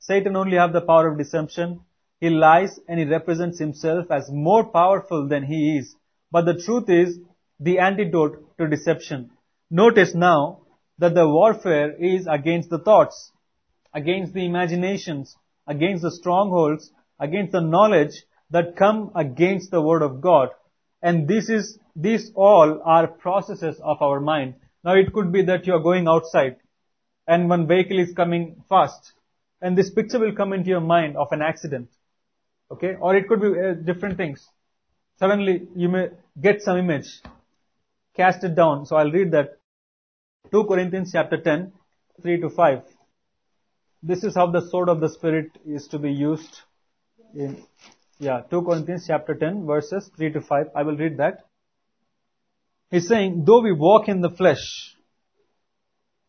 Satan 0.00 0.36
only 0.36 0.58
have 0.58 0.74
the 0.74 0.82
power 0.82 1.08
of 1.08 1.16
deception. 1.16 1.80
He 2.20 2.28
lies 2.28 2.78
and 2.88 2.98
he 2.98 3.06
represents 3.06 3.58
himself 3.58 4.10
as 4.10 4.30
more 4.30 4.64
powerful 4.64 5.28
than 5.28 5.44
he 5.44 5.78
is. 5.78 5.94
But 6.30 6.44
the 6.44 6.60
truth 6.62 6.90
is 6.90 7.18
the 7.60 7.78
antidote 7.78 8.56
to 8.58 8.68
deception. 8.68 9.30
Notice 9.70 10.14
now 10.14 10.62
that 10.98 11.14
the 11.14 11.28
warfare 11.28 11.92
is 11.92 12.26
against 12.30 12.70
the 12.70 12.78
thoughts, 12.78 13.32
against 13.94 14.32
the 14.32 14.44
imaginations, 14.44 15.36
against 15.66 16.02
the 16.02 16.10
strongholds, 16.10 16.90
against 17.20 17.52
the 17.52 17.60
knowledge 17.60 18.12
that 18.50 18.76
come 18.76 19.10
against 19.14 19.70
the 19.70 19.82
word 19.82 20.02
of 20.02 20.20
God. 20.20 20.48
And 21.02 21.28
this 21.28 21.48
is, 21.48 21.78
these 21.94 22.30
all 22.34 22.80
are 22.84 23.06
processes 23.06 23.80
of 23.82 24.00
our 24.02 24.20
mind. 24.20 24.54
Now 24.84 24.94
it 24.94 25.12
could 25.12 25.32
be 25.32 25.42
that 25.44 25.66
you 25.66 25.74
are 25.74 25.80
going 25.80 26.08
outside 26.08 26.56
and 27.26 27.48
one 27.48 27.66
vehicle 27.66 27.98
is 27.98 28.12
coming 28.14 28.62
fast 28.68 29.12
and 29.60 29.76
this 29.76 29.90
picture 29.90 30.18
will 30.18 30.34
come 30.34 30.52
into 30.52 30.68
your 30.68 30.80
mind 30.80 31.16
of 31.16 31.28
an 31.32 31.42
accident. 31.42 31.88
Okay? 32.70 32.94
Or 33.00 33.16
it 33.16 33.28
could 33.28 33.40
be 33.40 33.48
uh, 33.48 33.74
different 33.74 34.16
things. 34.16 34.46
Suddenly 35.18 35.68
you 35.74 35.88
may 35.88 36.08
get 36.40 36.62
some 36.62 36.78
image, 36.78 37.06
cast 38.18 38.44
it 38.44 38.54
down. 38.54 38.84
So 38.84 38.96
I'll 38.96 39.10
read 39.10 39.32
that. 39.32 39.58
2 40.50 40.64
Corinthians 40.64 41.10
chapter 41.12 41.36
10, 41.36 41.72
3 42.22 42.40
to 42.40 42.50
5. 42.50 42.82
This 44.02 44.24
is 44.24 44.34
how 44.34 44.50
the 44.50 44.62
sword 44.70 44.88
of 44.88 45.00
the 45.00 45.08
Spirit 45.08 45.50
is 45.66 45.88
to 45.88 45.98
be 45.98 46.12
used 46.12 46.60
in, 47.34 47.62
yeah, 48.18 48.40
2 48.50 48.62
Corinthians 48.62 49.04
chapter 49.06 49.34
10 49.34 49.66
verses 49.66 50.10
3 50.16 50.32
to 50.32 50.40
5. 50.40 50.66
I 50.74 50.82
will 50.82 50.96
read 50.96 51.18
that. 51.18 51.44
He's 52.90 53.08
saying, 53.08 53.44
though 53.44 53.60
we 53.60 53.72
walk 53.72 54.08
in 54.08 54.22
the 54.22 54.30
flesh, 54.30 54.64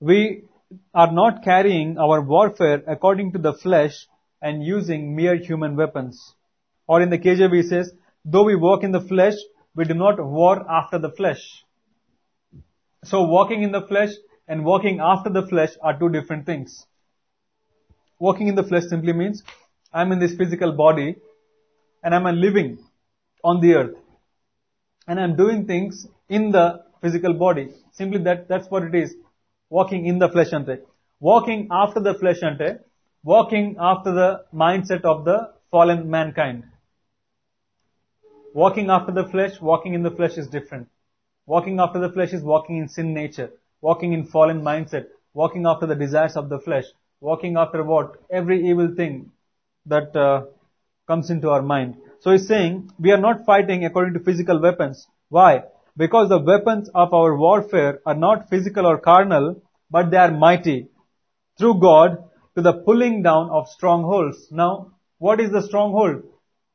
we 0.02 0.44
are 0.94 1.12
not 1.12 1.44
carrying 1.44 1.98
our 1.98 2.22
warfare 2.22 2.84
according 2.88 3.32
to 3.34 3.40
the 3.40 3.54
flesh 3.54 3.94
and 4.42 4.64
using 4.64 5.16
mere 5.16 5.38
human 5.38 5.76
weapons. 5.76 6.36
Or 6.88 7.02
in 7.02 7.10
the 7.10 7.18
KJV 7.18 7.64
says, 7.64 7.92
though 8.26 8.44
we 8.44 8.56
walk 8.56 8.84
in 8.84 8.92
the 8.92 9.02
flesh, 9.02 9.36
we 9.76 9.86
do 9.86 9.94
not 9.94 10.24
war 10.24 10.66
after 10.70 11.00
the 11.00 11.12
flesh. 11.12 11.64
So 13.04 13.24
walking 13.24 13.64
in 13.64 13.72
the 13.72 13.82
flesh 13.82 14.10
and 14.48 14.66
walking 14.66 15.00
after 15.00 15.30
the 15.30 15.48
flesh 15.48 15.72
are 15.82 15.98
two 15.98 16.10
different 16.10 16.46
things. 16.46 16.86
Walking 18.20 18.48
in 18.48 18.56
the 18.56 18.64
flesh 18.64 18.84
simply 18.90 19.14
means 19.14 19.44
I'm 19.94 20.12
in 20.12 20.20
this 20.20 20.36
physical 20.36 20.74
body 20.74 21.16
and 22.04 22.14
I'm 22.14 22.26
living 22.36 22.80
on 23.44 23.62
the 23.62 23.76
earth 23.76 23.96
and 25.08 25.20
I'm 25.20 25.36
doing 25.36 25.66
things 25.66 26.08
in 26.28 26.52
the 26.52 26.84
physical 27.02 27.34
body. 27.34 27.70
Simply 27.92 28.22
that, 28.24 28.48
that's 28.50 28.70
what 28.70 28.84
it 28.84 28.96
is. 28.96 29.16
Walking 29.70 30.06
in 30.06 30.20
the 30.20 30.30
flesh 30.30 30.52
ante. 30.52 30.78
Walking 31.20 31.68
after 31.72 32.00
the 32.00 32.16
flesh 32.16 32.44
ante. 32.44 32.80
Walking 33.24 33.78
after 33.80 34.12
the 34.14 34.46
mindset 34.54 35.04
of 35.04 35.26
the 35.26 35.52
fallen 35.72 36.10
mankind. 36.10 36.64
Walking 38.54 38.90
after 38.90 39.12
the 39.12 39.26
flesh, 39.26 39.60
walking 39.62 39.94
in 39.94 40.04
the 40.04 40.12
flesh 40.12 40.38
is 40.38 40.48
different. 40.48 40.88
Walking 41.52 41.80
after 41.80 42.00
the 42.00 42.12
flesh 42.16 42.32
is 42.32 42.44
walking 42.44 42.78
in 42.78 42.88
sin 42.88 43.12
nature. 43.12 43.50
Walking 43.82 44.14
in 44.14 44.24
fallen 44.34 44.62
mindset. 44.62 45.06
Walking 45.34 45.66
after 45.66 45.88
the 45.88 45.96
desires 45.96 46.36
of 46.36 46.48
the 46.48 46.60
flesh. 46.60 46.86
Walking 47.22 47.58
after 47.58 47.84
what? 47.84 48.18
Every 48.30 48.70
evil 48.70 48.94
thing 48.96 49.32
that 49.88 50.16
uh, 50.16 50.44
comes 51.08 51.32
into 51.32 51.50
our 51.50 51.64
mind. 51.64 51.96
So 52.20 52.32
he's 52.34 52.48
saying, 52.48 52.92
we 53.00 53.12
are 53.12 53.24
not 53.28 53.48
fighting 53.48 53.84
according 53.84 54.14
to 54.14 54.20
physical 54.20 54.62
weapons. 54.62 55.08
Why? 55.30 55.64
Because 55.98 56.30
the 56.30 56.38
weapons 56.38 56.88
of 56.94 57.16
our 57.16 57.36
warfare 57.36 58.00
are 58.06 58.20
not 58.28 58.48
physical 58.52 58.86
or 58.86 59.00
carnal, 59.00 59.60
but 59.90 60.12
they 60.12 60.18
are 60.18 60.32
mighty 60.32 60.90
through 61.58 61.80
God 61.80 62.30
to 62.56 62.62
the 62.62 62.74
pulling 62.74 63.24
down 63.24 63.50
of 63.50 63.68
strongholds. 63.70 64.50
Now, 64.52 64.92
what 65.18 65.40
is 65.40 65.52
the 65.52 65.64
stronghold? 65.64 66.22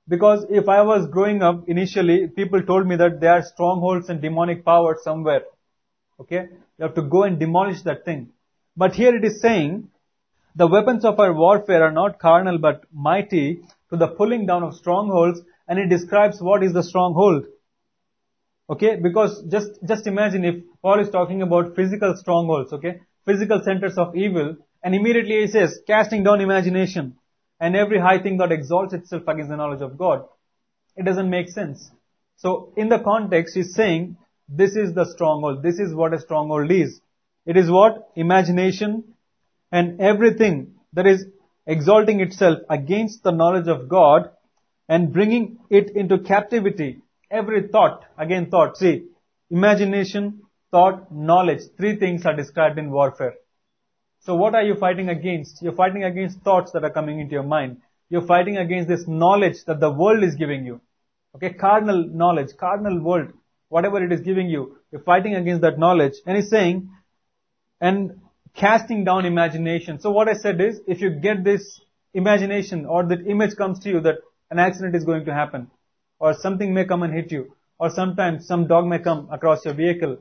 Because 0.06 0.44
if 0.50 0.68
I 0.68 0.82
was 0.82 1.06
growing 1.06 1.42
up 1.42 1.68
initially, 1.68 2.28
people 2.28 2.62
told 2.62 2.86
me 2.86 2.96
that 2.96 3.20
there 3.20 3.32
are 3.32 3.42
strongholds 3.42 4.10
and 4.10 4.20
demonic 4.20 4.64
powers 4.64 4.98
somewhere. 5.02 5.42
Okay? 6.20 6.48
You 6.78 6.82
have 6.82 6.94
to 6.94 7.02
go 7.02 7.22
and 7.22 7.38
demolish 7.38 7.82
that 7.82 8.04
thing. 8.04 8.30
But 8.76 8.94
here 8.94 9.14
it 9.16 9.24
is 9.24 9.40
saying, 9.40 9.88
the 10.56 10.66
weapons 10.66 11.04
of 11.04 11.18
our 11.18 11.32
warfare 11.32 11.82
are 11.82 11.92
not 11.92 12.18
carnal 12.18 12.58
but 12.58 12.84
mighty 12.92 13.62
to 13.90 13.96
the 13.96 14.08
pulling 14.08 14.46
down 14.46 14.62
of 14.62 14.74
strongholds 14.74 15.40
and 15.66 15.78
it 15.78 15.88
describes 15.88 16.40
what 16.40 16.62
is 16.62 16.72
the 16.72 16.82
stronghold. 16.82 17.46
Okay, 18.68 18.96
because 18.96 19.42
just, 19.50 19.70
just 19.86 20.06
imagine 20.06 20.44
if 20.44 20.56
Paul 20.82 21.00
is 21.00 21.10
talking 21.10 21.42
about 21.42 21.76
physical 21.76 22.14
strongholds, 22.16 22.72
okay, 22.72 23.00
physical 23.26 23.60
centers 23.64 23.96
of 23.98 24.16
evil, 24.16 24.56
and 24.82 24.94
immediately 24.94 25.40
he 25.42 25.46
says, 25.48 25.80
casting 25.86 26.24
down 26.24 26.40
imagination 26.40 27.16
and 27.60 27.76
every 27.76 27.98
high 28.00 28.20
thing 28.22 28.38
that 28.38 28.52
exalts 28.52 28.94
itself 28.94 29.22
against 29.28 29.50
the 29.50 29.56
knowledge 29.56 29.80
of 29.82 29.96
God. 29.96 30.24
It 30.96 31.04
doesn't 31.04 31.30
make 31.30 31.48
sense. 31.48 31.90
So 32.36 32.72
in 32.76 32.88
the 32.88 32.98
context, 32.98 33.54
he's 33.56 33.74
saying, 33.74 34.16
this 34.48 34.76
is 34.76 34.94
the 34.94 35.06
stronghold. 35.06 35.62
This 35.62 35.78
is 35.78 35.94
what 35.94 36.12
a 36.12 36.20
stronghold 36.20 36.70
is. 36.70 37.00
It 37.46 37.56
is 37.56 37.70
what? 37.70 38.10
Imagination 38.16 39.04
and 39.72 40.00
everything 40.00 40.74
that 40.92 41.06
is 41.06 41.26
exalting 41.66 42.20
itself 42.20 42.58
against 42.68 43.22
the 43.22 43.32
knowledge 43.32 43.68
of 43.68 43.88
God 43.88 44.30
and 44.88 45.12
bringing 45.12 45.58
it 45.70 45.90
into 45.96 46.18
captivity. 46.18 47.00
Every 47.30 47.68
thought, 47.68 48.04
again 48.18 48.50
thought, 48.50 48.76
see, 48.76 49.06
imagination, 49.50 50.42
thought, 50.70 51.10
knowledge, 51.12 51.62
three 51.76 51.96
things 51.96 52.26
are 52.26 52.36
described 52.36 52.78
in 52.78 52.90
warfare. 52.90 53.34
So 54.24 54.34
what 54.34 54.54
are 54.54 54.62
you 54.62 54.74
fighting 54.76 55.10
against? 55.10 55.60
You're 55.62 55.74
fighting 55.74 56.04
against 56.04 56.40
thoughts 56.40 56.72
that 56.72 56.82
are 56.82 56.90
coming 56.90 57.20
into 57.20 57.32
your 57.32 57.42
mind. 57.42 57.78
You're 58.08 58.26
fighting 58.26 58.56
against 58.56 58.88
this 58.88 59.06
knowledge 59.06 59.64
that 59.66 59.80
the 59.80 59.90
world 59.90 60.24
is 60.24 60.34
giving 60.34 60.64
you. 60.64 60.80
Okay, 61.34 61.52
carnal 61.52 62.08
knowledge, 62.08 62.50
carnal 62.58 63.00
world, 63.00 63.32
whatever 63.68 64.02
it 64.02 64.12
is 64.12 64.20
giving 64.20 64.48
you, 64.48 64.78
you're 64.90 65.02
fighting 65.02 65.34
against 65.34 65.62
that 65.62 65.78
knowledge. 65.78 66.14
And 66.26 66.36
he's 66.36 66.48
saying, 66.48 66.88
and 67.80 68.20
casting 68.54 69.04
down 69.04 69.26
imagination. 69.26 70.00
So 70.00 70.10
what 70.10 70.28
I 70.28 70.34
said 70.34 70.60
is, 70.60 70.80
if 70.86 71.00
you 71.00 71.10
get 71.10 71.44
this 71.44 71.80
imagination 72.14 72.86
or 72.86 73.04
that 73.08 73.26
image 73.26 73.56
comes 73.56 73.80
to 73.80 73.90
you 73.90 74.00
that 74.00 74.16
an 74.50 74.58
accident 74.58 74.94
is 74.94 75.04
going 75.04 75.24
to 75.26 75.34
happen, 75.34 75.70
or 76.18 76.34
something 76.34 76.72
may 76.72 76.84
come 76.84 77.02
and 77.02 77.12
hit 77.12 77.32
you, 77.32 77.54
or 77.78 77.90
sometimes 77.90 78.46
some 78.46 78.68
dog 78.68 78.86
may 78.86 79.00
come 79.00 79.28
across 79.30 79.64
your 79.64 79.74
vehicle, 79.74 80.18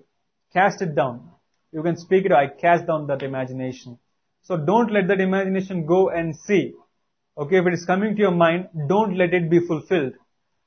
cast 0.52 0.82
it 0.82 0.96
down. 0.96 1.30
You 1.74 1.82
can 1.82 1.98
speak 1.98 2.26
it, 2.26 2.32
I 2.32 2.48
cast 2.48 2.86
down 2.86 3.08
that 3.08 3.24
imagination. 3.24 3.98
So 4.44 4.58
don't 4.58 4.92
let 4.92 5.08
that 5.08 5.20
imagination 5.20 5.86
go 5.86 6.10
and 6.10 6.36
see. 6.36 6.74
Okay, 7.38 7.58
if 7.58 7.66
it 7.66 7.74
is 7.74 7.86
coming 7.86 8.16
to 8.16 8.22
your 8.22 8.32
mind, 8.32 8.70
don't 8.88 9.18
let 9.18 9.34
it 9.34 9.50
be 9.50 9.60
fulfilled. 9.60 10.14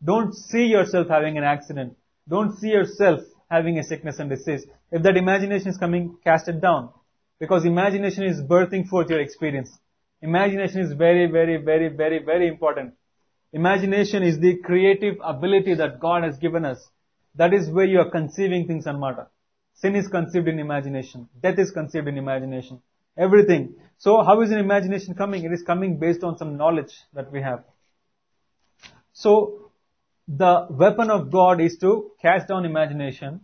Don't 0.04 0.34
see 0.34 0.66
yourself 0.66 1.08
having 1.08 1.38
an 1.38 1.44
accident. 1.44 1.96
Don't 2.28 2.58
see 2.58 2.70
yourself 2.70 3.20
having 3.48 3.78
a 3.78 3.84
sickness 3.84 4.18
and 4.18 4.28
disease. 4.28 4.66
If 4.90 5.02
that 5.04 5.16
imagination 5.16 5.68
is 5.68 5.78
coming, 5.78 6.16
cast 6.24 6.48
it 6.48 6.60
down. 6.60 6.90
Because 7.38 7.64
imagination 7.64 8.24
is 8.24 8.42
birthing 8.42 8.88
forth 8.88 9.08
your 9.08 9.20
experience. 9.20 9.70
Imagination 10.22 10.80
is 10.80 10.92
very, 10.92 11.30
very, 11.30 11.58
very, 11.58 11.88
very, 11.88 12.18
very 12.18 12.48
important. 12.48 12.94
Imagination 13.52 14.24
is 14.24 14.40
the 14.40 14.56
creative 14.56 15.16
ability 15.22 15.74
that 15.74 16.00
God 16.00 16.24
has 16.24 16.36
given 16.38 16.64
us. 16.64 16.88
That 17.36 17.54
is 17.54 17.70
where 17.70 17.84
you 17.84 18.00
are 18.00 18.10
conceiving 18.10 18.66
things 18.66 18.86
and 18.86 18.98
matter. 18.98 19.28
Sin 19.76 19.94
is 19.94 20.08
conceived 20.08 20.48
in 20.48 20.58
imagination. 20.58 21.28
Death 21.42 21.58
is 21.58 21.70
conceived 21.70 22.08
in 22.08 22.16
imagination. 22.18 22.80
Everything. 23.18 23.74
So 23.98 24.22
how 24.22 24.40
is 24.42 24.50
an 24.50 24.58
imagination 24.58 25.14
coming? 25.14 25.44
It 25.44 25.52
is 25.52 25.62
coming 25.62 25.98
based 25.98 26.22
on 26.24 26.36
some 26.38 26.56
knowledge 26.56 26.92
that 27.14 27.30
we 27.30 27.42
have. 27.42 27.64
So 29.12 29.70
the 30.28 30.66
weapon 30.70 31.10
of 31.10 31.30
God 31.30 31.60
is 31.60 31.78
to 31.78 32.10
cast 32.20 32.48
down 32.48 32.64
imagination, 32.64 33.40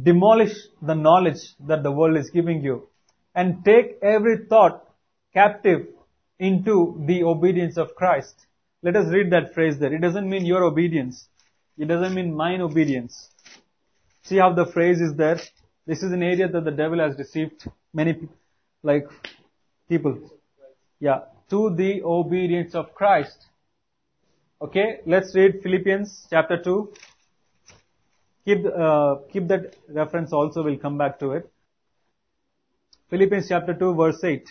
demolish 0.00 0.54
the 0.82 0.94
knowledge 0.94 1.54
that 1.66 1.82
the 1.82 1.92
world 1.92 2.16
is 2.16 2.30
giving 2.30 2.62
you, 2.62 2.88
and 3.34 3.64
take 3.64 3.98
every 4.02 4.46
thought 4.48 4.86
captive 5.32 5.86
into 6.38 7.02
the 7.06 7.22
obedience 7.22 7.76
of 7.76 7.94
Christ. 7.94 8.46
Let 8.82 8.96
us 8.96 9.06
read 9.08 9.30
that 9.32 9.54
phrase 9.54 9.78
there. 9.78 9.92
It 9.92 10.00
doesn't 10.00 10.28
mean 10.28 10.44
your 10.44 10.64
obedience. 10.64 11.28
It 11.78 11.86
doesn't 11.86 12.14
mean 12.14 12.34
mine 12.34 12.60
obedience. 12.60 13.30
See 14.24 14.38
how 14.38 14.54
the 14.54 14.66
phrase 14.66 15.00
is 15.00 15.14
there? 15.16 15.38
This 15.86 16.02
is 16.02 16.10
an 16.12 16.22
area 16.22 16.48
that 16.48 16.64
the 16.64 16.70
devil 16.70 16.98
has 16.98 17.14
deceived 17.14 17.68
many, 17.92 18.28
like, 18.82 19.06
people. 19.88 20.18
Yeah. 20.98 21.20
To 21.50 21.74
the 21.76 22.02
obedience 22.02 22.74
of 22.74 22.94
Christ. 22.94 23.36
Okay, 24.62 25.00
let's 25.04 25.34
read 25.34 25.60
Philippians 25.62 26.26
chapter 26.30 26.62
2. 26.62 26.92
Keep, 28.46 28.64
uh, 28.66 29.16
keep 29.30 29.46
that 29.48 29.76
reference 29.88 30.32
also, 30.32 30.62
we'll 30.62 30.78
come 30.78 30.96
back 30.96 31.18
to 31.18 31.32
it. 31.32 31.50
Philippians 33.10 33.48
chapter 33.48 33.74
2 33.74 33.94
verse 33.94 34.24
8. 34.24 34.48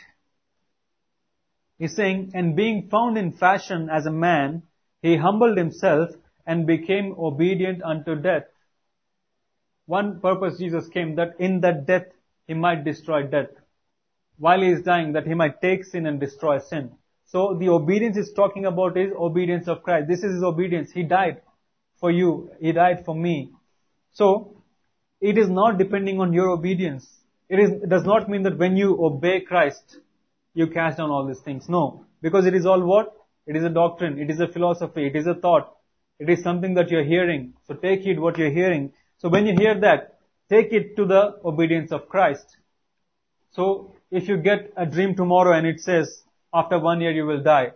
He's 1.80 1.96
saying, 1.96 2.32
and 2.36 2.56
being 2.56 2.90
found 2.90 3.18
in 3.18 3.32
fashion 3.32 3.90
as 3.92 4.06
a 4.06 4.12
man, 4.12 4.64
he 5.02 5.18
humbled 5.18 5.58
himself 5.58 6.12
and 6.46 6.68
became 6.68 7.16
obedient 7.18 7.82
unto 7.82 8.16
death. 8.16 8.44
One 9.86 10.20
purpose 10.22 10.58
Jesus 10.58 10.88
came 10.88 11.16
that 11.16 11.36
in 11.40 11.62
that 11.62 11.86
death 11.86 12.08
he 12.48 12.54
might 12.54 12.84
destroy 12.84 13.24
death. 13.24 13.50
While 14.38 14.62
he 14.62 14.70
is 14.70 14.82
dying, 14.82 15.14
that 15.14 15.28
he 15.28 15.34
might 15.34 15.62
take 15.62 15.84
sin 15.86 16.06
and 16.06 16.20
destroy 16.20 16.60
sin. 16.60 16.92
So 17.26 17.56
the 17.60 17.70
obedience 17.70 18.18
is 18.18 18.32
talking 18.34 18.66
about 18.66 18.98
is 18.98 19.12
obedience 19.18 19.68
of 19.68 19.84
Christ. 19.84 20.08
This 20.08 20.24
is 20.24 20.34
his 20.34 20.44
obedience. 20.44 20.92
He 20.92 21.04
died 21.04 21.42
for 22.00 22.12
you. 22.12 22.52
He 22.60 22.72
died 22.72 23.06
for 23.06 23.16
me. 23.16 23.52
So 24.12 24.62
it 25.22 25.38
is 25.38 25.50
not 25.50 25.78
depending 25.78 26.20
on 26.20 26.34
your 26.34 26.50
obedience. 26.50 27.10
It 27.50 27.60
is, 27.60 27.70
it 27.84 27.90
does 27.90 28.04
not 28.04 28.30
mean 28.30 28.44
that 28.44 28.58
when 28.58 28.76
you 28.78 28.98
obey 29.04 29.42
Christ, 29.42 29.98
you 30.54 30.68
cast 30.68 30.98
down 30.98 31.10
all 31.10 31.26
these 31.26 31.40
things. 31.40 31.70
No. 31.70 32.06
Because 32.22 32.46
it 32.46 32.54
is 32.54 32.66
all 32.66 32.82
what? 32.84 33.14
It 33.48 33.56
is 33.56 33.64
a 33.64 33.70
doctrine. 33.70 34.20
It 34.20 34.30
is 34.30 34.40
a 34.40 34.48
philosophy. 34.48 35.08
It 35.08 35.16
is 35.16 35.28
a 35.28 35.34
thought. 35.34 35.76
It 36.20 36.30
is 36.30 36.44
something 36.44 36.76
that 36.76 36.90
you're 36.90 37.04
hearing. 37.04 37.54
So 37.68 37.74
take 37.74 38.02
heed 38.02 38.20
what 38.20 38.38
you're 38.38 38.52
hearing. 38.52 38.94
So 39.24 39.30
when 39.30 39.48
you 39.48 39.56
hear 39.56 39.80
that, 39.80 40.20
take 40.50 40.74
it 40.74 40.98
to 40.98 41.06
the 41.06 41.40
obedience 41.46 41.94
of 41.94 42.10
Christ. 42.10 42.58
So 43.54 43.96
if 44.12 44.28
you 44.28 44.36
get 44.36 44.74
a 44.76 44.86
dream 44.86 45.16
tomorrow 45.16 45.58
and 45.58 45.66
it 45.66 45.80
says, 45.80 46.24
after 46.54 46.78
one 46.78 47.00
year 47.00 47.12
you 47.12 47.26
will 47.26 47.42
die, 47.42 47.72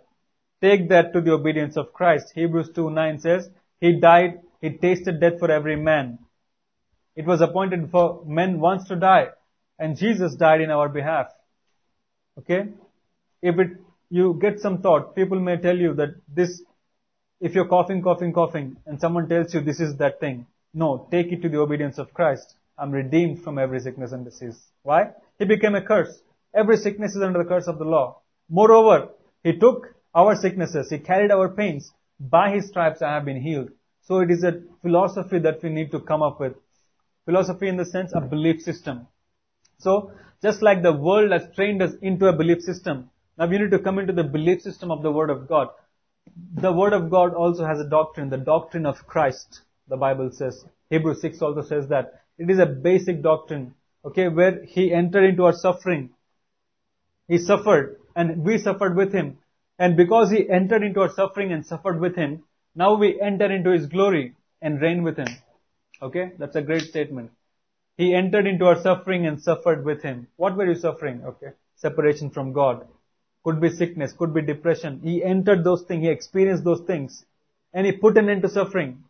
take 0.62 0.90
that 0.90 1.14
to 1.14 1.22
the 1.22 1.32
obedience 1.32 1.78
of 1.78 1.94
Christ. 1.94 2.34
Hebrews 2.36 2.72
2 2.76 2.90
9 2.90 3.20
says, 3.20 3.50
He 3.80 3.94
died, 3.94 4.42
He 4.60 4.72
tasted 4.72 5.22
death 5.22 5.40
for 5.40 5.50
every 5.50 5.78
man. 5.78 6.20
It 7.16 7.26
was 7.26 7.40
appointed 7.40 7.92
for 7.92 8.24
men 8.26 8.60
once 8.60 8.86
to 8.90 8.98
die, 8.98 9.30
and 9.80 9.98
Jesus 9.98 10.36
died 10.36 10.60
in 10.60 10.70
our 10.70 10.90
behalf. 10.90 11.28
Okay? 12.40 12.66
If 13.42 13.58
it, 13.58 13.70
you 14.10 14.38
get 14.42 14.60
some 14.60 14.82
thought, 14.82 15.16
people 15.16 15.40
may 15.40 15.56
tell 15.56 15.78
you 15.78 15.94
that 15.94 16.10
this, 16.28 16.62
if 17.40 17.56
you're 17.56 17.70
coughing, 17.70 18.02
coughing, 18.02 18.34
coughing, 18.34 18.76
and 18.86 19.00
someone 19.00 19.30
tells 19.30 19.54
you 19.54 19.62
this 19.62 19.80
is 19.80 19.96
that 19.98 20.20
thing, 20.20 20.46
no, 20.74 21.08
take 21.12 21.32
it 21.32 21.42
to 21.42 21.50
the 21.50 21.60
obedience 21.60 21.98
of 21.98 22.14
Christ. 22.14 22.56
I'm 22.78 22.92
redeemed 22.92 23.44
from 23.44 23.58
every 23.58 23.80
sickness 23.80 24.12
and 24.12 24.24
disease. 24.24 24.58
Why? 24.84 25.12
He 25.40 25.46
became 25.46 25.76
a 25.76 25.82
curse. 25.82 26.22
Every 26.56 26.78
sickness 26.78 27.16
is 27.16 27.22
under 27.22 27.44
the 27.44 27.50
curse 27.50 27.68
of 27.68 27.80
the 27.80 27.86
law. 27.86 28.22
Moreover, 28.50 29.10
He 29.44 29.58
took 29.58 29.96
our 30.14 30.36
sicknesses, 30.36 30.90
He 30.90 31.00
carried 31.00 31.32
our 31.32 31.50
pains. 31.50 31.92
By 32.20 32.52
His 32.52 32.68
stripes 32.68 33.02
I 33.02 33.14
have 33.14 33.26
been 33.26 33.42
healed. 33.42 33.70
So 34.02 34.20
it 34.20 34.32
is 34.32 34.44
a 34.44 34.62
philosophy 34.82 35.40
that 35.40 35.62
we 35.62 35.70
need 35.70 35.92
to 35.92 36.00
come 36.00 36.22
up 36.22 36.40
with. 36.40 36.54
Philosophy 37.26 37.68
in 37.68 37.78
the 37.78 37.86
sense 37.86 38.14
of 38.14 38.30
belief 38.30 38.62
system. 38.62 39.08
So, 39.80 40.12
just 40.42 40.62
like 40.62 40.82
the 40.82 40.94
world 40.94 41.32
has 41.32 41.54
trained 41.56 41.82
us 41.82 41.92
into 42.02 42.28
a 42.28 42.34
belief 42.34 42.62
system, 42.62 43.10
now 43.38 43.48
we 43.48 43.58
need 43.58 43.72
to 43.72 43.80
come 43.80 44.00
into 44.00 44.14
the 44.14 44.24
belief 44.24 44.62
system 44.62 44.92
of 44.92 45.04
the 45.04 45.12
Word 45.12 45.30
of 45.30 45.48
God. 45.48 45.70
The 46.56 46.72
Word 46.72 46.94
of 46.94 47.10
God 47.10 47.34
also 47.34 47.66
has 47.66 47.80
a 47.80 47.90
doctrine, 47.90 48.30
the 48.30 48.38
doctrine 48.38 48.86
of 48.86 49.06
Christ, 49.06 49.62
the 49.88 49.98
Bible 49.98 50.32
says. 50.32 50.66
Hebrews 50.90 51.22
6 51.22 51.42
also 51.42 51.62
says 51.62 51.88
that. 51.90 52.22
It 52.38 52.50
is 52.50 52.60
a 52.60 52.66
basic 52.66 53.22
doctrine, 53.22 53.74
okay, 54.06 54.28
where 54.28 54.64
He 54.64 54.94
entered 54.94 55.24
into 55.24 55.46
our 55.46 55.54
suffering. 55.54 56.12
He 57.28 57.38
suffered 57.38 58.00
and 58.16 58.44
we 58.44 58.58
suffered 58.58 58.96
with 58.96 59.14
Him. 59.14 59.38
And 59.80 59.98
because 59.98 60.32
He 60.32 60.50
entered 60.50 60.84
into 60.84 61.02
our 61.02 61.14
suffering 61.14 61.52
and 61.52 61.66
suffered 61.66 62.00
with 62.00 62.16
Him, 62.16 62.44
now 62.76 62.96
we 62.96 63.20
enter 63.22 63.52
into 63.52 63.72
His 63.72 63.88
glory 63.88 64.36
and 64.62 64.82
reign 64.82 65.04
with 65.04 65.18
Him. 65.18 65.28
Okay, 66.02 66.32
that's 66.38 66.56
a 66.56 66.62
great 66.62 66.84
statement. 66.84 67.32
He 67.98 68.14
entered 68.14 68.46
into 68.46 68.66
our 68.66 68.82
suffering 68.82 69.26
and 69.26 69.42
suffered 69.42 69.84
with 69.84 70.04
Him. 70.04 70.28
What 70.36 70.56
were 70.56 70.68
you 70.68 70.76
suffering? 70.76 71.24
Okay, 71.26 71.52
separation 71.76 72.30
from 72.30 72.54
God. 72.54 72.88
Could 73.44 73.60
be 73.60 73.70
sickness, 73.70 74.14
could 74.14 74.34
be 74.34 74.42
depression. 74.42 75.00
He 75.04 75.24
entered 75.24 75.64
those 75.64 75.84
things, 75.84 76.04
He 76.04 76.10
experienced 76.10 76.64
those 76.64 76.82
things. 76.82 77.26
And 77.74 77.86
He 77.86 77.92
put 77.92 78.18
an 78.18 78.30
end 78.30 78.44
to 78.44 78.50
suffering. 78.50 79.04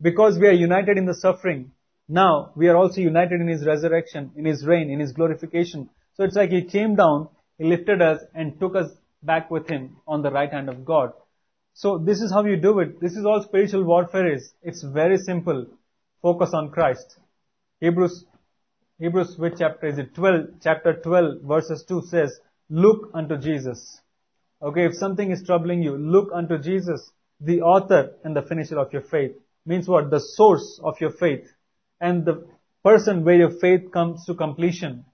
Because 0.00 0.38
we 0.38 0.46
are 0.46 0.52
united 0.52 0.98
in 0.98 1.06
the 1.06 1.14
suffering, 1.14 1.72
now 2.08 2.52
we 2.54 2.68
are 2.68 2.76
also 2.76 3.00
united 3.00 3.40
in 3.40 3.48
His 3.48 3.66
resurrection, 3.66 4.32
in 4.36 4.44
His 4.44 4.64
reign, 4.66 4.90
in 4.90 5.00
His 5.00 5.12
glorification. 5.12 5.90
So 6.14 6.24
it's 6.24 6.36
like 6.36 6.50
He 6.50 6.62
came 6.62 6.96
down, 6.96 7.28
He 7.58 7.64
lifted 7.64 8.02
us 8.02 8.20
and 8.34 8.58
took 8.60 8.76
us 8.76 8.90
back 9.22 9.50
with 9.50 9.68
Him 9.68 9.96
on 10.06 10.22
the 10.22 10.30
right 10.30 10.52
hand 10.52 10.68
of 10.68 10.84
God. 10.84 11.12
So 11.74 11.98
this 11.98 12.20
is 12.20 12.32
how 12.32 12.44
you 12.44 12.56
do 12.56 12.78
it. 12.80 13.00
This 13.00 13.12
is 13.12 13.24
all 13.26 13.42
spiritual 13.42 13.84
warfare 13.84 14.32
is. 14.32 14.52
It's 14.62 14.82
very 14.82 15.18
simple. 15.18 15.66
Focus 16.22 16.50
on 16.54 16.70
Christ. 16.70 17.18
Hebrews, 17.80 18.24
Hebrews 18.98 19.36
which 19.38 19.54
chapter 19.58 19.88
is 19.88 19.98
it? 19.98 20.14
12, 20.14 20.46
chapter 20.62 20.94
12 20.94 21.42
verses 21.42 21.84
2 21.86 22.02
says, 22.08 22.40
look 22.70 23.10
unto 23.14 23.36
Jesus. 23.36 24.00
Okay, 24.62 24.86
if 24.86 24.94
something 24.94 25.30
is 25.30 25.42
troubling 25.44 25.82
you, 25.82 25.96
look 25.96 26.30
unto 26.34 26.58
Jesus, 26.58 27.10
the 27.40 27.60
author 27.60 28.14
and 28.24 28.34
the 28.34 28.42
finisher 28.42 28.78
of 28.78 28.92
your 28.92 29.02
faith. 29.02 29.32
Means 29.66 29.88
what? 29.88 30.10
The 30.10 30.20
source 30.20 30.80
of 30.82 31.00
your 31.00 31.10
faith. 31.10 31.52
And 32.00 32.24
the 32.24 32.46
person 32.84 33.24
where 33.24 33.36
your 33.36 33.50
faith 33.50 33.90
comes 33.92 34.24
to 34.26 34.34
completion. 34.34 35.04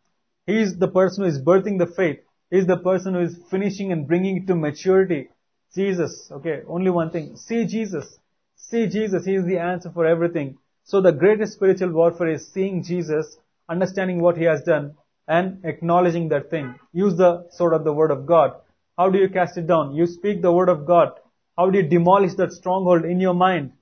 He 0.46 0.60
is 0.60 0.76
the 0.76 0.88
person 0.88 1.24
who 1.24 1.30
is 1.30 1.40
birthing 1.40 1.78
the 1.78 1.86
faith. 1.86 2.20
He 2.50 2.58
is 2.58 2.66
the 2.66 2.76
person 2.76 3.14
who 3.14 3.20
is 3.20 3.38
finishing 3.50 3.92
and 3.92 4.06
bringing 4.06 4.36
it 4.36 4.46
to 4.48 4.54
maturity. 4.54 5.30
Jesus. 5.74 6.28
Okay, 6.30 6.60
only 6.68 6.90
one 6.90 7.10
thing. 7.10 7.36
See 7.36 7.64
Jesus. 7.64 8.18
See 8.56 8.86
Jesus. 8.88 9.24
He 9.24 9.34
is 9.34 9.46
the 9.46 9.58
answer 9.58 9.90
for 9.90 10.04
everything. 10.04 10.58
So 10.84 11.00
the 11.00 11.12
greatest 11.12 11.54
spiritual 11.54 11.92
warfare 11.92 12.32
is 12.32 12.52
seeing 12.52 12.82
Jesus, 12.82 13.38
understanding 13.68 14.20
what 14.20 14.36
He 14.36 14.44
has 14.44 14.62
done, 14.62 14.96
and 15.26 15.64
acknowledging 15.64 16.28
that 16.28 16.50
thing. 16.50 16.74
Use 16.92 17.16
the 17.16 17.48
sword 17.52 17.72
of 17.72 17.84
the 17.84 17.92
Word 17.92 18.10
of 18.10 18.26
God. 18.26 18.52
How 18.98 19.08
do 19.08 19.18
you 19.18 19.28
cast 19.30 19.56
it 19.56 19.66
down? 19.66 19.94
You 19.94 20.06
speak 20.06 20.42
the 20.42 20.52
Word 20.52 20.68
of 20.68 20.84
God. 20.84 21.12
How 21.56 21.70
do 21.70 21.78
you 21.78 21.88
demolish 21.88 22.34
that 22.34 22.52
stronghold 22.52 23.04
in 23.04 23.20
your 23.20 23.34
mind? 23.34 23.72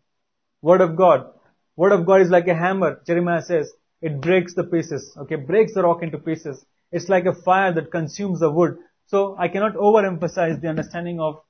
Word 0.63 0.81
of 0.81 0.97
God. 0.97 1.33
Word 1.77 1.93
of 1.93 2.07
God 2.07 2.21
is 2.21 2.31
like 2.31 2.49
a 2.49 2.55
hammer. 2.55 3.01
Jeremiah 3.07 3.43
says, 3.43 3.73
it 4.03 4.21
breaks 4.21 4.55
the 4.55 4.65
pieces. 4.65 5.17
Okay, 5.17 5.37
breaks 5.37 5.75
the 5.75 5.83
rock 5.83 6.03
into 6.03 6.19
pieces. 6.19 6.65
It's 6.93 7.09
like 7.09 7.27
a 7.27 7.35
fire 7.35 7.73
that 7.75 7.91
consumes 7.91 8.41
the 8.41 8.51
wood. 8.51 8.77
So 9.07 9.37
I 9.39 9.49
cannot 9.49 9.75
overemphasize 9.75 10.61
the 10.61 10.69
understanding 10.69 11.21
of 11.21 11.43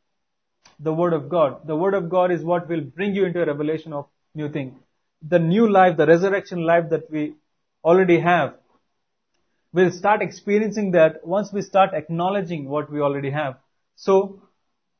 the 0.78 0.92
Word 0.92 1.12
of 1.12 1.28
God. 1.28 1.66
The 1.66 1.76
Word 1.76 1.94
of 1.94 2.08
God 2.08 2.30
is 2.30 2.42
what 2.42 2.68
will 2.68 2.80
bring 2.80 3.14
you 3.14 3.24
into 3.26 3.42
a 3.42 3.46
revelation 3.46 3.92
of 3.92 4.06
new 4.34 4.50
thing. 4.50 4.76
The 5.22 5.38
new 5.38 5.68
life, 5.68 5.96
the 5.96 6.06
resurrection 6.06 6.64
life 6.64 6.90
that 6.90 7.10
we 7.10 7.34
already 7.84 8.20
have. 8.20 8.54
We'll 9.72 9.92
start 9.92 10.22
experiencing 10.22 10.92
that 10.92 11.26
once 11.26 11.52
we 11.52 11.62
start 11.62 11.90
acknowledging 11.94 12.68
what 12.68 12.90
we 12.90 13.00
already 13.00 13.30
have. 13.30 13.58
So, 13.94 14.42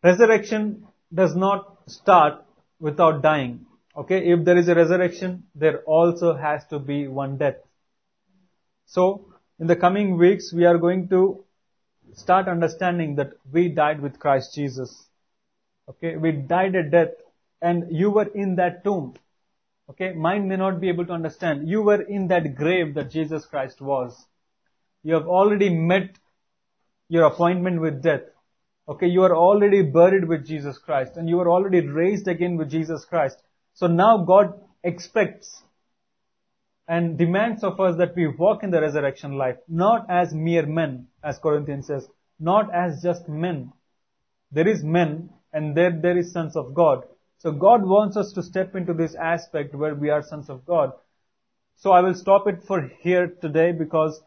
resurrection 0.04 0.86
does 1.12 1.34
not 1.34 1.78
start 1.86 2.44
without 2.78 3.22
dying. 3.22 3.66
Okay, 3.96 4.30
if 4.30 4.44
there 4.44 4.56
is 4.56 4.68
a 4.68 4.74
resurrection, 4.74 5.44
there 5.54 5.78
also 5.82 6.34
has 6.34 6.64
to 6.66 6.78
be 6.78 7.08
one 7.08 7.38
death. 7.38 7.56
So, 8.86 9.32
in 9.58 9.66
the 9.66 9.76
coming 9.76 10.16
weeks, 10.16 10.52
we 10.52 10.64
are 10.64 10.78
going 10.78 11.08
to 11.08 11.44
start 12.14 12.48
understanding 12.48 13.16
that 13.16 13.32
we 13.50 13.68
died 13.68 14.00
with 14.00 14.18
Christ 14.18 14.54
Jesus. 14.54 15.08
Okay, 15.88 16.16
we 16.16 16.32
died 16.32 16.74
a 16.76 16.88
death 16.88 17.14
and 17.60 17.86
you 17.90 18.10
were 18.10 18.28
in 18.34 18.56
that 18.56 18.84
tomb. 18.84 19.14
Okay, 19.90 20.12
mind 20.12 20.48
may 20.48 20.56
not 20.56 20.80
be 20.80 20.88
able 20.88 21.04
to 21.06 21.12
understand. 21.12 21.68
You 21.68 21.82
were 21.82 22.00
in 22.00 22.28
that 22.28 22.54
grave 22.54 22.94
that 22.94 23.10
Jesus 23.10 23.44
Christ 23.44 23.80
was. 23.80 24.26
You 25.02 25.14
have 25.14 25.26
already 25.26 25.68
met 25.68 26.16
your 27.08 27.24
appointment 27.24 27.80
with 27.80 28.02
death. 28.02 28.22
Okay, 28.88 29.08
you 29.08 29.24
are 29.24 29.36
already 29.36 29.82
buried 29.82 30.28
with 30.28 30.46
Jesus 30.46 30.78
Christ 30.78 31.16
and 31.16 31.28
you 31.28 31.40
are 31.40 31.50
already 31.50 31.80
raised 31.80 32.28
again 32.28 32.56
with 32.56 32.70
Jesus 32.70 33.04
Christ. 33.04 33.42
So 33.74 33.86
now 33.86 34.18
God 34.24 34.54
expects 34.82 35.62
and 36.88 37.16
demands 37.16 37.62
of 37.62 37.78
us 37.78 37.96
that 37.98 38.16
we 38.16 38.26
walk 38.26 38.62
in 38.64 38.70
the 38.70 38.80
resurrection 38.80 39.38
life, 39.38 39.56
not 39.68 40.06
as 40.10 40.34
mere 40.34 40.66
men, 40.66 41.06
as 41.22 41.38
Corinthians 41.38 41.86
says, 41.86 42.08
not 42.40 42.74
as 42.74 43.02
just 43.02 43.28
men. 43.28 43.72
There 44.50 44.66
is 44.66 44.82
men 44.82 45.30
and 45.52 45.76
there 45.76 45.92
there 45.92 46.18
is 46.18 46.32
sons 46.32 46.56
of 46.56 46.74
God. 46.74 47.04
So 47.38 47.52
God 47.52 47.84
wants 47.84 48.16
us 48.16 48.32
to 48.32 48.42
step 48.42 48.74
into 48.74 48.92
this 48.92 49.14
aspect 49.14 49.74
where 49.74 49.94
we 49.94 50.10
are 50.10 50.22
sons 50.22 50.50
of 50.50 50.66
God. 50.66 50.92
So 51.76 51.92
I 51.92 52.00
will 52.00 52.14
stop 52.14 52.46
it 52.46 52.62
for 52.64 52.90
here 53.00 53.28
today 53.40 53.72
because 53.72 54.20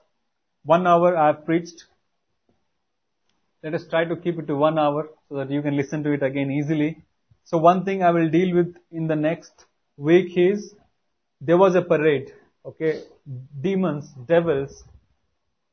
one 0.63 0.87
hour 0.87 1.15
I 1.17 1.27
have 1.27 1.45
preached. 1.45 1.83
Let 3.61 3.75
us 3.75 3.85
try 3.87 4.05
to 4.05 4.15
keep 4.15 4.39
it 4.39 4.47
to 4.47 4.55
one 4.55 4.79
hour 4.79 5.09
so 5.29 5.35
that 5.35 5.51
you 5.51 5.61
can 5.61 5.75
listen 5.75 6.03
to 6.03 6.13
it 6.13 6.23
again 6.23 6.49
easily. 6.49 7.03
So 7.45 7.57
one 7.57 7.83
thing 7.85 8.03
I 8.03 8.11
will 8.11 8.29
deal 8.29 8.55
with 8.55 8.75
in 8.91 9.07
the 9.07 9.15
next 9.15 9.65
week 9.97 10.37
is 10.37 10.73
there 11.41 11.57
was 11.57 11.75
a 11.75 11.81
parade. 11.81 12.33
Okay, 12.65 13.03
demons, 13.61 14.09
devils. 14.27 14.83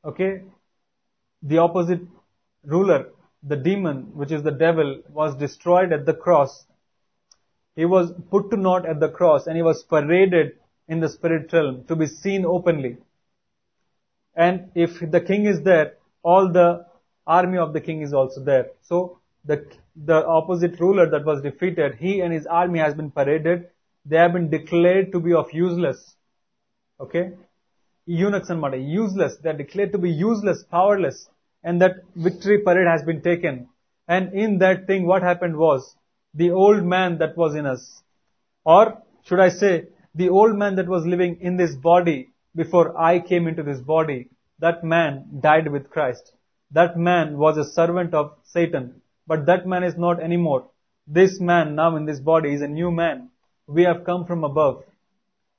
Okay, 0.03 0.41
the 1.41 1.59
opposite 1.59 2.01
ruler, 2.65 3.09
the 3.43 3.55
demon, 3.55 4.11
which 4.13 4.31
is 4.31 4.43
the 4.43 4.51
devil, 4.51 5.01
was 5.09 5.35
destroyed 5.35 5.93
at 5.93 6.05
the 6.05 6.13
cross. 6.13 6.65
He 7.75 7.85
was 7.85 8.11
put 8.29 8.51
to 8.51 8.57
naught 8.57 8.85
at 8.85 8.99
the 8.99 9.09
cross 9.09 9.47
and 9.47 9.55
he 9.55 9.63
was 9.63 9.83
paraded 9.83 10.57
in 10.89 10.99
the 10.99 11.07
spirit 11.07 11.53
realm 11.53 11.85
to 11.87 11.95
be 11.95 12.05
seen 12.05 12.45
openly. 12.45 12.97
And 14.35 14.71
if 14.75 14.99
the 14.99 15.21
king 15.21 15.45
is 15.45 15.61
there, 15.61 15.93
all 16.21 16.51
the 16.51 16.85
army 17.25 17.57
of 17.57 17.71
the 17.71 17.79
king 17.79 18.01
is 18.01 18.13
also 18.13 18.43
there. 18.43 18.71
So 18.81 19.20
the, 19.45 19.65
the 19.95 20.25
opposite 20.25 20.79
ruler 20.79 21.09
that 21.09 21.25
was 21.25 21.41
defeated, 21.41 21.95
he 21.95 22.21
and 22.21 22.33
his 22.33 22.45
army 22.45 22.79
has 22.79 22.93
been 22.93 23.11
paraded. 23.11 23.69
They 24.05 24.17
have 24.17 24.33
been 24.33 24.49
declared 24.49 25.11
to 25.11 25.19
be 25.19 25.33
of 25.33 25.51
useless. 25.53 26.15
Okay? 26.99 27.31
Eunuchs 28.05 28.49
and 28.49 28.59
Mada, 28.59 28.77
useless. 28.77 29.37
They 29.37 29.49
are 29.49 29.57
declared 29.57 29.91
to 29.93 29.97
be 29.97 30.11
useless, 30.11 30.63
powerless. 30.63 31.29
And 31.63 31.81
that 31.81 31.97
victory 32.15 32.59
parade 32.59 32.87
has 32.87 33.03
been 33.03 33.21
taken. 33.21 33.69
And 34.07 34.33
in 34.33 34.57
that 34.59 34.87
thing, 34.87 35.05
what 35.05 35.21
happened 35.21 35.57
was, 35.57 35.95
the 36.33 36.51
old 36.51 36.83
man 36.83 37.17
that 37.19 37.37
was 37.37 37.55
in 37.55 37.65
us. 37.65 38.01
Or, 38.65 39.01
should 39.23 39.39
I 39.39 39.49
say, 39.49 39.87
the 40.15 40.29
old 40.29 40.55
man 40.57 40.75
that 40.75 40.87
was 40.87 41.05
living 41.05 41.37
in 41.41 41.57
this 41.57 41.75
body 41.75 42.29
before 42.55 42.99
I 42.99 43.19
came 43.19 43.47
into 43.47 43.63
this 43.63 43.79
body, 43.79 44.29
that 44.59 44.83
man 44.83 45.39
died 45.41 45.67
with 45.71 45.89
Christ. 45.89 46.33
That 46.71 46.97
man 46.97 47.37
was 47.37 47.57
a 47.57 47.65
servant 47.65 48.13
of 48.13 48.33
Satan. 48.43 49.00
But 49.27 49.45
that 49.45 49.67
man 49.67 49.83
is 49.83 49.97
not 49.97 50.21
anymore. 50.21 50.69
This 51.07 51.39
man 51.39 51.75
now 51.75 51.95
in 51.95 52.05
this 52.05 52.19
body 52.19 52.53
is 52.53 52.61
a 52.61 52.67
new 52.67 52.91
man. 52.91 53.29
We 53.67 53.83
have 53.83 54.03
come 54.03 54.25
from 54.25 54.43
above. 54.43 54.83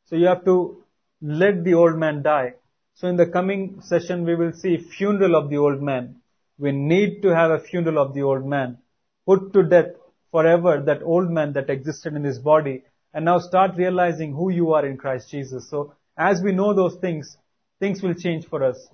So 0.07 0.17
you 0.17 0.27
have 0.27 0.45
to 0.45 0.83
let 1.21 1.65
the 1.65 1.75
old 1.75 1.97
man 1.97 2.23
die. 2.23 2.55
So 2.95 3.09
in 3.09 3.17
the 3.17 3.27
coming 3.27 3.81
session 3.81 4.25
we 4.25 4.35
will 4.35 4.53
see 4.53 4.77
funeral 4.77 5.37
of 5.37 5.51
the 5.51 5.59
old 5.59 5.83
man. 5.83 6.17
We 6.59 6.73
need 6.73 7.23
to 7.23 7.35
have 7.35 7.51
a 7.51 7.59
funeral 7.59 7.99
of 7.99 8.15
the 8.15 8.23
old 8.23 8.45
man. 8.45 8.79
Put 9.27 9.53
to 9.53 9.63
death 9.63 9.93
forever 10.31 10.83
that 10.85 11.03
old 11.03 11.31
man 11.31 11.53
that 11.55 11.71
existed 11.71 12.15
in 12.15 12.23
this 12.23 12.39
body 12.39 12.83
and 13.15 13.25
now 13.25 13.39
start 13.39 13.77
realizing 13.77 14.35
who 14.35 14.51
you 14.51 14.73
are 14.73 14.87
in 14.87 14.97
Christ 14.97 15.31
Jesus. 15.31 15.69
So 15.69 15.95
as 16.17 16.43
we 16.43 16.53
know 16.53 16.75
those 16.75 16.97
things, 16.97 17.37
things 17.81 18.03
will 18.03 18.15
change 18.15 18.47
for 18.47 18.63
us. 18.65 18.89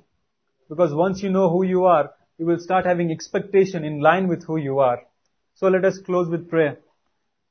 Because 0.69 0.95
once 0.95 1.23
you 1.23 1.31
know 1.31 1.49
who 1.51 1.63
you 1.63 1.85
are, 1.85 2.13
you 2.39 2.47
will 2.47 2.59
start 2.61 2.87
having 2.87 3.11
expectation 3.11 3.85
in 3.85 4.01
line 4.01 4.29
with 4.29 4.45
who 4.45 4.57
you 4.57 4.79
are. 4.79 5.03
So 5.55 5.67
let 5.67 5.85
us 5.85 5.99
close 5.99 6.29
with 6.29 6.49
prayer. 6.49 6.79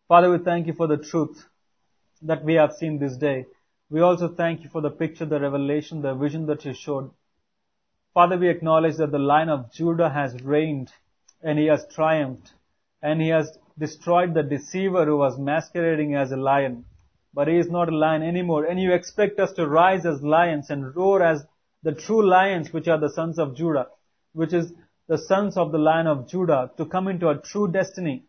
Father, 0.08 0.32
we 0.32 0.38
thank 0.38 0.66
you 0.68 0.74
for 0.74 0.88
the 0.88 0.98
truth 0.98 1.46
that 2.22 2.44
we 2.46 2.54
have 2.54 2.72
seen 2.72 2.98
this 2.98 3.18
day. 3.18 3.46
We 3.90 4.00
also 4.00 4.30
thank 4.30 4.64
you 4.64 4.70
for 4.70 4.82
the 4.82 4.90
picture, 4.90 5.26
the 5.26 5.42
revelation, 5.42 6.02
the 6.02 6.16
vision 6.16 6.46
that 6.46 6.64
you 6.64 6.74
showed. 6.74 7.12
Father, 8.14 8.38
we 8.38 8.50
acknowledge 8.50 8.96
that 8.96 9.12
the 9.12 9.20
lion 9.20 9.50
of 9.50 9.72
Judah 9.74 10.10
has 10.10 10.42
reigned 10.42 10.90
and 11.44 11.60
he 11.60 11.66
has 11.66 11.86
triumphed 11.94 12.54
and 13.02 13.22
he 13.22 13.28
has 13.28 13.58
destroyed 13.78 14.34
the 14.34 14.44
deceiver 14.44 15.06
who 15.06 15.18
was 15.18 15.38
masquerading 15.38 16.16
as 16.16 16.32
a 16.32 16.38
lion. 16.38 16.86
But 17.34 17.50
he 17.50 17.58
is 17.58 17.70
not 17.70 17.90
a 17.90 17.96
lion 17.96 18.24
anymore. 18.24 18.66
And 18.66 18.80
you 18.80 18.94
expect 18.94 19.40
us 19.40 19.52
to 19.54 19.68
rise 19.68 20.06
as 20.06 20.22
lions 20.22 20.70
and 20.70 20.96
roar 20.96 21.22
as 21.22 21.44
the 21.84 21.92
true 21.92 22.28
lions, 22.28 22.74
which 22.74 22.88
are 22.88 23.00
the 23.00 23.12
sons 23.12 23.38
of 23.38 23.56
Judah, 23.56 23.88
which 24.38 24.54
is 24.54 24.72
the 25.08 25.18
sons 25.18 25.58
of 25.58 25.72
the 25.72 25.78
lion 25.78 26.06
of 26.06 26.28
Judah, 26.30 26.72
to 26.78 26.86
come 26.86 27.08
into 27.08 27.30
a 27.30 27.38
true 27.38 27.68
destiny. 27.68 28.26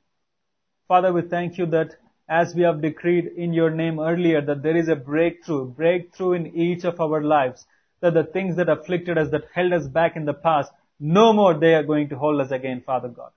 Father, 0.86 1.12
we 1.12 1.22
thank 1.22 1.58
you 1.58 1.66
that 1.66 1.96
as 2.28 2.54
we 2.54 2.62
have 2.62 2.80
decreed 2.80 3.26
in 3.36 3.52
your 3.52 3.70
name 3.70 4.00
earlier, 4.00 4.40
that 4.40 4.62
there 4.62 4.76
is 4.76 4.88
a 4.88 4.96
breakthrough, 4.96 5.66
breakthrough 5.66 6.32
in 6.32 6.46
each 6.56 6.84
of 6.84 7.00
our 7.00 7.22
lives, 7.22 7.66
that 8.00 8.14
the 8.14 8.24
things 8.24 8.56
that 8.56 8.68
afflicted 8.68 9.18
us, 9.18 9.30
that 9.30 9.44
held 9.52 9.72
us 9.72 9.86
back 9.86 10.16
in 10.16 10.24
the 10.24 10.34
past, 10.34 10.70
no 11.00 11.32
more 11.32 11.54
they 11.54 11.74
are 11.74 11.82
going 11.82 12.08
to 12.08 12.18
hold 12.18 12.40
us 12.40 12.50
again, 12.50 12.82
Father 12.84 13.08
God. 13.08 13.30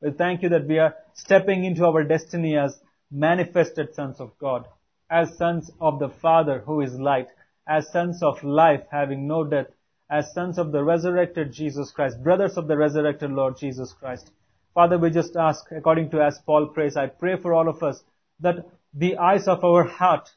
We 0.00 0.10
thank 0.10 0.42
you 0.42 0.48
that 0.50 0.66
we 0.66 0.78
are 0.78 0.94
stepping 1.14 1.64
into 1.64 1.84
our 1.84 2.04
destiny 2.04 2.56
as 2.56 2.78
manifested 3.10 3.94
sons 3.94 4.20
of 4.20 4.38
God, 4.38 4.66
as 5.10 5.36
sons 5.36 5.70
of 5.80 5.98
the 5.98 6.08
Father 6.08 6.60
who 6.60 6.80
is 6.80 6.94
light, 6.94 7.28
as 7.66 7.90
sons 7.92 8.22
of 8.22 8.42
life 8.44 8.82
having 8.90 9.26
no 9.26 9.44
death, 9.44 9.68
as 10.10 10.32
sons 10.32 10.58
of 10.58 10.72
the 10.72 10.82
resurrected 10.84 11.52
Jesus 11.52 11.90
Christ, 11.90 12.22
brothers 12.22 12.56
of 12.56 12.68
the 12.68 12.76
resurrected 12.76 13.30
Lord 13.30 13.56
Jesus 13.58 13.92
Christ. 13.92 14.30
Father, 14.74 14.98
we 14.98 15.10
just 15.10 15.36
ask, 15.36 15.64
according 15.70 16.10
to 16.10 16.22
as 16.22 16.38
Paul 16.44 16.66
prays, 16.66 16.96
I 16.96 17.06
pray 17.06 17.36
for 17.36 17.54
all 17.54 17.68
of 17.68 17.82
us 17.82 18.02
that 18.40 18.66
the 18.92 19.16
eyes 19.18 19.48
of 19.48 19.64
our 19.64 19.84
heart, 19.84 20.28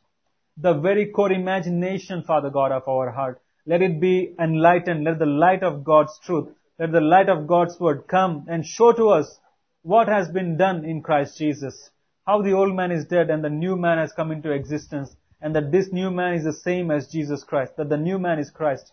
the 0.57 0.73
very 0.73 1.07
core 1.07 1.31
imagination, 1.31 2.23
Father 2.23 2.49
God, 2.49 2.71
of 2.71 2.87
our 2.87 3.11
heart, 3.11 3.41
let 3.65 3.81
it 3.81 3.99
be 3.99 4.33
enlightened. 4.39 5.03
Let 5.03 5.19
the 5.19 5.25
light 5.25 5.63
of 5.63 5.83
God's 5.83 6.17
truth, 6.19 6.49
let 6.79 6.91
the 6.91 7.01
light 7.01 7.29
of 7.29 7.47
God's 7.47 7.79
word 7.79 8.07
come 8.07 8.45
and 8.47 8.65
show 8.65 8.93
to 8.93 9.09
us 9.09 9.39
what 9.81 10.07
has 10.07 10.29
been 10.29 10.57
done 10.57 10.85
in 10.85 11.01
Christ 11.01 11.37
Jesus. 11.37 11.89
How 12.25 12.41
the 12.41 12.53
old 12.53 12.75
man 12.75 12.91
is 12.91 13.05
dead 13.05 13.29
and 13.29 13.43
the 13.43 13.49
new 13.49 13.75
man 13.75 13.97
has 13.97 14.13
come 14.13 14.31
into 14.31 14.51
existence 14.51 15.15
and 15.41 15.55
that 15.55 15.71
this 15.71 15.91
new 15.91 16.09
man 16.09 16.33
is 16.33 16.43
the 16.43 16.53
same 16.53 16.91
as 16.91 17.07
Jesus 17.07 17.43
Christ, 17.43 17.75
that 17.77 17.89
the 17.89 17.97
new 17.97 18.17
man 18.17 18.39
is 18.39 18.49
Christ. 18.49 18.91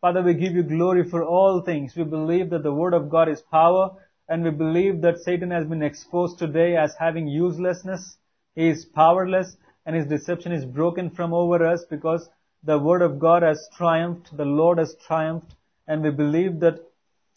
Father, 0.00 0.22
we 0.22 0.32
give 0.32 0.54
you 0.54 0.62
glory 0.62 1.04
for 1.04 1.22
all 1.22 1.60
things. 1.60 1.94
We 1.94 2.04
believe 2.04 2.48
that 2.50 2.62
the 2.62 2.72
word 2.72 2.94
of 2.94 3.10
God 3.10 3.28
is 3.28 3.42
power 3.42 3.90
and 4.30 4.42
we 4.42 4.50
believe 4.50 5.02
that 5.02 5.18
Satan 5.18 5.50
has 5.50 5.66
been 5.66 5.82
exposed 5.82 6.38
today 6.38 6.74
as 6.74 6.94
having 6.98 7.28
uselessness. 7.28 8.16
He 8.54 8.68
is 8.68 8.86
powerless 8.86 9.58
and 9.84 9.94
his 9.94 10.06
deception 10.06 10.52
is 10.52 10.64
broken 10.64 11.10
from 11.10 11.34
over 11.34 11.66
us 11.66 11.84
because 11.84 12.30
the 12.62 12.78
word 12.78 13.02
of 13.02 13.18
God 13.18 13.42
has 13.42 13.68
triumphed, 13.76 14.34
the 14.34 14.44
Lord 14.44 14.78
has 14.78 14.96
triumphed 15.06 15.54
and 15.86 16.02
we 16.02 16.10
believe 16.10 16.60
that 16.60 16.78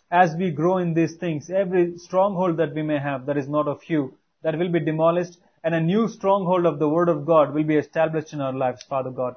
as 0.10 0.35
we 0.38 0.49
grow 0.52 0.77
in 0.77 0.94
these 0.94 1.15
things, 1.15 1.49
every 1.49 1.98
stronghold 1.98 2.57
that 2.57 2.73
we 2.73 2.81
may 2.81 2.99
have 2.99 3.26
that 3.26 3.38
is 3.38 3.49
not 3.49 3.68
of 3.68 3.81
you, 3.90 4.14
that 4.41 4.57
will 4.57 4.72
be 4.72 4.80
demolished 4.80 5.38
and 5.65 5.76
a 5.76 5.81
new 5.81 6.07
stronghold 6.07 6.65
of 6.65 6.80
the 6.80 6.88
Word 6.88 7.10
of 7.10 7.26
God 7.26 7.53
will 7.53 7.64
be 7.64 7.77
established 7.77 8.31
in 8.31 8.40
our 8.40 8.53
lives, 8.53 8.84
Father 8.84 9.10
God. 9.10 9.35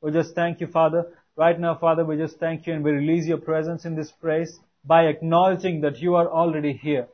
We 0.00 0.12
just 0.12 0.34
thank 0.34 0.60
you, 0.60 0.66
Father. 0.66 1.06
Right 1.36 1.58
now, 1.58 1.74
Father, 1.74 2.04
we 2.04 2.16
just 2.16 2.38
thank 2.38 2.64
you 2.64 2.74
and 2.74 2.84
we 2.84 2.92
release 2.92 3.26
your 3.26 3.38
presence 3.38 3.84
in 3.84 3.96
this 3.96 4.12
place 4.12 4.60
by 4.84 5.06
acknowledging 5.06 5.80
that 5.80 5.98
you 5.98 6.14
are 6.14 6.30
already 6.30 6.72
here. 6.72 7.08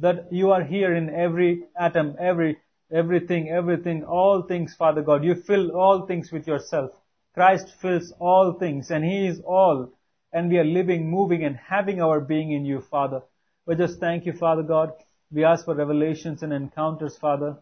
That 0.00 0.32
you 0.32 0.50
are 0.50 0.64
here 0.64 0.92
in 0.92 1.08
every 1.08 1.62
atom, 1.78 2.16
every, 2.18 2.58
everything, 2.92 3.50
everything, 3.50 4.02
all 4.04 4.42
things, 4.42 4.74
Father 4.74 5.02
God. 5.02 5.22
You 5.22 5.36
fill 5.36 5.70
all 5.70 6.04
things 6.04 6.32
with 6.32 6.48
yourself. 6.48 6.90
Christ 7.34 7.72
fills 7.80 8.12
all 8.18 8.54
things 8.54 8.90
and 8.90 9.04
He 9.04 9.28
is 9.28 9.40
all. 9.40 9.92
And 10.32 10.50
we 10.50 10.58
are 10.58 10.64
living, 10.64 11.08
moving 11.08 11.44
and 11.44 11.56
having 11.56 12.02
our 12.02 12.20
being 12.20 12.50
in 12.50 12.64
you, 12.64 12.80
Father. 12.80 13.22
We 13.66 13.76
just 13.76 14.00
thank 14.00 14.26
you, 14.26 14.32
Father 14.32 14.64
God. 14.64 14.94
We 15.30 15.44
ask 15.44 15.64
for 15.64 15.76
revelations 15.76 16.42
and 16.42 16.52
encounters, 16.52 17.16
Father. 17.16 17.58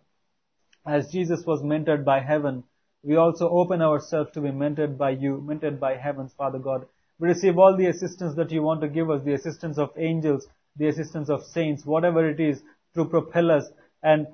As 0.86 1.12
Jesus 1.12 1.44
was 1.44 1.62
mentored 1.62 2.02
by 2.02 2.20
heaven, 2.20 2.64
we 3.02 3.16
also 3.16 3.48
open 3.48 3.82
ourselves 3.82 4.30
to 4.32 4.40
be 4.40 4.50
mentored 4.50 4.96
by 4.96 5.10
you, 5.10 5.44
mentored 5.46 5.80
by 5.80 5.96
heavens, 5.96 6.32
Father 6.36 6.58
God. 6.58 6.86
We 7.18 7.28
receive 7.28 7.58
all 7.58 7.76
the 7.76 7.86
assistance 7.86 8.34
that 8.36 8.50
you 8.52 8.62
want 8.62 8.80
to 8.82 8.88
give 8.88 9.10
us, 9.10 9.22
the 9.24 9.34
assistance 9.34 9.78
of 9.78 9.90
angels, 9.96 10.46
the 10.76 10.88
assistance 10.88 11.28
of 11.28 11.44
saints, 11.44 11.84
whatever 11.84 12.28
it 12.28 12.40
is, 12.40 12.62
to 12.94 13.04
propel 13.04 13.50
us 13.50 13.66
and, 14.02 14.26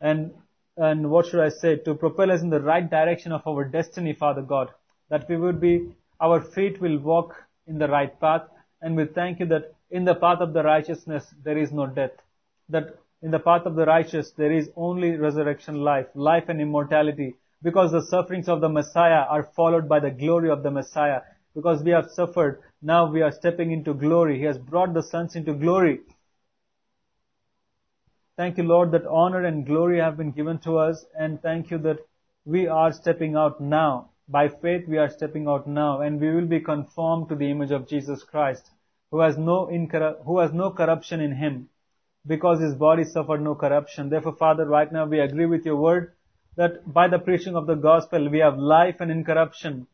and, 0.00 0.32
and 0.76 1.10
what 1.10 1.26
should 1.26 1.40
I 1.40 1.48
say, 1.48 1.76
to 1.76 1.94
propel 1.94 2.30
us 2.30 2.42
in 2.42 2.50
the 2.50 2.60
right 2.60 2.88
direction 2.88 3.32
of 3.32 3.46
our 3.46 3.64
destiny, 3.64 4.12
Father 4.12 4.42
God. 4.42 4.70
That 5.10 5.28
we 5.28 5.36
would 5.36 5.60
be, 5.60 5.92
our 6.20 6.40
feet 6.40 6.80
will 6.80 6.98
walk 6.98 7.34
in 7.66 7.78
the 7.78 7.88
right 7.88 8.18
path, 8.20 8.42
and 8.80 8.96
we 8.96 9.04
thank 9.04 9.40
you 9.40 9.46
that 9.46 9.74
in 9.90 10.04
the 10.04 10.14
path 10.14 10.40
of 10.40 10.52
the 10.52 10.62
righteousness 10.62 11.24
there 11.44 11.58
is 11.58 11.72
no 11.72 11.86
death. 11.86 12.12
That 12.68 12.96
in 13.20 13.30
the 13.30 13.38
path 13.38 13.66
of 13.66 13.74
the 13.74 13.84
righteous 13.84 14.30
there 14.30 14.52
is 14.52 14.70
only 14.76 15.16
resurrection 15.16 15.76
life, 15.82 16.06
life 16.14 16.44
and 16.48 16.60
immortality, 16.60 17.34
because 17.62 17.92
the 17.92 18.02
sufferings 18.02 18.48
of 18.48 18.60
the 18.60 18.68
Messiah 18.68 19.24
are 19.28 19.50
followed 19.54 19.88
by 19.88 20.00
the 20.00 20.10
glory 20.10 20.50
of 20.50 20.62
the 20.62 20.70
Messiah. 20.70 21.20
Because 21.54 21.82
we 21.82 21.90
have 21.90 22.10
suffered, 22.10 22.62
now 22.80 23.10
we 23.10 23.22
are 23.22 23.30
stepping 23.30 23.72
into 23.72 23.94
glory. 23.94 24.38
He 24.38 24.44
has 24.44 24.58
brought 24.58 24.94
the 24.94 25.02
sons 25.02 25.36
into 25.36 25.52
glory. 25.52 26.00
Thank 28.36 28.56
you, 28.56 28.64
Lord, 28.64 28.92
that 28.92 29.06
honor 29.06 29.44
and 29.44 29.66
glory 29.66 30.00
have 30.00 30.16
been 30.16 30.32
given 30.32 30.58
to 30.60 30.78
us, 30.78 31.04
and 31.14 31.40
thank 31.42 31.70
you 31.70 31.78
that 31.78 31.98
we 32.44 32.66
are 32.66 32.92
stepping 32.92 33.36
out 33.36 33.60
now. 33.60 34.10
By 34.28 34.48
faith, 34.48 34.88
we 34.88 34.96
are 34.96 35.10
stepping 35.10 35.46
out 35.46 35.66
now, 35.66 36.00
and 36.00 36.18
we 36.18 36.30
will 36.30 36.46
be 36.46 36.60
conformed 36.60 37.28
to 37.28 37.36
the 37.36 37.50
image 37.50 37.70
of 37.70 37.86
Jesus 37.86 38.24
Christ, 38.24 38.70
who 39.10 39.20
has 39.20 39.36
no 39.36 39.66
incorru- 39.66 40.24
who 40.24 40.38
has 40.38 40.52
no 40.52 40.70
corruption 40.70 41.20
in 41.20 41.32
him, 41.36 41.68
because 42.26 42.60
his 42.60 42.74
body 42.74 43.04
suffered 43.04 43.42
no 43.42 43.54
corruption. 43.54 44.08
Therefore, 44.08 44.36
Father, 44.36 44.64
right 44.64 44.90
now 44.90 45.04
we 45.04 45.20
agree 45.20 45.46
with 45.46 45.66
your 45.66 45.76
word 45.76 46.14
that 46.56 46.92
by 46.92 47.08
the 47.08 47.18
preaching 47.18 47.56
of 47.56 47.66
the 47.66 47.74
gospel 47.74 48.28
we 48.28 48.38
have 48.38 48.58
life 48.58 48.96
and 49.00 49.10
incorruption, 49.10 49.86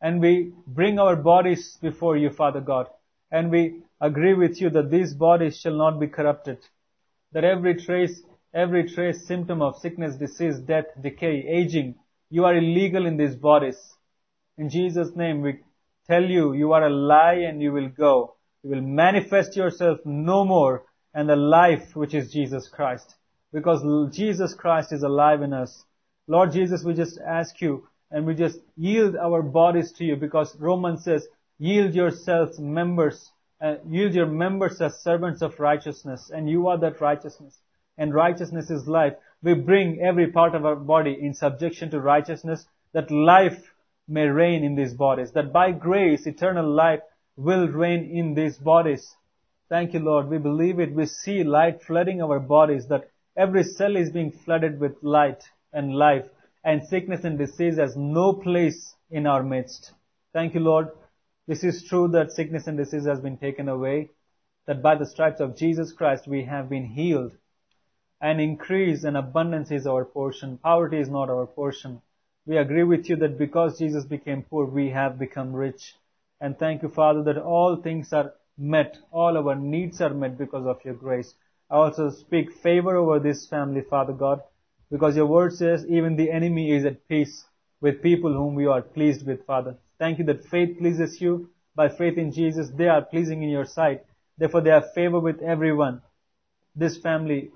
and 0.00 0.20
we 0.20 0.52
bring 0.66 0.98
our 0.98 1.16
bodies 1.16 1.78
before 1.80 2.16
you, 2.16 2.30
Father 2.30 2.60
God, 2.60 2.88
and 3.30 3.50
we 3.50 3.82
agree 4.00 4.34
with 4.34 4.60
you 4.60 4.70
that 4.70 4.90
these 4.90 5.14
bodies 5.14 5.58
shall 5.58 5.76
not 5.76 5.98
be 5.98 6.06
corrupted 6.06 6.58
that 7.34 7.44
every 7.44 7.74
trace, 7.74 8.22
every 8.54 8.88
trace 8.88 9.26
symptom 9.26 9.60
of 9.60 9.76
sickness, 9.76 10.16
disease, 10.16 10.60
death, 10.60 10.86
decay, 11.02 11.44
aging, 11.46 11.96
you 12.30 12.44
are 12.44 12.56
illegal 12.56 13.06
in 13.06 13.16
these 13.16 13.34
bodies. 13.34 13.76
In 14.56 14.70
Jesus' 14.70 15.14
name, 15.16 15.42
we 15.42 15.58
tell 16.06 16.22
you, 16.22 16.52
you 16.52 16.72
are 16.72 16.86
a 16.86 16.90
lie 16.90 17.44
and 17.48 17.60
you 17.60 17.72
will 17.72 17.88
go. 17.88 18.36
You 18.62 18.70
will 18.70 18.82
manifest 18.82 19.56
yourself 19.56 19.98
no 20.04 20.44
more 20.44 20.84
and 21.12 21.28
the 21.28 21.36
life 21.36 21.94
which 21.94 22.14
is 22.14 22.32
Jesus 22.32 22.68
Christ. 22.68 23.14
Because 23.54 24.14
Jesus 24.14 24.52
Christ 24.52 24.92
is 24.92 25.02
alive 25.02 25.40
in 25.40 25.54
us. 25.54 25.84
Lord 26.26 26.52
Jesus, 26.52 26.84
we 26.84 26.92
just 26.92 27.18
ask 27.26 27.62
you 27.62 27.88
and 28.10 28.26
we 28.26 28.34
just 28.34 28.58
yield 28.76 29.16
our 29.16 29.40
bodies 29.40 29.92
to 29.92 30.04
you 30.04 30.16
because 30.16 30.54
Romans 30.58 31.04
says, 31.04 31.26
yield 31.58 31.94
yourselves 31.94 32.58
members 32.58 33.30
uh, 33.64 33.76
yield 33.88 34.12
your 34.12 34.26
members 34.26 34.80
as 34.80 35.00
servants 35.00 35.40
of 35.40 35.58
righteousness, 35.58 36.30
and 36.34 36.50
you 36.50 36.68
are 36.68 36.78
that 36.78 37.00
righteousness. 37.00 37.58
And 37.96 38.12
righteousness 38.12 38.70
is 38.70 38.86
life. 38.86 39.14
We 39.42 39.54
bring 39.54 40.00
every 40.02 40.32
part 40.32 40.54
of 40.54 40.66
our 40.66 40.76
body 40.76 41.16
in 41.18 41.32
subjection 41.32 41.90
to 41.90 42.00
righteousness, 42.00 42.66
that 42.92 43.10
life 43.10 43.72
may 44.06 44.26
reign 44.26 44.64
in 44.64 44.74
these 44.74 44.92
bodies, 44.92 45.32
that 45.32 45.52
by 45.52 45.70
grace 45.70 46.26
eternal 46.26 46.68
life 46.68 47.00
will 47.36 47.68
reign 47.68 48.04
in 48.12 48.34
these 48.34 48.58
bodies. 48.58 49.16
Thank 49.70 49.94
you, 49.94 50.00
Lord. 50.00 50.28
We 50.28 50.38
believe 50.38 50.78
it. 50.78 50.92
We 50.92 51.06
see 51.06 51.42
light 51.42 51.82
flooding 51.82 52.20
our 52.20 52.38
bodies, 52.38 52.88
that 52.88 53.08
every 53.36 53.64
cell 53.64 53.96
is 53.96 54.10
being 54.10 54.30
flooded 54.30 54.78
with 54.80 55.02
light 55.02 55.42
and 55.72 55.94
life, 55.94 56.24
and 56.64 56.86
sickness 56.86 57.24
and 57.24 57.38
disease 57.38 57.76
has 57.76 57.96
no 57.96 58.32
place 58.32 58.94
in 59.10 59.26
our 59.26 59.42
midst. 59.42 59.92
Thank 60.32 60.54
you, 60.54 60.60
Lord. 60.60 60.88
This 61.46 61.62
is 61.62 61.84
true 61.84 62.08
that 62.08 62.32
sickness 62.32 62.66
and 62.66 62.78
disease 62.78 63.06
has 63.06 63.20
been 63.20 63.36
taken 63.36 63.68
away, 63.68 64.10
that 64.66 64.82
by 64.82 64.94
the 64.94 65.06
stripes 65.06 65.40
of 65.40 65.56
Jesus 65.56 65.92
Christ 65.92 66.26
we 66.26 66.44
have 66.44 66.70
been 66.70 66.86
healed. 66.86 67.36
And 68.20 68.40
increase 68.40 69.04
and 69.04 69.16
abundance 69.16 69.70
is 69.70 69.86
our 69.86 70.04
portion. 70.04 70.56
Poverty 70.58 70.98
is 70.98 71.10
not 71.10 71.28
our 71.28 71.46
portion. 71.46 72.00
We 72.46 72.56
agree 72.56 72.84
with 72.84 73.08
you 73.10 73.16
that 73.16 73.38
because 73.38 73.78
Jesus 73.78 74.04
became 74.06 74.42
poor, 74.42 74.64
we 74.64 74.90
have 74.90 75.18
become 75.18 75.54
rich. 75.54 75.94
And 76.40 76.58
thank 76.58 76.82
you, 76.82 76.88
Father, 76.88 77.22
that 77.24 77.38
all 77.38 77.76
things 77.76 78.12
are 78.12 78.32
met. 78.56 78.96
All 79.10 79.36
our 79.36 79.54
needs 79.54 80.00
are 80.00 80.14
met 80.14 80.38
because 80.38 80.66
of 80.66 80.84
your 80.84 80.94
grace. 80.94 81.34
I 81.70 81.76
also 81.76 82.10
speak 82.10 82.52
favor 82.62 82.96
over 82.96 83.18
this 83.18 83.46
family, 83.46 83.82
Father 83.82 84.12
God, 84.12 84.42
because 84.90 85.16
your 85.16 85.26
word 85.26 85.52
says 85.54 85.86
even 85.88 86.16
the 86.16 86.30
enemy 86.30 86.70
is 86.74 86.84
at 86.84 87.08
peace 87.08 87.44
with 87.80 88.02
people 88.02 88.32
whom 88.32 88.60
you 88.60 88.70
are 88.70 88.82
pleased 88.82 89.26
with, 89.26 89.44
Father. 89.46 89.76
Thank 89.98 90.18
you 90.18 90.24
that 90.26 90.44
faith 90.44 90.78
pleases 90.78 91.20
you. 91.20 91.50
By 91.74 91.88
faith 91.88 92.18
in 92.18 92.32
Jesus, 92.32 92.70
they 92.70 92.88
are 92.88 93.02
pleasing 93.02 93.42
in 93.42 93.48
your 93.48 93.64
sight. 93.64 94.04
Therefore, 94.38 94.60
they 94.60 94.70
have 94.70 94.92
favor 94.94 95.18
with 95.18 95.42
everyone. 95.42 96.02
This 96.76 96.98
family, 96.98 97.50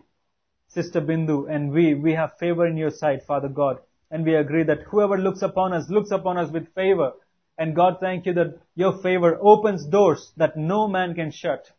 Sister 0.69 1.01
Bindu 1.01 1.51
and 1.51 1.73
we, 1.73 1.95
we 1.95 2.15
have 2.15 2.39
favor 2.39 2.67
in 2.67 2.77
your 2.77 2.91
sight, 2.91 3.23
Father 3.23 3.49
God. 3.49 3.79
And 4.11 4.25
we 4.25 4.35
agree 4.35 4.65
that 4.65 4.83
whoever 4.83 5.19
looks 5.19 5.43
upon 5.43 5.73
us, 5.73 5.91
looks 5.91 6.11
upon 6.11 6.39
us 6.39 6.51
with 6.51 6.75
favor. 6.75 7.13
And 7.59 7.75
God, 7.75 7.99
thank 8.01 8.27
you 8.27 8.33
that 8.35 8.59
your 8.75 8.99
favor 9.03 9.39
opens 9.41 9.85
doors 9.87 10.33
that 10.37 10.57
no 10.57 10.89
man 10.89 11.15
can 11.15 11.31
shut. 11.31 11.71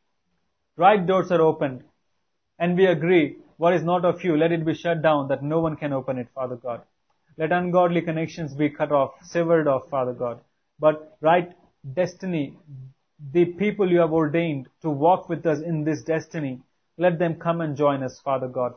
Right 0.75 1.05
doors 1.05 1.31
are 1.31 1.41
opened. 1.41 1.83
And 2.59 2.77
we 2.77 2.85
agree, 2.85 3.37
what 3.57 3.73
is 3.73 3.83
not 3.83 4.05
of 4.05 4.23
you, 4.23 4.37
let 4.37 4.51
it 4.51 4.65
be 4.65 4.73
shut 4.73 5.01
down 5.01 5.29
that 5.29 5.41
no 5.41 5.59
one 5.59 5.75
can 5.75 5.93
open 5.93 6.17
it, 6.19 6.27
Father 6.35 6.55
God. 6.55 6.81
Let 7.37 7.51
ungodly 7.51 8.01
connections 8.01 8.53
be 8.53 8.69
cut 8.69 8.91
off, 8.91 9.13
severed 9.23 9.67
off, 9.67 9.89
Father 9.89 10.13
God 10.13 10.41
but 10.79 11.17
right 11.21 11.51
destiny, 11.93 12.57
the 13.31 13.45
people 13.45 13.91
you 13.91 13.99
have 13.99 14.13
ordained 14.13 14.67
to 14.81 14.89
walk 14.89 15.27
with 15.29 15.45
us 15.45 15.59
in 15.59 15.83
this 15.83 16.03
destiny, 16.03 16.61
let 16.97 17.19
them 17.19 17.35
come 17.35 17.61
and 17.61 17.75
join 17.75 18.01
us, 18.01 18.19
Father 18.19 18.47
God. 18.47 18.73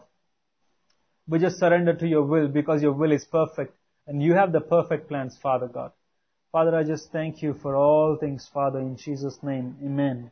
We 1.28 1.38
just 1.38 1.58
surrender 1.58 1.94
to 1.94 2.08
your 2.08 2.24
will 2.24 2.48
because 2.48 2.82
your 2.82 2.92
will 2.92 3.12
is 3.12 3.24
perfect 3.24 3.74
and 4.06 4.22
you 4.22 4.34
have 4.34 4.52
the 4.52 4.60
perfect 4.60 5.08
plans, 5.08 5.38
Father 5.38 5.68
God. 5.68 5.92
Father, 6.50 6.76
I 6.76 6.82
just 6.82 7.12
thank 7.12 7.40
you 7.40 7.54
for 7.54 7.76
all 7.76 8.16
things, 8.16 8.48
Father, 8.52 8.80
in 8.80 8.96
Jesus' 8.96 9.42
name. 9.42 9.76
Amen. 9.82 10.30